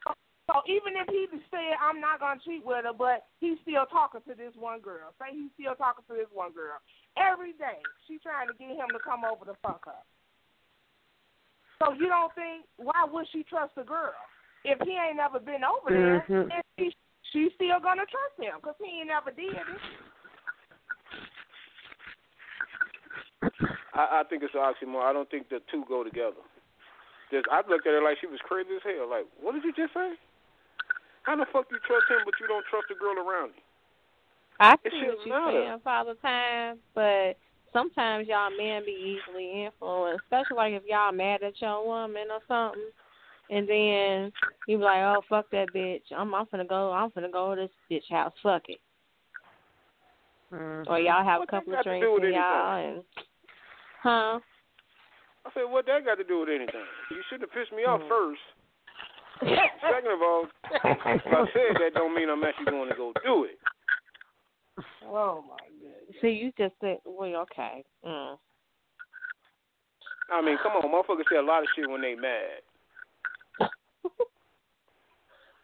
So 0.47 0.62
even 0.70 0.95
if 0.95 1.11
he 1.11 1.27
said 1.51 1.74
I'm 1.83 1.99
not 2.01 2.22
gonna 2.22 2.39
cheat 2.47 2.62
with 2.64 2.87
her, 2.87 2.95
but 2.95 3.27
he's 3.43 3.59
still 3.66 3.87
talking 3.91 4.22
to 4.31 4.35
this 4.39 4.55
one 4.55 4.79
girl. 4.79 5.11
Say 5.18 5.35
he's 5.35 5.51
still 5.59 5.74
talking 5.74 6.07
to 6.07 6.14
this 6.14 6.31
one 6.31 6.55
girl 6.55 6.79
every 7.18 7.53
day. 7.59 7.83
She 8.07 8.22
trying 8.22 8.47
to 8.47 8.55
get 8.55 8.79
him 8.79 8.87
to 8.95 9.03
come 9.03 9.27
over 9.27 9.45
to 9.45 9.59
fuck 9.59 9.83
her. 9.91 10.03
So 11.83 11.93
you 11.99 12.07
don't 12.07 12.33
think 12.39 12.64
why 12.79 13.03
would 13.11 13.27
she 13.35 13.43
trust 13.43 13.74
the 13.74 13.83
girl 13.83 14.14
if 14.64 14.79
he 14.87 14.95
ain't 14.95 15.18
never 15.18 15.43
been 15.43 15.66
over 15.66 15.91
there? 15.91 16.22
Mhm. 16.31 16.47
And 16.55 16.62
she 16.79 16.95
she's 17.35 17.53
still 17.59 17.83
gonna 17.83 18.07
trust 18.07 18.39
him 18.39 18.62
because 18.62 18.79
he 18.79 19.03
ain't 19.03 19.11
never 19.11 19.35
did 19.35 19.51
it. 19.51 19.81
I, 23.95 24.20
I 24.20 24.24
think 24.29 24.43
it's 24.43 24.55
an 24.55 24.61
oxymoron. 24.61 25.11
I 25.11 25.12
don't 25.12 25.31
think 25.31 25.49
the 25.49 25.61
two 25.70 25.85
go 25.89 26.05
together. 26.05 26.45
Just, 27.31 27.47
I 27.51 27.62
looked 27.68 27.87
at 27.87 27.93
her 27.93 28.03
like 28.03 28.18
she 28.20 28.27
was 28.27 28.41
crazy 28.47 28.70
as 28.77 28.83
hell. 28.87 29.09
Like, 29.11 29.27
what 29.41 29.53
did 29.53 29.64
you 29.64 29.72
just 29.74 29.93
say? 29.95 30.14
How 31.24 31.35
the 31.35 31.47
fuck 31.53 31.66
you 31.70 31.79
trust 31.87 32.07
him, 32.09 32.22
but 32.24 32.35
you 32.41 32.47
don't 32.47 32.64
trust 32.70 32.87
the 32.89 32.95
girl 32.95 33.18
around 33.18 33.51
you? 33.57 33.62
I 34.61 34.74
It 34.74 34.93
see 34.93 35.01
shouldn't 35.01 35.18
what 35.18 35.27
you're 35.27 35.47
matter. 35.47 35.66
saying 35.66 35.81
all 35.85 36.05
the 36.07 36.14
time, 36.22 36.79
but 36.95 37.37
sometimes 37.72 38.29
y'all 38.29 38.51
men 38.57 38.85
be 38.87 39.18
easily 39.18 39.64
influenced, 39.66 40.22
especially 40.24 40.57
like 40.57 40.72
if 40.72 40.83
y'all 40.87 41.12
mad 41.12 41.43
at 41.43 41.61
your 41.61 41.85
woman 41.85 42.29
or 42.31 42.41
something, 42.49 42.89
and 43.51 43.68
then 43.68 44.33
you 44.66 44.79
be 44.79 44.85
like, 44.85 45.03
"Oh 45.03 45.20
fuck 45.29 45.51
that 45.51 45.68
bitch, 45.74 46.03
I'm 46.16 46.35
I'm 46.35 46.47
finna 46.47 46.66
go, 46.68 46.91
I'm 46.93 47.11
finna 47.11 47.31
go 47.31 47.55
to 47.55 47.62
this 47.62 47.70
bitch 47.91 48.09
house, 48.11 48.33
fuck 48.43 48.62
it," 48.68 48.81
mm-hmm. 50.53 50.91
or 50.91 50.99
y'all 51.01 51.24
have 51.24 51.41
What 51.41 51.49
a 51.49 51.51
couple 51.51 51.74
of 51.74 51.83
drinks 51.85 52.07
and 52.07 52.35
y'all 52.35 52.95
and, 52.95 53.05
huh? 54.03 54.39
I 55.47 55.49
said, 55.55 55.71
what 55.71 55.87
that 55.87 56.05
got 56.05 56.17
to 56.19 56.25
do 56.25 56.41
with 56.41 56.49
anything? 56.49 56.83
You 57.11 57.23
should 57.31 57.41
have 57.41 57.53
pissed 57.53 57.73
me 57.73 57.85
off 57.87 58.03
Hmm. 58.03 58.09
first. 58.11 58.43
Second 59.85 60.11
of 60.11 60.23
all, 60.23 60.47
if 60.65 61.27
I 61.27 61.45
said 61.53 61.77
that 61.79 61.93
don't 61.95 62.15
mean 62.17 62.31
I'm 62.31 62.43
actually 62.43 62.73
going 62.73 62.89
to 62.89 62.97
go 62.97 63.13
do 63.23 63.45
it. 63.45 63.59
Oh 65.05 65.45
my 65.47 65.61
goodness. 65.79 66.17
See, 66.21 66.31
you 66.31 66.53
just 66.59 66.75
said, 66.81 66.99
well, 67.05 67.45
okay. 67.45 67.85
Mm. 68.05 68.39
I 70.33 70.41
mean, 70.43 70.57
come 70.63 70.73
on, 70.73 70.89
motherfuckers 70.91 71.29
say 71.31 71.37
a 71.37 71.43
lot 71.43 71.63
of 71.63 71.69
shit 71.77 71.89
when 71.89 72.01
they 72.01 72.15
mad. 72.15 72.65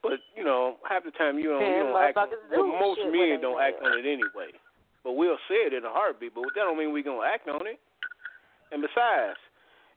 But 0.02 0.18
you 0.36 0.42
know, 0.42 0.76
half 0.88 1.04
the 1.04 1.12
time 1.12 1.38
you 1.38 1.48
don't, 1.54 1.62
you 1.62 1.86
don't 1.86 1.96
act. 1.96 2.18
do 2.50 2.58
Well, 2.58 2.66
most 2.66 3.00
men 3.06 3.38
don't 3.40 3.62
act 3.62 3.78
on 3.82 3.96
it 3.96 4.02
anyway. 4.02 4.50
But 5.04 5.12
we'll 5.14 5.38
say 5.48 5.62
it 5.70 5.72
in 5.72 5.84
a 5.84 5.90
heartbeat. 5.90 6.34
But 6.34 6.42
that 6.54 6.66
don't 6.66 6.76
mean 6.76 6.92
we 6.92 7.04
gonna 7.04 7.22
act 7.22 7.48
on 7.48 7.64
it. 7.66 7.78
And 8.72 8.82
besides, 8.82 9.38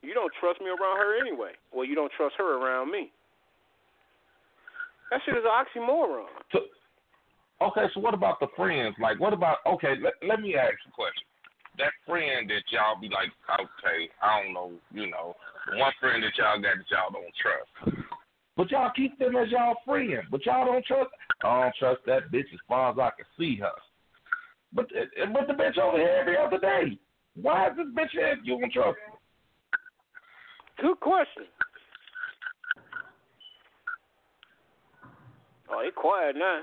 you 0.01 0.13
don't 0.13 0.31
trust 0.39 0.59
me 0.61 0.67
around 0.67 0.97
her 0.97 1.19
anyway. 1.19 1.51
Well, 1.73 1.85
you 1.85 1.95
don't 1.95 2.11
trust 2.15 2.35
her 2.37 2.57
around 2.57 2.91
me. 2.91 3.11
That 5.11 5.21
shit 5.25 5.35
is 5.35 5.43
an 5.45 5.51
oxymoron. 5.51 6.25
So, 6.51 6.59
okay, 7.61 7.85
so 7.93 7.99
what 7.99 8.13
about 8.13 8.39
the 8.39 8.47
friends? 8.55 8.95
Like, 9.01 9.19
what 9.19 9.33
about? 9.33 9.57
Okay, 9.65 9.95
let, 10.01 10.13
let 10.27 10.41
me 10.41 10.55
ask 10.55 10.73
you 10.85 10.91
a 10.91 10.95
question. 10.95 11.23
That 11.77 11.91
friend 12.07 12.49
that 12.49 12.63
y'all 12.71 12.99
be 12.99 13.09
like, 13.09 13.29
okay, 13.51 14.09
I 14.21 14.41
don't 14.41 14.53
know, 14.53 14.71
you 14.91 15.11
know, 15.11 15.35
one 15.75 15.91
friend 15.99 16.23
that 16.23 16.31
y'all 16.37 16.61
got 16.61 16.77
that 16.77 16.89
y'all 16.89 17.11
don't 17.11 17.35
trust, 17.35 18.07
but 18.55 18.71
y'all 18.71 18.91
keep 18.95 19.19
them 19.19 19.35
as 19.35 19.51
y'all 19.51 19.75
friend, 19.85 20.23
but 20.31 20.45
y'all 20.45 20.65
don't 20.65 20.85
trust. 20.85 21.09
I 21.43 21.63
don't 21.63 21.75
trust 21.75 22.01
that 22.07 22.31
bitch 22.31 22.53
as 22.53 22.59
far 22.67 22.91
as 22.91 22.97
I 22.97 23.11
can 23.17 23.25
see 23.37 23.57
her. 23.57 23.75
But 24.73 24.87
but 25.33 25.47
the 25.47 25.53
bitch 25.53 25.77
over 25.77 25.97
here 25.97 26.17
every 26.19 26.37
other 26.37 26.59
day. 26.59 26.97
Why 27.41 27.67
is 27.67 27.73
this 27.75 27.87
bitch 27.87 28.11
here? 28.11 28.37
You 28.43 28.59
don't 28.59 28.71
trust? 28.71 28.97
Her? 30.77 30.95
questions. 30.95 30.97
question. 30.99 31.45
Oh, 35.69 35.81
they 35.81 35.91
quiet 35.91 36.35
now. 36.35 36.61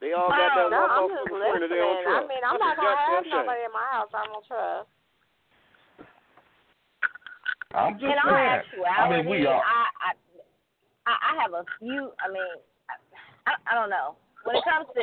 They 0.00 0.14
all 0.14 0.30
got 0.30 0.54
that 0.54 0.70
no, 0.70 0.78
one 0.78 0.90
I'm 0.90 1.10
just 1.10 1.26
motherfucking 1.26 1.70
they 1.70 1.82
don't 1.82 1.98
listening. 1.98 2.14
I 2.14 2.22
mean, 2.30 2.42
I'm 2.46 2.54
That's 2.54 2.62
not 2.62 2.76
gonna 2.78 3.02
have 3.02 3.24
shame. 3.26 3.34
nobody 3.34 3.62
in 3.66 3.72
my 3.74 3.86
house 3.90 4.10
I 4.14 4.22
don't 4.30 4.46
trust. 4.46 4.86
I'm 7.74 7.94
just 7.98 8.06
in 8.06 8.18
all 8.22 8.30
saying. 8.30 8.62
actuality, 8.62 8.94
I 8.94 9.04
mean, 9.10 9.24
we 9.26 9.42
are. 9.46 9.58
I, 9.58 9.82
I, 9.98 10.10
I 11.10 11.14
I 11.18 11.32
have 11.42 11.52
a 11.52 11.66
few. 11.82 12.14
I 12.22 12.26
mean, 12.30 12.54
I, 13.50 13.58
I 13.66 13.72
don't 13.74 13.90
know. 13.90 14.14
When 14.46 14.54
it 14.54 14.62
comes 14.62 14.86
to, 14.94 15.02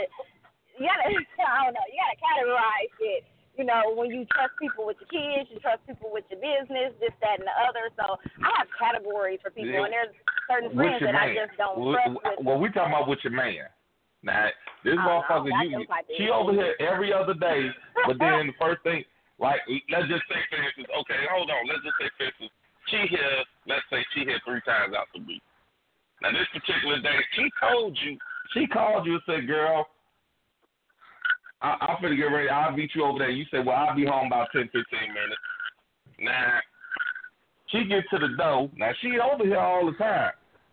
you 0.80 0.88
gotta, 0.88 1.12
I 1.44 1.68
don't 1.68 1.76
know. 1.76 1.88
You 1.92 2.00
gotta 2.00 2.20
categorize 2.24 2.96
it 3.04 3.24
you 3.58 3.66
know, 3.66 3.96
when 3.96 4.12
you 4.12 4.26
trust 4.32 4.54
people 4.60 4.86
with 4.86 4.98
your 5.00 5.12
kids, 5.12 5.50
you 5.52 5.60
trust 5.60 5.82
people 5.88 6.10
with 6.12 6.26
your 6.30 6.40
business, 6.40 6.92
this, 7.00 7.16
that, 7.22 7.40
and 7.40 7.48
the 7.48 7.56
other. 7.64 7.88
So 7.96 8.20
I 8.44 8.50
have 8.60 8.68
categories 8.78 9.40
for 9.42 9.52
people, 9.52 9.72
Yeah. 9.72 9.86
and 9.88 9.94
there's 9.94 10.14
certain 10.48 10.72
friends 10.76 11.00
that 11.02 11.14
man. 11.14 11.30
I 11.32 11.36
just 11.36 11.58
don't 11.58 11.80
well, 11.80 11.94
trust 11.96 12.10
well, 12.10 12.36
with. 12.38 12.46
well, 12.46 12.60
we 12.60 12.68
talking 12.70 12.94
about 12.94 13.08
with 13.08 13.24
your 13.24 13.34
man. 13.34 13.68
Now, 14.24 14.50
this 14.84 14.98
Oh, 14.98 15.06
motherfucker, 15.06 15.50
that's 15.54 15.70
you, 15.70 15.86
like 15.88 16.06
she 16.18 16.30
over 16.30 16.52
here 16.52 16.74
every 16.80 17.14
other 17.14 17.34
day, 17.34 17.70
but 18.08 18.18
then 18.18 18.48
the 18.50 18.58
first 18.60 18.82
thing, 18.82 19.06
like, 19.38 19.62
let's 19.90 20.08
just 20.10 20.26
say, 20.26 20.40
for 20.50 20.58
instance, 20.58 20.88
okay, 21.02 21.22
hold 21.30 21.52
on, 21.52 21.68
let's 21.68 21.84
just 21.86 21.98
say, 22.02 22.10
for 22.18 22.26
instance, 22.26 22.52
she 22.90 23.06
here, 23.08 23.44
let's 23.68 23.86
say 23.92 24.02
she 24.14 24.26
here 24.26 24.40
three 24.46 24.62
times 24.66 24.96
out 24.96 25.08
the 25.14 25.22
week. 25.26 25.44
Now, 26.22 26.32
this 26.32 26.48
particular 26.54 27.02
day, 27.02 27.20
she 27.36 27.52
told 27.62 27.98
you, 28.02 28.18
she 28.54 28.66
called 28.68 29.06
you 29.06 29.20
and 29.22 29.26
said, 29.26 29.48
girl, 29.48 29.86
I, 31.62 31.78
I'm 31.82 31.98
finna 32.04 32.18
get 32.18 32.26
ready, 32.26 32.50
I'll 32.50 32.76
meet 32.76 32.92
you 32.96 33.04
over 33.06 33.20
there. 33.20 33.30
You 33.30 33.46
say, 33.52 33.60
well, 33.60 33.76
I'll 33.76 33.96
be 33.96 34.06
home 34.06 34.28
about 34.28 34.50
10, 34.52 34.64
15 34.66 34.74
minutes. 34.82 35.42
Now, 36.20 36.60
she 37.72 37.86
gets 37.86 38.08
to 38.12 38.20
the 38.20 38.36
door. 38.38 38.70
Now, 38.78 38.92
she 39.02 39.18
over 39.20 39.44
here 39.44 39.60
all 39.60 39.86
the 39.86 39.98
time. 39.98 40.32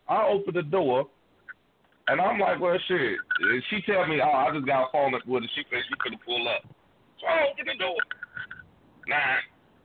I 0.08 0.26
open 0.26 0.54
the 0.54 0.62
door, 0.62 1.06
and 2.08 2.20
I'm 2.20 2.38
like, 2.38 2.60
well, 2.60 2.76
shit. 2.88 3.16
And 3.40 3.62
She 3.70 3.80
tell 3.82 4.06
me, 4.06 4.20
oh, 4.22 4.30
I 4.30 4.52
just 4.52 4.66
got 4.66 4.88
a 4.88 4.92
phone 4.92 5.14
up 5.14 5.26
with 5.26 5.42
her. 5.42 5.48
She 5.54 5.62
said 5.70 5.80
she 5.88 5.94
couldn't 6.00 6.24
pull 6.24 6.46
up. 6.48 6.62
So 7.20 7.26
I 7.26 7.48
open 7.50 7.64
the 7.66 7.78
door. 7.78 7.96
Now, 9.08 9.36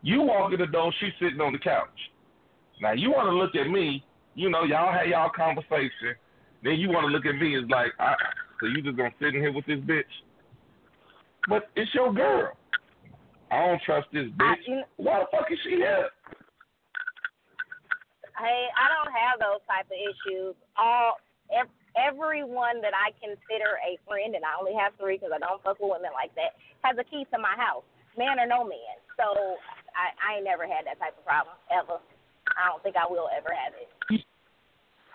you 0.02 0.22
walk 0.22 0.54
in 0.54 0.60
the 0.60 0.68
door, 0.68 0.92
she's 1.00 1.14
sitting 1.20 1.42
on 1.42 1.54
the 1.54 1.60
couch. 1.60 1.88
Now, 2.82 2.94
you 2.94 3.10
want 3.10 3.28
to 3.28 3.34
look 3.34 3.56
at 3.56 3.72
me, 3.72 4.04
you 4.36 4.50
know, 4.50 4.64
y'all 4.64 4.94
had 4.94 5.10
y'all 5.10 5.32
conversation. 5.36 6.14
Then 6.64 6.74
you 6.74 6.90
want 6.90 7.06
to 7.06 7.12
look 7.12 7.26
at 7.26 7.40
me 7.40 7.58
as 7.58 7.64
like, 7.70 7.94
I, 8.00 8.14
so 8.60 8.68
you 8.68 8.82
just 8.82 8.98
going 8.98 9.12
to 9.12 9.18
sit 9.20 9.36
in 9.36 9.42
here 9.42 9.54
with 9.54 9.66
this 9.66 9.80
bitch? 9.80 10.04
But 11.48 11.70
it's 11.76 11.94
your 11.94 12.14
girl. 12.14 12.52
I 13.50 13.66
don't 13.68 13.82
trust 13.84 14.08
this 14.12 14.28
bitch. 14.36 14.68
you- 14.68 14.84
Why 14.98 15.20
the 15.20 15.28
fuck 15.32 15.50
is 15.52 15.60
she 15.64 15.78
here? 15.78 16.10
Hey, 18.38 18.70
I 18.78 18.88
don't 18.90 19.12
have 19.16 19.40
those 19.40 19.62
type 19.66 19.88
of 19.88 19.98
issues. 19.98 20.56
All 20.76 21.20
ev- 21.50 21.72
everyone 21.96 22.82
that 22.82 22.94
I 22.94 23.12
consider 23.18 23.80
a 23.82 23.98
friend, 24.06 24.36
and 24.36 24.46
I 24.46 24.54
only 24.60 24.76
have 24.76 24.94
three 25.00 25.18
because 25.18 25.32
I 25.34 25.40
don't 25.40 25.64
fuck 25.64 25.80
with 25.80 25.90
women 25.90 26.12
like 26.14 26.36
that, 26.36 26.54
has 26.84 26.98
a 27.00 27.04
key 27.04 27.26
to 27.32 27.40
my 27.40 27.56
house, 27.56 27.84
man 28.18 28.38
or 28.40 28.46
no 28.46 28.64
man. 28.64 29.00
So 29.16 29.58
I, 29.96 30.14
I 30.22 30.36
ain't 30.36 30.46
never 30.46 30.68
had 30.68 30.86
that 30.86 31.00
type 31.00 31.18
of 31.18 31.26
problem 31.26 31.56
ever. 31.72 31.98
I 32.56 32.68
don't 32.70 32.84
think 32.84 32.96
I 32.96 33.08
will 33.10 33.30
ever 33.36 33.50
have 33.50 33.74
it. 33.74 33.90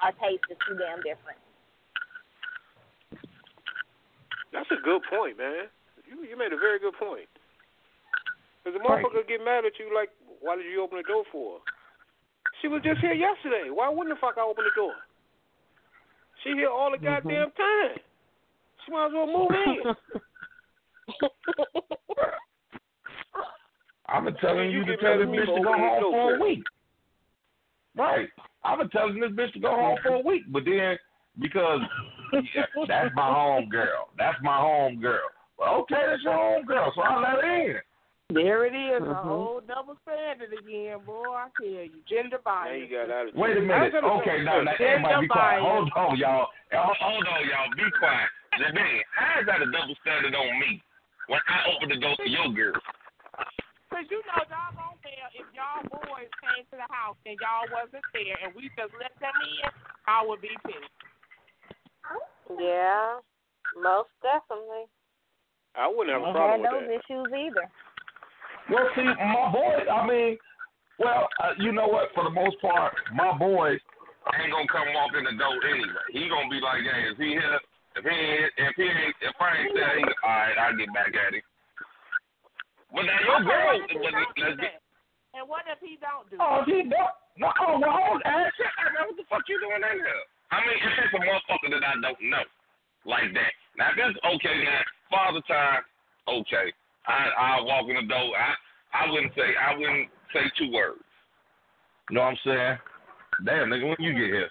Our 0.03 0.11
taste 0.19 0.43
is 0.51 0.59
too 0.67 0.75
damn 0.75 0.99
different. 1.03 1.39
That's 4.53 4.71
a 4.73 4.83
good 4.83 5.03
point, 5.09 5.39
man. 5.39 5.69
You 6.13 6.29
you 6.29 6.37
made 6.37 6.53
a 6.53 6.61
very 6.61 6.79
good 6.79 6.93
point. 7.01 7.33
Because 8.61 8.77
the 8.77 8.85
motherfucker 8.85 9.25
get 9.27 9.41
mad 9.41 9.65
at 9.65 9.73
you 9.81 9.89
like, 9.97 10.11
why 10.41 10.57
did 10.57 10.67
you 10.69 10.85
open 10.85 10.99
the 10.99 11.09
door 11.09 11.25
for 11.33 11.59
her? 11.59 11.65
She 12.61 12.69
was 12.69 12.83
just 12.85 13.01
here 13.01 13.17
yesterday. 13.17 13.73
Why 13.73 13.89
wouldn't 13.89 14.15
the 14.15 14.21
fuck 14.21 14.37
I 14.37 14.43
open 14.45 14.65
the 14.65 14.77
door? 14.77 14.93
She 16.45 16.51
here 16.51 16.69
all 16.69 16.91
the 16.93 16.99
mm-hmm. 16.99 17.25
goddamn 17.27 17.51
time. 17.57 17.97
She 18.85 18.93
might 18.93 19.07
as 19.07 19.13
well 19.17 19.27
move 19.27 19.51
in. 19.51 19.97
I've 24.09 24.25
been 24.25 24.37
telling 24.37 24.71
You 24.71 24.81
you, 24.81 24.85
to 24.85 24.97
tell 24.99 25.19
this 25.19 25.27
bitch 25.27 25.47
to 25.47 25.63
go 25.63 25.73
home 25.73 26.01
door 26.01 26.13
for 26.13 26.37
for 26.37 26.37
a 26.37 26.41
week. 26.41 26.63
Right. 27.97 28.29
I've 28.65 28.79
been 28.79 28.91
telling 28.91 29.19
this 29.19 29.31
bitch 29.31 29.53
to 29.55 29.61
go 29.61 29.71
home 29.71 29.99
for 30.03 30.15
a 30.15 30.21
week, 30.21 30.43
but 30.53 30.65
then 30.65 30.99
because 31.41 31.81
yeah, 32.55 32.67
that's 32.89 33.15
my 33.15 33.33
home 33.33 33.69
girl. 33.69 34.09
That's 34.19 34.39
my 34.43 34.59
home 34.59 35.01
girl. 35.01 35.29
Well, 35.63 35.87
okay, 35.87 36.03
that's 36.11 36.23
your 36.27 36.35
own 36.35 36.67
girl, 36.67 36.91
so 36.91 37.03
I 37.07 37.23
let 37.23 37.39
her 37.39 37.47
in. 37.47 37.79
There 38.35 38.67
it 38.67 38.75
is, 38.75 38.99
Mm-hmm. 38.99 39.13
a 39.13 39.23
whole 39.23 39.61
double 39.63 39.95
standard 40.03 40.51
again, 40.51 40.99
boy. 41.07 41.37
I 41.39 41.53
tell 41.55 41.69
you, 41.87 42.03
gender 42.11 42.41
Now 42.43 42.67
bias. 42.67 42.83
you 42.83 42.89
got 42.91 43.07
attitude. 43.13 43.39
Wait 43.39 43.55
a 43.57 43.63
minute. 43.63 43.95
Okay, 43.95 44.43
now, 44.43 44.59
now 44.65 44.73
everybody 44.75 45.23
be 45.23 45.29
quiet. 45.31 45.61
Hold 45.63 45.87
on, 45.95 46.17
y'all. 46.19 46.49
Hold 46.73 46.97
hold 46.99 47.27
on, 47.29 47.41
y'all. 47.47 47.71
Be 47.79 47.87
quiet. 48.01 48.27
Janine, 48.59 49.05
how 49.15 49.39
is 49.41 49.47
that 49.47 49.63
a 49.63 49.69
double 49.71 49.95
standard 50.03 50.35
on 50.35 50.51
me 50.59 50.81
when 51.29 51.39
I 51.47 51.57
open 51.77 51.89
the 51.95 52.01
door 52.01 52.17
to 52.19 52.29
your 52.29 52.49
girl? 52.57 52.81
Cause 53.93 54.09
you 54.09 54.25
know 54.25 54.41
y'all 54.49 54.73
don't 54.75 54.97
care 55.05 55.29
if 55.37 55.45
y'all 55.53 55.85
boys 55.93 56.33
came 56.41 56.65
to 56.73 56.77
the 56.81 56.89
house 56.89 57.21
and 57.29 57.37
y'all 57.39 57.69
wasn't 57.69 58.01
there 58.17 58.37
and 58.43 58.51
we 58.57 58.73
just 58.73 58.97
let 58.97 59.13
them 59.21 59.37
in, 59.45 59.69
I 60.09 60.25
would 60.25 60.41
be 60.41 60.57
pissed. 60.65 60.89
Yeah, 62.57 63.21
most 63.77 64.09
definitely. 64.25 64.89
I 65.75 65.89
wouldn't 65.89 66.13
have 66.13 66.23
a 66.23 66.33
problem 66.33 66.65
had 66.65 66.73
with 66.73 66.85
those 66.85 67.01
issues 67.01 67.29
either. 67.33 67.67
Well, 68.71 68.87
see, 68.95 69.05
my 69.05 69.47
boys, 69.51 69.89
I 69.89 70.01
mean, 70.07 70.39
well, 71.01 71.27
uh, 71.43 71.57
you 71.59 71.73
know 71.73 71.89
what? 71.89 72.13
For 72.15 72.25
the 72.25 72.35
most 72.35 72.61
part, 72.61 72.95
my 73.17 73.35
boys 73.37 73.81
ain't 74.39 74.53
gonna 74.53 74.71
come 74.71 74.87
walk 74.95 75.17
in 75.19 75.25
the 75.27 75.35
door 75.35 75.57
anyway. 75.67 76.07
He 76.15 76.29
gonna 76.29 76.53
be 76.53 76.63
like, 76.63 76.85
hey, 76.87 77.11
is 77.11 77.19
he 77.19 77.35
here? 77.35 77.59
If 77.99 78.05
he 78.07 78.15
ain't, 78.15 78.53
if 78.57 78.75
he 78.77 78.87
ain't, 78.87 79.17
if 79.21 79.37
I 79.37 79.51
ain't 79.59 79.75
there, 79.75 79.97
he, 79.99 80.05
all 80.05 80.31
right, 80.31 80.57
I'll 80.57 80.79
get 80.79 80.89
back 80.95 81.13
at 81.13 81.35
him. 81.35 81.45
But 82.93 83.09
now 83.09 83.19
your 83.25 83.41
girl, 83.45 83.73
What 83.73 83.89
if 83.89 83.91
he 83.91 83.99
but 83.99 84.13
don't 84.13 84.37
do 84.37 84.45
let's 84.45 84.61
get. 84.61 84.77
And 85.33 85.45
what 85.49 85.65
if 85.65 85.81
he 85.81 85.97
don't 85.97 86.29
do 86.29 86.37
oh, 86.37 86.61
that? 86.61 86.69
he 86.69 86.85
don't. 86.87 87.17
No, 87.41 87.49
oh, 87.49 87.81
well, 87.81 87.97
hold 87.97 88.21
on. 88.21 88.53
Shit, 88.53 88.69
what 89.01 89.17
the 89.17 89.25
fuck 89.33 89.45
you 89.49 89.57
doing 89.65 89.81
in 89.81 89.97
here? 89.97 90.23
I 90.53 90.61
mean, 90.69 90.77
if 90.77 90.93
it's 91.01 91.17
a 91.17 91.21
motherfucker 91.25 91.73
that 91.73 91.81
I 91.81 91.97
don't 91.97 92.21
know, 92.29 92.45
like 93.05 93.33
that. 93.35 93.53
Now, 93.77 93.91
it's 93.97 94.19
okay, 94.19 94.65
now, 94.65 94.81
father 95.11 95.41
time, 95.49 95.83
okay. 96.29 96.73
I 97.07 97.59
I 97.59 97.61
walk 97.63 97.89
in 97.89 97.97
the 97.97 98.07
door. 98.07 98.31
I 98.37 98.55
I 98.95 99.11
wouldn't 99.11 99.33
say 99.35 99.49
I 99.59 99.77
wouldn't 99.77 100.09
say 100.33 100.43
two 100.59 100.71
words. 100.71 101.03
You 102.11 102.17
know 102.17 102.23
what 102.23 102.39
I'm 102.39 102.39
saying? 102.45 102.79
Damn, 103.45 103.71
nigga, 103.71 103.89
when 103.89 103.97
you 103.99 104.13
get 104.13 104.31
here. 104.31 104.51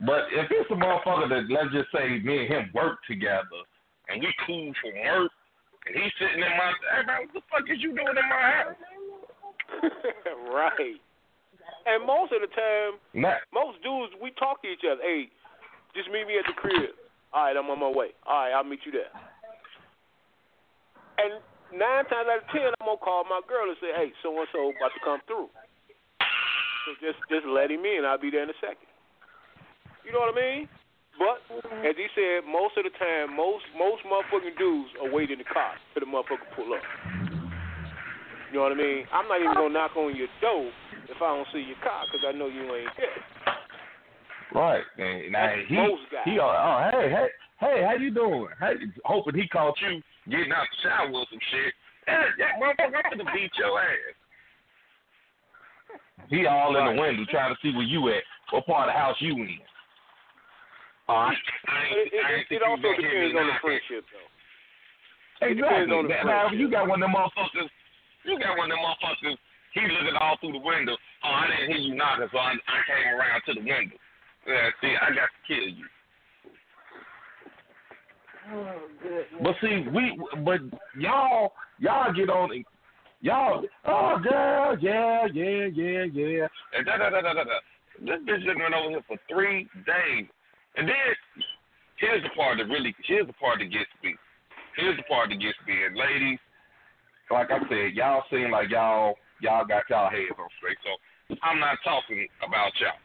But 0.00 0.26
if 0.34 0.50
it's 0.50 0.70
a 0.70 0.74
motherfucker 0.74 1.28
that 1.30 1.46
let's 1.50 1.72
just 1.72 1.92
say 1.94 2.18
me 2.18 2.44
and 2.44 2.52
him 2.52 2.70
work 2.74 2.98
together 3.06 3.62
and 4.08 4.20
we 4.20 4.28
cool 4.46 4.72
for 4.82 4.90
work 4.90 5.30
and 5.86 5.94
he's 5.94 6.12
sitting 6.18 6.42
in 6.42 6.52
my 6.58 6.72
hey 6.90 7.06
man, 7.06 7.30
what 7.30 7.34
the 7.34 7.44
fuck 7.46 7.64
is 7.70 7.78
you 7.78 7.94
doing 7.94 8.18
in 8.18 8.28
my 8.28 8.42
house? 8.42 8.80
right. 10.50 10.98
And 11.86 12.06
most 12.06 12.32
of 12.32 12.40
the 12.40 12.48
time, 12.52 12.98
Nah, 13.12 13.38
most 13.52 13.80
dudes, 13.82 14.12
we 14.20 14.32
talk 14.32 14.62
to 14.62 14.68
each 14.68 14.84
other. 14.84 15.00
Hey, 15.00 15.28
just 15.94 16.08
meet 16.10 16.26
me 16.26 16.40
at 16.40 16.48
the 16.48 16.56
crib. 16.56 16.96
All 17.34 17.50
right, 17.50 17.56
I'm 17.58 17.66
on 17.66 17.82
my 17.82 17.90
way. 17.90 18.14
All 18.22 18.46
right, 18.46 18.54
I'll 18.54 18.62
meet 18.62 18.86
you 18.86 18.94
there. 18.94 19.10
And 21.18 21.42
nine 21.74 22.06
times 22.06 22.30
out 22.30 22.46
of 22.46 22.48
ten, 22.54 22.70
I'm 22.78 22.86
gonna 22.86 23.02
call 23.02 23.26
my 23.26 23.42
girl 23.50 23.66
and 23.66 23.74
say, 23.82 23.90
"Hey, 23.90 24.14
so 24.22 24.30
and 24.38 24.46
so 24.54 24.70
about 24.70 24.94
to 24.94 25.02
come 25.02 25.20
through." 25.26 25.50
So 26.86 26.94
just 27.02 27.18
just 27.26 27.42
let 27.50 27.74
him 27.74 27.82
in. 27.82 28.06
I'll 28.06 28.22
be 28.22 28.30
there 28.30 28.46
in 28.46 28.50
a 28.54 28.58
second. 28.62 28.86
You 30.06 30.14
know 30.14 30.22
what 30.22 30.30
I 30.30 30.38
mean? 30.38 30.68
But 31.18 31.42
as 31.82 31.98
he 31.98 32.06
said, 32.14 32.46
most 32.46 32.78
of 32.78 32.86
the 32.86 32.94
time, 32.98 33.34
most 33.34 33.66
most 33.74 34.06
motherfucking 34.06 34.54
dudes 34.54 34.94
are 35.02 35.10
waiting 35.10 35.38
in 35.38 35.42
the 35.42 35.50
car 35.50 35.74
till 35.90 36.06
the 36.06 36.10
motherfucker 36.10 36.46
pull 36.54 36.70
up. 36.70 36.86
You 38.50 38.62
know 38.62 38.70
what 38.70 38.72
I 38.72 38.78
mean? 38.78 39.06
I'm 39.10 39.26
not 39.26 39.42
even 39.42 39.54
gonna 39.54 39.74
knock 39.74 39.96
on 39.96 40.14
your 40.14 40.30
door 40.38 40.70
if 41.10 41.18
I 41.18 41.34
don't 41.34 41.48
see 41.50 41.66
your 41.66 41.78
car 41.82 42.06
because 42.06 42.22
I 42.22 42.30
know 42.30 42.46
you 42.46 42.62
ain't 42.62 42.94
there. 42.94 43.18
Right. 44.54 44.84
And 44.98 45.32
now 45.32 45.46
That's 45.46 45.68
he 45.68 45.74
he 46.30 46.38
oh, 46.38 46.46
oh 46.48 46.90
hey 46.92 47.10
hey 47.10 47.28
hey 47.60 47.82
how 47.86 47.94
you 47.94 48.10
doing? 48.10 48.48
Hey, 48.60 48.74
hoping 49.04 49.34
he 49.34 49.48
caught 49.48 49.74
you 49.82 50.00
getting 50.30 50.52
out 50.52 50.66
the 50.70 50.88
shower 50.88 51.10
with 51.10 51.28
some 51.30 51.40
shit. 51.50 51.74
Hey, 52.06 52.20
yeah, 52.38 52.56
motherfucker, 52.60 53.00
I'm 53.04 53.18
gonna 53.18 53.32
beat 53.32 53.50
your 53.58 53.80
ass. 53.80 54.14
He 56.28 56.46
all 56.46 56.76
in 56.76 56.84
the 56.96 57.00
window 57.00 57.24
trying 57.30 57.52
to 57.54 57.58
see 57.60 57.74
where 57.74 57.84
you 57.84 58.08
at. 58.08 58.22
What 58.50 58.66
part 58.66 58.88
of 58.88 58.94
the 58.94 58.98
house 58.98 59.16
you 59.20 59.34
in? 59.36 59.58
Oh, 61.08 61.12
I, 61.12 61.32
I, 61.32 61.32
It, 61.32 61.96
ain't- 62.00 62.12
it, 62.12 62.24
I 62.24 62.30
it, 62.32 62.36
think 62.48 62.50
it 62.50 62.60
you 62.64 62.70
also 62.70 62.80
gonna 62.82 62.96
hear 62.96 63.28
me 63.28 63.28
depends 63.28 63.40
on 63.40 63.46
the 63.52 63.58
friendship, 63.60 64.04
though. 64.08 64.28
Exactly. 65.44 65.92
on 65.92 66.08
the 66.08 66.16
Now, 66.24 66.48
you 66.52 66.70
got 66.70 66.88
one 66.88 67.02
of 67.02 67.08
them 67.08 67.16
motherfuckers. 67.16 67.68
You 68.24 68.38
got 68.40 68.56
one 68.56 68.72
of 68.72 68.76
them 68.76 68.84
motherfuckers. 68.84 69.36
He 69.76 69.80
looking 69.84 70.16
all 70.16 70.36
through 70.40 70.52
the 70.56 70.64
window. 70.64 70.96
Oh, 71.24 71.28
I 71.34 71.44
didn't 71.50 71.76
hear 71.76 71.82
you 71.82 71.94
knocking, 71.98 72.28
so 72.32 72.38
I, 72.38 72.54
I 72.56 72.78
came 72.88 73.08
around 73.12 73.42
to 73.48 73.52
the 73.58 73.64
window. 73.64 73.96
Yeah, 74.46 74.70
see, 74.80 74.94
I 75.00 75.08
got 75.08 75.28
to 75.32 75.40
kill 75.46 75.68
you. 75.68 75.84
Oh. 78.52 78.80
But 79.42 79.54
see, 79.62 79.86
we, 79.94 80.20
but 80.44 80.60
y'all, 80.98 81.52
y'all 81.78 82.12
get 82.12 82.28
on, 82.28 82.52
it. 82.52 82.66
y'all, 83.22 83.64
oh 83.86 84.18
girl, 84.22 84.76
yeah, 84.80 85.26
yeah, 85.32 85.66
yeah, 85.72 86.04
yeah, 86.12 86.46
and 86.76 86.84
da 86.84 86.98
da 86.98 87.08
da 87.08 87.22
da 87.22 87.32
da 87.32 87.44
da. 87.44 87.58
This 88.00 88.20
bitch 88.28 88.44
just 88.44 88.58
went 88.58 88.74
over 88.74 88.90
here 88.90 89.04
for 89.08 89.16
three 89.32 89.66
days, 89.86 90.26
and 90.76 90.86
then 90.86 90.96
here's 91.96 92.22
the 92.22 92.28
part 92.36 92.58
that 92.58 92.66
really, 92.66 92.94
here's 93.06 93.26
the 93.26 93.32
part 93.34 93.60
that 93.60 93.72
gets 93.72 93.88
me. 94.02 94.14
Here's 94.76 94.96
the 94.98 95.04
part 95.04 95.30
that 95.30 95.40
gets 95.40 95.56
me, 95.66 95.74
and 95.86 95.96
ladies, 95.96 96.38
like 97.30 97.50
I 97.50 97.60
said, 97.68 97.94
y'all 97.94 98.24
seem 98.30 98.50
like 98.50 98.68
y'all, 98.68 99.14
y'all 99.40 99.64
got 99.64 99.88
y'all 99.88 100.10
heads 100.10 100.36
on 100.38 100.48
straight. 100.58 100.76
So 100.84 101.36
I'm 101.42 101.60
not 101.60 101.78
talking 101.82 102.28
about 102.46 102.72
y'all. 102.78 103.00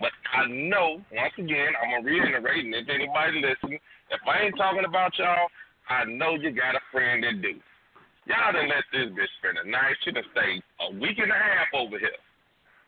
But 0.00 0.10
I 0.32 0.46
know, 0.48 1.02
once 1.12 1.34
again, 1.38 1.72
I'm 1.82 1.90
gonna 1.90 2.04
reiterate, 2.04 2.64
and 2.64 2.74
if 2.74 2.88
anybody 2.88 3.42
listen, 3.42 3.78
if 4.10 4.20
I 4.26 4.44
ain't 4.44 4.56
talking 4.56 4.84
about 4.84 5.18
y'all, 5.18 5.48
I 5.88 6.04
know 6.04 6.34
you 6.34 6.50
got 6.50 6.74
a 6.74 6.80
friend 6.90 7.24
that 7.24 7.42
do. 7.42 7.60
Y'all 8.26 8.52
done 8.52 8.68
let 8.68 8.84
this 8.92 9.10
bitch 9.10 9.32
spend 9.38 9.58
a 9.58 9.68
night. 9.68 9.96
She 10.04 10.12
done 10.12 10.22
stayed 10.32 10.62
a 10.88 10.94
week 10.94 11.18
and 11.18 11.30
a 11.30 11.34
half 11.34 11.68
over 11.74 11.98
here. 11.98 12.10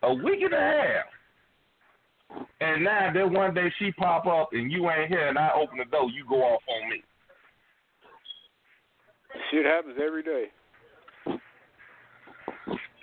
A 0.03 0.15
week 0.15 0.41
and 0.43 0.55
a 0.55 0.57
half. 0.57 2.47
And 2.61 2.85
now 2.85 3.11
then 3.13 3.33
one 3.33 3.55
day 3.55 3.73
she 3.79 3.93
pop 3.93 4.27
up 4.27 4.51
and 4.53 4.71
you 4.71 4.89
ain't 4.91 5.09
here 5.09 5.29
and 5.29 5.39
I 5.39 5.51
open 5.55 5.79
the 5.79 5.85
door, 5.85 6.09
you 6.11 6.25
go 6.29 6.37
off 6.37 6.63
on 6.69 6.91
me. 6.91 7.03
Shit 9.51 9.67
happens 9.67 9.97
every 10.05 10.23
day. 10.23 10.47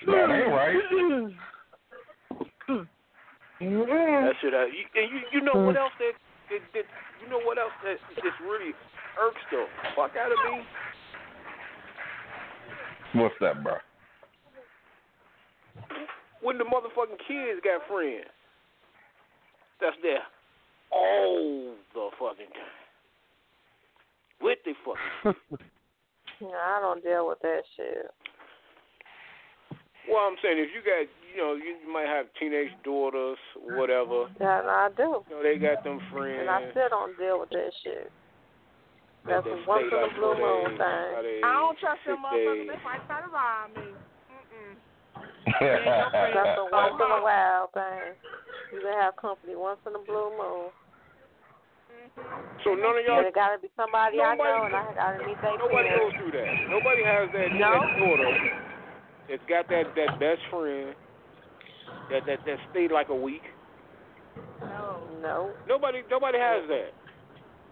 That 0.06 0.32
ain't 0.32 0.52
right. 0.52 1.32
Mm-hmm. 3.62 4.26
That 4.26 4.34
shit 4.41 4.53
happens. 4.53 4.74
Uh, 4.74 4.76
you, 4.76 4.84
and 4.97 5.05
you, 5.12 5.20
you 5.32 5.41
know 5.45 5.62
what 5.62 5.76
mm. 5.76 5.86
else 5.86 5.93
that, 5.99 6.14
that, 6.49 6.62
that 6.74 6.86
you 7.22 7.30
know 7.30 7.39
what 7.45 7.57
else 7.57 7.74
that 7.86 7.97
just 8.16 8.39
really 8.41 8.74
irks 9.22 9.43
the 9.51 9.66
fuck 9.95 10.18
out 10.18 10.32
of 10.32 10.39
me? 10.49 10.66
What's 13.22 13.36
that, 13.41 13.64
bro? 13.64 13.78
When 16.41 16.57
the 16.57 16.66
motherfucking 16.66 17.22
kids 17.28 17.62
got 17.64 17.86
friends. 17.88 18.26
That's 19.80 19.97
there 20.01 20.26
all 20.91 21.74
the 21.93 22.09
fucking 22.20 22.51
time. 22.51 22.78
With 24.41 24.59
the 24.66 24.74
fucking 24.84 25.39
Yeah, 26.41 26.57
I 26.57 26.82
don't 26.82 27.03
deal 27.03 27.28
with 27.30 27.38
that 27.45 27.62
shit. 27.78 28.09
Well, 30.09 30.26
I'm 30.26 30.36
saying 30.41 30.57
if 30.57 30.74
you 30.74 30.82
got, 30.82 31.05
you 31.34 31.38
know, 31.42 31.54
you 31.56 31.76
might 31.92 32.08
have 32.08 32.26
teenage 32.40 32.72
daughters, 32.84 33.38
whatever. 33.78 34.28
Yeah, 34.40 34.62
no, 34.66 34.70
I 34.70 34.90
do. 34.96 35.24
You 35.30 35.36
know, 35.38 35.44
they 35.44 35.58
got 35.58 35.84
them 35.84 36.00
friends. 36.12 36.40
And 36.42 36.50
I 36.50 36.70
still 36.72 36.90
don't 36.90 37.18
deal 37.18 37.40
with 37.40 37.50
that 37.50 37.72
shit. 37.84 38.12
That's 39.28 39.46
they 39.46 39.52
a 39.54 39.64
once 39.70 39.86
stay 39.88 39.98
in 39.98 40.10
a 40.10 40.14
blue 40.18 40.34
moon 40.34 40.78
thing. 40.82 41.42
I 41.46 41.54
don't 41.62 41.78
trust 41.78 42.02
them 42.10 42.18
motherfuckers. 42.26 42.66
days. 42.66 42.70
They 42.74 42.82
might 42.84 43.06
try 43.06 43.22
to 43.22 43.30
rob 43.30 43.70
me. 43.78 43.88
Mm-mm. 44.34 44.74
That's 46.34 46.58
a 46.58 46.66
once 46.74 46.98
in 46.98 47.12
a 47.12 47.22
while 47.22 47.70
thing. 47.74 48.18
You 48.74 48.80
can 48.82 48.94
have 48.98 49.16
company 49.22 49.54
once 49.56 49.78
in 49.86 49.94
a 49.94 50.02
blue 50.02 50.34
moon. 50.34 50.74
So 52.66 52.74
none 52.74 52.98
of 52.98 53.04
y'all, 53.06 53.20
And 53.22 53.28
it 53.30 53.36
gotta 53.38 53.62
be 53.62 53.70
somebody 53.78 54.20
I 54.20 54.34
Nobody- 54.36 54.50
know 54.50 54.66
and 54.66 54.76
I 54.76 54.84
gotta 54.94 55.20
meet 55.26 55.38
their 55.42 55.58
nobody 55.58 55.88
friends. 55.90 56.02
goes 56.02 56.14
through 56.18 56.32
that. 56.34 56.52
Nobody 56.70 57.04
has 57.06 57.26
that, 57.32 57.50
No. 57.56 57.72
that 57.78 58.00
daughter 58.02 58.32
that's 59.30 59.46
got 59.48 59.70
that 59.70 59.86
that 59.96 60.20
best 60.20 60.42
friend 60.50 60.96
that 62.12 62.26
that 62.28 62.39
that 62.45 62.57
stayed 62.72 62.91
like 62.91 63.09
a 63.09 63.16
week. 63.16 63.43
No. 64.62 65.01
No. 65.22 65.51
Nobody 65.68 66.03
nobody 66.09 66.38
has 66.38 66.68
that. 66.68 66.91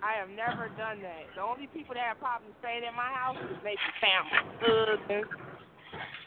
I 0.02 0.16
have 0.16 0.30
never 0.32 0.72
done 0.80 1.04
that. 1.04 1.28
The 1.36 1.44
only 1.44 1.68
people 1.68 1.94
that 1.94 2.16
have 2.16 2.20
probably 2.20 2.56
stayed 2.64 2.88
in 2.88 2.96
my 2.96 3.12
house 3.12 3.36
is 3.36 3.60
maybe 3.64 3.84
family, 4.00 4.40
husbands 4.64 5.28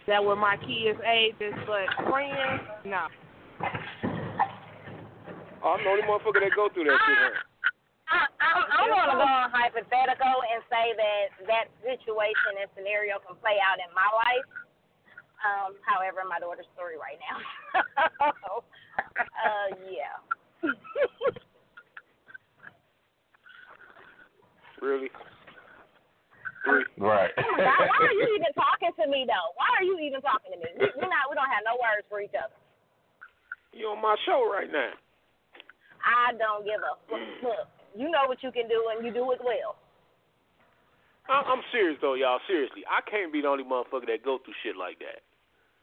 that 0.07 0.23
were 0.23 0.37
my 0.37 0.57
kids' 0.59 1.01
ages, 1.07 1.55
but 1.67 1.89
friends, 2.11 2.61
no. 2.85 3.09
I'm 5.63 5.79
the 5.79 5.89
only 5.89 6.03
motherfucker 6.03 6.43
that 6.43 6.53
go 6.59 6.69
through 6.75 6.91
that 6.91 6.99
shit. 7.01 7.17
Huh? 7.17 7.39
I, 8.13 8.29
I'm, 8.45 8.61
I'm 8.77 8.89
going 8.93 9.09
to 9.09 9.17
go 9.17 9.25
on 9.25 9.49
hypothetical 9.55 10.37
and 10.53 10.61
say 10.69 10.93
that 10.99 11.25
that 11.49 11.67
situation 11.81 12.61
and 12.61 12.69
scenario 12.75 13.23
can 13.23 13.39
play 13.39 13.57
out 13.63 13.79
in 13.79 13.89
my 13.95 14.05
life. 14.11 14.45
Um, 15.43 15.75
however, 15.83 16.23
my 16.29 16.39
daughter's 16.39 16.71
story 16.75 16.95
right 16.95 17.19
now. 17.19 17.39
uh, 18.31 19.69
yeah. 19.91 20.15
Really? 24.81 25.11
Three. 26.63 26.87
Right. 26.99 27.31
Oh 27.39 27.43
my 27.55 27.59
God, 27.59 27.83
why 27.91 27.99
are 28.07 28.15
you 28.15 28.39
even 28.39 28.55
talking 28.55 28.95
to 29.03 29.07
me 29.11 29.27
though? 29.27 29.49
Why 29.59 29.67
are 29.79 29.87
you 29.87 29.99
even 29.99 30.23
talking 30.23 30.55
to 30.55 30.59
me? 30.59 30.71
We, 30.79 30.87
we're 30.95 31.11
not. 31.11 31.27
We 31.27 31.35
don't 31.35 31.51
have 31.51 31.67
no 31.67 31.75
words 31.79 32.07
for 32.07 32.23
each 32.23 32.35
other. 32.39 32.55
You 33.75 33.91
on 33.91 34.03
my 34.03 34.15
show 34.27 34.47
right 34.47 34.71
now. 34.71 34.95
I 36.03 36.35
don't 36.39 36.63
give 36.63 36.79
a 36.83 36.95
fuck. 37.43 37.67
You 37.99 38.11
know 38.11 38.31
what 38.31 38.43
you 38.43 38.51
can 38.55 38.71
do, 38.71 38.79
and 38.95 39.03
you 39.07 39.11
do 39.11 39.27
it 39.35 39.43
well. 39.43 39.75
I- 41.27 41.47
I'm 41.47 41.63
serious 41.71 41.99
though, 42.03 42.15
y'all. 42.15 42.39
Seriously, 42.47 42.83
I 42.87 43.03
can't 43.11 43.33
be 43.33 43.43
the 43.43 43.49
only 43.51 43.65
motherfucker 43.67 44.07
that 44.07 44.23
go 44.23 44.39
through 44.43 44.55
shit 44.63 44.77
like 44.79 44.99
that. 45.03 45.23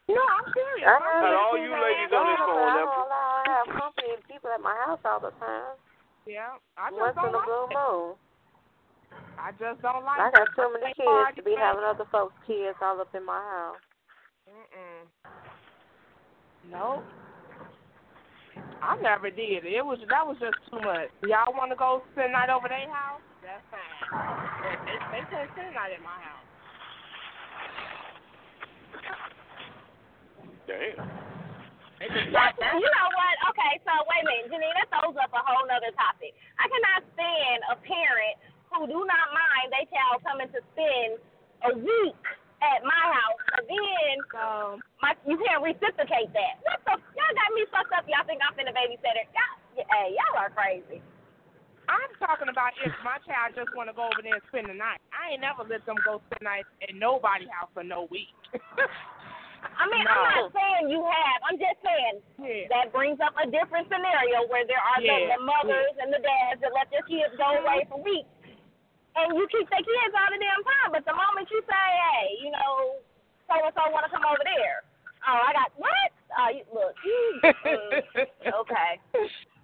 No, 0.10 0.22
I'm 0.26 0.47
serious. 0.53 0.86
I 0.89 0.97
I'm 0.97 1.22
And 1.22 1.36
all 1.38 1.55
you 1.57 1.70
ladies 1.70 2.12
on 2.12 2.26
this 2.26 2.41
phone, 2.41 2.66
I 2.66 2.82
don't 2.82 2.97
allow 3.05 3.30
I 3.45 3.49
have 3.62 3.68
company 3.78 4.10
and 4.18 4.24
people 4.26 4.49
at 4.49 4.62
my 4.62 4.74
house 4.86 5.01
all 5.05 5.22
the 5.22 5.32
time. 5.38 5.78
Yeah, 6.26 6.57
I 6.78 6.89
just 6.89 6.99
Once 6.99 7.16
don't 7.16 7.30
in 7.30 7.38
a 7.38 7.43
blue 7.45 7.66
like 7.70 7.78
moon. 7.78 8.07
I 9.38 9.49
just 9.57 9.80
don't 9.86 10.03
like 10.05 10.20
I 10.20 10.28
it. 10.30 10.34
got 10.34 10.49
too 10.57 10.70
many 10.74 10.91
kids 10.97 11.38
to 11.38 11.43
be 11.45 11.55
having 11.57 11.86
other 11.86 12.05
folks' 12.12 12.38
kids 12.45 12.78
all 12.82 12.99
up 13.01 13.14
in 13.14 13.26
my 13.26 13.38
house. 13.39 13.84
Mm-mm. 14.49 15.01
Nope. 16.74 17.05
I 18.82 18.97
never 19.01 19.30
did. 19.30 19.66
It 19.66 19.86
was 19.86 19.99
that 20.10 20.26
was 20.26 20.38
just 20.41 20.57
too 20.74 20.82
much. 20.82 21.10
Y'all 21.30 21.53
want 21.53 21.70
to 21.70 21.78
go 21.78 22.01
spend 22.14 22.34
night 22.34 22.49
over 22.49 22.68
their 22.68 22.89
house? 22.89 23.22
That's 23.45 23.62
fine. 23.70 24.10
But 24.10 24.78
they 24.89 24.97
they 25.14 25.24
can't 25.30 25.49
spend 25.53 25.76
night 25.78 25.93
at 25.93 26.01
my 26.01 26.18
house. 26.18 26.49
Damn. 30.70 31.01
But 31.99 32.53
you 32.61 32.89
know 32.93 33.09
what? 33.11 33.36
Okay, 33.51 33.74
so 33.84 33.91
wait 34.07 34.22
a 34.24 34.28
minute, 34.30 34.47
Janine, 34.53 34.72
that 34.78 34.88
throws 34.93 35.17
up 35.20 35.34
a 35.34 35.41
whole 35.41 35.65
nother 35.65 35.91
topic. 35.97 36.32
I 36.61 36.70
cannot 36.70 37.03
stand 37.17 37.59
a 37.74 37.76
parent 37.82 38.38
who 38.72 38.86
do 38.86 38.99
not 39.03 39.26
mind 39.34 39.74
their 39.74 39.89
child 39.89 40.22
coming 40.24 40.47
to 40.53 40.61
spend 40.72 41.20
a 41.67 41.72
week 41.76 42.24
at 42.63 42.86
my 42.86 43.03
house, 43.11 43.41
but 43.51 43.65
then 43.67 44.15
Um, 44.38 44.80
my 45.01 45.17
you 45.28 45.36
can't 45.43 45.59
reciprocate 45.65 46.32
that. 46.32 46.61
What 46.63 46.80
the? 46.88 46.95
Y'all 47.17 47.36
got 47.36 47.49
me 47.57 47.65
fucked 47.74 47.91
up. 47.91 48.05
Y'all 48.07 48.24
think 48.30 48.39
I'm 48.45 48.55
finna 48.55 48.72
babysitter? 48.72 49.26
Y'all, 49.36 49.84
hey, 49.84 50.15
y'all 50.15 50.38
are 50.39 50.53
crazy. 50.53 51.01
I'm 51.89 52.13
talking 52.22 52.47
about 52.53 52.78
if 52.86 52.93
my 53.03 53.17
child 53.26 53.57
just 53.57 53.74
want 53.76 53.89
to 53.89 53.97
go 53.97 54.05
over 54.05 54.22
there 54.22 54.38
and 54.38 54.45
spend 54.53 54.70
the 54.70 54.78
night. 54.78 55.01
I 55.09 55.34
ain't 55.34 55.41
never 55.41 55.65
let 55.65 55.84
them 55.89 55.97
go 56.05 56.22
spend 56.30 56.45
the 56.45 56.45
night 56.45 56.65
at 56.86 56.93
nobody's 56.93 57.49
house 57.49 57.74
for 57.74 57.84
no 57.84 58.07
week. 58.13 58.30
I 59.80 59.88
mean, 59.88 60.03
I'm 60.03 60.24
not 60.28 60.51
saying 60.51 60.91
you 60.91 61.01
have. 61.03 61.39
I'm 61.47 61.57
just 61.60 61.80
saying 61.80 62.16
yeah. 62.39 62.68
that 62.72 62.91
brings 62.91 63.20
up 63.24 63.36
a 63.39 63.47
different 63.47 63.88
scenario 63.88 64.43
where 64.51 64.68
there 64.68 64.80
are 64.80 64.99
Yeah, 64.99 65.36
the, 65.36 65.39
the 65.39 65.41
mothers 65.43 65.95
and 65.99 66.12
the 66.12 66.20
dads 66.20 66.60
that 66.64 66.76
let 66.76 66.91
their 66.91 67.03
kids 67.07 67.36
go 67.39 67.60
away 67.64 67.88
for 67.88 67.99
weeks, 67.99 68.28
and 69.16 69.36
you 69.36 69.47
keep 69.47 69.68
their 69.72 69.84
kids 69.84 70.12
all 70.16 70.30
the 70.32 70.39
damn 70.39 70.64
time. 70.64 70.89
But 70.95 71.03
the 71.07 71.16
moment 71.16 71.47
you 71.51 71.64
say, 71.64 71.86
hey, 71.95 72.43
you 72.43 72.51
know, 72.51 72.99
so 73.47 73.53
and 73.55 73.74
so 73.76 73.88
want 73.91 74.07
to 74.07 74.12
come 74.12 74.28
over 74.28 74.43
there, 74.43 74.84
oh, 75.28 75.39
I 75.47 75.51
got 75.55 75.70
what? 75.80 76.12
Oh, 76.36 76.49
you, 76.51 76.64
look, 76.72 76.93
you, 77.03 77.20
uh, 78.51 78.62
okay, 78.64 78.91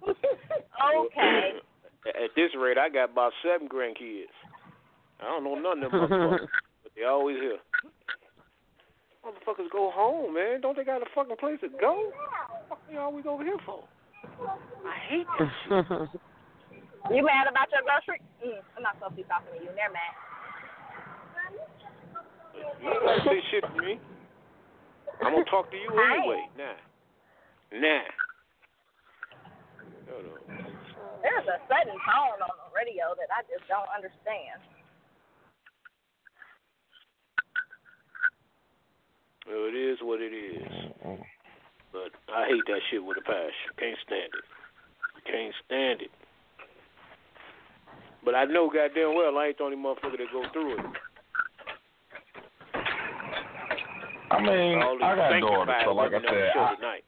okay. 0.02 1.60
At 2.06 2.32
this 2.34 2.50
rate, 2.58 2.78
I 2.78 2.88
got 2.88 3.12
about 3.12 3.32
seven 3.44 3.68
grandkids. 3.68 4.32
I 5.20 5.24
don't 5.24 5.44
know 5.44 5.54
none 5.56 5.82
of 5.82 5.90
them 5.90 6.00
motherfuckers, 6.08 6.48
but 6.82 6.92
they 6.96 7.04
always 7.04 7.36
here. 7.40 7.58
Motherfuckers 9.26 9.66
go 9.72 9.90
home, 9.90 10.34
man. 10.34 10.60
Don't 10.60 10.76
they 10.76 10.84
got 10.84 11.02
a 11.02 11.10
fucking 11.12 11.34
place 11.42 11.58
to 11.60 11.68
go? 11.68 12.14
What 12.14 12.62
the 12.62 12.68
fuck 12.68 12.80
they 12.86 12.96
always 12.96 13.26
over 13.26 13.42
here 13.42 13.58
for? 13.66 13.82
I 14.86 14.94
hate 15.10 15.26
shit. 15.38 15.50
You 17.06 17.22
mad 17.22 17.46
about 17.46 17.70
your 17.70 17.86
grocery? 17.86 18.18
Mm, 18.42 18.58
I'm 18.74 18.82
not 18.82 18.98
supposed 18.98 19.14
to 19.14 19.22
be 19.22 19.26
talking 19.30 19.54
to 19.54 19.62
you. 19.62 19.70
They're 19.78 19.94
mad. 19.94 20.10
You 22.82 22.98
gotta 22.98 23.22
say 23.22 23.38
shit 23.46 23.62
to 23.62 23.78
me. 23.78 24.02
I'm 25.22 25.30
gonna 25.30 25.46
talk 25.46 25.70
to 25.70 25.78
you 25.78 25.86
Hi. 25.94 26.18
anyway. 26.18 26.42
Nah. 26.58 26.74
Nah. 27.78 28.10
There's 31.22 31.46
a 31.46 31.58
sudden 31.70 31.94
tone 31.94 32.42
on 32.42 32.54
the 32.58 32.74
radio 32.74 33.14
that 33.22 33.30
I 33.30 33.46
just 33.46 33.62
don't 33.70 33.86
understand. 33.94 34.58
Well, 39.46 39.68
it 39.68 39.76
is 39.76 39.98
what 40.02 40.20
it 40.20 40.34
is. 40.34 40.62
But 41.92 42.10
I 42.34 42.46
hate 42.48 42.62
that 42.66 42.80
shit 42.90 43.04
with 43.04 43.16
a 43.16 43.22
passion. 43.22 43.70
Can't 43.78 43.98
stand 44.04 44.30
it. 44.34 44.44
Can't 45.24 45.54
stand 45.64 46.02
it. 46.02 46.10
But 48.24 48.34
I 48.34 48.44
know 48.44 48.68
goddamn 48.68 49.14
well 49.14 49.38
I 49.38 49.46
ain't 49.46 49.58
the 49.58 49.64
only 49.64 49.76
motherfucker 49.76 50.18
that 50.18 50.32
go 50.32 50.42
through 50.52 50.78
it. 50.78 50.84
I 54.28 54.42
mean, 54.42 54.82
All 54.82 54.98
I 55.02 55.14
got 55.14 55.40
daughters, 55.40 55.74
so 55.84 55.92
like 55.92 56.12
I 56.12 56.16
women 56.16 56.28
on 56.28 56.34
the 56.34 56.48
said, 56.52 56.60
I, 56.60 56.74
tonight. 56.74 57.04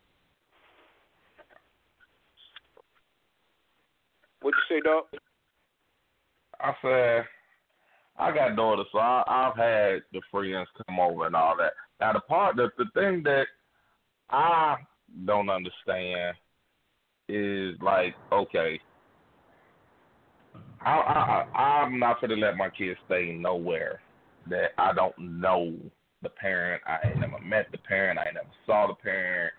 What'd 4.41 4.59
you 4.71 4.77
say, 4.77 4.81
dog? 4.85 5.05
I 6.61 6.73
said 6.81 7.25
I 8.17 8.33
got 8.33 8.57
daughters, 8.57 8.87
so 8.93 8.99
I, 8.99 9.25
I've 9.27 9.57
had 9.57 10.03
the 10.13 10.23
friends 10.31 10.69
come 10.87 11.01
over 11.01 11.27
and 11.27 11.35
all 11.35 11.57
that. 11.59 11.73
Now 12.01 12.13
the 12.13 12.21
part, 12.21 12.57
the 12.57 12.71
the 12.79 12.87
thing 12.95 13.23
that 13.25 13.47
I 14.31 14.77
don't 15.27 15.49
understand 15.49 16.37
is 17.29 17.75
like, 17.83 18.15
okay, 18.33 18.81
I 20.81 20.91
I 20.91 21.47
I- 21.55 21.83
I'm 21.83 21.99
not 21.99 22.21
gonna 22.21 22.37
let 22.37 22.57
my 22.57 22.71
kids 22.71 22.99
stay 23.07 23.33
nowhere 23.33 24.01
that 24.49 24.71
I 24.79 24.93
don't 24.93 25.19
know 25.19 25.75
the 26.23 26.29
parent. 26.31 26.83
I 26.87 26.99
ain't 27.09 27.21
never 27.21 27.39
met 27.41 27.71
the 27.71 27.79
parent. 27.79 28.19
I 28.19 28.27
ain't 28.27 28.35
never 28.35 28.49
saw 28.67 28.87
the 28.87 28.95
parent. 28.95 29.53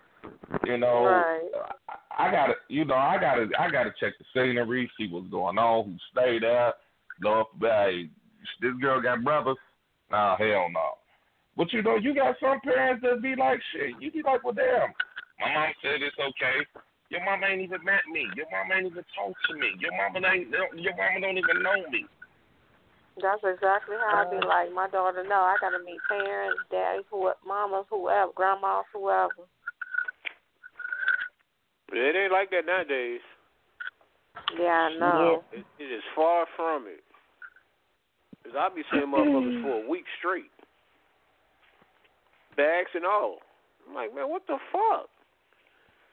You 0.64 0.78
know, 0.78 1.04
Right. 1.04 1.50
I, 1.88 2.28
I 2.28 2.30
gotta, 2.30 2.54
you 2.68 2.84
know, 2.84 2.94
I 2.94 3.18
gotta, 3.18 3.48
I 3.58 3.70
gotta 3.70 3.94
check 3.98 4.14
the 4.18 4.24
scenery, 4.34 4.90
see 4.98 5.08
what's 5.08 5.28
going 5.28 5.58
on, 5.58 5.84
who 5.84 5.96
stayed 6.12 6.42
there. 6.42 6.74
Know 7.20 7.40
if 7.40 7.46
hey, 7.60 8.08
this 8.60 8.72
girl 8.80 9.00
got 9.00 9.24
brothers. 9.24 9.56
Nah, 10.10 10.36
hell 10.36 10.68
no. 10.70 10.99
But 11.56 11.72
you 11.72 11.82
know, 11.82 11.96
you 11.96 12.14
got 12.14 12.36
some 12.40 12.60
parents 12.60 13.02
that 13.02 13.22
be 13.22 13.34
like, 13.36 13.60
shit. 13.72 13.94
You 14.00 14.10
be 14.10 14.22
like, 14.22 14.44
well, 14.44 14.54
damn. 14.54 14.94
My 15.40 15.52
mom 15.52 15.72
said 15.82 16.02
it's 16.02 16.16
okay. 16.16 16.64
Your 17.10 17.24
mom 17.24 17.42
ain't 17.42 17.62
even 17.62 17.82
met 17.84 18.06
me. 18.12 18.28
Your 18.36 18.46
mom 18.52 18.70
ain't 18.70 18.86
even 18.86 19.04
talked 19.16 19.40
to 19.50 19.54
me. 19.56 19.74
Your 19.80 19.90
mama 19.96 20.22
ain't. 20.26 20.48
Your 20.50 20.94
mama 20.94 21.20
don't 21.20 21.38
even 21.38 21.62
know 21.62 21.82
me. 21.90 22.06
That's 23.18 23.42
exactly 23.42 23.96
how 23.98 24.24
I 24.24 24.30
be 24.30 24.38
uh. 24.38 24.46
like. 24.46 24.72
My 24.72 24.88
daughter, 24.88 25.24
no, 25.26 25.34
I 25.34 25.56
gotta 25.60 25.82
meet 25.84 26.00
parents, 26.08 26.60
daddy, 26.70 27.02
who, 27.10 27.30
mamas, 27.46 27.86
whoever, 27.90 28.32
grandmas, 28.34 28.86
whoever. 28.92 29.44
It 31.92 32.16
ain't 32.16 32.32
like 32.32 32.50
that 32.50 32.66
nowadays. 32.66 33.20
Yeah, 34.58 34.88
I 34.88 34.98
know. 34.98 35.44
It, 35.52 35.64
it 35.78 35.90
is 35.90 36.02
far 36.14 36.46
from 36.56 36.86
it. 36.86 37.02
Cause 38.44 38.54
I 38.56 38.74
be 38.74 38.82
seeing 38.90 39.10
motherfuckers 39.10 39.62
for 39.62 39.84
a 39.84 39.88
week 39.88 40.04
straight, 40.18 40.50
bags 42.60 42.92
and 42.94 43.04
all. 43.04 43.40
I'm 43.88 43.94
like, 43.94 44.14
man, 44.14 44.28
what 44.28 44.46
the 44.46 44.58
fuck? 44.72 45.08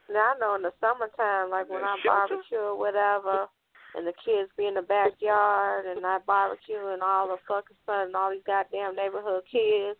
Now 0.07 0.33
I 0.35 0.39
know 0.39 0.55
in 0.55 0.63
the 0.63 0.71
summertime, 0.79 1.51
like 1.51 1.69
when 1.69 1.83
I 1.83 1.99
Shelter? 1.99 2.39
barbecue 2.39 2.63
or 2.63 2.79
whatever, 2.79 3.51
and 3.95 4.07
the 4.07 4.15
kids 4.23 4.47
be 4.55 4.67
in 4.67 4.79
the 4.79 4.87
backyard, 4.87 5.85
and 5.85 6.05
I 6.05 6.19
barbecue, 6.25 6.95
and 6.95 7.03
all 7.03 7.27
the 7.27 7.37
fucking 7.47 7.75
sun, 7.85 8.07
and 8.07 8.15
all 8.15 8.31
these 8.31 8.47
goddamn 8.47 8.95
neighborhood 8.95 9.43
kids 9.51 9.99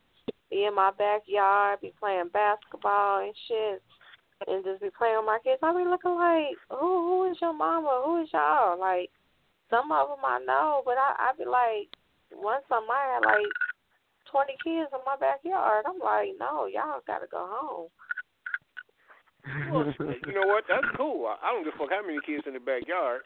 be 0.49 0.63
in 0.63 0.75
my 0.75 0.91
backyard, 0.95 1.81
be 1.81 1.91
playing 1.99 2.31
basketball 2.31 3.19
and 3.19 3.35
shit, 3.47 3.83
and 4.47 4.63
just 4.63 4.79
be 4.79 4.89
playing 4.95 5.19
with 5.19 5.27
my 5.27 5.39
kids. 5.43 5.59
I 5.59 5.75
be 5.75 5.83
looking 5.83 6.15
like, 6.15 6.55
who, 6.71 6.87
who 7.03 7.31
is 7.31 7.37
your 7.41 7.53
mama? 7.53 8.03
Who 8.05 8.23
is 8.23 8.29
y'all? 8.31 8.79
Like, 8.79 9.11
some 9.69 9.91
of 9.91 10.07
them 10.07 10.23
I 10.23 10.39
know, 10.39 10.83
but 10.85 10.95
I, 10.95 11.31
I 11.31 11.31
be 11.35 11.43
like, 11.43 11.91
one 12.31 12.63
summer 12.69 12.95
I 12.95 13.19
had 13.19 13.27
like 13.27 13.51
twenty 14.31 14.55
kids 14.63 14.89
in 14.93 15.01
my 15.05 15.15
backyard. 15.19 15.85
I'm 15.87 15.99
like, 15.99 16.35
no, 16.39 16.67
y'all 16.67 17.01
gotta 17.05 17.27
go 17.29 17.47
home. 17.47 17.89
Well, 19.71 19.87
you 20.27 20.35
know 20.35 20.47
what? 20.47 20.67
That's 20.67 20.85
cool. 20.99 21.31
I, 21.31 21.39
I 21.39 21.55
don't 21.55 21.63
give 21.63 21.73
a 21.73 21.77
fuck 21.79 21.91
how 21.95 22.03
many 22.03 22.19
kids 22.27 22.43
in 22.47 22.53
the 22.53 22.59
backyard. 22.59 23.23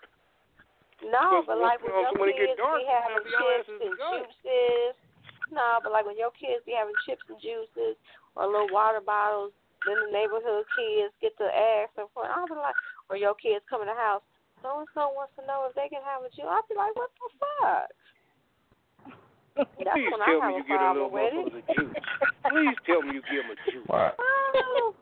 No, 1.02 1.42
but 1.42 1.58
once- 1.58 1.82
like 1.82 2.14
when 2.14 2.30
your 2.30 2.38
kids 2.38 2.62
dark, 2.62 2.78
be 2.78 2.86
having 2.86 3.26
chips 3.26 3.70
and 3.74 3.94
juices. 3.98 4.94
No, 5.50 5.82
but 5.82 5.92
like 5.92 6.06
when 6.06 6.16
your 6.18 6.30
kids 6.38 6.62
be 6.64 6.78
having 6.78 6.94
chips 7.10 7.26
and 7.26 7.42
juices 7.42 7.98
or 8.38 8.46
little 8.46 8.70
water 8.70 9.02
bottles, 9.02 9.52
then 9.90 9.98
the 9.98 10.14
neighborhood 10.14 10.64
kids 10.78 11.10
get 11.26 11.34
to 11.42 11.50
ask 11.50 11.90
them 11.98 12.06
for. 12.14 12.30
I'll 12.30 12.46
be 12.46 12.54
like, 12.54 12.78
or 13.10 13.18
your 13.18 13.34
kids 13.34 13.66
come 13.66 13.82
in 13.82 13.90
the 13.90 13.98
house. 13.98 14.22
So 14.62 14.78
and 14.78 14.88
so 14.94 15.10
wants 15.10 15.34
to 15.42 15.44
know 15.50 15.66
if 15.66 15.74
they 15.74 15.90
can 15.90 16.06
have 16.06 16.22
a 16.22 16.30
juice. 16.30 16.46
I'll 16.46 16.62
be 16.70 16.78
like, 16.78 16.94
what 16.94 17.10
the 17.18 17.30
fuck? 17.42 17.90
That's 19.56 19.70
Please 19.76 20.10
when 20.12 20.22
tell 20.26 20.42
have 20.42 20.50
me 20.52 20.58
you 20.58 20.64
get 20.68 20.82
a 20.82 20.94
little 20.94 21.10
with 21.12 21.34
motherfucker 21.34 21.58
it. 21.58 21.64
a 21.68 21.74
juice. 21.76 21.94
Please 22.52 22.78
tell 22.86 23.02
me 23.02 23.14
you 23.16 23.22
give 23.30 23.44
him 23.46 23.52
a 23.52 23.58
juice. 23.72 23.86
Right. 23.90 24.14
Oh. 24.18 24.96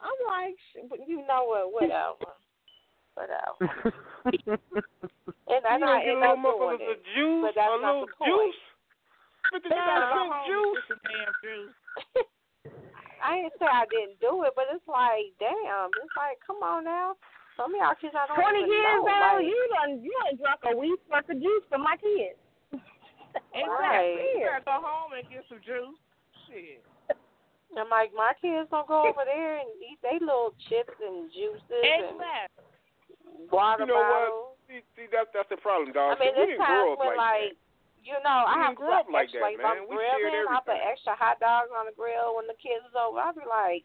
I'm 0.00 0.18
like, 0.28 0.56
but 0.90 1.00
you 1.08 1.24
know 1.26 1.44
what? 1.48 1.72
Whatever. 1.72 2.32
Whatever. 3.14 4.58
And 5.44 5.62
I 5.68 5.76
you 5.76 5.80
know 5.80 5.86
don't 5.86 6.02
get 6.02 6.16
a 6.16 6.18
little 6.18 6.34
up 6.34 6.40
doing 6.40 6.44
motherfucker 6.44 6.96
it. 6.96 7.02
juice, 7.14 7.42
but 7.44 7.52
that's 7.54 7.68
a 7.68 7.78
not 7.78 7.92
little 7.94 8.06
the 8.08 8.16
point. 8.18 8.32
juice. 8.32 8.60
Fifty 9.52 9.68
They 9.68 9.76
gotta 9.76 10.00
go 10.00 10.18
cent 10.18 10.32
home 10.32 10.46
juice. 10.48 10.86
and 10.90 11.00
damn 11.04 11.34
juice. 11.44 11.74
I 13.22 13.30
didn't 13.38 13.54
say 13.60 13.68
I 13.70 13.84
didn't 13.92 14.18
do 14.24 14.32
it, 14.48 14.52
but 14.56 14.66
it's 14.72 14.88
like, 14.88 15.30
damn, 15.38 15.88
it's 15.94 16.16
like, 16.16 16.40
come 16.42 16.60
on 16.64 16.84
now. 16.88 17.14
Some 17.60 17.70
of 17.72 17.78
y'all 17.78 17.94
kids 18.00 18.16
I 18.18 18.26
don't 18.26 18.40
Twenty 18.40 18.64
years 18.66 18.82
know. 18.98 19.06
old, 19.06 19.14
like, 19.14 19.46
you 19.46 19.60
done 19.78 19.92
you 20.02 20.12
done 20.24 20.34
drunk 20.42 20.60
a 20.66 20.72
week's 20.74 21.06
worth 21.06 21.28
of 21.30 21.38
juice 21.38 21.64
for 21.70 21.78
my 21.78 21.94
kids. 22.00 22.40
Exactly. 23.54 24.38
You 24.38 24.46
Right. 24.46 24.62
gotta 24.62 24.64
go 24.64 24.78
home 24.82 25.12
and 25.14 25.26
get 25.30 25.44
some 25.48 25.60
juice. 25.62 25.98
Shit. 26.46 26.84
I'm 27.74 27.90
like, 27.90 28.14
my 28.14 28.32
kids 28.38 28.70
don't 28.70 28.86
go 28.86 29.10
over 29.10 29.26
there 29.26 29.58
and 29.58 29.68
eat 29.82 29.98
they 30.02 30.18
little 30.22 30.54
chips 30.70 30.94
and 31.02 31.26
juices 31.34 31.82
Exactly. 31.82 32.22
and 32.22 33.50
water 33.50 33.82
You 33.82 33.90
know 33.90 33.98
what? 33.98 34.30
bottles. 34.30 34.54
See, 34.70 34.80
see 34.94 35.06
that's 35.10 35.28
that's 35.34 35.50
the 35.50 35.58
problem, 35.58 35.90
dog. 35.92 36.16
I 36.16 36.20
mean, 36.22 36.30
See, 36.34 36.40
we 36.40 36.46
there's 36.46 36.58
didn't 36.58 36.66
grow 36.70 36.92
up 36.94 36.98
when 37.02 37.18
like, 37.18 37.18
like, 37.18 37.56
you 38.06 38.16
know, 38.22 38.38
We 38.46 38.52
I 38.54 38.56
have 38.62 38.78
didn't 38.78 38.84
grow 38.86 38.94
up 38.94 39.10
like 39.10 39.26
extra, 39.28 39.40
that, 39.40 39.46
like, 39.50 39.58
if 39.58 39.64
man. 39.66 39.74
I'm 39.74 39.88
We 39.90 39.96
grilling, 39.98 40.46
I 40.48 40.58
put 40.62 40.78
extra 40.78 41.14
hot 41.18 41.40
dogs 41.42 41.72
on 41.74 41.86
the 41.90 41.96
grill 41.98 42.36
when 42.38 42.46
the 42.46 42.56
kids 42.62 42.86
is 42.86 42.94
over. 42.94 43.18
I'll 43.18 43.34
be 43.34 43.42
like, 43.48 43.82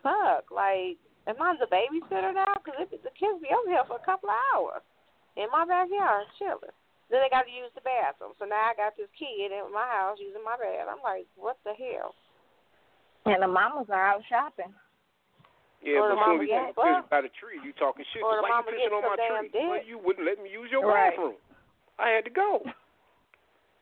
fuck, 0.00 0.48
like, 0.50 0.96
am 1.28 1.36
I 1.42 1.54
the 1.60 1.68
babysitter 1.68 2.32
now? 2.32 2.56
Because 2.62 2.88
the 2.90 3.12
kids 3.18 3.38
be 3.42 3.52
over 3.52 3.68
here 3.68 3.84
for 3.84 4.00
a 4.00 4.06
couple 4.06 4.30
of 4.32 4.38
hours 4.54 4.82
in 5.36 5.50
my 5.52 5.66
backyard 5.68 6.24
chilling. 6.40 6.72
Then 7.10 7.22
they 7.22 7.30
got 7.30 7.46
to 7.46 7.54
use 7.54 7.70
the 7.78 7.86
bathroom. 7.86 8.34
So 8.38 8.44
now 8.50 8.70
I 8.70 8.74
got 8.74 8.98
this 8.98 9.10
kid 9.14 9.54
in 9.54 9.70
my 9.70 9.86
house 9.86 10.18
using 10.18 10.42
my 10.42 10.58
bed. 10.58 10.90
I'm 10.90 11.02
like, 11.06 11.30
what 11.38 11.56
the 11.62 11.70
hell? 11.78 12.14
And 13.26 13.42
the 13.42 13.50
mamas 13.50 13.86
are 13.90 14.18
out 14.18 14.22
shopping. 14.26 14.74
Yeah, 15.82 16.02
Or 16.02 16.10
the 16.10 16.18
but 16.18 16.26
soon 16.26 16.42
as 16.42 16.50
you 16.50 16.54
gets 16.58 16.74
piss 16.74 17.06
by 17.10 17.20
the 17.22 17.32
tree, 17.38 17.62
you 17.62 17.70
talking 17.78 18.02
shit. 18.10 18.26
Or 18.26 18.42
the 18.42 18.42
Why 18.42 18.58
mama 18.58 18.74
you 18.74 18.90
pissing 18.90 18.96
on 18.96 19.06
my 19.06 19.18
tree? 19.22 19.54
dick. 19.54 19.70
Well, 19.70 19.86
you 19.86 19.98
wouldn't 20.02 20.26
let 20.26 20.42
me 20.42 20.50
use 20.50 20.70
your 20.70 20.82
Right. 20.82 21.14
bathroom. 21.14 21.38
I 21.98 22.10
had 22.10 22.24
to 22.26 22.34
go. 22.34 22.66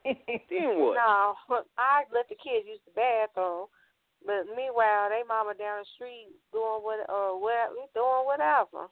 Then 0.05 0.77
what? 0.77 1.01
No, 1.01 1.33
I 1.81 2.05
let 2.13 2.29
the 2.29 2.37
kids 2.37 2.69
use 2.69 2.83
the 2.85 2.93
bathroom. 2.93 3.73
But 4.25 4.49
meanwhile, 4.57 5.09
they 5.09 5.25
mama 5.25 5.55
down 5.57 5.81
the 5.81 5.89
street 5.97 6.29
doing 6.53 6.85
what 6.85 7.05
or 7.09 7.41
what 7.41 7.73
doing 7.97 8.25
whatever. 8.29 8.89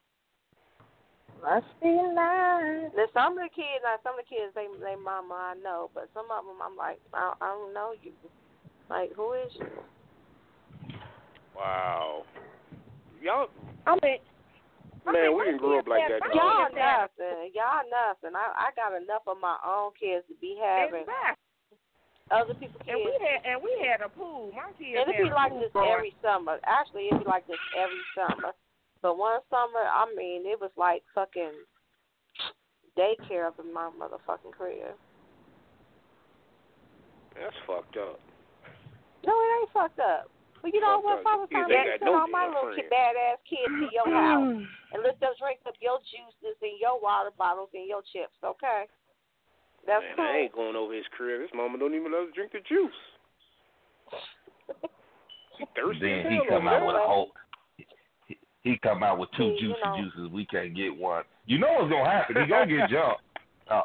Must 1.42 1.66
be 1.82 1.90
nice. 1.90 2.94
Now 2.94 3.06
some 3.12 3.34
of 3.34 3.42
the 3.42 3.50
kids, 3.50 3.82
now 3.82 3.98
some 4.06 4.14
of 4.14 4.22
the 4.22 4.30
kids, 4.30 4.54
they 4.54 4.70
they 4.78 4.94
mama 4.94 5.34
I 5.34 5.54
know, 5.58 5.90
but 5.92 6.06
some 6.14 6.30
of 6.30 6.46
them 6.46 6.62
I'm 6.62 6.76
like 6.78 7.02
I, 7.12 7.34
I 7.42 7.48
don't 7.50 7.74
know 7.74 7.92
you. 8.00 8.12
Like 8.88 9.10
who 9.18 9.32
is 9.34 9.50
you? 9.58 9.66
Wow. 11.56 12.22
Y'all, 13.20 13.50
I 13.86 13.94
mean, 14.02 14.18
man, 15.06 15.34
we 15.36 15.44
didn't 15.46 15.58
grow 15.58 15.78
up 15.78 15.86
like 15.86 16.06
that. 16.10 16.22
Y'all 16.34 16.70
nothing. 16.70 17.50
Y'all 17.54 17.86
nothing. 17.90 18.34
I 18.38 18.46
I 18.54 18.70
got 18.78 18.94
enough 18.94 19.26
of 19.26 19.38
my 19.42 19.58
own 19.66 19.90
kids 19.98 20.22
to 20.30 20.34
be 20.38 20.54
having 20.62 21.02
Exactly. 21.06 21.42
other 22.30 22.54
people's 22.54 22.86
And 22.86 23.02
we 23.02 23.10
kids. 23.18 23.22
had 23.22 23.38
and 23.50 23.58
we 23.62 23.70
had 23.82 23.98
a 24.02 24.10
pool. 24.10 24.54
My 24.54 24.70
kids 24.78 24.94
And 24.94 25.10
it 25.10 25.18
had 25.18 25.26
be 25.26 25.30
a 25.30 25.34
like 25.34 25.50
pool 25.50 25.60
this 25.60 25.74
growing 25.74 25.90
every 25.90 26.14
summer. 26.22 26.62
Actually, 26.70 27.10
it 27.10 27.18
be 27.18 27.26
like 27.26 27.46
this 27.50 27.58
every 27.74 28.02
summer. 28.14 28.54
But 29.02 29.18
one 29.18 29.40
summer, 29.50 29.82
I 29.82 30.06
mean, 30.16 30.46
it 30.46 30.58
was 30.60 30.70
like 30.78 31.02
fucking 31.14 31.52
daycare 32.96 33.50
up 33.50 33.58
in 33.58 33.74
my 33.74 33.90
motherfucking 33.90 34.54
crib. 34.56 34.94
That's 37.34 37.56
fucked 37.66 37.98
up. 37.98 38.22
No, 39.26 39.34
it 39.34 39.50
ain't 39.58 39.72
fucked 39.74 39.98
up. 39.98 40.30
But 40.62 40.70
you 40.70 40.80
know 40.80 41.02
what? 41.02 41.18
up. 41.18 41.26
Father 41.26 41.50
Kids 41.50 41.66
time 41.66 41.72
ain't 41.74 41.82
to 41.82 41.90
got 41.90 41.98
send 41.98 42.14
no 42.14 42.22
all 42.22 42.30
my 42.30 42.46
little 42.46 42.70
friends. 42.70 42.86
kid, 42.86 42.94
badass 42.94 43.42
kids 43.50 43.74
to 43.82 43.86
your 43.90 44.06
house 44.06 44.62
and 44.94 45.02
let 45.02 45.18
them 45.18 45.34
drink 45.42 45.58
up 45.66 45.74
your 45.82 45.98
juices 46.06 46.54
and 46.62 46.78
your 46.78 47.02
water 47.02 47.34
bottles 47.34 47.74
and 47.74 47.90
your 47.90 48.06
chips, 48.14 48.38
okay? 48.46 48.86
That's 49.82 50.06
Man, 50.14 50.14
cool. 50.14 50.30
I 50.30 50.46
ain't 50.46 50.54
going 50.54 50.78
over 50.78 50.94
his 50.94 51.08
crib. 51.18 51.42
His 51.42 51.50
mama 51.50 51.82
don't 51.82 51.98
even 51.98 52.14
let 52.14 52.30
us 52.30 52.34
drink 52.38 52.54
the 52.54 52.62
juice. 52.62 52.94
She 55.58 55.68
thirsty 55.76 56.00
Then 56.00 56.32
he 56.32 56.40
come 56.48 56.66
out 56.66 56.80
with 56.80 56.96
a 56.96 57.04
there. 57.04 57.06
whole. 57.06 57.28
He- 58.62 58.70
He 58.70 58.78
come 58.78 59.02
out 59.02 59.18
with 59.18 59.30
two 59.32 59.56
See, 59.58 59.64
you 59.64 59.68
juicy 59.74 59.80
know. 59.84 59.96
juices. 59.96 60.30
We 60.32 60.46
can't 60.46 60.74
get 60.74 60.94
one. 60.96 61.24
You 61.46 61.58
know 61.58 61.72
what's 61.72 61.90
gonna 61.90 62.08
happen? 62.10 62.36
He 62.42 62.46
gonna 62.48 62.66
get 62.66 62.88
jumped. 62.90 63.20
Uh, 63.68 63.74
oh, 63.74 63.82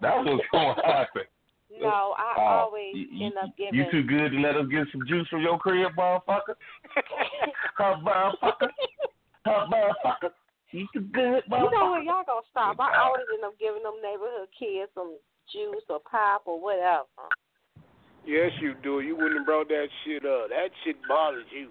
that's 0.00 0.26
what's 0.26 0.44
gonna 0.52 0.74
happen. 0.86 1.22
No, 1.80 2.14
I 2.18 2.34
Oh, 2.36 2.42
always 2.68 2.94
you, 2.94 3.26
end 3.26 3.34
up 3.38 3.56
giving. 3.56 3.74
you 3.74 3.90
too 3.90 4.02
good 4.02 4.32
to 4.32 4.38
let 4.40 4.56
us 4.56 4.66
get 4.68 4.86
some 4.92 5.06
juice 5.08 5.26
from 5.28 5.40
your 5.40 5.58
crib, 5.58 5.92
motherfucker. 5.96 6.54
Huh, 7.78 7.96
motherfucker. 8.04 8.68
Huh, 9.46 9.66
motherfucker. 9.72 10.30
You 10.72 10.86
too 10.92 11.00
good, 11.12 11.42
You 11.50 11.70
know 11.70 11.90
what? 11.96 12.04
Y'all 12.04 12.22
gonna 12.26 12.40
stop. 12.50 12.76
I 12.78 12.96
always 13.04 13.24
end 13.32 13.44
up 13.44 13.58
giving 13.58 13.82
them 13.82 13.94
neighborhood 14.02 14.48
kids 14.58 14.90
some 14.94 15.16
juice 15.52 15.82
or 15.88 16.00
pop 16.00 16.42
or 16.46 16.60
whatever. 16.60 17.04
Yes, 18.26 18.52
you 18.60 18.74
do. 18.82 19.00
You 19.00 19.16
wouldn't 19.16 19.38
have 19.38 19.46
brought 19.46 19.68
that 19.68 19.88
shit 20.04 20.24
up. 20.24 20.48
That 20.50 20.68
shit 20.84 20.96
bothers 21.08 21.44
you. 21.50 21.70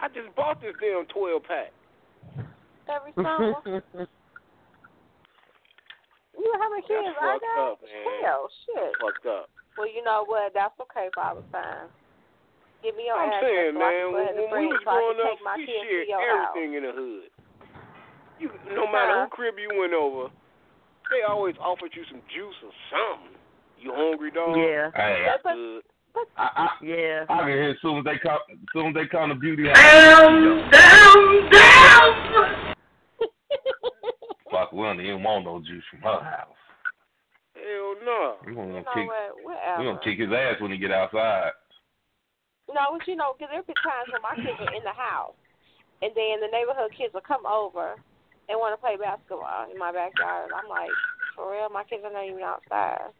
I 0.00 0.06
just 0.08 0.30
bought 0.36 0.60
this 0.60 0.74
damn 0.80 1.06
12 1.10 1.42
pack. 1.42 1.72
Every 2.88 3.12
summer. 3.18 3.60
you 6.38 6.50
have 6.54 6.72
a 6.72 6.82
kid, 6.86 7.02
That's 7.04 7.18
I 7.18 7.36
fucked 7.36 7.44
got. 7.44 7.66
up, 7.72 7.78
man. 7.82 8.22
Hell, 8.22 8.48
shit. 8.64 8.92
Fucked 9.02 9.26
up. 9.26 9.50
Well, 9.76 9.90
you 9.90 10.02
know 10.02 10.24
what? 10.26 10.54
That's 10.54 10.74
okay, 10.88 11.10
Father 11.14 11.42
Time. 11.52 11.90
Give 12.82 12.94
me 12.94 13.10
your 13.10 13.18
I'm 13.18 13.26
address 13.28 13.42
saying, 13.42 13.74
so 13.74 13.78
man, 13.82 13.90
can 13.90 14.10
go 14.14 14.18
ahead 14.22 14.34
when, 14.38 14.50
when 14.54 14.60
we 14.62 14.66
was 14.70 14.82
so 14.86 14.90
growing 14.94 15.18
up, 15.18 15.34
we 15.58 15.66
shared 15.66 16.06
your 16.06 16.22
house. 16.22 16.54
everything 16.54 16.70
in 16.78 16.82
the 16.86 16.94
hood. 16.94 17.28
You, 18.38 18.46
no 18.70 18.86
matter 18.86 19.18
Huh? 19.18 19.26
who 19.26 19.34
crib 19.34 19.58
you 19.58 19.70
went 19.74 19.92
over, 19.98 20.30
they 21.10 21.26
always 21.26 21.58
offered 21.58 21.90
you 21.98 22.06
some 22.06 22.22
juice 22.30 22.54
or 22.62 22.70
something. 22.86 23.34
You 23.82 23.90
hungry, 23.94 24.30
dog? 24.30 24.54
Yeah. 24.58 24.94
Hey, 24.94 25.26
That's 25.26 25.42
good. 25.42 25.82
I, 26.36 26.48
I, 26.54 26.68
Yeah. 26.84 27.24
I 27.28 27.38
can 27.38 27.48
hear 27.48 27.70
as 27.70 27.76
soon 27.82 27.98
as 27.98 28.04
they 28.04 28.18
come, 28.22 28.38
as 28.50 28.58
soon 28.72 28.86
as 28.88 28.94
they 28.94 29.06
come 29.06 29.28
to 29.30 29.34
beauty. 29.34 29.64
Down, 29.64 30.70
down, 30.70 31.50
down. 31.50 32.74
Fuck, 34.50 34.72
we 34.72 34.82
don't 34.82 35.00
even 35.00 35.22
want 35.22 35.44
no 35.44 35.60
juice 35.60 35.84
from 35.90 36.00
her 36.00 36.20
house. 36.24 36.56
Hell 37.54 37.94
no. 38.04 38.36
We 38.46 38.54
gonna 38.54 38.68
You 38.68 38.72
know 38.80 38.94
kick, 38.94 39.06
what? 39.06 39.36
we 39.36 39.44
Whatever. 39.52 39.84
gonna 39.84 40.00
kick 40.04 40.18
his 40.18 40.32
ass 40.32 40.60
when 40.60 40.70
he 40.72 40.78
get 40.78 40.90
outside. 40.92 41.52
No, 42.72 42.96
but 42.96 43.06
you 43.06 43.16
know, 43.16 43.32
because 43.36 43.48
there 43.52 43.62
be 43.62 43.74
times 43.84 44.08
when 44.12 44.22
my 44.24 44.36
kids 44.36 44.60
are 44.60 44.74
in 44.74 44.84
the 44.84 44.92
house, 44.96 45.36
and 46.02 46.12
then 46.16 46.40
the 46.40 46.48
neighborhood 46.52 46.92
kids 46.96 47.12
will 47.12 47.24
come 47.26 47.44
over 47.44 47.96
and 48.48 48.56
want 48.60 48.72
to 48.72 48.80
play 48.80 48.96
basketball 48.96 49.68
in 49.70 49.76
my 49.78 49.92
backyard. 49.92 50.48
I'm 50.54 50.68
like, 50.68 50.92
for 51.36 51.52
real, 51.52 51.68
my 51.68 51.84
kids 51.84 52.04
are 52.04 52.12
not 52.12 52.24
even 52.24 52.40
outside. 52.44 53.12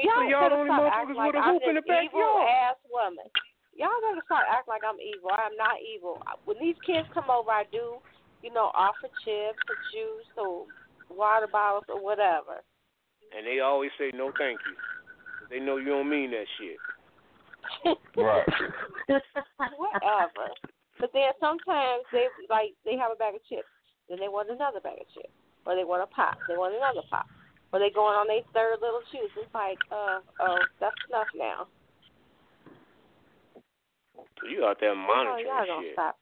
Y'all, 0.00 0.24
So 0.24 0.28
y'all 0.28 0.48
gotta 0.48 0.56
only 0.56 0.70
motherfuckers 0.70 0.92
acting 0.92 1.16
like 1.16 1.26
with 1.32 1.36
a 1.36 1.44
I'm 1.44 1.52
hoop 1.54 1.62
in 1.68 1.74
the 1.76 1.84
evil 1.84 1.92
backyard. 1.92 2.48
ass 2.48 2.78
woman. 2.88 3.28
Y'all 3.76 4.00
gotta 4.04 4.22
start 4.24 4.44
acting 4.48 4.72
like 4.72 4.84
I'm 4.86 5.00
evil. 5.00 5.30
I 5.32 5.46
am 5.48 5.56
not 5.56 5.76
evil. 5.80 6.20
When 6.44 6.56
these 6.60 6.76
kids 6.86 7.08
come 7.12 7.28
over, 7.28 7.50
I 7.50 7.64
do, 7.72 7.98
you 8.42 8.52
know, 8.52 8.70
offer 8.72 9.08
chips 9.24 9.60
or 9.68 9.76
juice 9.92 10.30
or 10.36 10.66
water 11.12 11.48
bottles 11.50 11.84
or 11.88 12.00
whatever. 12.00 12.64
And 13.36 13.46
they 13.46 13.60
always 13.60 13.90
say 13.98 14.12
no 14.14 14.32
thank 14.38 14.60
you. 14.64 14.76
They 15.48 15.60
know 15.60 15.76
you 15.76 15.92
don't 15.92 16.08
mean 16.08 16.30
that 16.32 16.48
shit. 16.56 16.76
Right. 18.16 18.44
whatever. 19.78 20.52
But 21.00 21.10
then 21.14 21.32
sometimes 21.40 22.04
they 22.12 22.26
like 22.50 22.74
they 22.84 22.96
have 22.96 23.10
a 23.12 23.16
bag 23.16 23.34
of 23.34 23.44
chips, 23.48 23.68
then 24.08 24.18
they 24.20 24.28
want 24.28 24.50
another 24.50 24.80
bag 24.80 25.00
of 25.00 25.08
chips, 25.14 25.32
or 25.66 25.74
they 25.74 25.84
want 25.84 26.02
a 26.02 26.06
pop, 26.06 26.36
they 26.46 26.54
want 26.54 26.74
another 26.76 27.06
pop, 27.08 27.26
or 27.72 27.78
they 27.78 27.90
going 27.90 28.14
on 28.14 28.26
their 28.28 28.42
third 28.52 28.80
little 28.80 29.00
juice. 29.10 29.30
It's 29.36 29.54
like, 29.54 29.78
uh, 29.90 30.20
oh, 30.40 30.58
that's 30.80 30.94
enough 31.08 31.26
now. 31.34 31.66
So 34.40 34.48
you 34.48 34.64
out 34.64 34.78
there 34.80 34.92
Oh, 34.92 34.94
monitoring 34.96 35.46
y'all 35.46 35.66
gonna 35.66 35.86
shit. 35.86 35.94
stop. 35.94 36.16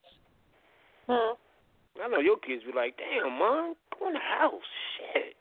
Hmm. 1.09 1.35
I 2.03 2.09
know 2.09 2.21
your 2.21 2.39
kids 2.39 2.63
be 2.65 2.73
like, 2.73 2.97
damn, 2.97 3.33
mom, 3.39 3.75
go 3.99 4.07
in 4.09 4.15
the 4.15 4.21
house. 4.21 4.63
Shit. 4.97 5.35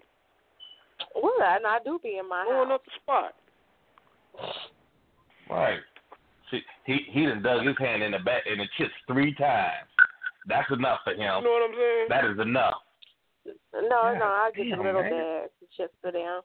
Well, 1.16 1.32
and 1.42 1.66
I 1.66 1.78
do 1.86 2.00
be 2.02 2.18
in 2.18 2.28
my 2.28 2.46
Going 2.46 2.70
house. 2.70 2.76
up 2.80 2.86
the 2.86 2.92
spot. 3.02 3.34
Right. 5.50 5.80
See, 6.52 6.62
he 6.86 6.98
he 7.12 7.26
done 7.26 7.42
dug 7.44 7.66
his 7.66 7.78
hand 7.78 8.02
in 8.04 8.12
the 8.12 8.20
back 8.20 8.44
in 8.52 8.58
the 8.58 8.66
chips 8.78 8.94
three 9.08 9.34
times. 9.36 9.88
That's 10.48 10.70
enough 10.72 11.00
for 11.04 11.12
him. 11.14 11.20
You 11.20 11.26
know 11.44 11.52
what 11.52 11.70
I'm 11.70 11.76
saying? 11.76 12.06
That 12.10 12.26
is 12.26 12.40
enough. 12.40 12.82
No, 13.46 14.14
no, 14.18 14.26
I 14.26 14.52
get 14.56 14.70
damn, 14.70 14.80
the 14.80 14.84
little 14.84 15.02
man. 15.02 15.12
bag 15.12 15.50
of 15.62 15.70
chips 15.76 15.96
for 16.02 16.12
them. 16.12 16.42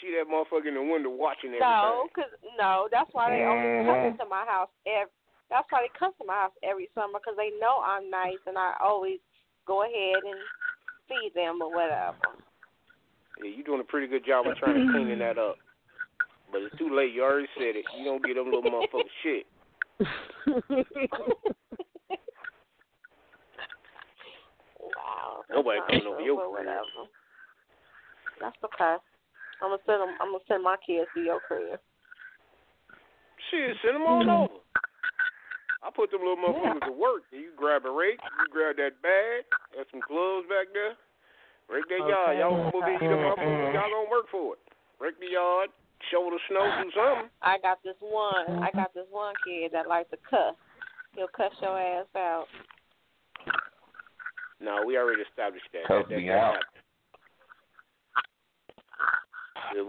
See 0.00 0.12
that 0.12 0.28
motherfucker 0.28 0.68
in 0.68 0.74
the 0.74 0.82
window 0.82 1.08
watching 1.10 1.50
everything. 1.56 1.66
No, 1.66 2.06
cause 2.14 2.30
no, 2.58 2.88
that's 2.92 3.08
why 3.12 3.30
they 3.30 3.42
only 3.44 3.86
come 3.86 3.96
Mhm. 3.96 4.10
into 4.12 4.26
my 4.26 4.44
house 4.44 4.68
every. 4.84 5.10
That's 5.48 5.70
why 5.70 5.82
they 5.82 5.88
come 5.98 6.12
to 6.18 6.24
my 6.26 6.34
house 6.34 6.52
every 6.62 6.90
summer 6.94 7.18
because 7.18 7.36
they 7.36 7.50
know 7.60 7.80
I'm 7.80 8.10
nice 8.10 8.38
and 8.46 8.58
I 8.58 8.74
always 8.80 9.20
go 9.64 9.84
ahead 9.84 10.24
and 10.24 10.38
feed 11.08 11.32
them 11.34 11.62
or 11.62 11.72
whatever. 11.72 12.18
Yeah, 13.38 13.50
you're 13.50 13.64
doing 13.64 13.80
a 13.80 13.84
pretty 13.84 14.06
good 14.08 14.24
job 14.26 14.46
of 14.46 14.56
trying 14.58 14.86
to 14.86 14.92
cleaning 14.92 15.20
that 15.20 15.38
up. 15.38 15.56
But 16.52 16.62
it's 16.62 16.76
too 16.76 16.94
late. 16.94 17.12
You 17.12 17.22
already 17.22 17.48
said 17.54 17.76
it. 17.76 17.84
You 17.96 18.04
don't 18.04 18.24
get 18.24 18.34
them 18.34 18.50
little 18.50 18.62
motherfucker 18.70 19.08
shit. 19.22 19.46
wow. 24.78 25.44
that's 25.45 25.45
Nobody 25.56 25.80
not 25.80 25.88
coming 25.88 26.06
over 26.06 26.20
your 26.20 26.36
crib. 26.36 26.52
whatever. 26.52 27.02
That's 28.40 28.60
okay. 28.60 29.00
I'm 29.64 29.72
gonna 29.72 29.80
send 29.88 30.04
them. 30.04 30.12
I'm 30.20 30.36
gonna 30.36 30.44
send 30.44 30.60
my 30.60 30.76
kids 30.84 31.08
to 31.16 31.20
your 31.24 31.40
crib. 31.40 31.80
Shit, 33.48 33.76
send 33.80 33.96
them 33.96 34.04
on 34.04 34.28
hmm. 34.28 34.52
over. 34.52 34.60
I 35.80 35.88
put 35.94 36.10
them 36.10 36.20
little 36.20 36.36
motherfuckers 36.36 36.84
to 36.90 36.92
work. 36.92 37.24
You 37.30 37.54
grab 37.56 37.86
a 37.86 37.92
rake, 37.92 38.18
you 38.18 38.46
grab 38.50 38.76
that 38.76 39.00
bag, 39.00 39.46
got 39.70 39.86
some 39.94 40.02
gloves 40.02 40.44
back 40.50 40.68
there. 40.74 40.98
Rake 41.70 41.86
that 41.88 42.02
yard. 42.04 42.36
Y'all 42.42 42.70
gonna 42.74 42.84
be 42.84 42.98
them 42.98 43.16
mm-hmm. 43.16 43.40
motherfuckers. 43.40 43.74
Y'all 43.74 43.92
gonna 43.94 44.10
work 44.10 44.26
for 44.28 44.58
it. 44.58 44.62
Rake 44.98 45.18
the 45.22 45.30
yard, 45.30 45.70
shovel 46.10 46.34
the 46.34 46.42
snow, 46.50 46.66
do 46.82 46.90
something. 46.90 47.30
I 47.40 47.56
got 47.62 47.78
this 47.86 47.96
one. 48.02 48.60
I 48.60 48.68
mm-hmm. 48.68 48.76
got 48.76 48.94
this 48.94 49.06
one 49.10 49.34
kid 49.46 49.70
that 49.72 49.86
likes 49.86 50.10
to 50.10 50.18
cuss. 50.28 50.58
He'll 51.14 51.30
cuss 51.30 51.54
your 51.62 51.78
ass 51.78 52.10
out. 52.16 52.46
No, 54.60 54.82
we 54.86 54.96
already 54.96 55.22
established 55.22 55.66
that. 55.72 55.84
Cuss 55.86 56.04
that, 56.08 56.14
that 56.14 56.16
me 56.16 56.24
can't 56.28 56.38
out. 56.40 56.54
happen. 56.54 56.82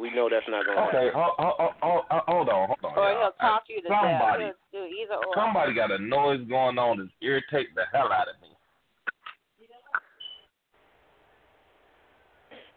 We 0.01 0.11
know 0.13 0.27
that's 0.29 0.45
not 0.49 0.65
gonna 0.65 0.81
Okay, 0.89 1.05
happen. 1.05 1.21
hold, 1.21 1.33
hold, 1.39 1.73
hold, 1.81 2.03
hold 2.27 2.49
on, 2.49 2.67
hold 2.67 2.83
on. 2.83 2.97
Or 2.97 3.11
y'all. 3.11 3.21
he'll 3.21 3.37
talk 3.39 3.63
you 3.69 3.81
to 3.81 3.87
somebody, 3.87 4.43
death. 4.51 4.55
He'll 4.71 4.81
do 4.81 4.87
either 4.87 5.15
or. 5.15 5.33
somebody 5.35 5.73
got 5.73 5.91
a 5.91 5.99
noise 5.99 6.41
going 6.49 6.77
on 6.77 6.97
that's 6.99 7.11
irritating 7.21 7.73
the 7.75 7.83
hell 7.93 8.11
out 8.11 8.27
of 8.27 8.35
me. 8.41 8.47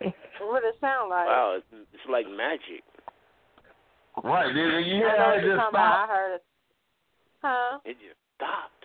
What 0.41 0.65
it 0.65 0.75
sound 0.81 1.11
like? 1.11 1.27
Wow, 1.27 1.57
it's, 1.59 1.67
it's 1.93 2.03
like 2.11 2.25
magic. 2.27 2.83
Right, 4.25 4.53
did 4.53 4.87
you 4.87 4.95
hear 4.97 5.15
how 5.17 5.33
it 5.33 5.43
just 5.45 5.57
talking 5.57 5.69
about. 5.69 5.77
I 5.77 6.07
stopped? 6.07 6.11
heard 6.11 6.35
it. 6.35 6.45
Huh? 7.43 7.79
It 7.85 7.97
just 8.01 8.19
stopped. 8.37 8.85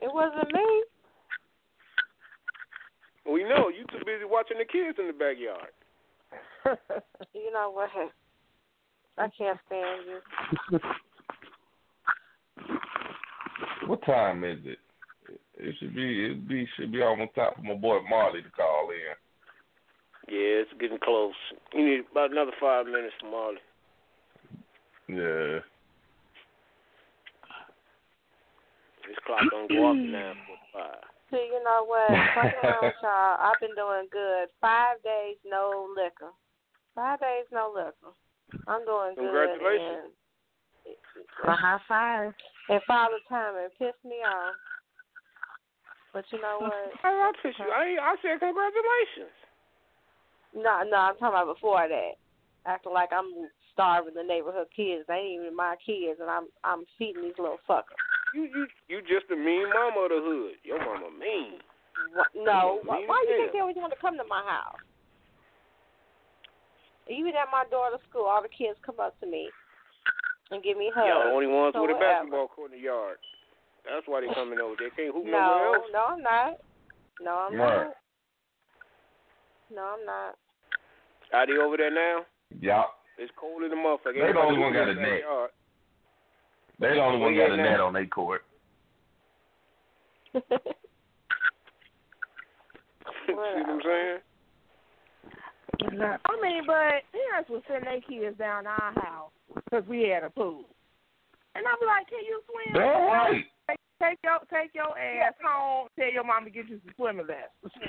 It 0.00 0.10
wasn't 0.12 0.50
me. 0.52 0.82
We 3.28 3.44
know 3.44 3.68
you 3.68 3.84
too 3.90 4.04
busy 4.04 4.24
watching 4.24 4.58
the 4.58 4.64
kids 4.64 4.98
in 4.98 5.06
the 5.06 5.12
backyard. 5.12 5.72
You 7.34 7.52
know 7.52 7.70
what? 7.70 7.88
I 9.16 9.28
can't 9.36 9.58
stand 9.66 10.02
you. 10.70 10.80
What 13.86 14.04
time 14.04 14.44
is 14.44 14.58
it? 14.64 14.78
It 15.56 15.74
should 15.78 15.94
be 15.94 16.26
it 16.26 16.48
be 16.48 16.68
should 16.76 16.92
be 16.92 17.02
almost 17.02 17.34
time 17.34 17.52
for 17.56 17.62
my 17.62 17.74
boy 17.74 17.98
Marley 18.08 18.42
to 18.42 18.50
call 18.50 18.90
in. 18.90 19.14
Yeah, 20.28 20.62
it's 20.62 20.70
getting 20.78 20.98
close. 21.02 21.32
You 21.72 21.84
need 21.84 22.00
about 22.10 22.32
another 22.32 22.52
five 22.60 22.86
minutes, 22.86 23.14
Marley. 23.24 23.58
Yeah. 25.08 25.60
This 29.06 29.16
clock 29.26 29.40
don't 29.50 29.70
go 29.70 29.86
off 29.86 29.96
now 29.96 30.32
for 30.46 30.80
five. 30.80 31.17
See, 31.30 31.50
you 31.52 31.60
know 31.62 31.84
what? 31.84 32.08
Fucking 32.34 32.60
around 32.64 32.84
with 32.88 32.94
y'all. 33.02 33.36
I've 33.38 33.60
been 33.60 33.76
doing 33.76 34.08
good. 34.10 34.48
Five 34.60 35.02
days, 35.04 35.36
no 35.44 35.88
liquor. 35.94 36.32
Five 36.94 37.20
days, 37.20 37.44
no 37.52 37.72
liquor. 37.74 38.16
I'm 38.66 38.84
doing 38.88 39.12
good. 39.14 39.28
Congratulations. 39.28 40.16
And, 40.88 41.52
A 41.52 41.56
high 41.56 41.80
five. 41.86 42.32
and 42.70 42.80
Father 42.86 43.20
Time 43.28 43.54
it 43.56 43.72
pissed 43.78 44.02
me 44.04 44.24
off. 44.24 44.54
But 46.14 46.24
you 46.32 46.40
know 46.40 46.56
what? 46.60 46.72
I, 47.04 47.08
I 47.08 47.32
piss 47.42 47.52
you. 47.58 47.68
I 47.68 47.96
I 48.00 48.16
said 48.22 48.40
congratulations. 48.40 49.36
No, 50.56 50.80
no, 50.88 50.96
I'm 50.96 51.16
talking 51.20 51.36
about 51.36 51.52
before 51.54 51.84
that. 51.86 52.16
Acting 52.64 52.92
like 52.92 53.10
I'm 53.12 53.28
starving 53.74 54.14
the 54.14 54.22
neighborhood 54.24 54.68
kids. 54.74 55.04
They 55.06 55.14
ain't 55.36 55.42
even 55.44 55.54
my 55.54 55.76
kids, 55.84 56.20
and 56.20 56.30
I'm 56.30 56.48
I'm 56.64 56.84
feeding 56.96 57.22
these 57.22 57.38
little 57.38 57.60
fuckers. 57.68 58.00
You 58.34 58.44
you 58.44 58.66
you 58.88 59.00
just 59.02 59.30
a 59.32 59.36
mean 59.36 59.68
mama 59.72 60.00
of 60.04 60.10
the 60.10 60.20
hood. 60.20 60.60
Your 60.64 60.78
mama 60.78 61.08
mean. 61.10 61.60
What, 62.14 62.28
no, 62.36 62.80
You 62.82 62.88
why, 62.88 62.96
mean 63.00 63.08
why 63.08 63.18
as 63.24 63.28
you 63.30 63.36
think 63.36 63.52
they 63.52 63.60
always 63.60 63.76
want 63.76 63.92
to 63.92 64.00
come 64.00 64.16
to 64.16 64.24
my 64.28 64.42
house? 64.44 64.78
Even 67.08 67.32
at 67.34 67.48
my 67.50 67.64
daughter's 67.70 68.04
school, 68.08 68.28
all 68.28 68.42
the 68.42 68.52
kids 68.52 68.76
come 68.84 69.00
up 69.00 69.18
to 69.20 69.26
me 69.26 69.48
and 70.50 70.62
give 70.62 70.76
me 70.76 70.92
hugs. 70.94 71.08
Y'all 71.08 71.24
the 71.24 71.32
only 71.32 71.48
ones 71.48 71.72
so 71.72 71.82
with 71.82 71.96
a 71.96 71.98
basketball 71.98 72.48
court 72.48 72.72
in 72.72 72.78
the 72.78 72.84
yard. 72.84 73.16
That's 73.88 74.04
why 74.06 74.20
they 74.20 74.28
coming 74.34 74.60
over. 74.60 74.76
They 74.76 74.92
can't 74.92 75.14
hoop 75.14 75.24
No, 75.24 75.32
nowhere 75.32 75.64
else. 75.72 75.88
no, 75.92 76.02
I'm 76.12 76.22
not. 76.22 76.52
No, 77.20 77.32
I'm 77.48 77.56
Right. 77.56 77.88
not. 77.88 77.96
No, 79.72 79.82
I'm 79.96 80.04
not. 80.04 80.36
Are 81.32 81.46
they 81.46 81.56
over 81.56 81.76
there 81.76 81.90
now? 81.90 82.24
Y'all 82.60 82.92
It's 83.18 83.32
cold 83.36 83.62
in 83.62 83.70
the 83.70 83.76
motherfucker. 83.76 84.14
They 84.14 84.32
the 84.32 84.38
only 84.38 84.56
Everybody 84.56 84.58
one 84.60 84.72
got 84.72 84.88
hooping 84.88 84.88
a 84.88 84.90
in 84.90 84.96
the 84.96 85.02
net. 85.02 85.20
backyard. 85.24 85.50
They 86.80 86.94
the 86.94 87.00
only 87.00 87.18
one 87.18 87.34
Where 87.34 87.48
got 87.48 87.54
a 87.54 87.56
you 87.56 87.62
net 87.62 87.80
on 87.80 87.92
their 87.92 88.06
court. 88.06 88.42
See 90.34 90.40
what 93.34 93.68
I'm 93.68 93.80
saying? 93.82 94.18
I 95.80 96.40
mean, 96.42 96.62
but 96.66 97.02
parents 97.14 97.50
would 97.50 97.62
send 97.68 97.84
their 97.84 98.00
kids 98.00 98.38
down 98.38 98.64
to 98.64 98.70
our 98.70 98.92
house 99.02 99.30
because 99.54 99.86
we 99.88 100.08
had 100.08 100.24
a 100.24 100.30
pool. 100.30 100.64
And 101.54 101.64
I'd 101.66 101.80
be 101.80 101.86
like, 101.86 102.08
can 102.08 102.24
you 102.26 102.40
swim? 102.46 102.74
They're 102.74 103.06
right. 103.06 103.44
Take, 103.68 103.78
take 104.02 104.18
your 104.22 104.38
take 104.50 104.74
your 104.74 104.98
ass 104.98 105.34
home. 105.44 105.88
Tell 105.98 106.10
your 106.10 106.24
mom 106.24 106.44
to 106.44 106.50
get 106.50 106.68
you 106.68 106.80
some 106.84 106.94
swimming 106.96 107.26
lessons. 107.26 107.72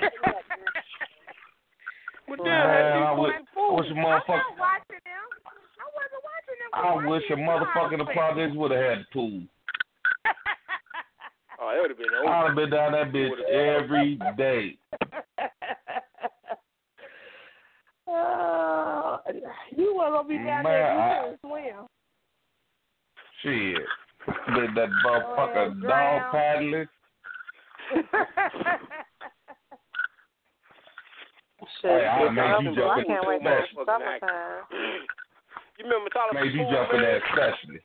But 2.30 2.38
Man, 2.44 2.46
then 2.46 2.54
had 2.54 2.92
I 2.94 3.10
people 3.10 3.22
wish, 3.26 3.34
in 3.34 3.42
I 3.42 3.54
food. 3.54 3.74
wish 3.74 3.90
a 3.90 3.90
I'm 3.90 3.96
motherfucker. 4.06 4.38
not 4.38 4.54
watching 4.54 5.02
them. 5.02 5.26
I 6.72 6.94
wasn't 6.94 7.08
watching 7.08 7.10
them. 7.10 7.10
I 7.10 7.10
wish 7.10 7.24
a 7.30 7.34
motherfucker 7.36 7.92
in 7.92 7.98
the 7.98 8.04
projects 8.06 8.56
would 8.56 8.70
have 8.72 8.80
had 8.80 8.98
a 8.98 9.04
pool. 9.12 9.40
Oh, 11.62 11.68
it 11.76 11.80
would 11.82 11.90
have 11.90 11.98
been 11.98 12.06
over. 12.18 12.26
I'd 12.32 12.46
have 12.46 12.56
been 12.56 12.70
down 12.70 12.92
that 12.92 13.12
bitch 13.12 13.38
every 13.50 14.18
day. 14.38 14.78
oh 18.08 19.18
You 19.76 19.94
wasn't 19.94 20.14
gonna 20.14 20.28
be 20.28 20.36
down 20.38 20.62
Man, 20.62 20.64
there. 20.64 20.94
You 20.94 21.00
I- 21.00 21.20
couldn't 21.20 21.40
swim. 21.42 21.86
Shit. 23.42 23.86
Did 24.54 24.74
that 24.74 24.88
motherfucker 25.04 25.66
ass 25.68 25.72
dog 25.72 25.80
drown. 25.82 26.32
paddling? 26.32 26.88
Shit, 31.82 31.90
Hey, 31.90 32.06
I 32.06 32.22
it's 32.24 32.34
made 32.34 32.70
you 32.70 32.74
jump 32.74 32.98
in 32.98 33.04
can't 33.04 33.22
the 33.22 33.28
wait 33.28 33.40
smash. 33.42 33.68
for 33.74 33.84
summertime. 33.84 34.64
You 35.80 35.88
remember 35.88 36.10
Tyler 36.12 36.36
Made 36.36 36.52
you 36.52 36.60
Pool, 36.60 36.72
jump 36.76 36.92
in 36.92 37.00
man? 37.00 37.08
there 37.08 37.22
especially. 37.24 37.80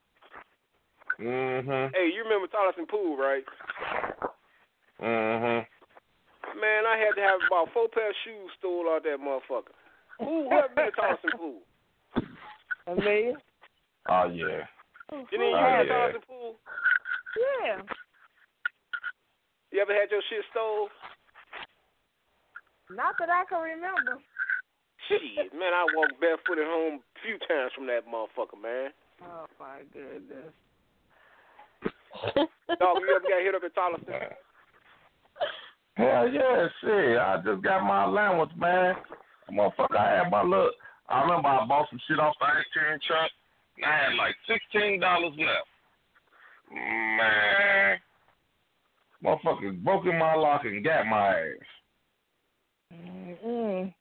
Mm-hmm. 1.16 1.96
Hey, 1.96 2.12
you 2.12 2.28
remember 2.28 2.52
Tylerson 2.52 2.84
Pool, 2.92 3.16
right? 3.16 3.44
Mm-hmm. 5.00 5.64
Man, 6.60 6.82
I 6.84 7.00
had 7.00 7.16
to 7.16 7.24
have 7.24 7.40
about 7.48 7.72
four 7.72 7.88
pair 7.88 8.10
of 8.10 8.16
shoes 8.26 8.52
stole 8.60 8.92
out 8.92 9.04
that 9.08 9.16
motherfucker. 9.24 9.72
Who 10.20 10.50
who 10.50 10.52
ever 10.52 10.68
been 10.76 10.86
to 10.86 10.92
Tylerson 10.92 11.40
Pool? 11.40 11.64
A 12.88 12.96
million. 13.00 13.38
Oh 14.10 14.28
yeah. 14.28 14.68
You 15.32 15.38
know 15.40 15.48
you 15.48 15.56
Oh, 15.56 15.64
been 15.80 15.88
yeah. 15.88 15.88
Tylerson 15.88 16.24
Pool? 16.28 16.56
Yeah. 17.40 17.80
You 19.72 19.80
ever 19.80 19.94
had 19.94 20.12
your 20.12 20.22
shit 20.30 20.44
stole? 20.52 20.90
Not 22.92 23.16
that 23.20 23.30
I 23.30 23.46
can 23.48 23.62
remember. 23.64 24.20
Shit, 25.08 25.54
man, 25.54 25.74
I 25.74 25.86
walked 25.96 26.20
barefooted 26.20 26.66
home 26.66 27.00
a 27.00 27.20
few 27.22 27.38
times 27.48 27.72
from 27.76 27.86
that 27.88 28.08
motherfucker, 28.08 28.62
man. 28.62 28.92
Oh 29.24 29.46
my 29.60 29.82
goodness. 29.94 30.54
Dog, 32.36 32.98
you 33.02 33.16
ever 33.16 33.28
got 33.28 33.44
hit 33.44 33.56
up 33.56 33.64
at 33.64 33.76
Tylerson? 33.76 34.36
Hell 35.96 36.28
yeah, 36.28 36.68
shit. 36.82 37.18
I 37.18 37.38
just 37.46 37.64
got 37.64 37.84
my 37.84 38.04
allowance, 38.06 38.52
man. 38.58 38.96
Motherfucker, 39.52 39.98
I 39.98 40.24
had 40.24 40.32
my 40.32 40.44
look. 40.44 40.74
I 41.08 41.22
remember 41.22 41.48
I 41.48 41.66
bought 41.66 41.88
some 41.90 42.00
shit 42.08 42.20
off 42.20 42.36
the 42.40 42.46
ice 42.46 42.66
cream 42.74 43.00
truck. 43.06 43.32
And 43.78 43.86
I 43.86 44.10
had 44.10 44.16
like 44.18 44.36
sixteen 44.48 45.00
dollars 45.00 45.34
left. 45.38 45.68
Man, 46.74 48.00
motherfucker 49.24 49.84
broke 49.84 50.06
in 50.06 50.18
my 50.18 50.34
lock 50.36 50.66
and 50.66 50.84
got 50.84 51.06
my 51.06 51.30
ass. 51.30 51.76
Mm-mm. 52.94 53.94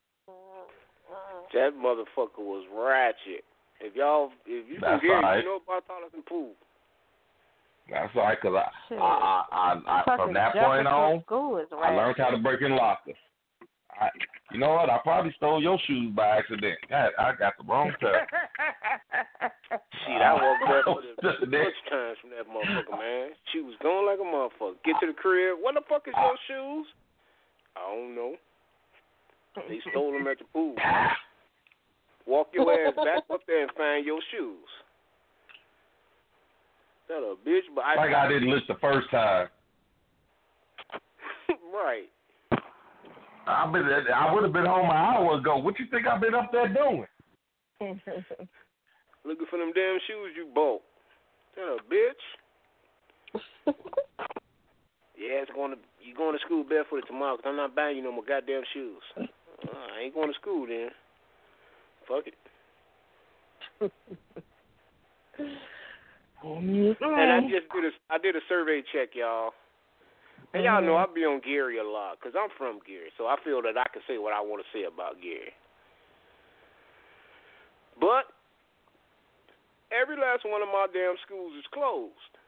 That 1.55 1.71
motherfucker 1.79 2.43
was 2.43 2.67
ratchet. 2.75 3.45
If 3.81 3.95
y'all, 3.95 4.31
if 4.47 4.69
you 4.69 4.79
That's 4.81 5.01
can 5.01 5.01
hear, 5.01 5.17
alright. 5.17 5.43
you 5.43 5.49
know 5.49 5.61
about 5.63 5.85
Tylerson 5.87 6.27
Pool. 6.27 6.53
That's 7.91 8.11
all 8.17 8.23
right, 8.23 8.41
cause 8.41 8.55
I, 8.57 8.69
Shit. 8.89 8.99
I, 8.99 9.45
I, 9.53 9.81
I, 9.87 10.03
I 10.07 10.17
from 10.17 10.33
that 10.35 10.55
point 10.55 10.87
on, 10.89 11.23
I 11.29 11.95
learned 11.95 12.17
how 12.17 12.31
to 12.31 12.39
break 12.39 12.63
in 12.63 12.75
lockers. 12.75 13.17
I, 14.01 14.09
you 14.51 14.59
know 14.59 14.71
what? 14.71 14.91
I 14.91 14.99
probably 15.03 15.33
stole 15.37 15.63
your 15.63 15.79
shoes 15.87 16.13
by 16.17 16.39
accident. 16.39 16.79
God, 16.89 17.11
I 17.19 17.33
got 17.39 17.55
the 17.59 17.65
wrong 17.65 17.93
pair. 18.01 18.27
Shit, 19.71 20.23
I 20.23 20.33
walked 20.33 20.65
barefooted 20.67 21.17
Just 21.23 21.43
a 21.43 21.47
bunch 21.47 21.77
of 21.85 21.91
times 21.91 22.17
from 22.21 22.31
that 22.31 22.49
motherfucker, 22.49 22.99
man. 22.99 23.31
She 23.53 23.61
was 23.61 23.75
going 23.83 24.07
like 24.07 24.19
a 24.19 24.27
motherfucker. 24.27 24.83
Get 24.85 24.97
to 25.01 25.07
the 25.07 25.13
crib. 25.13 25.59
What 25.61 25.75
the 25.75 25.83
fuck 25.89 26.09
is 26.09 26.15
your 26.17 26.37
shoes? 26.49 26.87
I 27.77 27.95
don't 27.95 28.15
know. 28.15 28.35
They 29.69 29.79
stole 29.91 30.13
them 30.13 30.27
at 30.27 30.39
the 30.39 30.45
pool. 30.53 30.75
Walk 32.27 32.49
your 32.53 32.73
ass 32.73 32.95
back 33.05 33.25
up 33.31 33.41
there 33.47 33.63
and 33.63 33.71
find 33.77 34.05
your 34.07 34.21
shoes. 34.31 34.69
That 37.09 37.19
a 37.19 37.35
bitch, 37.47 37.61
but 37.75 37.85
I 37.85 37.97
like 37.97 38.15
I 38.15 38.29
didn't 38.29 38.51
list 38.51 38.65
the 38.69 38.77
first 38.81 39.11
time. 39.11 39.49
right. 41.75 42.09
I've 43.47 43.73
been, 43.73 43.85
I 43.85 44.33
would 44.33 44.43
have 44.43 44.55
been 44.55 44.65
home 44.65 44.89
an 44.89 44.97
hour 44.97 45.37
ago. 45.39 45.59
What 45.59 45.79
you 45.79 45.85
think 45.91 46.07
I've 46.07 46.21
been 46.23 46.35
up 46.35 46.51
there 46.51 46.69
doing? 46.69 47.07
Looking 49.25 49.47
for 49.51 49.59
them 49.59 49.73
damn 49.75 49.99
shoes 50.07 50.33
you 50.35 50.49
bought. 50.55 50.81
That 51.57 51.77
a 51.77 51.77
bitch. 51.93 52.25
Yeah, 55.17 55.43
it's 55.43 55.51
going 55.55 55.73
to 55.73 55.79
you 56.03 56.15
going 56.15 56.37
to 56.37 56.45
school 56.45 56.65
barefooted 56.65 57.07
tomorrow 57.07 57.37
'cause 57.37 57.45
I'm 57.47 57.57
not 57.57 57.75
buying 57.75 57.97
you 57.97 58.03
no 58.03 58.13
more 58.13 58.25
goddamn 58.25 58.63
shoes. 58.73 59.03
Uh, 59.17 59.25
I 59.97 60.01
ain't 60.05 60.15
going 60.15 60.29
to 60.29 60.35
school 60.41 60.67
then. 60.67 60.91
Fuck 62.09 62.27
it. 62.27 62.35
Oh, 66.45 66.57
and 66.57 67.33
I 67.33 67.41
just 67.41 67.73
did 67.73 67.85
a 67.85 67.91
I 68.11 68.19
did 68.19 68.37
a 68.37 68.41
survey 68.49 68.83
check, 68.93 69.15
y'all. 69.15 69.53
And 70.53 70.65
y'all 70.65 70.83
know 70.83 70.97
I 70.97 71.07
be 71.13 71.25
on 71.25 71.41
Gary 71.41 71.79
a 71.79 71.85
lot 71.85 72.21
'cause 72.21 72.35
I'm 72.39 72.51
from 72.51 72.81
Gary, 72.87 73.11
so 73.17 73.27
I 73.27 73.37
feel 73.43 73.63
that 73.63 73.79
I 73.79 73.85
can 73.93 74.03
say 74.07 74.19
what 74.19 74.33
I 74.33 74.41
want 74.41 74.63
to 74.65 74.71
say 74.73 74.85
about 74.85 75.21
Gary. 75.21 75.55
But 77.99 78.31
every 79.91 80.17
last 80.17 80.45
one 80.45 80.63
of 80.63 80.69
my 80.69 80.87
damn 80.93 81.17
schools 81.19 81.55
is 81.57 81.67
closed. 81.69 82.39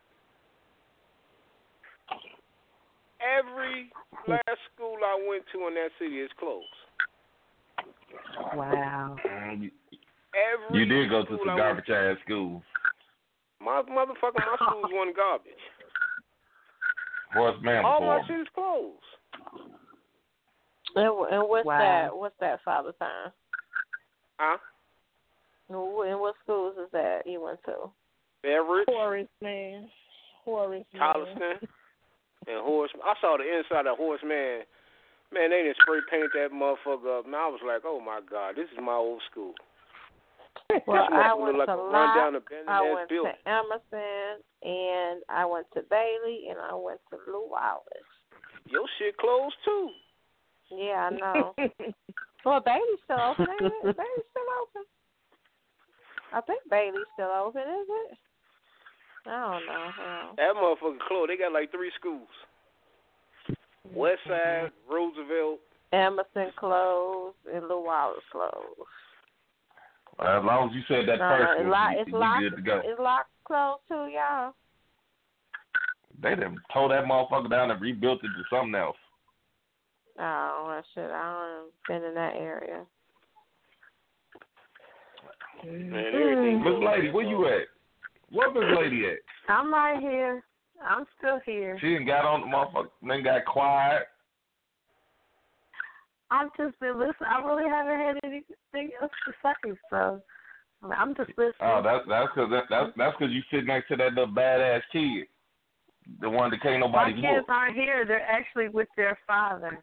Every 3.20 3.91
last 4.28 4.61
school 4.74 4.99
I 5.03 5.15
went 5.27 5.47
to 5.53 5.66
in 5.66 5.74
that 5.74 5.91
city 5.99 6.20
is 6.20 6.31
closed. 6.39 6.66
Wow. 8.55 9.16
You, 9.62 9.70
Every 10.37 10.78
you 10.81 10.85
did 10.87 11.09
go 11.11 11.20
to 11.23 11.27
school 11.27 11.39
some 11.41 11.49
I 11.51 11.55
went- 11.55 11.87
garbage 11.87 11.91
ass 11.91 12.16
schools. 12.24 12.62
My 13.61 13.83
motherfucker, 13.83 14.37
my 14.37 14.57
schools 14.61 14.91
wasn't 14.93 15.16
garbage. 15.16 15.53
Horse 17.33 17.57
man 17.62 17.85
All 17.85 18.01
my 18.01 18.19
before. 18.20 18.27
shit 18.28 18.41
is 18.43 18.47
closed. 18.55 19.03
And, 20.95 21.33
and 21.33 21.49
what's 21.49 21.66
Wow. 21.66 21.78
that? 21.78 22.16
What's 22.16 22.37
that 22.41 22.61
father 22.65 22.93
time? 22.99 23.33
Huh? 24.39 24.59
And 25.69 25.77
wh- 25.78 26.07
and 26.09 26.20
what 26.20 26.35
schools 26.43 26.74
is 26.78 26.91
that 26.93 27.23
you 27.27 27.41
went 27.43 27.59
to? 27.65 27.91
Beveridge, 28.43 28.87
Horace 28.89 29.27
Mann. 29.43 29.89
Horace 30.45 30.85
Mann. 30.95 31.03
Holliston, 31.03 31.69
and 32.47 32.61
Horse. 32.65 32.91
I 33.05 33.15
saw 33.20 33.37
the 33.37 33.59
inside 33.59 33.87
of 33.87 33.97
Horse 33.97 34.20
Man. 34.24 34.61
Man, 35.37 35.51
they 35.51 35.63
didn't 35.69 35.77
spray 35.83 36.01
paint 36.11 36.33
that 36.33 36.49
motherfucker 36.51 37.19
up. 37.21 37.27
And 37.27 37.37
I 37.37 37.47
was 37.49 37.61
like, 37.67 37.83
oh 37.85 38.01
my 38.01 38.21
god, 38.25 38.57
this 38.57 38.69
is 38.73 38.79
my 38.83 38.95
old 38.97 39.21
school. 39.31 39.53
Well, 40.87 41.05
I 41.13 41.31
motherfucker 41.37 41.43
went 41.45 41.59
like 41.59 41.67
to 41.69 41.73
a 41.75 41.91
rundown 41.93 42.43
I 42.67 42.95
went 42.95 43.09
building. 43.09 43.33
to 43.45 43.51
Emerson, 43.51 44.43
and 44.65 45.23
I 45.29 45.45
went 45.45 45.67
to 45.75 45.83
Bailey, 45.89 46.49
and 46.51 46.59
I 46.59 46.75
went 46.75 46.99
to 47.11 47.17
Lew 47.31 47.47
Wallace. 47.51 48.11
Your 48.67 48.83
shit 48.99 49.17
closed 49.19 49.55
too. 49.65 49.91
Yeah, 50.73 51.07
I 51.07 51.11
know. 51.11 51.55
well, 52.45 52.61
Bailey's 52.65 52.99
still 53.05 53.21
open, 53.21 53.47
ain't 53.47 53.63
it? 53.63 53.83
Bailey's 53.97 54.29
still 54.33 54.51
open. 54.65 54.83
I 56.33 56.41
think 56.41 56.63
Bailey's 56.69 57.07
still 57.15 57.31
open, 57.31 57.63
is 57.63 57.87
it? 58.11 58.19
I 59.29 59.31
don't 59.31 59.67
know. 59.67 59.91
I 60.03 60.23
don't- 60.25 60.37
That 60.37 60.55
motherfucker 60.57 60.99
closed. 61.07 61.31
They 61.31 61.37
got 61.37 61.53
like 61.53 61.71
three 61.71 61.93
schools. 62.01 62.27
West 63.95 64.21
Side, 64.29 64.71
Roosevelt. 64.91 65.61
Emerson 65.93 66.51
closed 66.59 67.37
and 67.53 67.69
Lew 67.69 67.85
Wallace 67.85 68.19
closed. 68.33 68.89
As 70.19 70.43
long 70.45 70.71
as 70.71 70.75
you 70.75 70.83
said 70.89 71.07
that 71.09 71.19
No, 71.19 71.29
first 71.29 71.45
no, 71.45 71.53
it's 71.53 71.61
one, 71.61 71.71
locked. 71.71 71.93
you, 71.95 72.01
It's 72.01 72.11
you 72.11 72.19
locked. 72.19 72.41
good 72.41 72.57
to 72.57 72.63
go. 72.63 72.81
It's 72.85 73.01
locked 73.01 73.31
closed 73.45 73.81
too, 73.89 74.09
y'all. 74.13 74.55
They 76.23 76.35
done 76.35 76.59
tore 76.73 76.89
that 76.89 77.05
motherfucker 77.05 77.51
down 77.51 77.71
and 77.71 77.81
rebuilt 77.81 78.21
it 78.25 78.29
to 78.29 78.43
something 78.51 78.75
else. 78.75 78.97
Oh, 80.19 80.65
well, 80.67 80.83
shit. 80.95 81.11
I 81.11 81.59
don't 81.61 82.01
been 82.01 82.09
in 82.09 82.15
that 82.15 82.35
area. 82.37 82.85
Man, 85.65 85.93
everything. 85.95 86.63
Miss. 86.65 86.73
Lady, 86.87 87.11
where 87.11 87.27
you 87.27 87.47
at? 87.47 87.67
Where 88.31 88.51
Miss 88.53 88.79
Lady 88.79 89.07
at? 89.07 89.19
I'm 89.49 89.73
right 89.73 90.01
here. 90.01 90.43
I'm 90.85 91.05
still 91.19 91.40
here. 91.44 91.78
She 91.81 91.89
didn't 91.89 92.07
got 92.07 92.24
on 92.24 92.43
the 92.43 92.47
motherfucker, 92.47 92.89
then 93.03 93.24
got 93.24 93.44
quiet. 93.44 94.03
I've 96.31 96.51
just 96.57 96.78
been 96.81 96.98
listening. 96.98 97.28
I 97.28 97.44
really 97.44 97.69
haven't 97.69 98.01
had 98.01 98.16
anything 98.24 98.90
else 99.01 99.12
to 99.27 99.32
say, 99.43 99.73
so 99.90 100.23
I'm 100.82 101.15
just 101.15 101.31
listening. 101.31 101.55
Oh, 101.62 101.81
that's 101.82 102.05
that's 102.09 102.28
because 102.35 102.51
that, 102.51 102.65
that's 102.69 102.93
that's 102.97 103.16
because 103.19 103.32
you 103.32 103.43
sit 103.51 103.65
next 103.65 103.89
to 103.89 103.97
that 103.97 104.15
little 104.15 104.35
badass 104.35 104.82
kid, 104.93 105.27
the 106.20 106.28
one 106.28 106.51
that 106.51 106.62
can't 106.62 106.81
nobody. 106.81 107.15
My 107.15 107.20
kids 107.20 107.47
aren't 107.48 107.77
here. 107.77 108.05
They're 108.07 108.20
actually 108.23 108.69
with 108.69 108.89
their 108.97 109.19
father, 109.27 109.82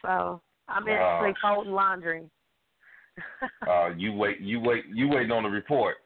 so 0.00 0.40
I'm 0.68 0.88
actually 0.88 1.34
folding 1.42 1.72
laundry. 1.72 2.30
Uh, 3.68 3.90
you 3.96 4.14
wait, 4.14 4.40
you 4.40 4.60
wait, 4.60 4.84
you 4.92 5.08
waiting 5.08 5.30
on 5.30 5.42
the 5.42 5.50
report. 5.50 5.96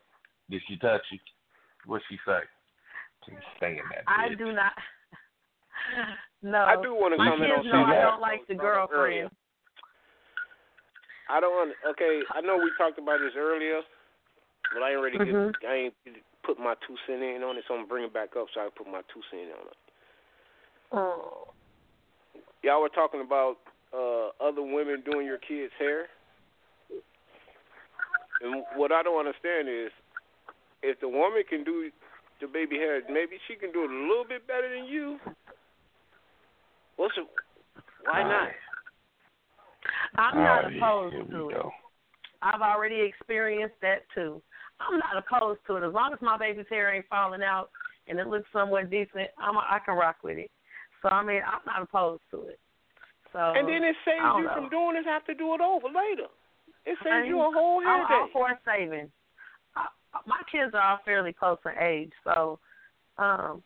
Did 0.51 0.63
she 0.69 0.77
touch 0.77 1.03
you? 1.11 1.19
What 1.87 2.03
she 2.09 2.19
say? 2.27 2.41
She's 3.27 3.37
saying 3.61 3.83
that. 3.91 4.05
I 4.07 4.31
bitch. 4.31 4.39
do 4.39 4.53
not. 4.53 4.73
no, 6.43 6.59
I 6.65 6.81
do 6.83 6.95
want 6.95 7.13
to 7.15 7.19
my 7.19 7.31
comment 7.31 7.51
kids 7.51 7.67
on 7.67 7.73
know 7.73 7.85
I 7.85 8.01
don't 8.01 8.21
like 8.21 8.47
the 8.47 8.55
girlfriend. 8.55 9.31
I 11.29 11.41
don't 11.41 11.51
want. 11.53 11.75
Okay, 11.91 12.23
I 12.35 12.41
know 12.41 12.57
we 12.57 12.71
talked 12.79 12.99
about 12.99 13.19
this 13.19 13.35
earlier, 13.37 13.83
but 14.73 14.83
I 14.83 14.93
ain't 14.93 15.03
ready 15.03 15.19
to 15.19 15.25
Mhm. 15.25 15.61
get. 15.61 15.69
I 15.69 15.75
ain't 15.75 15.95
put 16.45 16.59
my 16.59 16.75
two 16.87 16.97
cent 17.07 17.23
in 17.23 17.43
on 17.43 17.59
it, 17.59 17.65
so 17.67 17.75
I'm 17.75 17.81
gonna 17.81 17.89
bring 17.89 18.05
it 18.05 18.13
back 18.15 18.37
up 18.37 18.47
so 18.55 18.61
I 18.61 18.65
can 18.71 18.73
put 18.79 18.87
my 18.87 19.03
two 19.13 19.23
cent 19.31 19.51
on 19.51 19.67
it. 19.67 19.79
Oh. 20.93 21.49
Y'all 22.63 22.81
were 22.81 22.89
talking 22.89 23.21
about 23.21 23.59
uh 23.93 24.31
other 24.41 24.63
women 24.63 25.03
doing 25.03 25.27
your 25.27 25.39
kids' 25.39 25.73
hair. 25.79 26.09
And 28.41 28.65
what 28.77 28.93
I 28.93 29.03
don't 29.03 29.19
understand 29.19 29.69
is, 29.69 29.91
if 30.83 31.01
the 31.01 31.09
woman 31.09 31.43
can 31.49 31.65
do 31.65 31.91
the 32.41 32.47
baby 32.47 32.77
hair, 32.77 33.01
maybe 33.09 33.37
she 33.49 33.55
can 33.57 33.73
do 33.73 33.85
it 33.85 33.91
a 33.91 34.01
little 34.09 34.25
bit 34.29 34.47
better 34.47 34.69
than 34.75 34.87
you. 34.87 35.19
What's 36.97 37.15
it? 37.17 37.27
Why 38.05 38.23
not? 38.23 38.49
I'm 40.17 40.37
not 40.37 40.65
opposed 40.75 41.15
here 41.15 41.25
to 41.25 41.49
it. 41.51 41.55
go. 41.55 41.71
I've 42.43 42.61
already 42.61 43.01
experienced 43.01 43.77
that 43.83 44.03
too. 44.15 44.43
I'm 44.81 44.99
not 44.99 45.17
opposed 45.17 45.61
to 45.67 45.77
it 45.77 45.87
as 45.87 45.93
long 45.95 46.13
as 46.13 46.19
my 46.21 46.37
baby's 46.37 46.67
hair 46.69 46.95
ain't 46.95 47.07
falling 47.09 47.43
out 47.43 47.71
and 48.09 48.19
it 48.19 48.27
looks 48.29 48.47
somewhat 48.53 48.91
decent. 48.91 49.29
I'm 49.39 49.57
I 49.57 49.79
can 49.85 49.97
rock 49.97 50.17
with 50.23 50.39
it. 50.39 50.51
So 51.03 51.09
I 51.09 51.23
mean, 51.25 51.41
I'm 51.47 51.61
not 51.67 51.83
opposed 51.83 52.23
to 52.33 52.43
it. 52.49 52.59
So 53.33 53.39
And 53.39 53.67
then 53.69 53.83
it 53.85 53.97
saves 54.05 54.23
you 54.37 54.45
know. 54.45 54.53
from 54.55 54.69
doing 54.69 54.95
this, 54.97 55.05
have 55.07 55.25
to 55.27 55.35
do 55.35 55.55
it 55.55 55.61
over 55.61 55.89
later. 55.89 56.29
It 56.85 56.97
saves 57.03 57.25
I'm- 57.25 57.27
you 57.27 57.41
a 57.41 57.51
whole 57.53 57.81
hair 57.83 57.93
I'm 57.93 58.07
day. 58.09 58.15
all 58.15 58.29
for 58.33 58.59
saving. 58.65 59.11
I, 60.17 60.29
my 60.29 60.41
kids 60.51 60.75
are 60.75 60.81
all 60.81 60.99
fairly 61.05 61.33
close 61.33 61.59
in 61.65 61.73
age, 61.83 62.13
so 62.25 62.59
um, 63.19 63.63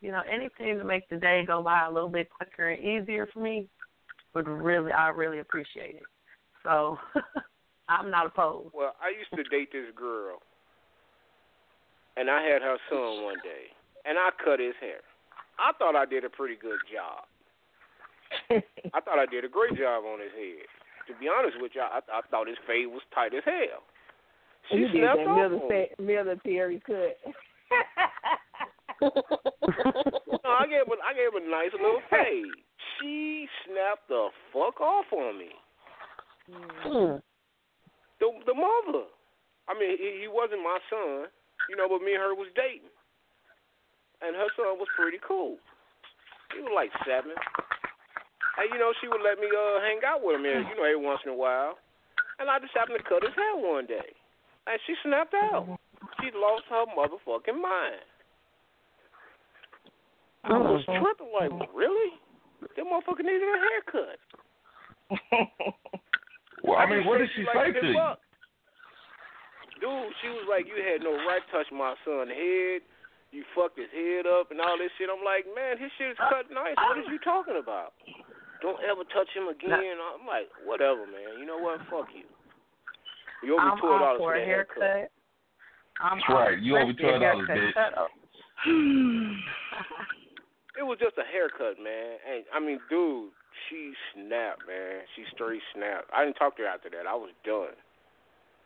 you 0.00 0.12
know, 0.12 0.22
anything 0.30 0.78
to 0.78 0.84
make 0.84 1.08
the 1.08 1.16
day 1.16 1.44
go 1.46 1.62
by 1.62 1.86
a 1.86 1.90
little 1.90 2.08
bit 2.08 2.28
quicker 2.30 2.68
and 2.68 2.84
easier 2.84 3.26
for 3.32 3.40
me 3.40 3.68
would 4.34 4.48
really, 4.48 4.92
I 4.92 5.08
really 5.08 5.38
appreciate 5.38 5.96
it. 5.96 6.02
So 6.62 6.98
I'm 7.88 8.10
not 8.10 8.26
opposed. 8.26 8.70
Well, 8.74 8.94
I 9.00 9.16
used 9.16 9.30
to 9.34 9.48
date 9.56 9.72
this 9.72 9.94
girl, 9.96 10.38
and 12.16 12.30
I 12.30 12.42
had 12.42 12.62
her 12.62 12.76
son 12.90 13.24
one 13.24 13.38
day, 13.42 13.72
and 14.04 14.18
I 14.18 14.30
cut 14.44 14.60
his 14.60 14.74
hair. 14.80 15.00
I 15.58 15.72
thought 15.78 15.96
I 15.96 16.04
did 16.04 16.24
a 16.24 16.30
pretty 16.30 16.56
good 16.60 16.80
job. 16.92 17.24
I 18.92 19.00
thought 19.00 19.18
I 19.18 19.26
did 19.26 19.44
a 19.44 19.48
great 19.48 19.78
job 19.78 20.04
on 20.04 20.20
his 20.20 20.32
head. 20.36 20.66
To 21.08 21.14
be 21.20 21.28
honest 21.28 21.56
with 21.60 21.72
you, 21.74 21.82
I, 21.82 22.00
I 22.12 22.20
thought 22.30 22.48
his 22.48 22.58
fade 22.66 22.88
was 22.88 23.02
tight 23.14 23.34
as 23.34 23.44
hell. 23.44 23.84
She 24.70 24.76
you 24.78 24.88
did 24.88 24.96
snapped 25.02 25.18
that 25.18 25.26
off 25.28 25.38
on 25.38 25.52
me. 25.52 25.58
military, 25.58 25.88
military 25.98 26.80
cut. 26.86 27.16
No, 30.44 30.50
I 30.60 30.66
gave 30.68 30.86
her, 30.86 31.00
I 31.02 31.12
gave 31.16 31.32
her 31.32 31.40
a 31.40 31.50
nice 31.50 31.72
little 31.72 32.00
fade. 32.08 32.52
She 33.00 33.48
snapped 33.66 34.08
the 34.08 34.28
fuck 34.52 34.80
off 34.80 35.08
on 35.12 35.38
me. 35.38 35.50
Hmm. 36.48 37.16
The 38.20 38.28
the 38.46 38.54
mother. 38.54 39.08
I 39.68 39.72
mean, 39.76 39.96
he, 39.96 40.24
he 40.24 40.28
wasn't 40.28 40.60
my 40.60 40.78
son, 40.92 41.32
you 41.68 41.76
know, 41.76 41.88
but 41.88 42.04
me 42.04 42.12
and 42.12 42.20
her 42.20 42.36
was 42.36 42.52
dating, 42.52 42.92
and 44.20 44.36
her 44.36 44.48
son 44.56 44.76
was 44.76 44.88
pretty 44.96 45.16
cool. 45.24 45.56
He 46.52 46.60
was 46.60 46.72
like 46.76 46.92
seven, 47.08 47.32
and 47.32 48.66
you 48.68 48.78
know, 48.78 48.92
she 49.00 49.08
would 49.08 49.24
let 49.24 49.40
me 49.40 49.48
uh 49.48 49.80
hang 49.80 50.04
out 50.04 50.20
with 50.22 50.36
him, 50.36 50.44
you 50.44 50.76
know, 50.76 50.84
every 50.84 51.00
once 51.00 51.20
in 51.24 51.32
a 51.32 51.36
while. 51.36 51.80
And 52.38 52.48
I 52.52 52.60
just 52.60 52.76
happened 52.76 53.00
to 53.00 53.08
cut 53.08 53.24
his 53.24 53.34
hair 53.34 53.56
one 53.56 53.88
day, 53.88 54.12
and 54.66 54.80
she 54.86 54.94
snapped 55.02 55.34
out. 55.34 55.78
She 56.20 56.30
lost 56.34 56.64
her 56.70 56.84
motherfucking 56.96 57.60
mind. 57.60 58.04
I 60.44 60.58
was 60.58 60.84
tripping, 60.84 61.32
like, 61.32 61.52
really? 61.74 62.12
That 62.76 62.84
motherfucker 62.84 63.24
needed 63.24 63.48
a 63.48 63.58
haircut. 63.64 64.18
Well, 66.64 66.76
I 66.76 66.88
mean, 66.88 67.04
what 67.04 67.18
did 67.18 67.28
she 67.36 67.44
like 67.44 67.76
say 67.76 67.80
to 67.80 67.86
you? 67.86 67.96
Dude, 69.80 70.12
she 70.22 70.28
was 70.32 70.46
like, 70.48 70.64
you 70.64 70.80
had 70.80 71.04
no 71.04 71.12
right 71.28 71.44
to 71.44 71.48
touch 71.52 71.68
my 71.72 71.92
son's 72.04 72.32
head. 72.32 72.80
You 73.32 73.44
fucked 73.52 73.76
his 73.76 73.90
head 73.92 74.24
up 74.24 74.48
and 74.54 74.60
all 74.60 74.78
this 74.78 74.92
shit. 74.96 75.10
I'm 75.10 75.20
like, 75.24 75.44
man, 75.52 75.76
his 75.76 75.90
shit 75.98 76.14
is 76.14 76.20
cut 76.30 76.48
nice. 76.54 76.78
What 76.78 76.96
is 77.02 77.08
you 77.10 77.18
talking 77.20 77.58
about? 77.60 77.92
Don't 78.62 78.80
ever 78.80 79.04
touch 79.12 79.28
him 79.34 79.48
again. 79.50 79.98
I'm 80.00 80.24
like, 80.24 80.48
whatever, 80.64 81.04
man. 81.04 81.36
You 81.36 81.44
know 81.44 81.58
what? 81.58 81.82
Fuck 81.90 82.14
you. 82.14 82.24
You 83.44 83.54
owe 83.54 83.64
me 83.64 83.70
I'm 83.72 83.78
twelve 83.78 83.92
all 83.92 83.98
dollars 84.00 84.18
for 84.20 84.32
for 84.32 84.34
a 84.36 84.40
that 84.40 84.46
haircut. 84.46 84.82
haircut. 84.82 85.10
I'm 86.00 86.18
That's 86.18 86.28
right. 86.34 86.58
You 86.58 86.76
owe 86.76 86.86
me 86.86 86.90
especially 86.90 87.44
$12, 87.46 87.46
bitch. 87.48 89.36
It 90.76 90.82
was 90.82 90.98
just 90.98 91.14
a 91.18 91.26
haircut, 91.30 91.78
man. 91.78 92.18
And 92.26 92.42
I 92.52 92.58
mean, 92.58 92.80
dude, 92.90 93.30
she 93.70 93.92
snapped, 94.12 94.66
man. 94.66 95.06
She 95.14 95.22
straight 95.32 95.62
snapped. 95.72 96.10
I 96.12 96.24
didn't 96.24 96.34
talk 96.34 96.56
to 96.56 96.62
her 96.62 96.68
after 96.68 96.90
that. 96.90 97.06
I 97.08 97.14
was 97.14 97.30
done. 97.44 97.78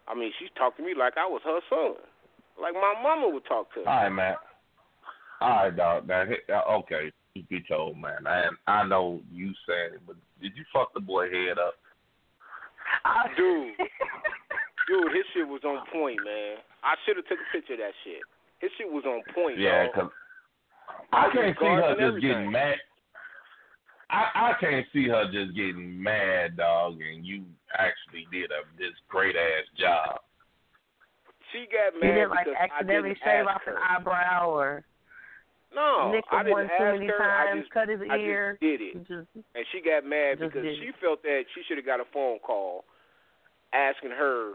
I 0.08 0.14
mean, 0.14 0.32
she 0.38 0.48
talked 0.56 0.78
to 0.78 0.82
me 0.82 0.94
like 0.98 1.18
I 1.18 1.26
was 1.28 1.42
her 1.44 1.60
son, 1.68 2.00
like 2.60 2.72
my 2.72 2.94
mama 3.02 3.28
would 3.28 3.44
talk 3.44 3.68
to. 3.74 3.80
her. 3.84 3.88
All 3.90 4.02
right, 4.04 4.08
man. 4.08 4.34
All 5.42 5.48
right, 5.50 5.76
dog. 5.76 6.08
Now, 6.08 6.24
he- 6.24 6.50
uh, 6.52 6.62
okay, 6.80 7.12
you 7.34 7.42
be 7.50 7.62
told, 7.68 7.98
man. 7.98 8.26
I 8.26 8.48
I 8.66 8.86
know 8.88 9.20
you 9.30 9.52
said 9.66 9.92
it, 9.96 10.00
but 10.06 10.16
did 10.40 10.56
you 10.56 10.64
fuck 10.72 10.94
the 10.94 11.00
boy 11.00 11.28
head 11.30 11.58
up? 11.58 11.74
Dude, 13.36 13.74
dude, 14.88 15.12
his 15.14 15.24
shit 15.34 15.46
was 15.46 15.62
on 15.64 15.84
point, 15.92 16.18
man. 16.24 16.56
I 16.82 16.94
should 17.04 17.16
have 17.16 17.26
took 17.28 17.38
a 17.38 17.48
picture 17.52 17.74
of 17.74 17.80
that 17.80 17.92
shit. 18.04 18.22
His 18.58 18.70
shit 18.78 18.90
was 18.90 19.04
on 19.04 19.22
point, 19.34 19.58
Yeah, 19.58 19.86
dog. 19.86 19.94
'cause 19.94 20.10
I 21.12 21.26
I 21.26 21.30
can't 21.30 21.58
see 21.58 21.64
her 21.64 21.80
guards 21.80 22.00
and 22.00 22.12
just 22.12 22.22
getting 22.22 22.50
mad. 22.50 22.80
I 24.10 24.30
I 24.34 24.52
can't 24.58 24.86
see 24.92 25.06
her 25.08 25.24
just 25.30 25.54
getting 25.54 26.02
mad, 26.02 26.56
dog, 26.56 27.00
and 27.00 27.24
you 27.26 27.44
actually 27.76 28.26
did 28.32 28.50
a 28.50 28.64
this 28.78 28.94
great 29.08 29.36
ass 29.36 29.64
job. 29.76 30.20
She 31.52 31.66
got 31.66 31.92
He 31.94 32.00
mad 32.00 32.14
didn't 32.14 32.30
like 32.30 32.44
because 32.46 32.56
I 32.60 32.64
accidentally 32.64 33.08
didn't 33.10 33.24
shave 33.24 33.46
ask 33.46 33.56
off 33.56 33.66
an 33.66 33.76
eyebrow 33.76 34.50
or 34.50 34.84
No, 35.74 36.10
nick 36.10 36.24
I 36.30 36.42
didn't 36.42 36.52
one 36.52 36.70
ask 36.70 36.78
too 36.78 36.84
many 36.84 37.06
her. 37.06 37.22
I 37.22 37.46
times, 37.46 37.60
just, 37.62 37.72
cut 37.72 37.88
his 37.88 38.00
I 38.10 38.16
ear. 38.16 38.52
just 38.52 38.60
did 38.60 38.80
it. 38.80 38.94
Just 39.06 39.28
and 39.54 39.66
she 39.72 39.80
got 39.80 40.04
mad 40.04 40.40
because 40.40 40.62
did 40.62 40.78
she 40.78 40.92
felt 41.00 41.22
that 41.22 41.44
she 41.54 41.62
should 41.64 41.76
have 41.76 41.86
got 41.86 42.00
a 42.00 42.06
phone 42.12 42.38
call 42.40 42.84
asking 43.72 44.10
her 44.12 44.54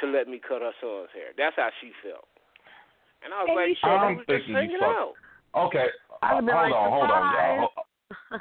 to 0.00 0.06
let 0.06 0.28
me 0.28 0.40
cut 0.40 0.60
her 0.62 0.72
son's 0.80 1.10
hair. 1.14 1.30
That's 1.36 1.56
how 1.56 1.70
she 1.80 1.92
felt. 2.02 2.26
And 3.24 3.32
I 3.32 3.42
was 3.42 3.48
And 3.48 3.56
like, 3.56 3.68
you 3.68 3.76
shit, 3.80 3.90
I'm 3.90 4.16
just 4.16 4.26
thinking 4.26 4.48
you 4.50 4.56
hanging 4.56 4.78
fuck- 4.80 4.88
out. 4.88 5.14
Okay, 5.68 5.86
I'd 6.22 6.32
uh, 6.32 6.34
have 6.34 6.44
hold 6.44 6.46
like, 6.46 6.74
on, 6.74 6.90
hold 6.90 7.10
on, 7.10 7.34
y'all. 7.34 7.58
Hold- 7.60 8.40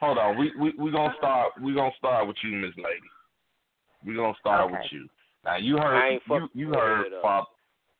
Hold 0.00 0.18
on, 0.18 0.36
we 0.38 0.52
we 0.60 0.72
we 0.78 0.90
gonna 0.90 1.14
start. 1.16 1.52
We 1.62 1.72
gonna 1.74 1.90
start 1.96 2.26
with 2.28 2.36
you, 2.44 2.50
Miss 2.56 2.72
Lady. 2.76 3.08
We 4.04 4.14
gonna 4.14 4.34
start 4.38 4.70
with 4.70 4.80
you. 4.90 5.08
Now 5.44 5.56
you 5.56 5.78
heard 5.78 6.20
you 6.28 6.48
you 6.52 6.68
heard. 6.68 7.06
Father. 7.22 7.46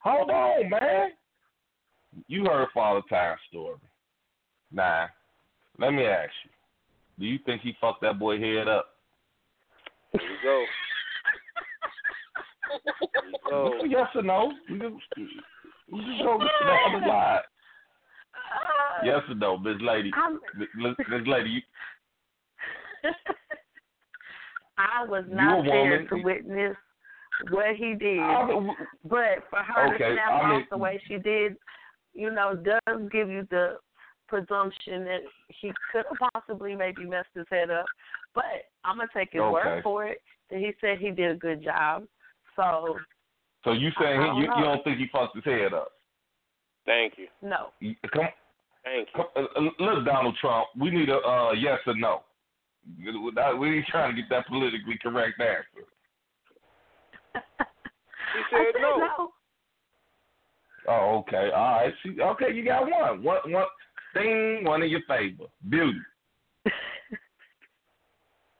Hold 0.01 0.31
on, 0.31 0.69
man. 0.69 1.11
You 2.27 2.44
heard 2.44 2.69
Father 2.74 3.01
Time's 3.09 3.40
story. 3.48 3.77
Now, 4.70 5.06
let 5.78 5.93
me 5.93 6.05
ask 6.05 6.31
you: 6.44 6.51
Do 7.20 7.24
you 7.27 7.39
think 7.47 7.62
he 7.62 7.74
fucked 7.81 8.02
that 8.02 8.19
boy 8.19 8.39
head 8.39 8.69
up? 8.69 8.86
Here 10.12 10.20
we 10.23 10.36
go. 10.43 10.65
Here 12.70 13.23
we 13.27 13.32
go. 13.51 13.85
Yes 13.89 14.09
or 14.15 14.23
no? 14.23 14.53
We 14.70 14.78
just, 14.78 14.95
we 15.93 15.99
just 16.01 16.23
go 16.23 16.39
to 16.39 16.45
the 16.61 16.97
other 16.97 17.07
side. 17.07 17.41
Uh, 18.35 19.05
yes 19.07 19.20
or 19.28 19.35
no, 19.35 19.59
Miss 19.59 19.77
Lady? 19.81 20.11
I'm, 20.15 20.41
Miss 20.57 20.69
Miss 21.09 21.27
Lady, 21.27 21.51
you, 21.51 21.61
I 24.78 25.05
was 25.05 25.24
not 25.28 25.65
there 25.65 25.91
woman. 25.91 26.09
to 26.09 26.16
witness 26.23 26.77
what 27.51 27.77
he 27.77 27.95
did, 27.95 28.19
I 28.20 28.47
but 29.05 29.45
for 29.51 29.59
her 29.62 29.95
Okay, 29.95 30.09
to 30.09 30.15
snap 30.15 30.43
I 30.43 30.49
mean- 30.51 30.62
off 30.62 30.69
the 30.70 30.78
way 30.78 31.01
she 31.07 31.19
did, 31.19 31.57
you 32.12 32.31
know, 32.32 32.55
does 32.57 33.01
give 33.12 33.28
you 33.28 33.47
the 33.51 33.78
presumption 34.28 35.05
that 35.05 35.20
he 35.49 35.70
could 35.93 36.05
have 36.09 36.31
possibly 36.32 36.74
maybe 36.74 37.05
messed 37.05 37.28
his 37.35 37.47
head 37.51 37.70
up. 37.70 37.86
But 38.35 38.45
I'm 38.85 38.97
gonna 38.97 39.09
take 39.15 39.31
his 39.32 39.43
Okay. 39.43 39.53
word 39.53 39.82
for 39.82 40.07
it 40.07 40.23
that 40.51 40.59
he 40.59 40.73
said 40.81 40.99
he 40.99 41.11
did 41.11 41.31
a 41.31 41.36
good 41.36 41.62
job. 41.62 42.07
So 42.57 42.97
so 43.65 43.73
you 43.73 43.91
saying 44.01 44.21
I 44.21 44.35
he, 44.35 44.41
you, 44.41 44.47
don't 44.47 44.59
you 44.59 44.65
don't 44.65 44.85
think 44.85 44.99
he 44.99 45.07
fucked 45.13 45.35
his 45.37 45.45
head 45.45 45.73
up? 45.73 45.89
Thank 46.87 47.15
you. 47.17 47.29
no, 47.43 47.71
Come, 48.13 48.29
Thank 48.85 49.09
you. 49.15 49.25
come 49.25 49.27
uh, 49.37 49.59
uh, 49.59 49.71
look, 49.79 50.05
Donald 50.05 50.37
Trump. 50.41 50.69
We 50.79 50.91
need 50.91 51.09
a 51.09 51.17
uh, 51.19 51.53
yes 51.53 51.79
or 51.87 51.95
no. 51.97 52.23
Without- 53.25 53.59
We 53.59 53.79
ain't 53.79 53.87
trying 53.87 54.15
to 54.15 54.21
get 54.21 54.29
that 54.31 54.47
politically 54.47 54.99
correct 55.03 55.41
answer. 55.41 55.87
She 57.33 57.41
I 57.43 58.43
said 58.51 58.67
said 58.75 58.83
no. 58.83 58.97
no. 58.99 59.33
Oh, 60.87 61.19
okay. 61.21 61.51
All 61.55 61.73
right. 61.73 61.95
See, 62.03 62.21
okay, 62.21 62.53
you 62.53 62.63
got 62.65 62.83
one. 62.83 63.23
One, 63.23 63.39
one 63.51 63.65
thing, 64.13 64.65
one 64.65 64.83
in 64.83 64.91
your 64.91 65.01
favor. 65.09 65.45
Beauty. 65.71 65.99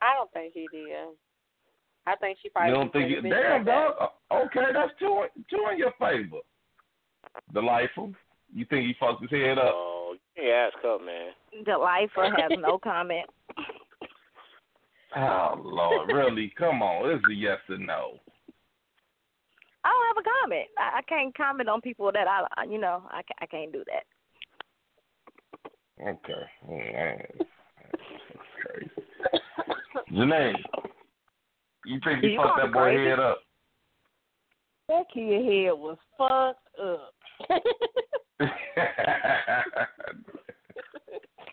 I 0.01 0.15
don't 0.15 0.33
think 0.33 0.55
he 0.55 0.67
did. 0.73 0.89
I 2.07 2.17
think 2.17 2.39
she 2.43 2.49
You 2.49 2.53
probably. 2.53 2.75
don't 2.75 2.93
think? 2.93 3.11
You, 3.11 3.23
damn, 3.23 3.33
like 3.33 3.65
that. 3.67 3.73
dog. 3.73 3.95
Uh, 4.01 4.09
Okay, 4.47 4.67
that's 4.73 4.91
two, 4.99 5.25
two 5.49 5.65
in 5.73 5.79
your 5.79 5.93
favor. 5.99 6.39
Delightful. 7.53 8.13
You 8.53 8.65
think 8.69 8.87
he 8.87 8.95
fucked 8.99 9.23
his 9.23 9.31
head 9.31 9.59
up? 9.59 9.71
Oh, 9.75 10.15
you 10.15 10.43
can't 10.43 10.73
ask 10.75 10.83
her, 10.83 10.99
man. 10.99 11.65
Delightful 11.65 12.25
has 12.37 12.51
no 12.59 12.79
comment. 12.83 13.27
Oh 15.17 15.61
Lord, 15.63 16.11
really? 16.13 16.53
Come 16.59 16.83
on, 16.83 17.11
it's 17.11 17.25
a 17.31 17.35
yes 17.35 17.59
or 17.69 17.79
no. 17.79 18.19
I 19.85 19.91
don't 19.91 20.17
have 20.17 20.25
a 20.25 20.29
comment. 20.43 20.69
I, 20.79 20.99
I 20.99 21.03
can't 21.03 21.37
comment 21.37 21.69
on 21.69 21.81
people 21.81 22.11
that 22.13 22.27
I, 22.27 22.45
I- 22.57 22.65
you 22.65 22.79
know, 22.79 23.03
I, 23.11 23.21
I 23.41 23.47
can't 23.47 23.73
do 23.73 23.85
that. 23.87 24.05
Okay. 26.03 26.43
Man, 26.69 27.23
that's 27.93 28.49
crazy. 28.61 28.91
Janae, 30.13 30.55
you 31.87 32.01
think 32.05 32.23
You 32.23 32.31
he 32.31 32.37
fucked 32.37 32.61
that 32.63 32.73
boy 32.73 32.83
crazy? 32.95 33.11
head 33.11 33.21
up? 33.21 33.39
That 34.89 35.05
kid 35.13 35.45
head 35.45 35.73
was 35.73 35.99
fucked 36.19 36.69
up. 36.81 37.15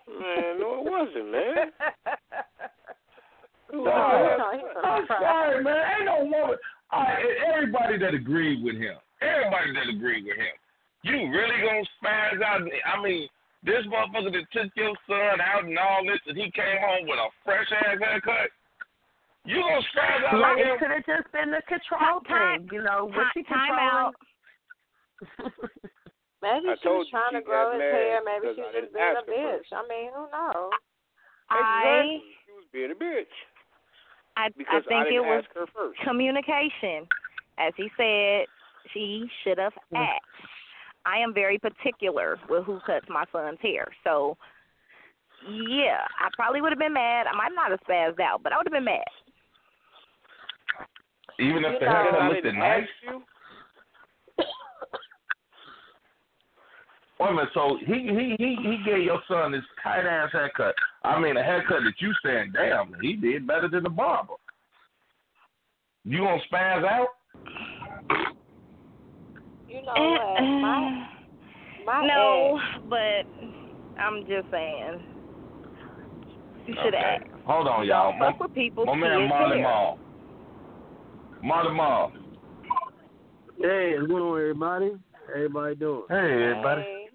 Man, 0.08 0.60
no, 0.60 0.84
it 0.84 0.91
wasn't, 0.91 1.32
man. 1.32 1.72
No, 3.74 3.88
I'm 4.84 5.08
sorry, 5.08 5.64
man. 5.64 5.78
Ain't 5.95 6.06
no 6.06 6.20
woman. 6.26 6.58
All 6.91 7.03
right, 7.03 7.24
everybody 7.48 7.98
that 7.99 8.14
agreed 8.14 8.62
with 8.62 8.76
him, 8.76 8.95
everybody 9.22 9.72
that 9.74 9.88
agreed 9.88 10.26
with 10.26 10.36
him, 10.36 10.56
you 11.03 11.32
really 11.32 11.56
gonna 11.64 11.88
spaz 11.95 12.44
out? 12.44 12.62
I 12.86 13.02
mean, 13.02 13.30
this 13.64 13.86
motherfucker 13.88 14.34
that 14.34 14.52
took 14.52 14.72
your 14.76 14.94
son 15.08 15.40
out 15.40 15.64
and 15.64 15.78
all 15.80 16.03
this, 16.06 16.20
and 16.28 16.38
he 16.38 16.52
came 16.52 16.78
home 16.84 17.08
with 17.08 17.18
a 17.18 17.30
fresh 17.45 17.72
ass 17.72 17.98
haircut. 18.02 18.52
You 19.46 19.58
gonna 19.58 19.82
spaz 19.90 20.22
out 20.30 20.40
Like 20.40 20.58
like 20.58 20.66
it 20.66 20.80
could 20.80 20.92
have 20.92 21.06
just 21.06 21.32
been 21.34 21.50
the 21.52 21.62
control 21.68 22.22
Time- 22.30 22.68
thing, 22.68 22.70
you 22.72 22.84
know. 22.84 23.06
Was 23.10 23.28
she 23.34 23.44
time 23.44 23.74
controlling? 23.74 23.90
out. 23.90 24.14
Maybe 26.42 26.74
I 26.74 26.76
she 26.82 26.90
was 26.90 27.08
trying 27.10 27.34
to 27.38 27.42
grow 27.42 27.70
got 27.70 27.74
his 27.78 27.82
hair. 27.82 28.22
Maybe 28.26 28.54
she 28.56 28.62
was 28.62 28.74
just 28.74 28.94
being 28.94 29.14
a 29.18 29.26
bitch. 29.30 29.62
first. 29.62 29.74
I 29.74 29.82
mean, 29.88 30.10
who 30.14 30.26
knows? 30.34 30.74
I 31.50 32.18
She 32.46 32.52
was 32.54 32.66
being 32.74 32.92
a 32.92 32.96
bitch 32.98 33.30
I 34.38 34.50
because 34.58 34.84
I 34.86 34.90
think 34.90 35.06
didn't 35.10 35.26
it 35.26 35.28
was 35.28 35.44
her 35.54 35.66
first. 35.74 36.00
communication. 36.02 37.06
As 37.60 37.74
he 37.78 37.90
said, 37.98 38.48
she 38.94 39.30
should 39.44 39.60
have 39.60 39.74
mm. 39.94 40.00
asked. 40.00 40.50
I 41.06 41.18
am 41.18 41.34
very 41.34 41.58
particular 41.60 42.40
with 42.50 42.64
who 42.66 42.80
cuts 42.86 43.06
my 43.10 43.26
son's 43.32 43.60
hair. 43.62 43.88
So, 44.04 44.38
yeah, 45.50 46.06
I 46.20 46.30
probably 46.36 46.62
would 46.62 46.72
have 46.72 46.80
been 46.80 46.94
mad. 46.94 47.26
I 47.28 47.36
might 47.36 47.54
not 47.54 47.72
have 47.72 47.80
spazzed 47.82 48.20
out, 48.20 48.42
but 48.44 48.54
I 48.54 48.58
would 48.58 48.68
have 48.68 48.74
been 48.74 48.86
mad. 48.86 49.04
Even 51.39 51.65
if 51.65 51.73
You 51.73 51.80
the 51.80 51.85
know- 51.85 51.91
haircut 51.91 52.22
I 52.22 52.27
looked 52.30 52.43
didn't 52.43 52.60
nice. 52.60 52.88
you. 53.03 53.23
Wait 57.19 57.30
a 57.30 57.34
minute. 57.34 57.49
So 57.53 57.77
he 57.85 57.93
he 57.93 58.35
he 58.39 58.56
he 58.64 58.77
gave 58.84 59.03
your 59.03 59.22
son 59.27 59.52
this 59.52 59.61
tight 59.84 60.06
ass 60.07 60.30
haircut. 60.31 60.73
I 61.03 61.19
mean, 61.19 61.38
a 61.38 61.43
haircut 61.43 61.84
that 61.84 61.93
you 61.99 62.11
saying, 62.26 62.52
damn, 62.53 62.93
he 63.02 63.14
did 63.15 63.45
better 63.45 63.68
than 63.68 63.84
the 63.84 63.89
barber. 63.89 64.34
You 66.03 66.19
gonna 66.19 66.41
spaz 66.52 66.84
out? 66.84 67.07
You 69.69 69.84
know 69.84 69.93
what? 69.93 70.41
My 70.41 71.07
my 71.85 72.07
no, 72.07 72.60
ex, 72.60 72.84
but 72.89 74.02
I'm 74.02 74.22
just 74.27 74.49
saying. 74.52 74.99
You 76.65 76.73
should 76.84 76.93
Okay. 76.95 77.19
ask. 77.22 77.26
Hold 77.45 77.68
on, 77.68 77.85
y'all. 77.88 78.11
Don't 78.11 78.19
My, 78.19 78.31
fuck 78.31 78.39
with 78.41 78.56
people. 78.56 78.85
my 78.85 78.95
man 78.95 79.19
kids' 79.19 79.30
Marley. 79.30 79.61
Mall. 79.61 79.99
Marley 81.44 81.74
Mall. 81.74 82.12
Hey, 83.60 83.96
what's 83.98 84.08
going 84.08 84.24
on, 84.24 84.40
everybody? 84.40 84.92
Everybody 85.36 85.76
doing? 85.76 86.04
Hey, 86.10 86.16
everybody. 86.16 86.82
Hey. 86.82 87.08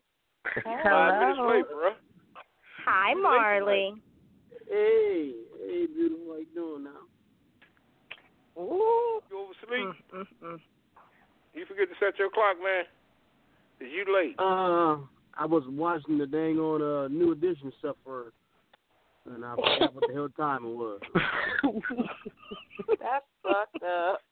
Five 0.85 1.21
minutes 1.21 1.39
Hello. 1.39 1.51
late, 1.51 1.65
bro. 1.69 1.91
Hi, 2.87 3.15
Marley. 3.15 3.95
Hey, 4.69 5.33
hey, 5.59 5.87
beautiful. 5.87 6.27
How 6.29 6.39
you 6.39 6.47
doing 6.55 6.85
now? 6.85 8.61
Ooh. 8.63 9.21
You 9.31 9.39
oversleep? 9.39 9.95
Mm, 10.15 10.19
mm, 10.19 10.27
mm. 10.45 10.61
You 11.55 11.67
forget 11.67 11.89
to 11.89 11.95
set 12.01 12.19
your 12.19 12.31
clock, 12.31 12.57
man. 12.63 12.85
Is 13.81 13.93
you 13.93 14.05
late? 14.13 14.35
Uh, 14.39 14.99
I 15.39 15.47
was 15.47 15.65
watching 15.69 16.19
the 16.19 16.27
dang 16.27 16.59
on 16.59 16.83
uh, 16.83 17.09
New 17.09 17.33
Edition 17.33 17.73
stuff 17.79 17.97
for, 18.05 18.33
and 19.35 19.45
I 19.45 19.55
forgot 19.55 19.95
what 19.95 20.05
the 20.09 20.15
hell 20.15 20.29
time 20.37 20.65
it 20.65 20.77
was. 20.77 21.01
That's 23.01 23.25
fucked 23.43 23.83
up. 23.83 24.21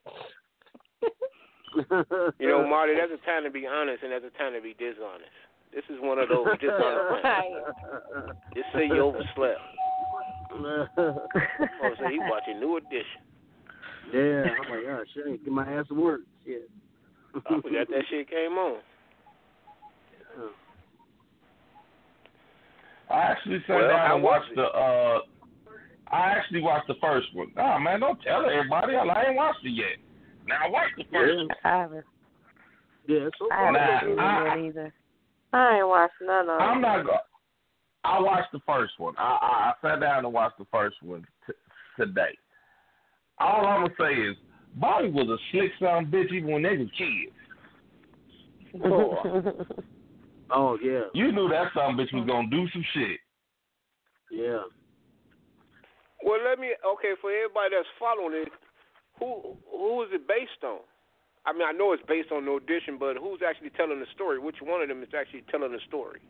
You 2.38 2.46
know, 2.48 2.64
Marty, 2.68 2.94
that's 2.94 3.10
a 3.10 3.16
time 3.26 3.42
to 3.42 3.50
be 3.50 3.66
honest 3.66 4.04
and 4.04 4.12
that's 4.12 4.24
a 4.24 4.30
time 4.38 4.52
to 4.52 4.60
be 4.60 4.74
dishonest. 4.78 5.28
This 5.74 5.82
is 5.90 5.96
one 6.00 6.20
of 6.20 6.28
those 6.28 6.46
dishonest 6.60 7.22
times. 7.22 7.74
Just 8.54 8.66
say 8.72 8.86
you 8.86 9.00
overslept. 9.00 9.60
Oh, 10.96 11.18
so 11.98 12.08
he 12.08 12.18
watching 12.30 12.60
New 12.60 12.76
Edition. 12.76 13.22
yeah, 14.12 14.44
I'm 14.44 14.70
like, 14.70 14.84
oh 14.86 15.02
shit, 15.12 15.24
I 15.26 15.30
get 15.36 15.52
my 15.52 15.66
ass 15.66 15.88
to 15.88 15.94
work. 15.94 16.20
Shit. 16.46 16.70
Oh, 17.34 17.40
I 17.44 17.60
forgot 17.60 17.88
that 17.88 18.04
shit 18.08 18.28
came 18.30 18.52
on. 18.52 18.78
I 23.14 23.20
actually 23.30 23.58
sat 23.66 23.76
Well, 23.76 23.88
down 23.88 24.10
and 24.12 24.22
watched 24.22 24.50
it? 24.50 24.56
the. 24.56 24.62
uh 24.64 25.18
I 26.12 26.30
actually 26.36 26.60
watched 26.60 26.86
the 26.88 26.94
first 27.00 27.28
one. 27.34 27.48
Oh 27.56 27.78
man, 27.78 28.00
don't 28.00 28.20
tell 28.22 28.44
everybody. 28.48 28.94
I 28.96 29.24
ain't 29.28 29.36
watched 29.36 29.64
it 29.64 29.70
yet. 29.70 29.96
Now 30.46 30.66
I 30.66 30.68
watched 30.70 30.96
the 30.98 31.04
first 31.12 31.36
one. 31.36 31.48
I 31.64 31.68
haven't. 31.78 32.04
Yeah, 33.06 33.28
so 33.38 33.48
I 33.52 33.56
haven't 33.56 33.74
Nah, 33.74 34.00
seen 34.00 34.18
I- 34.18 34.66
either. 34.68 34.92
I 35.52 35.76
ain't 35.78 35.88
watched 35.88 36.14
none 36.20 36.48
of 36.48 36.60
I'm 36.60 36.80
not 36.80 37.04
going. 37.06 37.18
I 38.04 38.20
watched 38.20 38.52
the 38.52 38.60
first 38.66 38.92
one. 38.98 39.14
I, 39.16 39.22
I 39.22 39.70
I 39.70 39.72
sat 39.80 40.00
down 40.00 40.24
and 40.24 40.34
watched 40.34 40.58
the 40.58 40.66
first 40.70 40.96
one 41.02 41.24
t- 41.46 41.52
today. 41.98 42.36
All 43.38 43.64
I'm 43.66 43.82
gonna 43.84 43.94
say 43.98 44.14
is, 44.20 44.36
Bobby 44.74 45.10
was 45.10 45.28
a 45.28 45.38
slick 45.52 45.70
son 45.80 46.06
bitch 46.06 46.32
even 46.32 46.50
when 46.52 46.62
they 46.62 46.76
was 46.76 46.88
kids. 46.98 47.32
Oh 50.50 50.78
yeah, 50.82 51.08
You 51.14 51.32
knew 51.32 51.48
that 51.48 51.72
son 51.74 51.96
bitch 51.96 52.12
was 52.12 52.26
gonna 52.26 52.48
do 52.50 52.68
some 52.72 52.84
shit. 52.94 53.18
yeah. 54.30 54.62
Well, 56.22 56.40
let 56.42 56.58
me. 56.58 56.72
Okay, 56.80 57.12
for 57.20 57.30
everybody 57.30 57.76
that's 57.76 57.88
following 57.98 58.34
it, 58.46 58.52
who 59.18 59.56
who 59.70 60.02
is 60.04 60.08
it 60.12 60.26
based 60.26 60.64
on? 60.64 60.80
I 61.46 61.52
mean, 61.52 61.68
I 61.68 61.72
know 61.72 61.92
it's 61.92 62.02
based 62.08 62.32
on 62.32 62.44
New 62.46 62.56
Edition, 62.56 62.96
but 62.98 63.16
who's 63.16 63.40
actually 63.46 63.70
telling 63.76 64.00
the 64.00 64.06
story? 64.14 64.38
Which 64.38 64.56
one 64.62 64.80
of 64.80 64.88
them 64.88 65.02
is 65.02 65.10
actually 65.12 65.44
telling 65.50 65.72
the 65.72 65.80
story, 65.86 66.20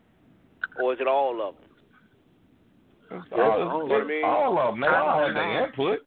or 0.81 0.91
is 0.93 0.99
it 0.99 1.07
all 1.07 1.39
of 1.41 1.55
them? 1.55 3.23
All, 3.31 3.39
all 3.39 3.83
of 3.83 4.07
them. 4.07 4.25
all 4.25 4.59
of 4.59 4.73
them. 4.75 4.81
They 4.81 4.87
all 4.87 5.19
had 5.25 5.35
their 5.35 5.65
input. 5.67 5.99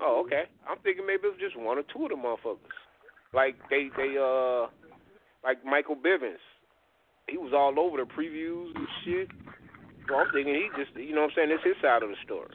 Oh, 0.00 0.22
okay. 0.24 0.44
I'm 0.68 0.78
thinking 0.82 1.06
maybe 1.06 1.24
it 1.24 1.32
was 1.36 1.40
just 1.40 1.58
one 1.58 1.78
or 1.78 1.82
two 1.92 2.04
of 2.04 2.10
the 2.10 2.16
motherfuckers. 2.16 2.56
Like 3.34 3.56
they 3.68 3.88
they 3.96 4.16
uh 4.16 4.68
like 5.46 5.64
Michael 5.64 5.96
Bivins. 5.96 6.42
He 7.28 7.38
was 7.38 7.52
all 7.54 7.78
over 7.78 7.96
the 7.96 8.04
previews 8.04 8.74
and 8.74 8.86
shit. 9.04 9.28
So 10.08 10.16
I'm 10.16 10.26
thinking 10.32 10.54
he 10.54 10.68
just 10.76 10.94
you 10.96 11.14
know 11.14 11.22
what 11.22 11.30
I'm 11.30 11.36
saying, 11.36 11.50
it's 11.52 11.64
his 11.64 11.74
side 11.80 12.02
of 12.02 12.10
the 12.10 12.16
story. 12.24 12.54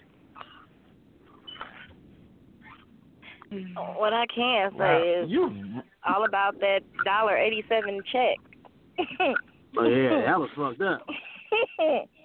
What 3.97 4.13
I 4.13 4.25
can 4.33 4.71
say 4.71 4.77
Wow. 4.77 5.23
is 5.23 5.29
You 5.29 5.49
all 6.05 6.25
about 6.25 6.59
that 6.59 6.81
dollar 7.05 7.37
eighty 7.37 7.63
seven 7.67 8.01
check. 8.11 8.37
Oh 9.77 9.85
yeah, 9.85 10.25
that 10.25 10.39
was 10.39 10.49
fucked 10.55 10.81
up. 10.81 11.05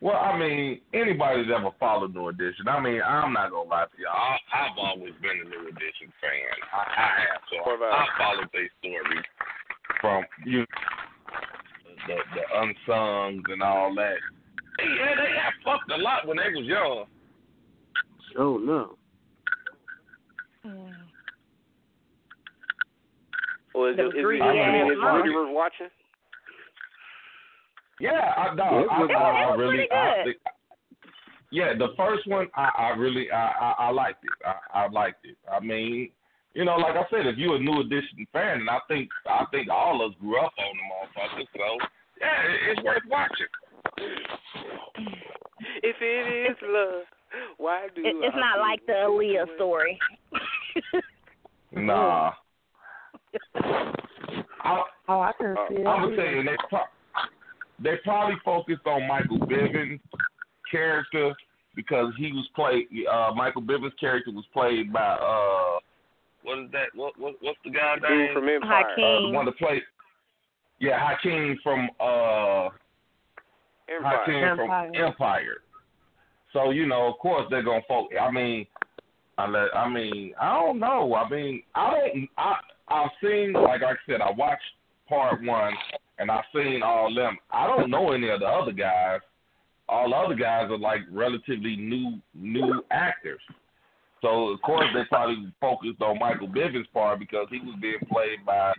Well, 0.00 0.16
I 0.16 0.38
mean, 0.38 0.80
anybody 0.92 1.44
that 1.46 1.54
ever 1.56 1.70
followed 1.80 2.14
New 2.14 2.28
Edition, 2.28 2.68
I 2.68 2.78
mean, 2.80 3.00
I'm 3.02 3.32
not 3.32 3.50
gonna 3.50 3.68
lie 3.68 3.84
to 3.84 3.98
you. 3.98 4.06
I, 4.06 4.36
I've 4.52 4.76
always 4.78 5.14
been 5.22 5.40
a 5.40 5.48
New 5.48 5.68
Edition 5.68 6.12
fan. 6.20 6.56
I, 6.72 6.76
I 6.76 7.08
have, 7.24 7.40
so 7.50 7.70
I, 7.70 8.04
I 8.04 8.06
followed 8.18 8.48
their 8.52 8.68
story 8.78 9.24
from 10.00 10.24
you, 10.44 10.66
the 12.06 12.16
the 12.34 12.42
unsung 12.60 13.42
and 13.48 13.62
all 13.62 13.94
that. 13.94 14.16
Yeah, 14.78 15.14
they 15.16 15.32
got 15.32 15.52
fucked 15.64 15.90
a 15.90 15.96
lot 15.96 16.26
when 16.28 16.36
they 16.36 16.50
was 16.54 16.66
young. 16.66 17.06
Oh 18.38 18.58
no. 18.58 18.98
Or 23.74 23.90
is 23.90 23.96
The 23.96 24.04
it, 24.04 24.08
is 24.08 24.14
it, 24.16 24.22
greedy 24.24 24.42
I 24.42 24.52
mean, 24.52 24.58
ass 24.58 24.86
is 24.86 24.92
it 24.92 25.00
mom. 25.00 25.22
really 25.22 25.34
worth 25.34 25.54
watching? 25.54 25.88
Yeah, 28.00 28.32
I 28.36 28.54
know. 28.54 28.64
Yeah, 28.64 28.82
it 28.82 28.88
I, 28.90 29.00
was- 29.00 29.10
I, 29.10 29.14
it 29.14 29.16
uh, 29.16 29.52
I 29.52 29.54
really, 29.54 29.76
pretty 29.76 29.92
I 29.92 30.22
good. 30.24 30.34
yeah, 31.52 31.72
the 31.78 31.88
first 31.96 32.26
one, 32.26 32.48
I, 32.54 32.70
I 32.78 32.88
really, 32.96 33.30
I, 33.30 33.36
I, 33.46 33.74
I 33.86 33.90
liked 33.90 34.24
it. 34.24 34.30
I, 34.44 34.84
I 34.84 34.88
liked 34.88 35.24
it. 35.24 35.36
I 35.50 35.60
mean, 35.60 36.10
you 36.54 36.64
know, 36.64 36.76
like 36.76 36.96
I 36.96 37.04
said, 37.10 37.26
if 37.26 37.36
you're 37.38 37.56
a 37.56 37.60
New 37.60 37.80
Edition 37.80 38.26
fan, 38.32 38.60
and 38.60 38.70
I 38.70 38.78
think, 38.88 39.08
I 39.28 39.44
think 39.50 39.68
all 39.70 40.04
of 40.04 40.10
us 40.12 40.16
grew 40.20 40.38
up 40.38 40.52
on 40.58 40.76
them 40.76 40.88
motherfuckers, 40.92 41.48
so 41.56 41.86
yeah, 42.20 42.42
it, 42.50 42.70
it's 42.72 42.82
worth 42.84 43.02
watching. 43.08 43.46
If 45.82 45.96
it 46.00 46.50
is 46.50 46.56
love, 46.62 47.02
why 47.58 47.88
do 47.94 48.02
It, 48.04 48.14
it's 48.20 48.34
I 48.36 48.40
not 48.40 48.58
like 48.60 48.84
the 48.86 48.92
Aaliyah 48.92 49.46
way? 49.48 49.54
story. 49.56 49.98
Nah. 51.72 52.32
I, 53.54 54.82
Oh, 55.08 55.20
I 55.20 55.30
can 55.38 55.56
uh, 55.56 55.68
see 55.68 55.76
it. 55.76 55.86
I'm 55.86 56.02
gonna 56.02 56.16
tell 56.16 56.26
you, 56.26 56.42
they 56.42 56.56
pro- 56.68 56.80
they 57.82 57.96
probably 58.04 58.36
focused 58.44 58.86
on 58.86 59.06
Michael 59.06 59.38
Bivins' 59.38 60.00
character 60.70 61.34
because 61.74 62.12
he 62.18 62.32
was 62.32 62.48
played. 62.54 62.86
Uh, 63.10 63.32
Michael 63.34 63.62
Bivins' 63.62 63.92
character 64.00 64.30
was 64.30 64.44
played 64.52 64.92
by 64.92 65.00
uh, 65.00 65.78
what 66.42 66.58
is 66.60 66.70
that? 66.72 66.86
What, 66.94 67.18
what 67.18 67.34
what's 67.40 67.58
the 67.64 67.70
guy's 67.70 68.00
Dude 68.00 68.18
name? 68.18 68.34
from 68.34 68.48
Empire. 68.48 68.84
Uh, 68.84 68.96
the 68.96 69.02
Hakeem. 69.02 69.34
one 69.34 69.46
that 69.46 69.58
played. 69.58 69.82
Yeah, 70.78 70.98
Hakeem 70.98 71.58
from 71.62 71.88
uh, 72.00 72.68
Empire. 73.88 74.18
Hakeem 74.24 74.56
from 74.56 74.60
Empire. 74.60 75.06
Empire. 75.06 75.56
So 76.52 76.70
you 76.70 76.86
know, 76.86 77.06
of 77.06 77.18
course 77.18 77.46
they're 77.50 77.62
gonna 77.62 77.82
focus. 77.86 78.16
I 78.20 78.30
mean, 78.30 78.66
I 79.38 79.48
let. 79.48 79.76
I 79.76 79.88
mean, 79.88 80.32
I 80.40 80.54
don't 80.54 80.78
know. 80.78 81.14
I 81.14 81.28
mean, 81.28 81.62
I 81.74 81.90
don't. 81.90 82.28
I 82.38 82.54
I've 82.88 83.10
seen 83.22 83.52
like 83.52 83.82
I 83.82 83.92
said, 84.08 84.20
I 84.20 84.30
watched 84.30 84.62
part 85.08 85.42
one, 85.42 85.72
and 86.18 86.30
I've 86.30 86.44
seen 86.54 86.82
all 86.82 87.14
them. 87.14 87.38
I 87.50 87.66
don't 87.66 87.90
know 87.90 88.12
any 88.12 88.28
of 88.28 88.40
the 88.40 88.46
other 88.46 88.72
guys. 88.72 89.20
All 89.88 90.10
the 90.10 90.16
other 90.16 90.34
guys 90.34 90.70
are 90.70 90.78
like 90.78 91.00
relatively 91.10 91.76
new 91.76 92.18
new 92.34 92.82
actors. 92.90 93.40
So 94.22 94.48
of 94.48 94.60
course 94.62 94.86
they 94.94 95.02
probably 95.08 95.52
focused 95.60 96.02
on 96.02 96.18
Michael 96.18 96.48
Bivins' 96.48 96.90
part 96.92 97.20
because 97.20 97.46
he 97.50 97.60
was 97.60 97.76
being 97.80 98.00
played 98.10 98.44
by, 98.44 98.72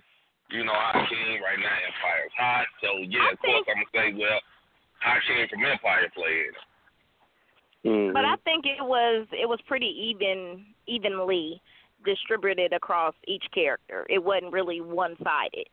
you 0.50 0.66
know, 0.66 0.74
Hakeem 0.74 1.42
right 1.42 1.60
now 1.60 1.78
Empire's 1.88 2.36
hot. 2.38 2.66
So 2.82 2.88
yeah, 3.08 3.32
of 3.32 3.40
course 3.40 3.66
I'm 3.70 3.84
gonna 3.84 3.94
say, 3.94 4.18
well, 4.18 4.40
Hakeem 5.00 5.48
from 5.50 5.66
Empire 5.66 6.12
played. 6.14 6.56
Mm-hmm. 7.86 8.14
But 8.14 8.26
I 8.26 8.36
think 8.44 8.66
it 8.66 8.84
was 8.84 9.28
it 9.32 9.48
was 9.48 9.60
pretty 9.68 9.94
even 10.12 10.66
evenly 10.88 11.62
distributed 12.04 12.74
across 12.74 13.14
each 13.28 13.44
character. 13.54 14.06
It 14.10 14.24
wasn't 14.24 14.52
really 14.52 14.82
one 14.82 15.16
sided. 15.24 15.68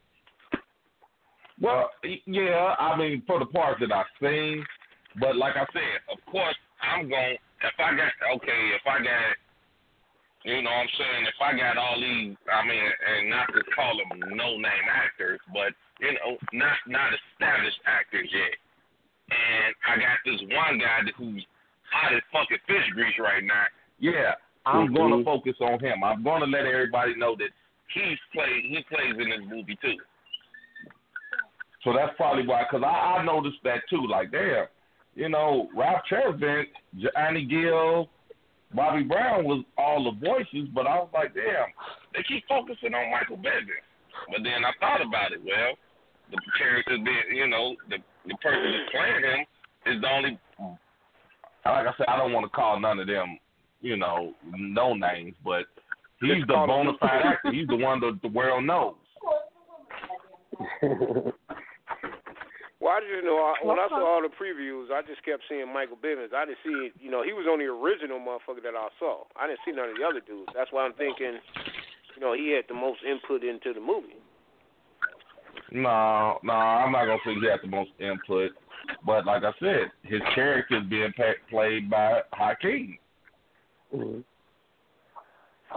Well, 1.60 1.90
yeah, 2.26 2.74
I 2.78 2.96
mean 2.96 3.22
for 3.26 3.38
the 3.38 3.46
parts 3.46 3.80
that 3.80 3.92
I've 3.92 4.10
seen, 4.20 4.64
but 5.20 5.36
like 5.36 5.56
I 5.56 5.66
said, 5.72 6.02
of 6.10 6.18
course 6.30 6.56
I'm 6.82 7.08
going. 7.08 7.38
If 7.62 7.78
I 7.78 7.94
got 7.96 8.12
okay, 8.36 8.62
if 8.74 8.82
I 8.84 8.98
got, 8.98 9.38
you 10.44 10.60
know, 10.60 10.68
what 10.68 10.84
I'm 10.84 10.88
saying 10.98 11.26
if 11.26 11.40
I 11.40 11.56
got 11.56 11.78
all 11.78 11.96
these, 11.96 12.36
I 12.52 12.66
mean, 12.66 12.82
and 12.82 13.30
not 13.30 13.46
to 13.54 13.62
call 13.74 13.96
them 13.96 14.36
no 14.36 14.58
name 14.58 14.86
actors, 14.90 15.40
but 15.52 15.72
you 16.00 16.12
know, 16.12 16.36
not 16.52 16.76
not 16.88 17.10
established 17.14 17.78
actors 17.86 18.28
yet. 18.32 18.58
And 19.30 19.74
I 19.88 19.96
got 19.96 20.18
this 20.26 20.40
one 20.50 20.78
guy 20.78 21.00
who's 21.16 21.46
hot 21.90 22.12
as 22.12 22.22
fucking 22.32 22.58
fish 22.66 22.90
grease 22.92 23.18
right 23.18 23.44
now. 23.44 23.66
Yeah, 23.98 24.34
I'm 24.66 24.88
Mhm. 24.88 24.96
gonna 24.96 25.24
focus 25.24 25.56
on 25.60 25.78
him. 25.78 26.02
I'm 26.02 26.22
gonna 26.22 26.46
let 26.46 26.66
everybody 26.66 27.14
know 27.14 27.36
that 27.36 27.50
he's 27.88 28.18
played. 28.32 28.64
He 28.64 28.82
plays 28.82 29.16
in 29.16 29.30
this 29.30 29.40
movie 29.46 29.76
too. 29.76 29.98
So 31.84 31.92
that's 31.92 32.16
probably 32.16 32.46
why, 32.46 32.64
because 32.64 32.82
I, 32.84 33.20
I 33.20 33.24
noticed 33.24 33.58
that 33.64 33.82
too. 33.90 34.06
Like, 34.10 34.32
damn, 34.32 34.66
you 35.14 35.28
know, 35.28 35.68
Ralph 35.76 36.00
Tresvant, 36.10 36.64
Johnny 36.98 37.44
Gill, 37.44 38.08
Bobby 38.74 39.04
Brown 39.04 39.44
was 39.44 39.64
all 39.78 40.02
the 40.04 40.26
voices, 40.26 40.68
but 40.74 40.86
I 40.86 40.96
was 40.96 41.10
like, 41.14 41.34
damn, 41.34 41.70
they 42.12 42.24
keep 42.26 42.44
focusing 42.48 42.94
on 42.94 43.10
Michael 43.10 43.36
Bivins. 43.36 43.84
But 44.28 44.42
then 44.42 44.64
I 44.64 44.72
thought 44.80 45.06
about 45.06 45.32
it. 45.32 45.40
Well, 45.44 45.74
the 46.30 46.38
character 46.58 46.96
being, 46.96 47.36
you 47.36 47.46
know, 47.46 47.76
the 47.88 47.98
the 48.26 48.34
person 48.42 48.72
that's 48.72 48.90
playing 48.90 49.24
him 49.24 49.46
is 49.94 50.00
the 50.00 50.08
only. 50.08 50.38
Like 51.66 51.86
I 51.86 51.92
said, 51.96 52.06
I 52.08 52.16
don't 52.18 52.32
want 52.32 52.44
to 52.44 52.50
call 52.50 52.78
none 52.78 52.98
of 52.98 53.06
them, 53.06 53.38
you 53.80 53.96
know, 53.96 54.34
no 54.54 54.94
names, 54.94 55.34
but 55.42 55.64
he's 56.20 56.46
the 56.46 56.54
bona 56.66 56.92
fide 57.00 57.22
actor. 57.24 57.52
He's 57.52 57.66
the 57.68 57.76
one 57.76 58.00
that 58.00 58.18
the 58.22 58.28
world 58.28 58.64
knows. 58.64 58.94
Well, 62.84 62.92
I 62.92 63.00
just 63.00 63.24
know 63.24 63.40
I, 63.40 63.56
when 63.64 63.80
I 63.80 63.88
saw 63.88 64.04
all 64.04 64.20
the 64.20 64.28
previews, 64.28 64.92
I 64.92 65.00
just 65.00 65.24
kept 65.24 65.40
seeing 65.48 65.72
Michael 65.72 65.96
Bivins. 65.96 66.36
I 66.36 66.44
didn't 66.44 66.60
see, 66.60 66.92
you 67.00 67.10
know, 67.10 67.24
he 67.24 67.32
was 67.32 67.48
on 67.48 67.56
the 67.56 67.64
original 67.64 68.20
motherfucker 68.20 68.60
that 68.60 68.76
I 68.76 68.92
saw. 69.00 69.24
I 69.40 69.46
didn't 69.46 69.60
see 69.64 69.72
none 69.72 69.88
of 69.88 69.96
the 69.96 70.04
other 70.04 70.20
dudes. 70.20 70.52
That's 70.54 70.70
why 70.70 70.84
I'm 70.84 70.92
thinking, 70.92 71.40
you 72.12 72.20
know, 72.20 72.34
he 72.34 72.52
had 72.52 72.68
the 72.68 72.74
most 72.74 73.00
input 73.00 73.42
into 73.42 73.72
the 73.72 73.80
movie. 73.80 74.20
No, 75.72 76.36
no, 76.44 76.52
I'm 76.52 76.92
not 76.92 77.06
gonna 77.06 77.24
say 77.24 77.32
he 77.40 77.48
had 77.48 77.64
the 77.64 77.72
most 77.72 77.88
input, 77.98 78.52
but 79.06 79.24
like 79.24 79.44
I 79.44 79.52
said, 79.60 79.88
his 80.02 80.20
character 80.34 80.76
is 80.76 80.84
being 80.90 81.14
pa- 81.16 81.40
played 81.48 81.88
by 81.88 82.20
Hakeem. 82.34 82.98
Mm-hmm. 83.96 84.20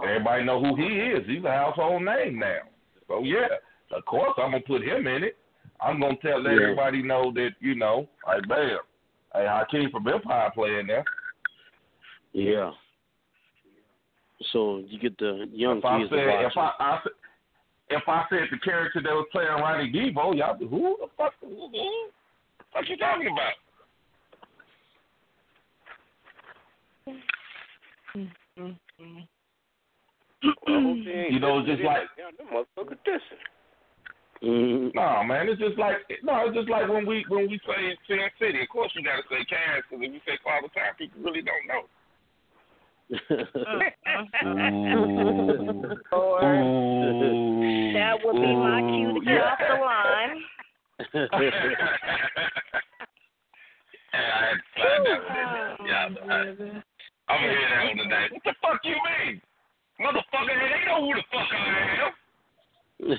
Everybody 0.04 0.44
know 0.44 0.60
who 0.60 0.76
he 0.76 0.92
is. 1.16 1.26
He's 1.26 1.42
a 1.42 1.56
household 1.56 2.04
name 2.04 2.38
now. 2.38 2.68
So 3.08 3.24
yeah, 3.24 3.48
of 3.96 4.04
course 4.04 4.34
I'm 4.36 4.50
gonna 4.50 4.60
put 4.60 4.82
him 4.82 5.06
in 5.06 5.24
it. 5.24 5.38
I'm 5.80 6.00
gonna 6.00 6.16
tell 6.16 6.42
Yeah. 6.42 6.50
everybody 6.50 7.02
know 7.02 7.32
that 7.34 7.50
you 7.60 7.74
know, 7.74 8.08
like 8.26 8.46
bam, 8.48 8.78
hey 9.34 9.46
Hakeem 9.46 9.90
from 9.90 10.08
Empire 10.08 10.50
playing 10.54 10.86
there. 10.88 11.04
Yeah. 12.32 12.72
So 14.52 14.78
you 14.86 14.98
get 14.98 15.18
the 15.18 15.48
young 15.52 15.78
If 15.78 15.84
I 15.84 15.98
kids 15.98 16.10
said 16.10 16.16
to 16.16 16.46
if 16.46 16.56
I, 16.56 16.72
I 16.78 17.00
said- 17.02 17.12
if 17.90 18.02
I 18.06 18.24
said 18.28 18.48
the 18.50 18.58
character 18.58 19.00
that 19.02 19.12
was 19.12 19.26
playing 19.32 19.48
Ronnie 19.48 19.90
DeVoe, 19.90 20.32
y'all 20.34 20.58
be 20.58 20.66
who 20.66 20.96
the 21.00 21.08
fuck 21.16 21.32
who, 21.40 21.48
who 21.48 21.70
the 21.72 22.64
fuck 22.72 22.88
you 22.88 22.96
talking 22.98 23.28
about? 23.32 23.54
You 30.66 31.40
know, 31.40 31.58
it's 31.58 31.68
just 31.68 31.82
like 31.82 32.02
yeah, 32.16 32.62
them 34.42 34.50
motherfucker 34.50 34.90
dissing. 34.90 34.90
Mhm. 34.90 34.94
No, 34.94 35.24
man, 35.24 35.48
it's 35.48 35.60
just 35.60 35.78
like 35.78 35.96
no, 36.22 36.46
it's 36.46 36.56
just 36.56 36.68
like 36.68 36.88
when 36.88 37.06
we 37.06 37.24
when 37.28 37.48
we 37.48 37.58
say 37.66 37.96
Sin 38.06 38.18
City. 38.38 38.62
Of 38.62 38.68
course, 38.68 38.92
we 38.94 39.02
gotta 39.02 39.22
say 39.30 39.44
Cass 39.44 39.82
because 39.90 40.04
if 40.04 40.12
we 40.12 40.20
say 40.26 40.38
Father 40.44 40.68
Time, 40.74 40.94
people 40.96 41.22
really 41.22 41.42
don't 41.42 41.66
know. 41.66 41.88
Ooh. 43.10 43.24
That 47.94 48.18
would 48.22 48.36
be 48.36 48.54
my 48.54 48.80
cue 48.80 49.14
to 49.14 49.20
get 49.24 49.34
yeah. 49.34 49.48
off 49.48 49.58
the 49.58 49.74
line. 49.80 50.44
Yeah, 54.08 54.24
I 54.24 54.40
had 54.48 54.56
to 54.56 54.64
slide 54.74 55.04
that 55.04 55.20
one 55.20 55.36
in 55.36 55.48
there. 55.52 55.76
Yeah, 55.86 56.08
I, 56.08 56.40
I'm 57.28 57.44
gonna 57.44 57.52
hear 57.52 57.68
that 57.68 57.84
one 57.86 57.98
today. 57.98 58.26
What 58.32 58.44
the 58.44 58.54
fuck 58.64 58.80
you 58.82 58.96
mean, 58.96 59.36
motherfucker? 60.00 60.48
They 60.48 60.80
know 60.88 61.04
who 61.04 61.12
the 61.14 61.22
fuck 61.28 61.44
I 61.52 62.08
am. 62.08 62.12
See. 63.00 63.14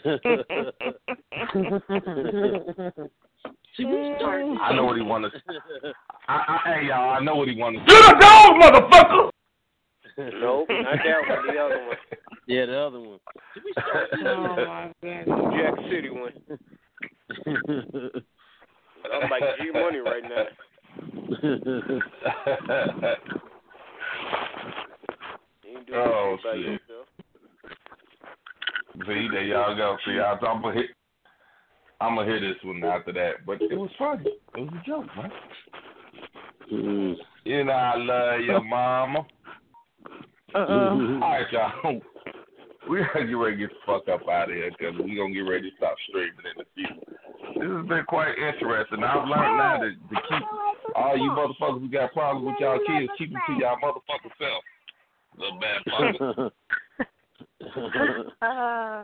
I 3.86 4.74
know 4.76 4.86
what 4.86 4.98
he 4.98 5.04
wanted. 5.04 5.32
I, 6.28 6.34
I, 6.34 6.60
hey 6.66 6.88
y'all, 6.88 7.12
I 7.12 7.20
know 7.24 7.36
what 7.36 7.48
he 7.48 7.56
wanted. 7.56 7.82
You're 7.88 8.02
the 8.02 8.16
dog, 8.20 8.56
motherfucker. 8.62 9.30
Nope, 10.42 10.68
not 10.70 10.98
that 11.06 11.22
one. 11.30 11.48
The 11.48 11.58
other 11.62 11.82
one, 11.88 11.98
Yeah, 12.48 12.66
the 12.66 12.78
other 12.78 13.00
one. 13.00 13.20
Did 13.54 13.64
we 13.64 13.72
start? 13.72 14.10
Oh 14.26 14.56
my 14.66 14.92
goodness. 15.02 15.40
Jack 15.58 15.76
City 15.90 16.10
one. 16.10 16.34
I'm 19.14 19.30
like 19.30 19.44
G 19.62 19.72
Money 19.72 20.00
right 20.00 20.24
now. 20.24 20.46
You 25.64 25.70
ain't 25.78 25.86
doing 25.88 26.00
Oh, 26.00 26.36
shit 26.38 26.44
by 26.44 26.52
shit. 26.58 26.66
yourself. 26.66 26.89
See, 29.06 29.28
there 29.32 29.44
y'all 29.44 29.76
go. 29.76 29.98
See, 30.06 30.20
I, 30.20 30.34
I'm 30.46 30.62
gonna 30.62 30.74
hit. 30.74 30.90
I'm 32.02 32.16
gonna 32.16 32.32
hit 32.32 32.42
this 32.42 32.64
one 32.64 32.84
after 32.84 33.14
that, 33.14 33.46
but 33.46 33.62
it 33.62 33.78
was 33.78 33.90
funny. 33.98 34.26
It 34.56 34.62
was 34.62 34.70
a 34.74 34.86
joke, 34.88 35.06
man. 35.16 35.32
Mhm. 36.72 37.16
You 37.46 37.64
know 37.64 37.74
I 37.74 37.98
love 37.98 38.42
your 38.42 38.64
mama. 38.64 39.26
Uh-uh. 40.54 40.90
All 40.96 41.20
right, 41.20 41.46
y'all. 41.52 42.02
We 42.90 43.00
gotta 43.00 43.26
get 43.26 43.34
ready 43.34 43.58
to 43.58 43.68
get 43.68 43.70
the 43.70 43.76
fuck 43.86 44.08
up 44.08 44.28
out 44.28 44.50
of 44.50 44.56
here 44.56 44.72
because 44.72 44.96
we 44.98 45.16
gonna 45.16 45.34
get 45.34 45.42
ready 45.42 45.70
to 45.70 45.78
stop 45.78 45.96
streaming 46.10 46.34
in 46.42 46.58
the 46.58 46.66
future. 46.74 47.20
This 47.60 47.70
has 47.70 47.86
been 47.88 48.06
quite 48.08 48.34
interesting. 48.38 49.04
I've 49.04 49.28
learned 49.28 49.58
now 49.58 49.78
to, 49.78 49.90
to 49.92 50.16
keep 50.28 50.44
all 50.96 51.18
you 51.18 51.30
motherfuckers 51.32 51.82
who 51.82 51.90
got 51.90 52.14
problems 52.14 52.48
with 52.48 52.56
y'all 52.60 52.80
kids, 52.88 53.12
keep 53.18 53.32
them 53.32 53.42
to 53.48 53.54
y'all 53.62 53.78
motherfucking 53.84 54.34
self. 54.40 54.64
Little 55.38 55.60
bad 55.60 55.80
fuckers. 55.86 56.52
Uh, 58.42 59.04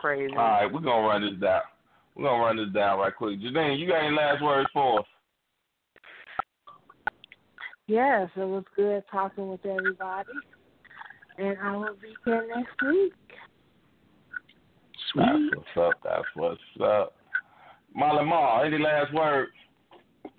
crazy. 0.00 0.32
All 0.32 0.38
right, 0.38 0.72
we're 0.72 0.80
gonna 0.80 1.06
run 1.06 1.22
this 1.22 1.40
down. 1.40 1.62
We're 2.16 2.24
gonna 2.24 2.42
run 2.42 2.56
this 2.56 2.74
down 2.74 2.98
right 2.98 3.14
quick. 3.14 3.38
Janine, 3.40 3.78
you 3.78 3.86
got 3.88 4.04
any 4.04 4.16
last 4.16 4.42
words 4.42 4.68
for 4.72 5.00
us? 5.00 5.06
Yes, 7.86 8.30
it 8.36 8.40
was 8.40 8.64
good 8.76 9.02
talking 9.10 9.48
with 9.48 9.64
everybody. 9.66 10.28
And 11.38 11.56
I 11.62 11.76
will 11.76 11.96
be 12.00 12.14
here 12.24 12.46
next 12.54 12.80
week. 12.82 13.12
Sweet. 15.12 15.24
That's 15.24 15.56
what's 15.74 15.76
up. 15.76 16.00
That's 16.04 16.28
what's 16.34 16.60
up. 16.82 17.14
Molly 17.94 18.24
Ma, 18.24 18.60
any 18.62 18.78
last 18.78 19.12
words? 19.12 19.50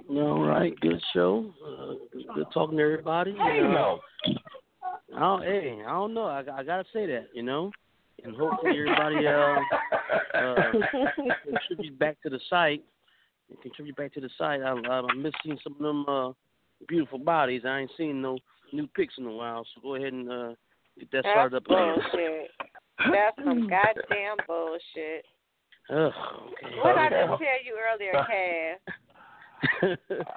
All 0.10 0.45
right, 0.45 0.78
good 0.80 1.02
show. 1.14 1.53
Uh, 1.66 1.94
good 2.36 2.48
talking 2.53 2.78
to 2.78 2.84
everybody. 2.84 3.34
Hey, 3.34 3.62
Uh, 3.62 3.68
no. 3.68 3.99
I 5.15 5.19
don't, 5.19 5.43
hey, 5.43 5.81
I 5.85 5.91
don't 5.91 6.13
know. 6.13 6.25
I, 6.25 6.39
I 6.39 6.63
gotta 6.63 6.85
say 6.93 7.05
that, 7.07 7.27
you 7.33 7.43
know, 7.43 7.71
and 8.23 8.35
hopefully 8.35 8.77
everybody 8.77 9.27
uh, 9.27 9.59
uh, 10.38 10.55
contribute 11.45 11.99
back 11.99 12.21
to 12.23 12.29
the 12.29 12.39
site. 12.49 12.83
And 13.49 13.61
contribute 13.61 13.97
back 13.97 14.13
to 14.13 14.21
the 14.21 14.29
site. 14.38 14.61
I, 14.61 14.69
I'm 14.69 15.21
missing 15.21 15.59
some 15.63 15.73
of 15.73 15.79
them 15.79 16.05
uh, 16.07 16.31
beautiful 16.88 17.19
bodies. 17.19 17.63
I 17.65 17.79
ain't 17.79 17.91
seen 17.97 18.21
no 18.21 18.38
new 18.71 18.88
pics 18.88 19.15
in 19.17 19.25
a 19.25 19.31
while, 19.31 19.65
so 19.75 19.81
go 19.81 19.95
ahead 19.95 20.13
and 20.13 20.31
uh, 20.31 20.49
get 20.97 21.11
that 21.11 21.23
That's 21.23 21.27
started 21.33 21.57
up 21.57 21.63
bullshit. 21.65 22.51
That's 23.11 23.35
some 23.43 23.69
goddamn 23.69 24.38
bullshit. 24.47 25.25
Ugh, 25.89 25.97
okay. 25.97 26.75
What 26.81 26.97
I 26.97 27.09
just 27.09 27.27
tell 27.27 27.61
you 27.65 27.75
earlier, 27.91 28.13
Cass? 28.13 28.95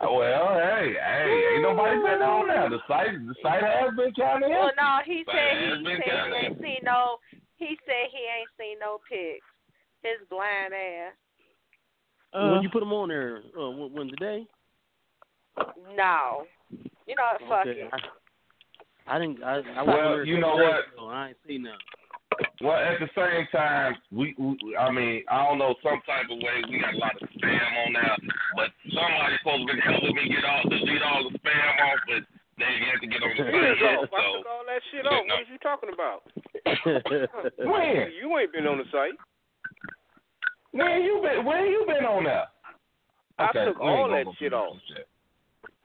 well, 0.03 0.49
hey, 0.61 0.95
hey, 1.01 1.45
ain't 1.55 1.63
nobody 1.63 1.97
been 1.97 2.21
on 2.21 2.49
there. 2.49 2.69
The 2.69 2.79
site, 2.87 3.15
the 3.27 3.35
site 3.43 3.63
has 3.63 3.97
been 3.97 4.13
trying 4.15 4.43
to 4.43 4.49
Well, 4.49 4.71
no, 4.77 4.99
he 5.05 5.25
said 5.25 5.57
it 5.57 5.79
he 5.81 5.97
said 5.97 6.29
he 6.29 6.47
ain't 6.47 6.61
seen 6.61 6.81
no. 6.85 7.17
He 7.57 7.79
said 7.87 8.13
he 8.13 8.21
ain't 8.21 8.53
seen 8.59 8.79
no 8.81 8.99
pics. 9.09 9.45
His 10.03 10.29
blind 10.29 10.75
ass. 10.75 11.15
when 12.35 12.63
you 12.63 12.69
put 12.69 12.81
them 12.81 12.93
on 12.93 13.09
there, 13.09 13.41
uh, 13.59 13.71
when, 13.71 13.93
when 13.93 14.09
today? 14.09 14.47
No. 15.97 16.45
You 17.07 17.15
know 17.17 17.39
what? 17.41 17.49
Fuck 17.49 17.67
Okay, 17.67 17.81
it. 17.81 17.91
I, 19.07 19.17
I 19.17 19.19
didn't. 19.19 19.43
I, 19.43 19.61
I 19.77 19.83
Well, 19.83 20.11
wasn't 20.11 20.29
you 20.29 20.41
know 20.41 20.57
what? 20.57 20.85
So 20.97 21.07
I 21.07 21.29
ain't 21.29 21.37
seen 21.47 21.63
none. 21.63 21.73
Well, 22.61 22.77
at 22.77 22.99
the 23.01 23.11
same 23.15 23.47
time, 23.53 23.97
we, 24.11 24.35
we, 24.39 24.57
I 24.77 24.91
mean, 24.91 25.25
I 25.29 25.45
don't 25.47 25.59
know, 25.59 25.75
some 25.83 26.01
type 26.07 26.27
of 26.31 26.39
way 26.39 26.63
we 26.71 26.81
got 26.81 26.95
a 26.95 26.99
lot 26.99 27.15
of 27.21 27.29
spam 27.37 27.71
on 27.87 27.93
there, 27.93 28.17
but 28.57 28.71
somebody's 28.91 29.39
supposed 29.43 29.69
to 29.69 29.75
be 29.75 29.81
helping 29.85 30.15
me 30.17 30.29
get 30.31 30.45
all, 30.45 30.63
delete 30.69 31.03
all 31.03 31.29
the 31.29 31.35
spam 31.39 31.69
off, 31.85 32.01
but 32.09 32.23
they 32.59 32.65
ain't 32.65 32.87
have 32.89 33.01
to 33.03 33.09
get 33.11 33.21
on 33.23 33.35
the 33.37 33.45
It 33.45 33.53
site 33.53 33.77
is. 33.77 33.79
I 33.83 34.07
so. 34.07 34.23
took 34.39 34.47
all 34.47 34.65
that 34.67 34.83
shit 34.91 35.05
off. 35.07 35.25
What 35.27 35.43
is 35.43 35.51
you 35.51 35.59
talking 35.61 35.91
about? 35.93 36.21
When? 37.59 38.13
You 38.21 38.39
ain't 38.39 38.53
been 38.53 38.67
on 38.67 38.79
the 38.79 38.89
site. 38.91 39.19
When 40.73 41.03
you 41.03 41.21
been, 41.23 41.45
when 41.45 41.67
you 41.67 41.85
been 41.87 42.05
on 42.07 42.25
there? 42.25 42.47
I 43.39 43.47
took 43.53 43.79
we 43.79 43.87
all 43.87 44.09
that 44.11 44.27
shit 44.39 44.53
off. 44.53 44.77
shit. 44.89 45.07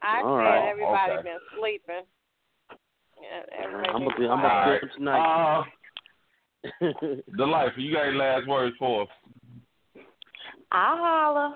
I 0.01 0.21
All 0.23 0.37
said 0.37 0.43
right, 0.45 0.69
everybody 0.69 1.11
okay. 1.13 1.23
been 1.23 1.39
sleeping. 1.59 2.05
Yeah, 3.19 3.91
I'm 3.93 4.03
gonna 4.05 4.15
be. 4.17 4.23
I'm 4.23 4.39
gonna 4.39 4.47
Alright. 4.47 4.81
do 4.81 4.87
tonight. 4.97 5.19
Uh, 5.19 5.63
the 6.81 7.45
life, 7.45 7.71
you 7.77 7.93
got 7.93 8.07
any 8.07 8.17
last 8.17 8.47
words 8.47 8.75
for 8.77 9.03
us? 9.03 9.09
I 10.71 10.97
holler. 10.99 11.55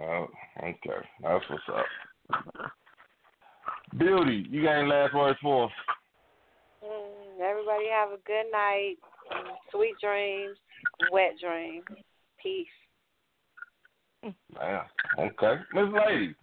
Oh, 0.00 0.26
okay. 0.60 1.06
That's 1.22 1.44
what's 1.48 1.62
up. 1.68 1.86
Beauty, 3.96 4.46
you 4.50 4.62
got 4.62 4.78
any 4.80 4.88
last 4.88 5.14
words 5.14 5.38
for 5.40 5.66
us? 5.66 5.72
Mm, 6.84 7.40
everybody 7.40 7.84
have 7.92 8.10
a 8.10 8.18
good 8.26 8.50
night. 8.50 8.96
Sweet 9.70 9.94
dreams. 10.02 10.56
Wet 11.12 11.34
dreams. 11.40 11.84
Peace. 12.42 12.66
Yeah. 14.56 14.82
Okay. 15.18 15.60
Miss 15.74 15.84
Lady, 16.06 16.34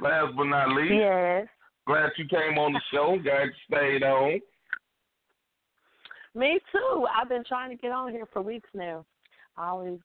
last 0.00 0.36
but 0.36 0.44
not 0.44 0.68
least, 0.76 0.94
Yes. 0.94 1.46
glad 1.86 2.10
you 2.18 2.26
came 2.26 2.58
on 2.58 2.72
the 2.72 2.80
show. 2.92 3.16
Glad 3.22 3.44
you 3.44 3.52
stayed 3.66 4.02
on. 4.02 4.40
Me 6.34 6.58
too. 6.72 7.06
I've 7.16 7.28
been 7.28 7.44
trying 7.46 7.70
to 7.70 7.76
get 7.76 7.92
on 7.92 8.10
here 8.10 8.26
for 8.32 8.42
weeks 8.42 8.68
now. 8.74 9.04
I 9.56 9.68
always 9.68 9.98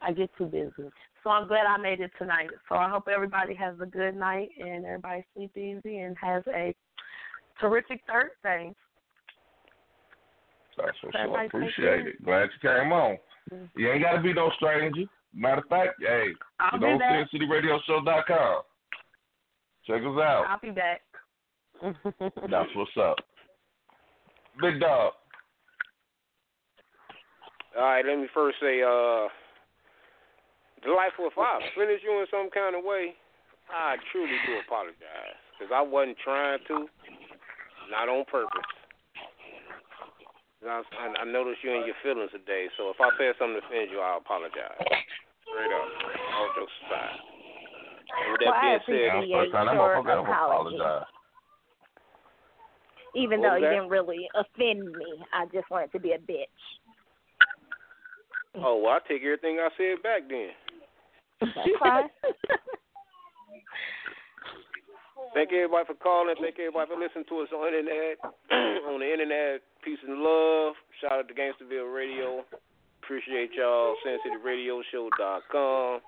I 0.00 0.12
get 0.12 0.30
too 0.38 0.46
busy. 0.46 0.90
So 1.22 1.30
I'm 1.30 1.46
glad 1.46 1.66
I 1.66 1.76
made 1.76 2.00
it 2.00 2.10
tonight. 2.18 2.48
So 2.68 2.76
I 2.76 2.88
hope 2.88 3.08
everybody 3.12 3.54
has 3.54 3.74
a 3.80 3.86
good 3.86 4.16
night 4.16 4.48
and 4.58 4.86
everybody 4.86 5.24
sleep 5.34 5.54
easy 5.56 5.98
and 5.98 6.16
has 6.18 6.42
a 6.48 6.74
terrific 7.60 8.00
Thursday. 8.06 8.74
That's 10.78 10.96
what's 11.02 11.16
up. 11.16 11.46
Appreciate 11.46 12.06
it. 12.06 12.24
Glad 12.24 12.44
you 12.44 12.68
came 12.68 12.92
on. 12.92 13.18
You 13.76 13.92
ain't 13.92 14.02
got 14.02 14.12
to 14.12 14.22
be 14.22 14.32
no 14.32 14.50
stranger. 14.56 15.02
Matter 15.34 15.60
of 15.60 15.68
fact, 15.68 15.94
hey, 16.00 16.28
I'll 16.58 16.80
you 16.80 16.86
know, 16.86 16.98
back. 16.98 17.12
Check 19.86 20.00
us 20.00 20.18
out. 20.22 20.46
I'll 20.48 20.60
be 20.60 20.70
back. 20.70 21.02
That's 21.82 22.68
what's 22.74 22.90
up. 23.00 23.16
Big 24.60 24.80
dog. 24.80 25.12
All 27.76 27.82
right, 27.86 28.04
let 28.04 28.18
me 28.18 28.26
first 28.34 28.58
say, 28.60 28.82
uh, 28.82 29.28
Delightful, 30.82 31.28
if 31.28 31.36
I 31.36 31.60
offended 31.60 32.00
you 32.00 32.24
in 32.24 32.26
some 32.32 32.48
kind 32.48 32.72
of 32.74 32.80
way, 32.82 33.12
I 33.68 34.00
truly 34.10 34.32
do 34.48 34.56
apologize. 34.64 35.36
Because 35.54 35.68
I 35.76 35.84
wasn't 35.84 36.16
trying 36.24 36.58
to, 36.72 36.88
not 37.92 38.08
on 38.08 38.24
purpose. 38.24 38.64
I, 40.64 40.80
I, 40.80 41.04
I 41.20 41.24
noticed 41.28 41.60
you 41.62 41.72
in 41.76 41.84
your 41.84 41.96
feelings 42.02 42.32
today, 42.32 42.72
so 42.80 42.88
if 42.88 42.96
I 42.96 43.12
said 43.20 43.36
something 43.36 43.60
to 43.60 43.66
offend 43.68 43.92
you, 43.92 44.00
I 44.00 44.16
apologize. 44.16 44.80
Straight 44.80 45.72
up. 45.72 45.84
All 46.32 46.48
jokes 46.56 46.72
aside. 46.88 47.16
And 48.10 48.32
with 48.32 48.40
that 48.40 48.48
Well, 48.48 48.56
I 48.56 48.80
being 48.80 48.80
said, 48.88 49.08
appreciate 49.20 49.36
First 49.36 49.52
time 49.52 49.66
that 49.68 49.76
your 49.76 49.84
motherfucker 49.84 50.16
ever 50.16 50.32
apology. 50.32 50.76
apologized. 50.80 51.12
Even 53.16 53.40
What 53.40 53.48
though 53.52 53.56
you 53.60 53.68
that? 53.68 53.74
didn't 53.76 53.92
really 53.92 54.24
offend 54.32 54.80
me, 54.96 55.10
I 55.32 55.44
just 55.52 55.68
wanted 55.68 55.92
to 55.92 56.00
be 56.00 56.12
a 56.16 56.20
bitch. 56.24 56.60
oh, 58.64 58.78
well, 58.82 58.92
I 58.92 58.98
take 59.06 59.22
everything 59.22 59.58
I 59.60 59.68
said 59.76 60.02
back 60.02 60.22
then. 60.28 60.50
That's 61.40 61.68
fine. 61.80 62.08
Thank 65.34 65.52
everybody 65.52 65.86
for 65.86 65.94
calling. 65.94 66.34
Thank 66.40 66.58
everybody 66.58 66.90
for 66.90 66.98
listening 66.98 67.24
to 67.28 67.40
us 67.40 67.48
on 67.54 67.70
the 67.70 67.78
internet. 67.78 68.18
on 68.88 69.00
the 69.00 69.12
internet, 69.12 69.62
peace 69.84 69.98
and 70.06 70.18
love. 70.18 70.74
Shout 71.00 71.12
out 71.12 71.28
to 71.28 71.34
Gangsterville 71.34 71.94
Radio. 71.94 72.44
Appreciate 73.02 73.50
y'all. 73.56 73.94
SinCityRadioShow.com. 74.06 76.00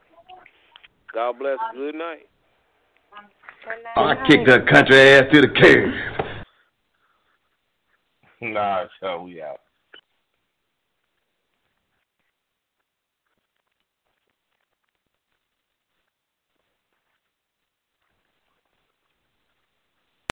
God 1.14 1.39
bless. 1.39 1.59
Good 1.74 1.94
night. 1.94 2.27
Oh, 3.97 4.05
I 4.05 4.16
kicked 4.27 4.48
her 4.48 4.64
country 4.64 4.98
ass 4.98 5.24
to 5.32 5.40
the 5.40 5.48
curb. 5.48 5.93
Nah, 8.40 8.86
so 9.01 9.23
we 9.23 9.40
out. 9.40 9.60